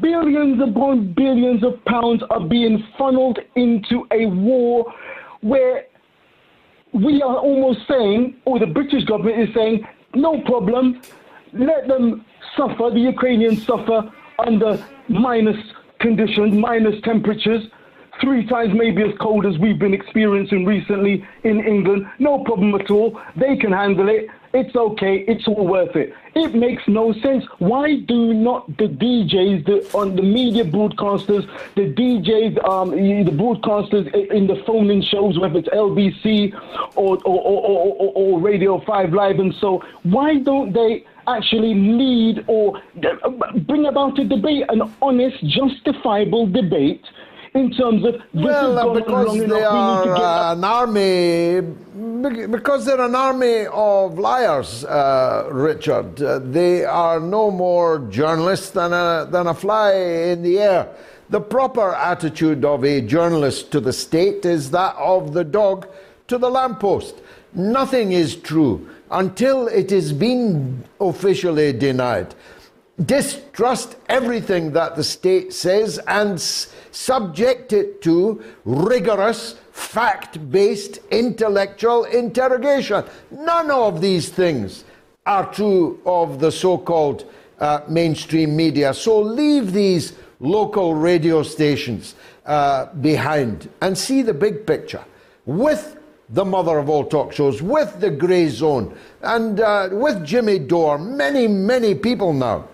billions 0.00 0.60
upon 0.62 1.12
billions 1.14 1.64
of 1.64 1.82
pounds 1.86 2.22
are 2.30 2.40
being 2.40 2.86
funneled 2.98 3.38
into 3.56 4.06
a 4.12 4.26
war 4.26 4.92
where 5.40 5.86
we 6.92 7.22
are 7.22 7.36
almost 7.36 7.80
saying, 7.88 8.36
or 8.44 8.58
the 8.58 8.66
British 8.66 9.04
government 9.04 9.48
is 9.48 9.54
saying, 9.54 9.86
no 10.14 10.40
problem, 10.42 11.00
let 11.52 11.88
them 11.88 12.24
suffer, 12.56 12.90
the 12.90 13.00
Ukrainians 13.00 13.64
suffer 13.66 14.10
under 14.38 14.84
minus 15.08 15.56
conditions, 15.98 16.54
minus 16.54 17.00
temperatures, 17.02 17.64
three 18.20 18.46
times 18.46 18.72
maybe 18.74 19.02
as 19.02 19.16
cold 19.18 19.46
as 19.46 19.58
we've 19.58 19.78
been 19.78 19.94
experiencing 19.94 20.64
recently 20.64 21.24
in 21.44 21.60
England. 21.64 22.06
No 22.18 22.44
problem 22.44 22.74
at 22.74 22.90
all. 22.90 23.20
They 23.36 23.56
can 23.56 23.72
handle 23.72 24.08
it. 24.08 24.28
It's 24.52 24.74
okay. 24.74 25.24
It's 25.28 25.46
all 25.46 25.66
worth 25.66 25.94
it. 25.94 26.12
It 26.34 26.54
makes 26.54 26.82
no 26.88 27.12
sense. 27.12 27.44
Why 27.58 27.96
do 28.00 28.34
not 28.34 28.66
the 28.78 28.88
DJs, 28.88 29.64
the 29.64 29.96
on 29.96 30.16
the 30.16 30.22
media 30.22 30.64
broadcasters, 30.64 31.48
the 31.76 31.92
DJs, 31.94 32.68
um, 32.68 32.90
the 32.90 33.30
broadcasters 33.30 34.12
in 34.32 34.48
the 34.48 34.60
phone-in 34.66 35.02
shows, 35.02 35.38
whether 35.38 35.58
it's 35.58 35.68
LBC 35.68 36.52
or 36.96 37.16
or, 37.24 37.40
or, 37.40 37.94
or, 38.00 38.12
or 38.14 38.40
Radio 38.40 38.80
Five 38.84 39.12
Live 39.12 39.38
and 39.38 39.54
so, 39.60 39.82
why 40.02 40.38
don't 40.38 40.72
they 40.72 41.04
actually 41.26 41.74
lead 41.74 42.44
or 42.46 42.80
bring 43.66 43.86
about 43.86 44.18
a 44.18 44.24
debate, 44.24 44.64
an 44.68 44.82
honest, 45.00 45.36
justifiable 45.46 46.46
debate? 46.46 47.04
in 47.54 47.72
terms 47.72 48.04
of 48.04 48.14
well, 48.32 48.94
has 48.94 49.02
because 49.02 49.38
they 49.38 49.44
enough, 49.44 49.58
we 49.58 50.10
need 50.10 50.16
to 50.16 50.22
are 50.22 50.50
uh, 50.50 50.52
an 50.52 50.64
army, 50.64 51.60
because 52.46 52.86
they're 52.86 53.00
an 53.00 53.14
army 53.14 53.66
of 53.66 54.18
liars, 54.18 54.84
uh, 54.84 55.48
Richard. 55.50 56.22
Uh, 56.22 56.38
they 56.38 56.84
are 56.84 57.18
no 57.18 57.50
more 57.50 58.06
journalists 58.10 58.70
than 58.70 58.92
a, 58.92 59.26
than 59.28 59.48
a 59.48 59.54
fly 59.54 59.94
in 59.94 60.42
the 60.42 60.60
air. 60.60 60.88
The 61.30 61.40
proper 61.40 61.94
attitude 61.94 62.64
of 62.64 62.84
a 62.84 63.00
journalist 63.00 63.72
to 63.72 63.80
the 63.80 63.92
state 63.92 64.44
is 64.44 64.70
that 64.70 64.94
of 64.96 65.32
the 65.32 65.44
dog 65.44 65.88
to 66.28 66.38
the 66.38 66.50
lamppost. 66.50 67.16
Nothing 67.52 68.12
is 68.12 68.36
true 68.36 68.88
until 69.10 69.68
it 69.68 69.90
has 69.90 70.12
been 70.12 70.84
officially 71.00 71.72
denied. 71.72 72.34
Distrust 73.04 73.96
everything 74.08 74.72
that 74.72 74.94
the 74.94 75.04
state 75.04 75.52
says 75.54 75.98
and 76.06 76.34
s- 76.34 76.72
subject 76.90 77.72
it 77.72 78.02
to 78.02 78.42
rigorous, 78.64 79.56
fact 79.72 80.50
based 80.50 80.98
intellectual 81.10 82.04
interrogation. 82.04 83.02
None 83.30 83.70
of 83.70 84.00
these 84.02 84.28
things 84.28 84.84
are 85.24 85.50
true 85.52 86.00
of 86.04 86.40
the 86.40 86.52
so 86.52 86.76
called 86.76 87.24
uh, 87.58 87.80
mainstream 87.88 88.54
media. 88.54 88.92
So 88.92 89.18
leave 89.20 89.72
these 89.72 90.12
local 90.40 90.94
radio 90.94 91.42
stations 91.42 92.14
uh, 92.46 92.86
behind 92.96 93.70
and 93.80 93.96
see 93.96 94.22
the 94.22 94.34
big 94.34 94.66
picture 94.66 95.04
with 95.46 95.96
the 96.30 96.44
mother 96.44 96.78
of 96.78 96.88
all 96.88 97.04
talk 97.04 97.32
shows, 97.32 97.60
with 97.60 98.00
the 98.00 98.10
Grayzone, 98.10 98.96
and 99.22 99.60
uh, 99.60 99.88
with 99.92 100.24
Jimmy 100.24 100.58
Dore. 100.58 100.98
Many, 100.98 101.48
many 101.48 101.94
people 101.94 102.32
now 102.32 102.68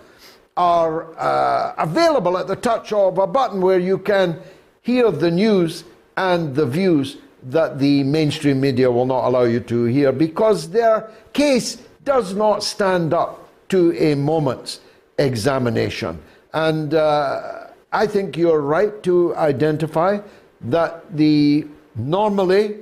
are 0.55 1.15
uh, 1.17 1.75
available 1.77 2.37
at 2.37 2.47
the 2.47 2.55
touch 2.55 2.91
of 2.93 3.17
a 3.17 3.27
button 3.27 3.61
where 3.61 3.79
you 3.79 3.97
can 3.97 4.39
hear 4.81 5.11
the 5.11 5.31
news 5.31 5.83
and 6.17 6.55
the 6.55 6.65
views 6.65 7.17
that 7.43 7.79
the 7.79 8.03
mainstream 8.03 8.59
media 8.59 8.91
will 8.91 9.05
not 9.05 9.27
allow 9.27 9.43
you 9.43 9.59
to 9.59 9.85
hear 9.85 10.11
because 10.11 10.69
their 10.69 11.09
case 11.33 11.77
does 12.03 12.33
not 12.33 12.63
stand 12.63 13.13
up 13.13 13.47
to 13.69 13.93
a 13.97 14.15
moment's 14.15 14.79
examination. 15.17 16.19
And 16.53 16.93
uh, 16.93 17.67
I 17.91 18.07
think 18.07 18.37
you're 18.37 18.61
right 18.61 19.03
to 19.03 19.35
identify 19.35 20.19
that 20.61 21.15
the 21.15 21.67
normally 21.95 22.77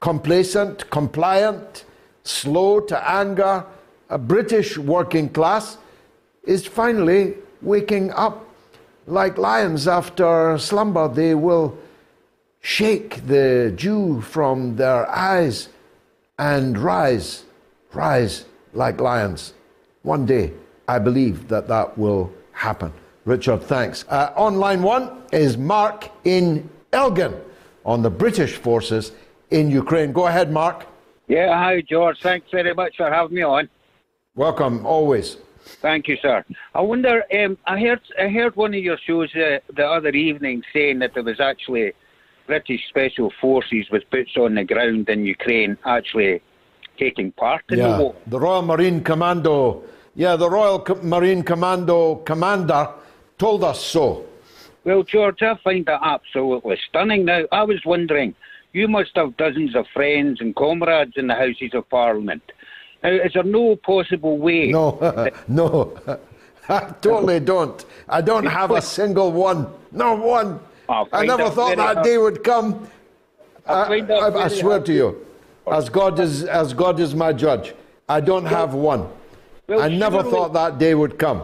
complacent, 0.00 0.88
compliant, 0.90 1.84
slow 2.24 2.80
to 2.80 3.10
anger 3.10 3.64
a 4.10 4.18
British 4.18 4.78
working 4.78 5.28
class 5.28 5.76
is 6.44 6.66
finally 6.66 7.34
waking 7.60 8.10
up 8.12 8.44
like 9.06 9.36
lions 9.38 9.86
after 9.86 10.56
slumber. 10.58 11.08
They 11.08 11.34
will 11.34 11.76
shake 12.60 13.26
the 13.26 13.72
dew 13.76 14.20
from 14.20 14.76
their 14.76 15.08
eyes 15.10 15.68
and 16.38 16.78
rise, 16.78 17.44
rise 17.92 18.44
like 18.72 19.00
lions. 19.00 19.54
One 20.02 20.24
day, 20.24 20.52
I 20.86 20.98
believe 20.98 21.48
that 21.48 21.68
that 21.68 21.98
will 21.98 22.32
happen. 22.52 22.92
Richard, 23.24 23.62
thanks. 23.62 24.06
Uh, 24.08 24.32
on 24.36 24.56
line 24.56 24.82
one 24.82 25.22
is 25.32 25.58
Mark 25.58 26.10
in 26.24 26.68
Elgin 26.92 27.34
on 27.84 28.00
the 28.00 28.10
British 28.10 28.56
forces 28.56 29.12
in 29.50 29.70
Ukraine. 29.70 30.12
Go 30.12 30.26
ahead, 30.26 30.50
Mark. 30.52 30.86
Yeah, 31.26 31.56
hi, 31.56 31.82
George. 31.82 32.18
Thanks 32.22 32.48
very 32.50 32.74
much 32.74 32.96
for 32.96 33.10
having 33.10 33.34
me 33.36 33.42
on. 33.42 33.68
Welcome, 34.34 34.86
always. 34.86 35.36
Thank 35.82 36.08
you, 36.08 36.16
sir. 36.22 36.44
I 36.74 36.80
wonder. 36.80 37.24
Um, 37.34 37.58
I 37.66 37.78
heard 37.78 38.00
I 38.18 38.28
heard 38.28 38.56
one 38.56 38.72
of 38.74 38.80
your 38.80 38.96
shows 39.06 39.34
uh, 39.34 39.58
the 39.76 39.84
other 39.86 40.10
evening 40.10 40.62
saying 40.72 41.00
that 41.00 41.12
there 41.14 41.22
was 41.22 41.40
actually 41.40 41.92
British 42.46 42.88
Special 42.88 43.30
Forces 43.40 43.86
with 43.90 44.08
boots 44.10 44.36
on 44.38 44.54
the 44.54 44.64
ground 44.64 45.08
in 45.10 45.26
Ukraine 45.26 45.76
actually 45.84 46.40
taking 46.98 47.32
part 47.32 47.62
in 47.70 47.78
the 47.78 47.84
Yeah, 47.84 47.98
war. 47.98 48.14
the 48.26 48.40
Royal 48.40 48.62
Marine 48.62 49.02
Commando. 49.04 49.82
Yeah, 50.14 50.36
the 50.36 50.48
Royal 50.48 50.80
Co- 50.80 51.00
Marine 51.02 51.42
Commando 51.42 52.16
commander 52.16 52.88
told 53.36 53.62
us 53.62 53.80
so. 53.84 54.24
Well, 54.84 55.02
George, 55.02 55.42
I 55.42 55.54
find 55.62 55.84
that 55.86 56.00
absolutely 56.02 56.78
stunning. 56.88 57.26
Now, 57.26 57.42
I 57.52 57.62
was 57.64 57.80
wondering, 57.84 58.34
you 58.78 58.88
must 58.88 59.10
have 59.16 59.36
dozens 59.36 59.74
of 59.74 59.86
friends 59.92 60.40
and 60.40 60.54
comrades 60.54 61.14
in 61.16 61.26
the 61.26 61.34
Houses 61.34 61.72
of 61.74 61.88
Parliament. 61.90 62.42
Now, 63.02 63.10
is 63.10 63.32
there 63.34 63.42
no 63.42 63.76
possible 63.76 64.38
way? 64.38 64.68
No, 64.70 65.30
no, 65.48 65.98
I 66.68 66.80
totally 67.00 67.40
don't. 67.40 67.84
I 68.08 68.20
don't 68.20 68.46
have 68.46 68.70
a 68.70 68.80
single 68.80 69.32
one. 69.32 69.66
No 69.90 70.14
one. 70.14 70.60
I 70.88 71.26
never 71.26 71.50
thought 71.50 71.76
that 71.76 72.02
day 72.04 72.18
would 72.18 72.42
come. 72.44 72.88
I, 73.66 74.00
I- 74.00 74.44
I 74.44 74.48
swear 74.48 74.72
hard 74.74 74.86
to 74.86 74.92
you, 74.94 75.26
as 75.70 75.88
God 75.90 76.18
is 76.20 76.44
as 76.44 76.72
God 76.72 76.98
is 77.00 77.14
my 77.14 77.32
judge, 77.32 77.74
I 78.08 78.20
don't 78.20 78.46
have 78.46 78.72
one. 78.74 79.06
Well, 79.66 79.82
I 79.82 79.88
never 79.88 80.22
thought 80.22 80.52
that 80.54 80.78
day 80.78 80.94
would 80.94 81.18
come. 81.18 81.42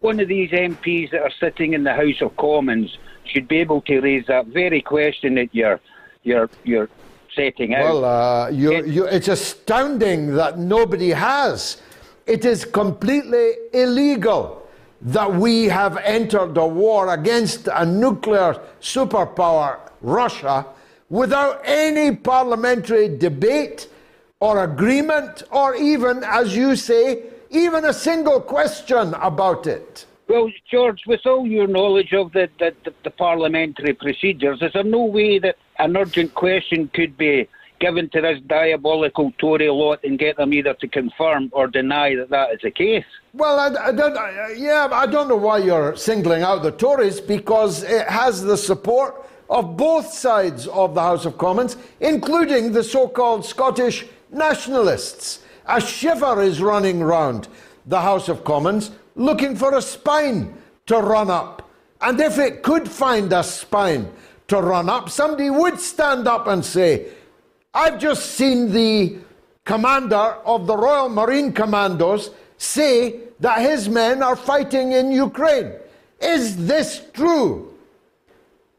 one 0.00 0.20
of 0.20 0.28
these 0.28 0.50
MPs 0.50 1.10
that 1.12 1.22
are 1.22 1.32
sitting 1.40 1.72
in 1.72 1.82
the 1.84 1.94
House 1.94 2.20
of 2.20 2.36
Commons 2.36 2.98
should 3.24 3.48
be 3.48 3.56
able 3.58 3.80
to 3.82 4.00
raise 4.00 4.26
that 4.26 4.46
very 4.48 4.82
question 4.82 5.34
that 5.36 5.48
you're 5.52 5.80
you're 6.26 6.50
you're 6.64 6.88
setting 7.34 7.74
out. 7.74 7.84
Well, 7.84 8.04
uh, 8.04 8.48
you, 8.50 8.84
you, 8.84 9.04
it's 9.06 9.28
astounding 9.28 10.34
that 10.34 10.58
nobody 10.58 11.10
has. 11.10 11.80
It 12.26 12.44
is 12.44 12.64
completely 12.64 13.52
illegal 13.72 14.66
that 15.02 15.32
we 15.32 15.66
have 15.66 15.98
entered 15.98 16.56
a 16.56 16.66
war 16.66 17.14
against 17.14 17.68
a 17.68 17.84
nuclear 17.84 18.60
superpower, 18.80 19.78
Russia, 20.00 20.66
without 21.10 21.60
any 21.64 22.16
parliamentary 22.16 23.16
debate 23.16 23.88
or 24.40 24.64
agreement, 24.64 25.44
or 25.50 25.76
even, 25.76 26.24
as 26.24 26.56
you 26.56 26.74
say, 26.74 27.22
even 27.50 27.84
a 27.84 27.92
single 27.92 28.40
question 28.40 29.14
about 29.14 29.66
it. 29.66 30.06
Well, 30.28 30.50
George, 30.70 31.02
with 31.06 31.20
all 31.24 31.46
your 31.46 31.68
knowledge 31.68 32.12
of 32.12 32.32
the, 32.32 32.50
the, 32.58 32.74
the, 32.84 32.92
the 33.04 33.10
parliamentary 33.10 33.94
procedures, 33.94 34.60
is 34.60 34.72
there 34.72 34.82
no 34.82 35.04
way 35.04 35.38
that 35.38 35.56
an 35.78 35.96
urgent 35.96 36.34
question 36.34 36.88
could 36.94 37.16
be 37.16 37.48
given 37.78 38.08
to 38.10 38.20
this 38.20 38.40
diabolical 38.46 39.32
Tory 39.38 39.68
lot 39.68 40.00
and 40.02 40.18
get 40.18 40.36
them 40.36 40.52
either 40.52 40.74
to 40.74 40.88
confirm 40.88 41.50
or 41.52 41.66
deny 41.66 42.14
that 42.14 42.30
that 42.30 42.54
is 42.54 42.60
the 42.62 42.70
case? 42.70 43.04
Well, 43.34 43.58
I, 43.58 43.88
I 43.88 43.92
don't. 43.92 44.16
I, 44.16 44.54
yeah, 44.56 44.88
I 44.90 45.06
don't 45.06 45.28
know 45.28 45.36
why 45.36 45.58
you're 45.58 45.94
singling 45.96 46.42
out 46.42 46.62
the 46.62 46.72
Tories 46.72 47.20
because 47.20 47.82
it 47.82 48.06
has 48.08 48.42
the 48.42 48.56
support 48.56 49.28
of 49.50 49.76
both 49.76 50.12
sides 50.12 50.66
of 50.68 50.94
the 50.94 51.02
House 51.02 51.24
of 51.24 51.38
Commons, 51.38 51.76
including 52.00 52.72
the 52.72 52.82
so-called 52.82 53.44
Scottish 53.44 54.06
nationalists. 54.30 55.40
A 55.66 55.80
shiver 55.80 56.42
is 56.42 56.60
running 56.62 57.02
round 57.02 57.48
the 57.86 58.00
House 58.00 58.28
of 58.28 58.42
Commons, 58.44 58.90
looking 59.14 59.54
for 59.54 59.74
a 59.74 59.82
spine 59.82 60.54
to 60.86 60.98
run 60.98 61.30
up 61.30 61.66
And 62.00 62.20
if 62.20 62.38
it 62.38 62.62
could 62.62 62.88
find 62.88 63.32
a 63.32 63.42
spine 63.42 64.10
to 64.48 64.60
run 64.60 64.88
up, 64.88 65.10
somebody 65.10 65.50
would 65.50 65.80
stand 65.80 66.28
up 66.28 66.46
and 66.46 66.64
say, 66.64 67.06
I've 67.74 67.98
just 67.98 68.32
seen 68.32 68.72
the 68.72 69.18
commander 69.64 70.16
of 70.44 70.66
the 70.66 70.76
Royal 70.76 71.08
Marine 71.08 71.52
Commandos 71.52 72.30
say 72.56 73.20
that 73.40 73.60
his 73.60 73.88
men 73.88 74.22
are 74.22 74.36
fighting 74.36 74.92
in 74.92 75.10
Ukraine. 75.10 75.72
Is 76.20 76.66
this 76.66 77.02
true? 77.12 77.74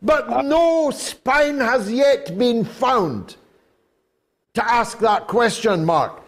But 0.01 0.29
uh, 0.29 0.41
no 0.41 0.91
spine 0.91 1.59
has 1.59 1.91
yet 1.91 2.37
been 2.37 2.63
found 2.63 3.35
to 4.53 4.65
ask 4.65 4.99
that 4.99 5.27
question, 5.27 5.85
Mark, 5.85 6.23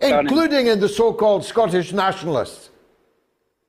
including 0.00 0.66
in 0.66 0.80
the 0.80 0.88
so 0.88 1.12
called 1.12 1.44
Scottish 1.44 1.92
nationalists. 1.92 2.70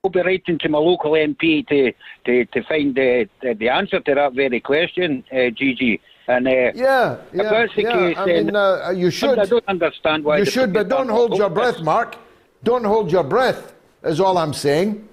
I'll 0.06 0.12
be 0.12 0.20
writing 0.20 0.60
to 0.60 0.68
my 0.68 0.80
local 0.80 1.12
MP 1.12 1.66
to, 1.70 1.94
to, 2.26 2.44
to 2.44 2.64
find 2.64 2.94
the, 2.94 3.30
the, 3.42 3.54
the 3.54 3.70
answer 3.70 4.02
to 4.02 4.16
that 4.16 4.34
very 4.34 4.60
question, 4.60 5.24
uh, 5.32 5.36
GG. 5.36 5.98
And 6.28 6.46
uh, 6.46 6.52
yeah, 6.76 7.20
the 7.32 7.44
yeah. 7.44 7.68
case, 7.68 8.18
I 8.18 8.26
mean, 8.26 8.54
uh, 8.54 8.92
you 8.94 9.10
should. 9.10 9.40
I 9.40 9.46
don't 9.46 9.64
understand 9.66 10.26
why 10.26 10.40
You 10.40 10.46
should, 10.46 10.74
but 10.74 10.90
don't 10.90 11.08
hold 11.08 11.38
your 11.38 11.50
breath, 11.50 11.80
Mark. 11.80 12.18
Don't 12.66 12.84
hold 12.84 13.14
your 13.14 13.24
breath, 13.24 13.74
is 14.04 14.20
all 14.20 14.38
I'm 14.38 14.52
saying. 14.52 15.08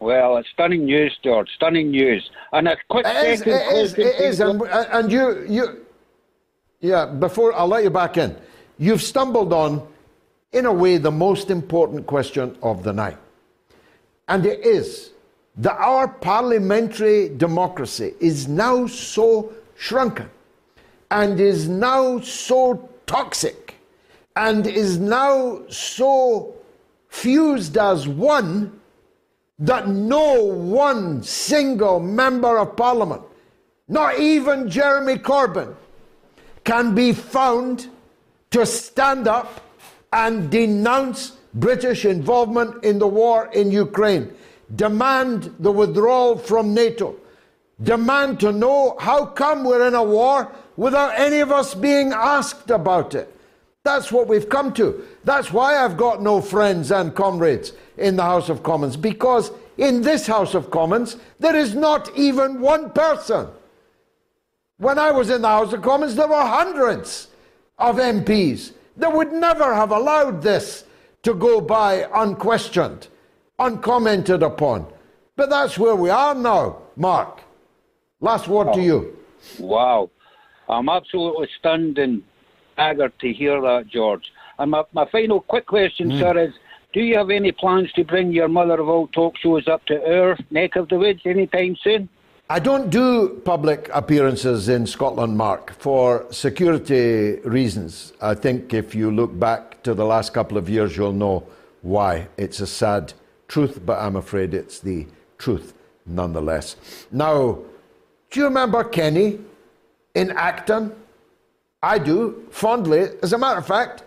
Well, 0.00 0.38
it's 0.38 0.48
stunning 0.48 0.84
news, 0.84 1.16
George. 1.22 1.48
Stunning 1.54 1.92
news. 1.92 2.28
And 2.52 2.66
a 2.66 2.76
quick 2.88 3.06
It 3.06 3.26
is, 3.26 3.38
second 3.38 3.54
it 3.54 3.76
is, 3.76 3.92
it 3.94 4.20
is. 4.20 4.40
And, 4.40 4.60
and 4.62 5.12
you, 5.12 5.46
you, 5.48 5.86
yeah, 6.80 7.06
before 7.06 7.52
I'll 7.54 7.68
let 7.68 7.84
you 7.84 7.90
back 7.90 8.16
in, 8.16 8.36
you've 8.76 9.02
stumbled 9.02 9.52
on, 9.52 9.86
in 10.50 10.66
a 10.66 10.72
way, 10.72 10.96
the 10.98 11.12
most 11.12 11.48
important 11.48 12.08
question 12.08 12.58
of 12.60 12.82
the 12.82 12.92
night. 12.92 13.18
And 14.28 14.46
it 14.46 14.64
is 14.64 15.10
that 15.56 15.76
our 15.78 16.06
parliamentary 16.06 17.30
democracy 17.30 18.14
is 18.20 18.46
now 18.46 18.86
so 18.86 19.52
shrunken 19.76 20.30
and 21.10 21.40
is 21.40 21.68
now 21.68 22.20
so 22.20 22.88
toxic 23.06 23.74
and 24.36 24.66
is 24.66 24.98
now 24.98 25.62
so 25.68 26.54
fused 27.08 27.76
as 27.76 28.06
one 28.06 28.78
that 29.58 29.88
no 29.88 30.44
one 30.44 31.22
single 31.22 31.98
member 31.98 32.58
of 32.58 32.76
parliament, 32.76 33.22
not 33.88 34.20
even 34.20 34.70
Jeremy 34.70 35.16
Corbyn, 35.16 35.74
can 36.62 36.94
be 36.94 37.12
found 37.12 37.88
to 38.50 38.64
stand 38.64 39.26
up 39.26 39.64
and 40.12 40.50
denounce 40.50 41.37
British 41.54 42.04
involvement 42.04 42.84
in 42.84 42.98
the 42.98 43.06
war 43.06 43.48
in 43.52 43.70
Ukraine, 43.70 44.32
demand 44.74 45.54
the 45.58 45.72
withdrawal 45.72 46.36
from 46.36 46.74
NATO, 46.74 47.16
demand 47.82 48.40
to 48.40 48.52
know 48.52 48.96
how 48.98 49.24
come 49.24 49.64
we're 49.64 49.86
in 49.86 49.94
a 49.94 50.02
war 50.02 50.52
without 50.76 51.18
any 51.18 51.40
of 51.40 51.50
us 51.50 51.74
being 51.74 52.12
asked 52.12 52.70
about 52.70 53.14
it. 53.14 53.34
That's 53.84 54.12
what 54.12 54.28
we've 54.28 54.48
come 54.48 54.72
to. 54.74 55.04
That's 55.24 55.52
why 55.52 55.82
I've 55.82 55.96
got 55.96 56.22
no 56.22 56.42
friends 56.42 56.90
and 56.90 57.14
comrades 57.14 57.72
in 57.96 58.16
the 58.16 58.22
House 58.22 58.48
of 58.48 58.62
Commons, 58.62 58.96
because 58.96 59.50
in 59.78 60.02
this 60.02 60.26
House 60.26 60.54
of 60.54 60.70
Commons, 60.70 61.16
there 61.38 61.56
is 61.56 61.74
not 61.74 62.14
even 62.16 62.60
one 62.60 62.90
person. 62.90 63.48
When 64.76 64.98
I 64.98 65.10
was 65.10 65.30
in 65.30 65.42
the 65.42 65.48
House 65.48 65.72
of 65.72 65.82
Commons, 65.82 66.14
there 66.16 66.28
were 66.28 66.40
hundreds 66.40 67.28
of 67.78 67.96
MPs 67.96 68.72
that 68.96 69.12
would 69.12 69.32
never 69.32 69.74
have 69.74 69.90
allowed 69.90 70.42
this 70.42 70.84
to 71.22 71.34
go 71.34 71.60
by 71.60 72.06
unquestioned, 72.14 73.08
uncommented 73.58 74.42
upon. 74.42 74.86
But 75.36 75.50
that's 75.50 75.78
where 75.78 75.94
we 75.94 76.10
are 76.10 76.34
now, 76.34 76.78
Mark. 76.96 77.40
Last 78.20 78.48
word 78.48 78.72
to 78.74 78.80
you. 78.82 79.16
Wow. 79.58 80.10
I'm 80.68 80.88
absolutely 80.88 81.48
stunned 81.58 81.98
and 81.98 82.22
staggered 82.74 83.18
to 83.20 83.32
hear 83.32 83.60
that, 83.60 83.86
George. 83.88 84.32
And 84.58 84.70
my, 84.72 84.82
my 84.92 85.06
final 85.10 85.40
quick 85.40 85.66
question, 85.66 86.10
Hmm. 86.10 86.18
sir, 86.18 86.38
is 86.38 86.54
do 86.92 87.00
you 87.00 87.16
have 87.16 87.30
any 87.30 87.52
plans 87.52 87.92
to 87.92 88.04
bring 88.04 88.32
your 88.32 88.48
mother 88.48 88.80
of 88.80 88.88
all 88.88 89.06
talk 89.08 89.36
shows 89.38 89.68
up 89.68 89.84
to 89.86 89.94
our 90.04 90.36
neck 90.50 90.76
of 90.76 90.88
the 90.88 90.98
woods 90.98 91.20
anytime 91.24 91.76
soon? 91.82 92.08
I 92.50 92.60
don't 92.60 92.88
do 92.88 93.42
public 93.44 93.90
appearances 93.92 94.70
in 94.70 94.86
Scotland, 94.86 95.36
Mark, 95.36 95.70
for 95.78 96.24
security 96.30 97.40
reasons. 97.40 98.14
I 98.22 98.34
think 98.34 98.72
if 98.72 98.94
you 98.94 99.10
look 99.10 99.38
back 99.38 99.82
to 99.82 99.92
the 99.92 100.06
last 100.06 100.32
couple 100.32 100.56
of 100.56 100.66
years, 100.66 100.96
you'll 100.96 101.12
know 101.12 101.46
why. 101.82 102.28
It's 102.38 102.60
a 102.60 102.66
sad 102.66 103.12
truth, 103.48 103.84
but 103.84 103.98
I'm 103.98 104.16
afraid 104.16 104.54
it's 104.54 104.80
the 104.80 105.06
truth 105.36 105.74
nonetheless. 106.06 106.76
Now, 107.12 107.58
do 108.30 108.40
you 108.40 108.46
remember 108.46 108.82
Kenny 108.82 109.40
in 110.14 110.30
Acton? 110.30 110.94
I 111.82 111.98
do, 111.98 112.46
fondly. 112.50 113.10
As 113.22 113.34
a 113.34 113.38
matter 113.38 113.58
of 113.58 113.66
fact, 113.66 114.04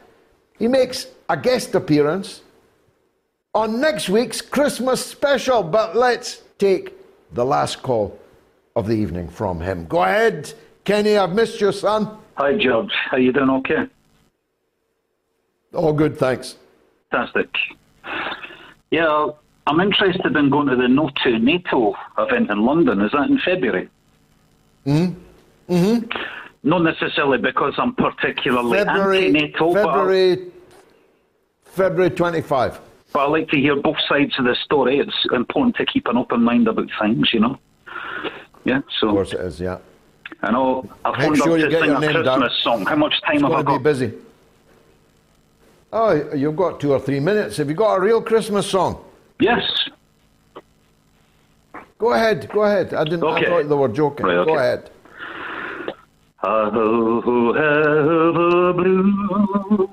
he 0.57 0.68
makes 0.68 1.05
a 1.30 1.38
guest 1.38 1.76
appearance 1.76 2.41
on 3.53 3.80
next 3.80 4.09
week's 4.09 4.41
Christmas 4.41 5.05
special. 5.05 5.61
But 5.61 5.95
let's 5.95 6.41
take 6.57 6.93
the 7.34 7.45
last 7.45 7.84
call 7.84 8.18
of 8.76 8.88
the 8.88 8.93
evening 8.93 9.27
from 9.30 9.60
him. 9.60 9.85
Go 9.88 10.03
ahead, 10.03 10.53
Kenny. 10.84 11.18
I've 11.18 11.34
missed 11.34 11.60
you, 11.61 11.72
son. 11.72 12.18
Hi, 12.35 12.57
George. 12.57 12.91
How 13.10 13.18
you 13.18 13.31
doing? 13.31 13.49
Okay. 13.49 13.88
All 15.73 15.93
good, 15.93 16.18
thanks. 16.18 16.56
Fantastic. 17.11 17.49
Yeah, 18.89 19.27
I'm 19.68 19.80
interested 19.80 20.35
in 20.35 20.49
going 20.49 20.68
to 20.68 20.76
the 20.76 20.88
No 20.88 21.10
to 21.23 21.39
NATO 21.39 21.93
event 22.18 22.49
in 22.49 22.65
London. 22.65 23.02
Is 23.02 23.11
that 23.11 23.30
in 23.30 23.39
February? 23.39 23.89
Hmm. 24.85 25.06
Hmm. 25.68 25.99
Not 26.64 26.84
necessarily 26.84 27.38
because 27.38 27.73
I'm 27.77 27.95
particularly 27.95 28.80
February. 28.80 29.27
anti-NATO, 29.27 29.73
February. 29.73 30.52
February 31.65 32.10
twenty-five. 32.11 32.80
but 33.14 33.19
I 33.19 33.27
like 33.27 33.48
to 33.49 33.57
hear 33.57 33.76
both 33.76 33.98
sides 34.10 34.34
of 34.39 34.45
the 34.45 34.56
story. 34.65 34.99
It's 34.99 35.26
important 35.34 35.76
to 35.77 35.85
keep 35.85 36.07
an 36.07 36.18
open 36.18 36.43
mind 36.43 36.68
about 36.68 36.89
things, 37.02 37.34
you 37.34 37.39
know. 37.39 37.57
Yeah. 38.65 38.81
So. 38.99 39.07
Of 39.09 39.13
course 39.15 39.33
it 39.33 39.39
is. 39.41 39.59
Yeah. 39.59 39.79
I 40.41 40.51
know. 40.51 40.89
I 41.05 41.11
Make 41.11 41.19
phoned 41.21 41.38
sure 41.38 41.53
up 41.53 41.59
you 41.59 41.69
get 41.69 41.85
your 41.85 41.95
a 41.97 41.99
name 41.99 42.11
Christmas 42.13 42.25
down. 42.25 42.49
song. 42.63 42.85
How 42.85 42.95
much 42.95 43.13
time 43.21 43.35
It's 43.35 43.41
have 43.43 43.51
I 43.51 43.55
going 43.55 43.65
to 43.65 43.71
got? 43.71 43.77
be 43.79 43.83
busy. 43.83 44.13
Oh, 45.93 46.33
you've 46.33 46.55
got 46.55 46.79
two 46.79 46.93
or 46.93 46.99
three 46.99 47.19
minutes. 47.19 47.57
Have 47.57 47.67
you 47.69 47.75
got 47.75 47.95
a 47.95 47.99
real 48.01 48.21
Christmas 48.21 48.65
song? 48.69 49.03
Yes. 49.39 49.61
Go 51.99 52.13
ahead. 52.13 52.49
Go 52.53 52.63
ahead. 52.63 52.93
I 52.93 53.03
didn't. 53.03 53.23
Okay. 53.23 53.45
I 53.45 53.49
thought 53.49 53.69
they 53.69 53.75
were 53.75 53.88
joking. 53.89 54.25
Right, 54.25 54.45
Go 54.45 54.55
ahead. 54.57 54.89
I'll 56.43 56.65
have 56.65 56.75
a 56.75 58.73
blue 58.73 59.89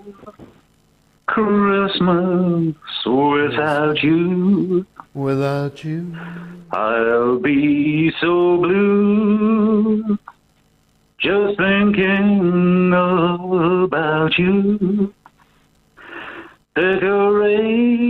Christmas 1.27 2.75
without 3.05 4.03
you. 4.03 4.87
Without 5.15 5.85
you. 5.85 6.17
I'll 6.71 7.39
be 7.39 8.13
so 8.21 8.59
blue. 8.59 10.19
Just 11.19 11.57
thinking 11.57 12.93
about 12.93 14.39
you. 14.39 15.15
Decorations 16.75 18.03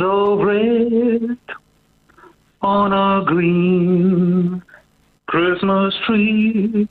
of 0.00 0.40
red 0.40 1.38
on 2.60 2.92
a 2.92 3.24
green 3.24 4.62
Christmas 5.26 5.94
tree 6.06 6.88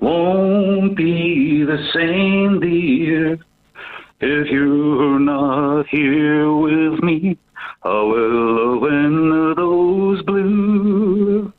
won't 0.00 0.96
be 0.96 1.62
the 1.64 1.78
same, 1.94 2.60
dear, 2.60 3.38
if 4.20 4.48
you're 4.50 5.18
not 5.20 5.86
here 5.88 6.52
with 6.54 7.02
me. 7.02 7.36
Oh, 7.88 8.08
well, 8.08 8.80
when 8.80 9.54
those 9.54 10.20
blue 10.22 11.52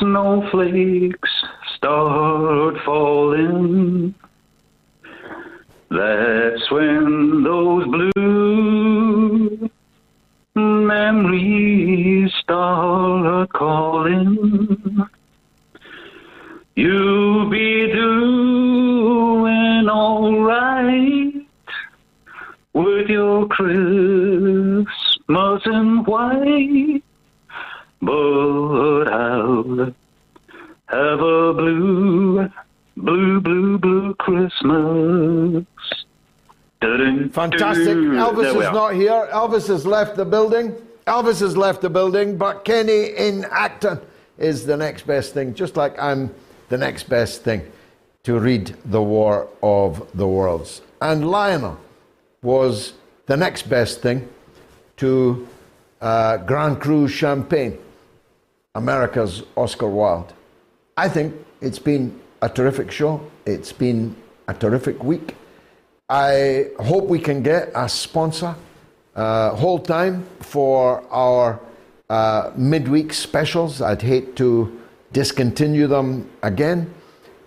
snowflakes 0.00 1.44
start 1.76 2.74
falling, 2.84 4.16
that's 5.92 6.70
when 6.72 7.44
those 7.44 7.84
blue 7.84 9.70
memories 10.56 12.32
start 12.40 13.52
calling. 13.52 15.06
You'll 16.74 17.48
be 17.48 17.92
doing 17.92 19.88
alright 19.88 21.43
with 22.74 23.08
your 23.08 23.46
Christmas 23.48 24.86
in 25.66 26.04
white, 26.04 27.02
but 28.02 29.08
I'll 29.08 29.94
have 30.86 31.20
a 31.20 31.54
blue, 31.54 32.50
blue, 32.96 33.40
blue, 33.40 33.78
blue 33.78 34.14
Christmas. 34.16 35.64
Fantastic. 37.32 37.96
Elvis 37.96 38.48
is 38.48 38.72
not 38.72 38.94
here. 38.94 39.28
Elvis 39.32 39.68
has 39.68 39.86
left 39.86 40.16
the 40.16 40.24
building. 40.24 40.74
Elvis 41.06 41.40
has 41.40 41.56
left 41.56 41.80
the 41.80 41.88
building, 41.88 42.36
but 42.36 42.64
Kenny 42.64 43.06
in 43.16 43.46
Acton 43.50 44.00
is 44.36 44.66
the 44.66 44.76
next 44.76 45.06
best 45.06 45.32
thing, 45.32 45.54
just 45.54 45.76
like 45.76 45.98
I'm 45.98 46.34
the 46.68 46.76
next 46.76 47.08
best 47.08 47.42
thing 47.42 47.62
to 48.24 48.38
read 48.38 48.74
The 48.84 49.02
War 49.02 49.48
of 49.62 50.06
the 50.14 50.26
Worlds. 50.26 50.82
And 51.00 51.30
Lionel 51.30 51.78
was 52.44 52.92
the 53.26 53.36
next 53.36 53.62
best 53.68 54.02
thing 54.02 54.28
to 54.98 55.48
uh, 56.00 56.36
Grand 56.36 56.80
Cru 56.80 57.08
Champagne, 57.08 57.78
America's 58.74 59.42
Oscar 59.56 59.88
Wilde. 59.88 60.32
I 60.96 61.08
think 61.08 61.34
it's 61.60 61.78
been 61.78 62.20
a 62.42 62.48
terrific 62.48 62.90
show. 62.92 63.20
It's 63.46 63.72
been 63.72 64.14
a 64.46 64.54
terrific 64.54 65.02
week. 65.02 65.34
I 66.08 66.68
hope 66.80 67.06
we 67.06 67.18
can 67.18 67.42
get 67.42 67.72
a 67.74 67.88
sponsor 67.88 68.54
uh, 69.16 69.56
whole 69.56 69.78
time 69.78 70.26
for 70.40 71.02
our 71.10 71.58
uh, 72.10 72.50
midweek 72.56 73.14
specials. 73.14 73.80
I'd 73.80 74.02
hate 74.02 74.36
to 74.36 74.80
discontinue 75.12 75.86
them 75.86 76.28
again. 76.42 76.92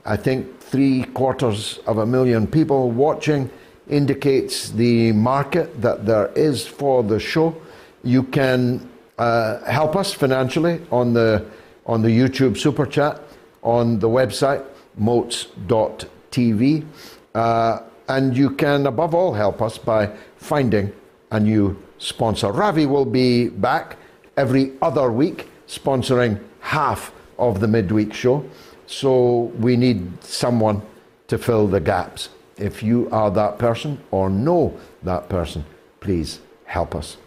I 0.05 0.17
think 0.17 0.59
three 0.59 1.03
quarters 1.03 1.79
of 1.85 1.99
a 1.99 2.05
million 2.05 2.47
people 2.47 2.89
watching 2.89 3.49
indicates 3.89 4.69
the 4.71 5.11
market 5.13 5.81
that 5.81 6.05
there 6.05 6.27
is 6.35 6.65
for 6.65 7.03
the 7.03 7.19
show. 7.19 7.55
You 8.03 8.23
can 8.23 8.89
uh, 9.17 9.63
help 9.65 9.95
us 9.95 10.13
financially 10.13 10.81
on 10.91 11.13
the 11.13 11.45
on 11.85 12.01
the 12.01 12.09
YouTube 12.09 12.57
super 12.57 12.85
chat, 12.85 13.21
on 13.63 13.99
the 13.99 14.09
website 14.09 14.63
moats.tv, 14.97 16.85
uh, 17.33 17.79
and 18.09 18.35
you 18.35 18.49
can 18.49 18.87
above 18.87 19.15
all 19.15 19.33
help 19.33 19.61
us 19.61 19.77
by 19.77 20.11
finding 20.35 20.91
a 21.31 21.39
new 21.39 21.81
sponsor. 21.97 22.51
Ravi 22.51 22.85
will 22.85 23.05
be 23.05 23.49
back 23.49 23.97
every 24.35 24.73
other 24.81 25.11
week, 25.11 25.49
sponsoring 25.67 26.39
half 26.59 27.11
of 27.39 27.59
the 27.59 27.67
midweek 27.67 28.13
show. 28.13 28.43
So 28.85 29.51
we 29.59 29.75
need 29.75 30.23
someone 30.23 30.81
to 31.27 31.37
fill 31.37 31.67
the 31.67 31.79
gaps. 31.79 32.29
If 32.57 32.81
you 32.81 33.07
are 33.11 33.29
that 33.31 33.59
person 33.59 33.99
or 34.11 34.29
know 34.29 34.77
that 35.03 35.29
person, 35.29 35.63
please 35.99 36.39
help 36.65 36.95
us. 36.95 37.17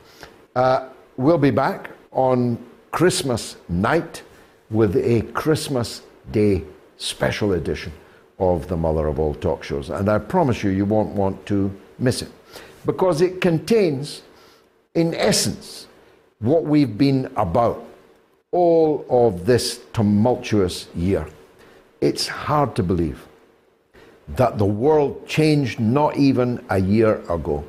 Uh, 0.57 0.89
we'll 1.17 1.39
be 1.39 1.51
back 1.51 1.91
on 2.13 2.59
Christmas 2.91 3.57
night 3.69 4.23
with 4.71 4.97
a 4.97 5.23
Christmas 5.33 6.03
Day 6.33 6.65
special 6.97 7.53
edition 7.53 7.93
of 8.39 8.67
the 8.69 8.77
Mother 8.77 9.07
of 9.07 9.19
All 9.21 9.35
Talk 9.35 9.63
Shows. 9.63 9.91
And 9.91 10.09
I 10.09 10.19
promise 10.19 10.63
you, 10.63 10.71
you 10.71 10.85
won't 10.85 11.15
want 11.15 11.47
to 11.47 11.71
miss 11.99 12.23
it 12.23 12.31
because 12.85 13.21
it 13.21 13.41
contains, 13.41 14.23
in 14.95 15.15
essence, 15.15 15.87
what 16.41 16.65
we've 16.65 16.97
been 16.97 17.31
about 17.37 17.85
all 18.51 19.05
of 19.09 19.47
this 19.47 19.81
tumultuous 19.93 20.89
year. 20.95 21.27
It's 22.01 22.27
hard 22.27 22.75
to 22.77 22.83
believe 22.83 23.27
that 24.37 24.59
the 24.59 24.65
world 24.65 25.27
changed 25.27 25.81
not 25.81 26.17
even 26.17 26.65
a 26.71 26.81
year 26.81 27.17
ago. 27.29 27.65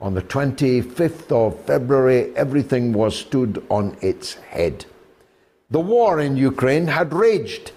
On 0.00 0.14
the 0.14 0.22
25th 0.22 1.32
of 1.32 1.60
February, 1.64 2.34
everything 2.36 2.92
was 2.92 3.16
stood 3.16 3.64
on 3.68 3.96
its 4.00 4.34
head. 4.34 4.84
The 5.70 5.80
war 5.80 6.20
in 6.20 6.36
Ukraine 6.36 6.86
had 6.86 7.12
raged 7.12 7.72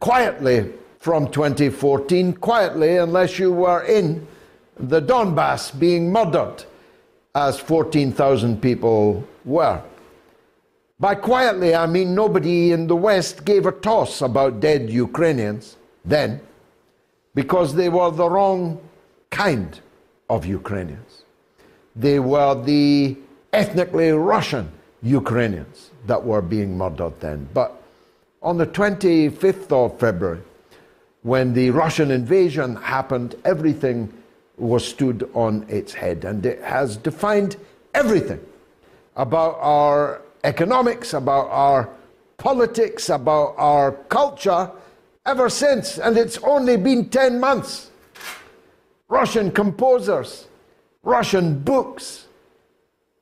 quietly 0.00 0.72
from 0.98 1.30
2014, 1.30 2.32
quietly, 2.34 2.96
unless 2.96 3.38
you 3.38 3.52
were 3.52 3.82
in 3.84 4.26
the 4.78 5.00
Donbass 5.00 5.78
being 5.78 6.10
murdered, 6.10 6.64
as 7.34 7.58
14,000 7.58 8.60
people 8.60 9.24
were. 9.44 9.82
By 10.98 11.14
quietly, 11.14 11.74
I 11.74 11.86
mean 11.86 12.14
nobody 12.14 12.72
in 12.72 12.86
the 12.86 12.96
West 12.96 13.44
gave 13.44 13.66
a 13.66 13.72
toss 13.72 14.22
about 14.22 14.60
dead 14.60 14.88
Ukrainians 14.88 15.76
then, 16.04 16.40
because 17.36 17.74
they 17.74 17.90
were 17.90 18.10
the 18.10 18.28
wrong 18.28 18.80
kind 19.30 19.78
of 20.30 20.46
Ukrainians. 20.46 21.22
They 21.94 22.18
were 22.18 22.54
the 22.60 23.16
ethnically 23.52 24.10
Russian 24.10 24.72
Ukrainians 25.02 25.90
that 26.06 26.24
were 26.24 26.42
being 26.42 26.76
murdered 26.76 27.20
then. 27.20 27.46
But 27.52 27.70
on 28.42 28.56
the 28.56 28.66
25th 28.66 29.70
of 29.70 30.00
February, 30.00 30.40
when 31.22 31.52
the 31.52 31.70
Russian 31.70 32.10
invasion 32.10 32.76
happened, 32.76 33.34
everything 33.44 34.12
was 34.56 34.82
stood 34.86 35.28
on 35.34 35.66
its 35.68 35.92
head. 35.92 36.24
And 36.24 36.44
it 36.46 36.62
has 36.62 36.96
defined 36.96 37.56
everything 37.94 38.40
about 39.14 39.58
our 39.60 40.22
economics, 40.44 41.12
about 41.12 41.48
our 41.50 41.90
politics, 42.38 43.10
about 43.10 43.54
our 43.58 43.92
culture 44.08 44.70
ever 45.26 45.50
since. 45.50 45.98
And 45.98 46.16
it's 46.16 46.38
only 46.38 46.76
been 46.76 47.08
10 47.08 47.38
months. 47.38 47.90
Russian 49.08 49.52
composers, 49.52 50.48
Russian 51.02 51.58
books, 51.60 52.26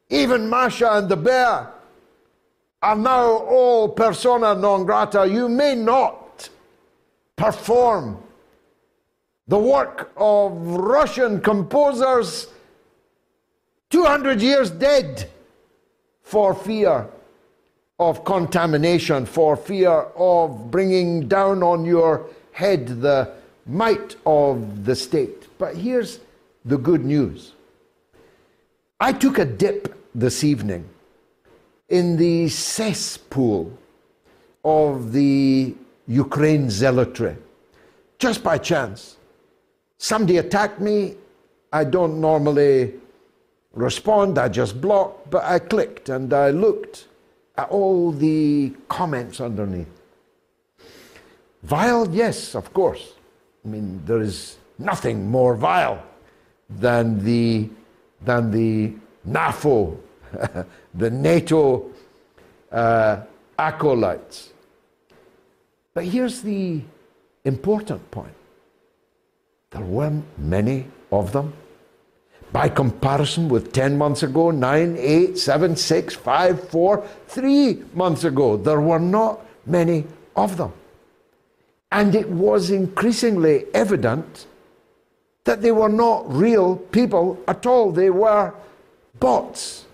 even 0.09 0.48
Masha 0.48 0.93
and 0.93 1.09
the 1.09 1.16
Bear 1.16 1.70
are 2.82 2.97
now 2.97 3.24
all 3.24 3.89
persona 3.89 4.55
non 4.55 4.85
grata. 4.85 5.26
You 5.26 5.48
may 5.48 5.74
not 5.74 6.48
perform 7.36 8.22
the 9.48 9.59
work 9.59 10.12
of 10.16 10.52
Russian 10.56 11.40
composers 11.40 12.48
200 13.90 14.40
years 14.40 14.70
dead 14.70 15.28
for 16.22 16.55
fear 16.55 17.09
of 17.99 18.25
contamination, 18.25 19.25
for 19.25 19.57
fear 19.57 19.91
of 20.16 20.71
bringing 20.71 21.29
down 21.29 21.62
on 21.62 21.85
your 21.85 22.27
head 22.53 22.89
the 23.01 23.31
might 23.66 24.16
of 24.27 24.85
the 24.85 24.97
state. 24.97 25.49
But 25.59 25.77
here's 25.77 26.21
the 26.65 26.77
good 26.77 27.05
news 27.05 27.53
I 29.01 29.12
took 29.12 29.39
a 29.39 29.45
dip 29.45 29.97
this 30.15 30.45
evening 30.45 30.89
in 31.89 32.16
the 32.16 32.49
cesspool 32.49 33.77
of 34.65 35.12
the 35.12 35.75
Ukraine 36.07 36.71
zealotry, 36.71 37.37
just 38.19 38.43
by 38.43 38.59
chance. 38.59 39.16
Somebody 39.99 40.39
attacked 40.39 40.81
me. 40.81 41.16
I 41.73 41.85
don't 41.85 42.21
normally 42.21 42.95
respond, 43.73 44.39
I 44.39 44.49
just 44.49 44.81
block, 44.81 45.29
but 45.31 45.43
I 45.45 45.59
clicked 45.59 46.09
and 46.09 46.33
I 46.33 46.51
looked 46.51 47.09
all 47.59 48.10
the 48.12 48.72
comments 48.89 49.40
underneath. 49.40 49.89
Vile, 51.62 52.09
yes, 52.14 52.55
of 52.55 52.72
course. 52.72 53.14
I 53.64 53.68
mean, 53.68 54.02
there 54.05 54.20
is 54.20 54.59
nothing 54.78 55.31
more 55.31 55.55
vile 55.55 56.02
than 56.68 57.24
the, 57.24 57.68
than 58.22 58.51
the 58.51 58.93
NAFO, 59.26 59.97
the 60.94 61.10
NATO 61.10 61.90
uh, 62.70 63.22
acolytes. 63.59 64.51
But 65.94 66.05
here's 66.05 66.43
the 66.43 66.82
important 67.44 68.10
point 68.10 68.35
there 69.70 69.82
weren't 69.82 70.24
many 70.39 70.86
of 71.10 71.32
them. 71.32 71.52
By 72.55 72.68
comparison 72.68 73.48
with 73.48 73.72
10 73.72 73.98
months 73.98 74.22
ago, 74.22 74.52
9, 74.52 74.97
8, 74.97 75.36
7, 75.36 75.74
6, 75.74 76.14
5, 76.14 76.68
4, 76.68 77.09
3 77.26 77.82
months 77.94 78.22
ago, 78.22 78.56
there 78.56 78.81
were 78.81 79.01
not 79.01 79.44
many 79.66 80.05
of 80.36 80.56
them. 80.56 80.72
And 81.90 82.14
it 82.14 82.28
was 82.31 82.70
increasingly 82.70 83.64
evident 83.74 84.47
that 85.43 85.62
they 85.62 85.72
were 85.72 85.89
not 85.89 86.32
real 86.32 86.76
people 86.76 87.43
at 87.48 87.66
all. 87.66 87.90
They 87.90 88.10
were 88.10 88.55
bots. 89.18 89.86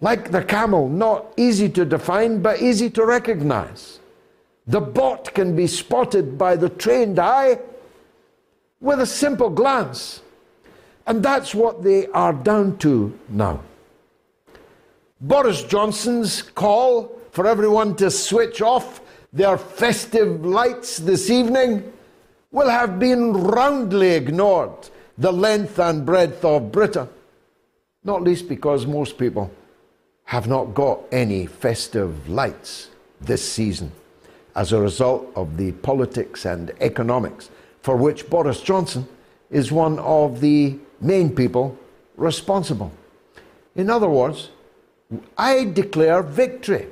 Like 0.00 0.32
the 0.32 0.42
camel, 0.42 0.88
not 0.88 1.32
easy 1.36 1.68
to 1.68 1.84
define, 1.84 2.42
but 2.42 2.60
easy 2.60 2.90
to 2.90 3.06
recognize. 3.06 4.00
The 4.66 4.80
bot 4.80 5.34
can 5.34 5.54
be 5.54 5.68
spotted 5.68 6.36
by 6.36 6.56
the 6.56 6.68
trained 6.68 7.20
eye 7.20 7.60
with 8.80 8.98
a 8.98 9.06
simple 9.06 9.50
glance. 9.50 10.22
And 11.10 11.24
that's 11.24 11.56
what 11.56 11.82
they 11.82 12.06
are 12.06 12.32
down 12.32 12.78
to 12.78 13.18
now. 13.28 13.60
Boris 15.20 15.64
Johnson's 15.64 16.40
call 16.40 17.18
for 17.32 17.48
everyone 17.48 17.96
to 17.96 18.12
switch 18.12 18.62
off 18.62 19.00
their 19.32 19.58
festive 19.58 20.46
lights 20.46 20.98
this 20.98 21.28
evening 21.28 21.92
will 22.52 22.68
have 22.68 23.00
been 23.00 23.32
roundly 23.32 24.10
ignored 24.10 24.88
the 25.18 25.32
length 25.32 25.80
and 25.80 26.06
breadth 26.06 26.44
of 26.44 26.70
Britain, 26.70 27.08
not 28.04 28.22
least 28.22 28.48
because 28.48 28.86
most 28.86 29.18
people 29.18 29.50
have 30.26 30.46
not 30.46 30.74
got 30.74 31.00
any 31.10 31.44
festive 31.44 32.28
lights 32.28 32.88
this 33.20 33.42
season 33.42 33.90
as 34.54 34.72
a 34.72 34.80
result 34.80 35.26
of 35.34 35.56
the 35.56 35.72
politics 35.72 36.44
and 36.44 36.70
economics 36.80 37.50
for 37.82 37.96
which 37.96 38.30
Boris 38.30 38.60
Johnson 38.60 39.08
is 39.50 39.72
one 39.72 39.98
of 39.98 40.40
the 40.40 40.78
main 41.00 41.34
people 41.34 41.76
responsible. 42.16 42.92
In 43.74 43.90
other 43.90 44.08
words, 44.08 44.50
I 45.36 45.64
declare 45.64 46.22
victory 46.22 46.86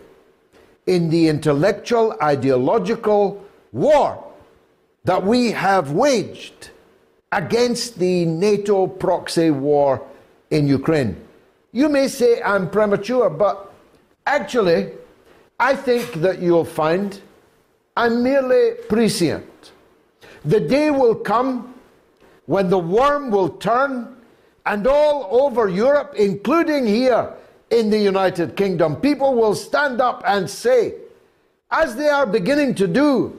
in 0.86 1.10
the 1.10 1.28
intellectual, 1.28 2.16
ideological 2.22 3.44
war 3.72 4.24
that 5.04 5.22
we 5.24 5.50
have 5.52 5.92
waged 5.92 6.70
against 7.30 7.98
the 7.98 8.24
NATO 8.24 8.86
proxy 8.86 9.50
war 9.50 10.02
in 10.50 10.66
Ukraine. 10.66 11.16
You 11.72 11.88
may 11.88 12.08
say 12.08 12.40
I'm 12.42 12.70
premature, 12.70 13.28
but 13.28 13.72
actually, 14.26 14.92
I 15.60 15.74
think 15.76 16.12
that 16.14 16.40
you'll 16.40 16.64
find 16.64 17.20
I'm 17.96 18.22
merely 18.22 18.76
prescient. 18.88 19.72
The 20.44 20.60
day 20.60 20.90
will 20.90 21.16
come 21.16 21.74
when 22.48 22.70
the 22.70 22.78
worm 22.78 23.30
will 23.30 23.50
turn, 23.50 24.16
and 24.64 24.86
all 24.86 25.28
over 25.42 25.68
Europe, 25.68 26.14
including 26.16 26.86
here 26.86 27.30
in 27.70 27.90
the 27.90 27.98
United 27.98 28.56
Kingdom, 28.56 28.96
people 28.96 29.34
will 29.34 29.54
stand 29.54 30.00
up 30.00 30.22
and 30.26 30.48
say, 30.48 30.94
as 31.70 31.94
they 31.94 32.08
are 32.08 32.24
beginning 32.26 32.74
to 32.74 32.88
do 32.88 33.38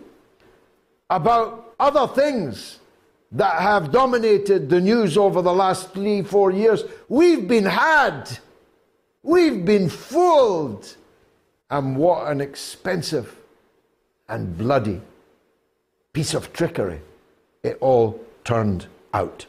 about 1.10 1.74
other 1.80 2.08
things 2.14 2.78
that 3.32 3.60
have 3.60 3.92
dominated 3.92 4.70
the 4.70 4.80
news 4.80 5.18
over 5.18 5.42
the 5.42 5.54
last 5.54 5.92
three, 5.92 6.22
four 6.22 6.52
years, 6.52 6.84
we've 7.08 7.48
been 7.48 7.66
had, 7.66 8.30
we've 9.24 9.66
been 9.66 9.90
fooled. 9.90 10.96
And 11.72 11.98
what 11.98 12.28
an 12.32 12.42
expensive 12.42 13.36
and 14.28 14.56
bloody 14.56 15.02
piece 16.14 16.36
of 16.36 16.54
trickery 16.54 17.02
it 17.64 17.78
all 17.82 18.20
turned 18.44 18.86
out 19.14 19.46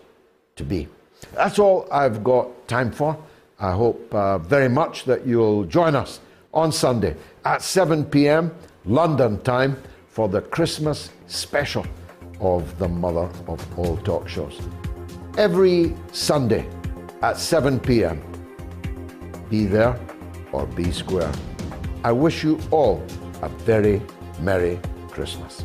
to 0.57 0.65
be. 0.65 0.89
That's 1.35 1.59
all 1.59 1.87
I've 1.93 2.25
got 2.25 2.69
time 2.69 2.91
for. 2.93 3.17
I 3.59 3.73
hope 3.73 4.15
uh, 4.15 4.39
very 4.39 4.69
much 4.69 5.05
that 5.05 5.27
you'll 5.27 5.65
join 5.65 5.95
us 5.95 6.21
on 6.55 6.73
Sunday 6.73 7.17
at 7.45 7.63
7 7.63 8.05
p.m. 8.07 8.55
London 8.85 9.41
time 9.43 9.77
for 10.09 10.29
the 10.29 10.41
Christmas 10.41 11.11
special 11.27 11.87
of 12.41 12.79
the 12.79 12.89
mother 12.89 13.29
of 13.47 13.79
all 13.79 13.97
talk 13.99 14.29
shows. 14.29 14.59
Every 15.37 15.95
Sunday 16.13 16.67
at 17.23 17.37
7 17.37 17.79
p.m. 17.81 18.23
Be 19.51 19.67
there 19.67 19.99
or 20.53 20.67
be 20.67 20.91
square. 20.91 21.31
I 22.03 22.13
wish 22.13 22.43
you 22.43 22.59
all 22.71 23.05
a 23.43 23.49
very 23.49 24.01
Merry 24.41 24.81
Christmas. 25.09 25.65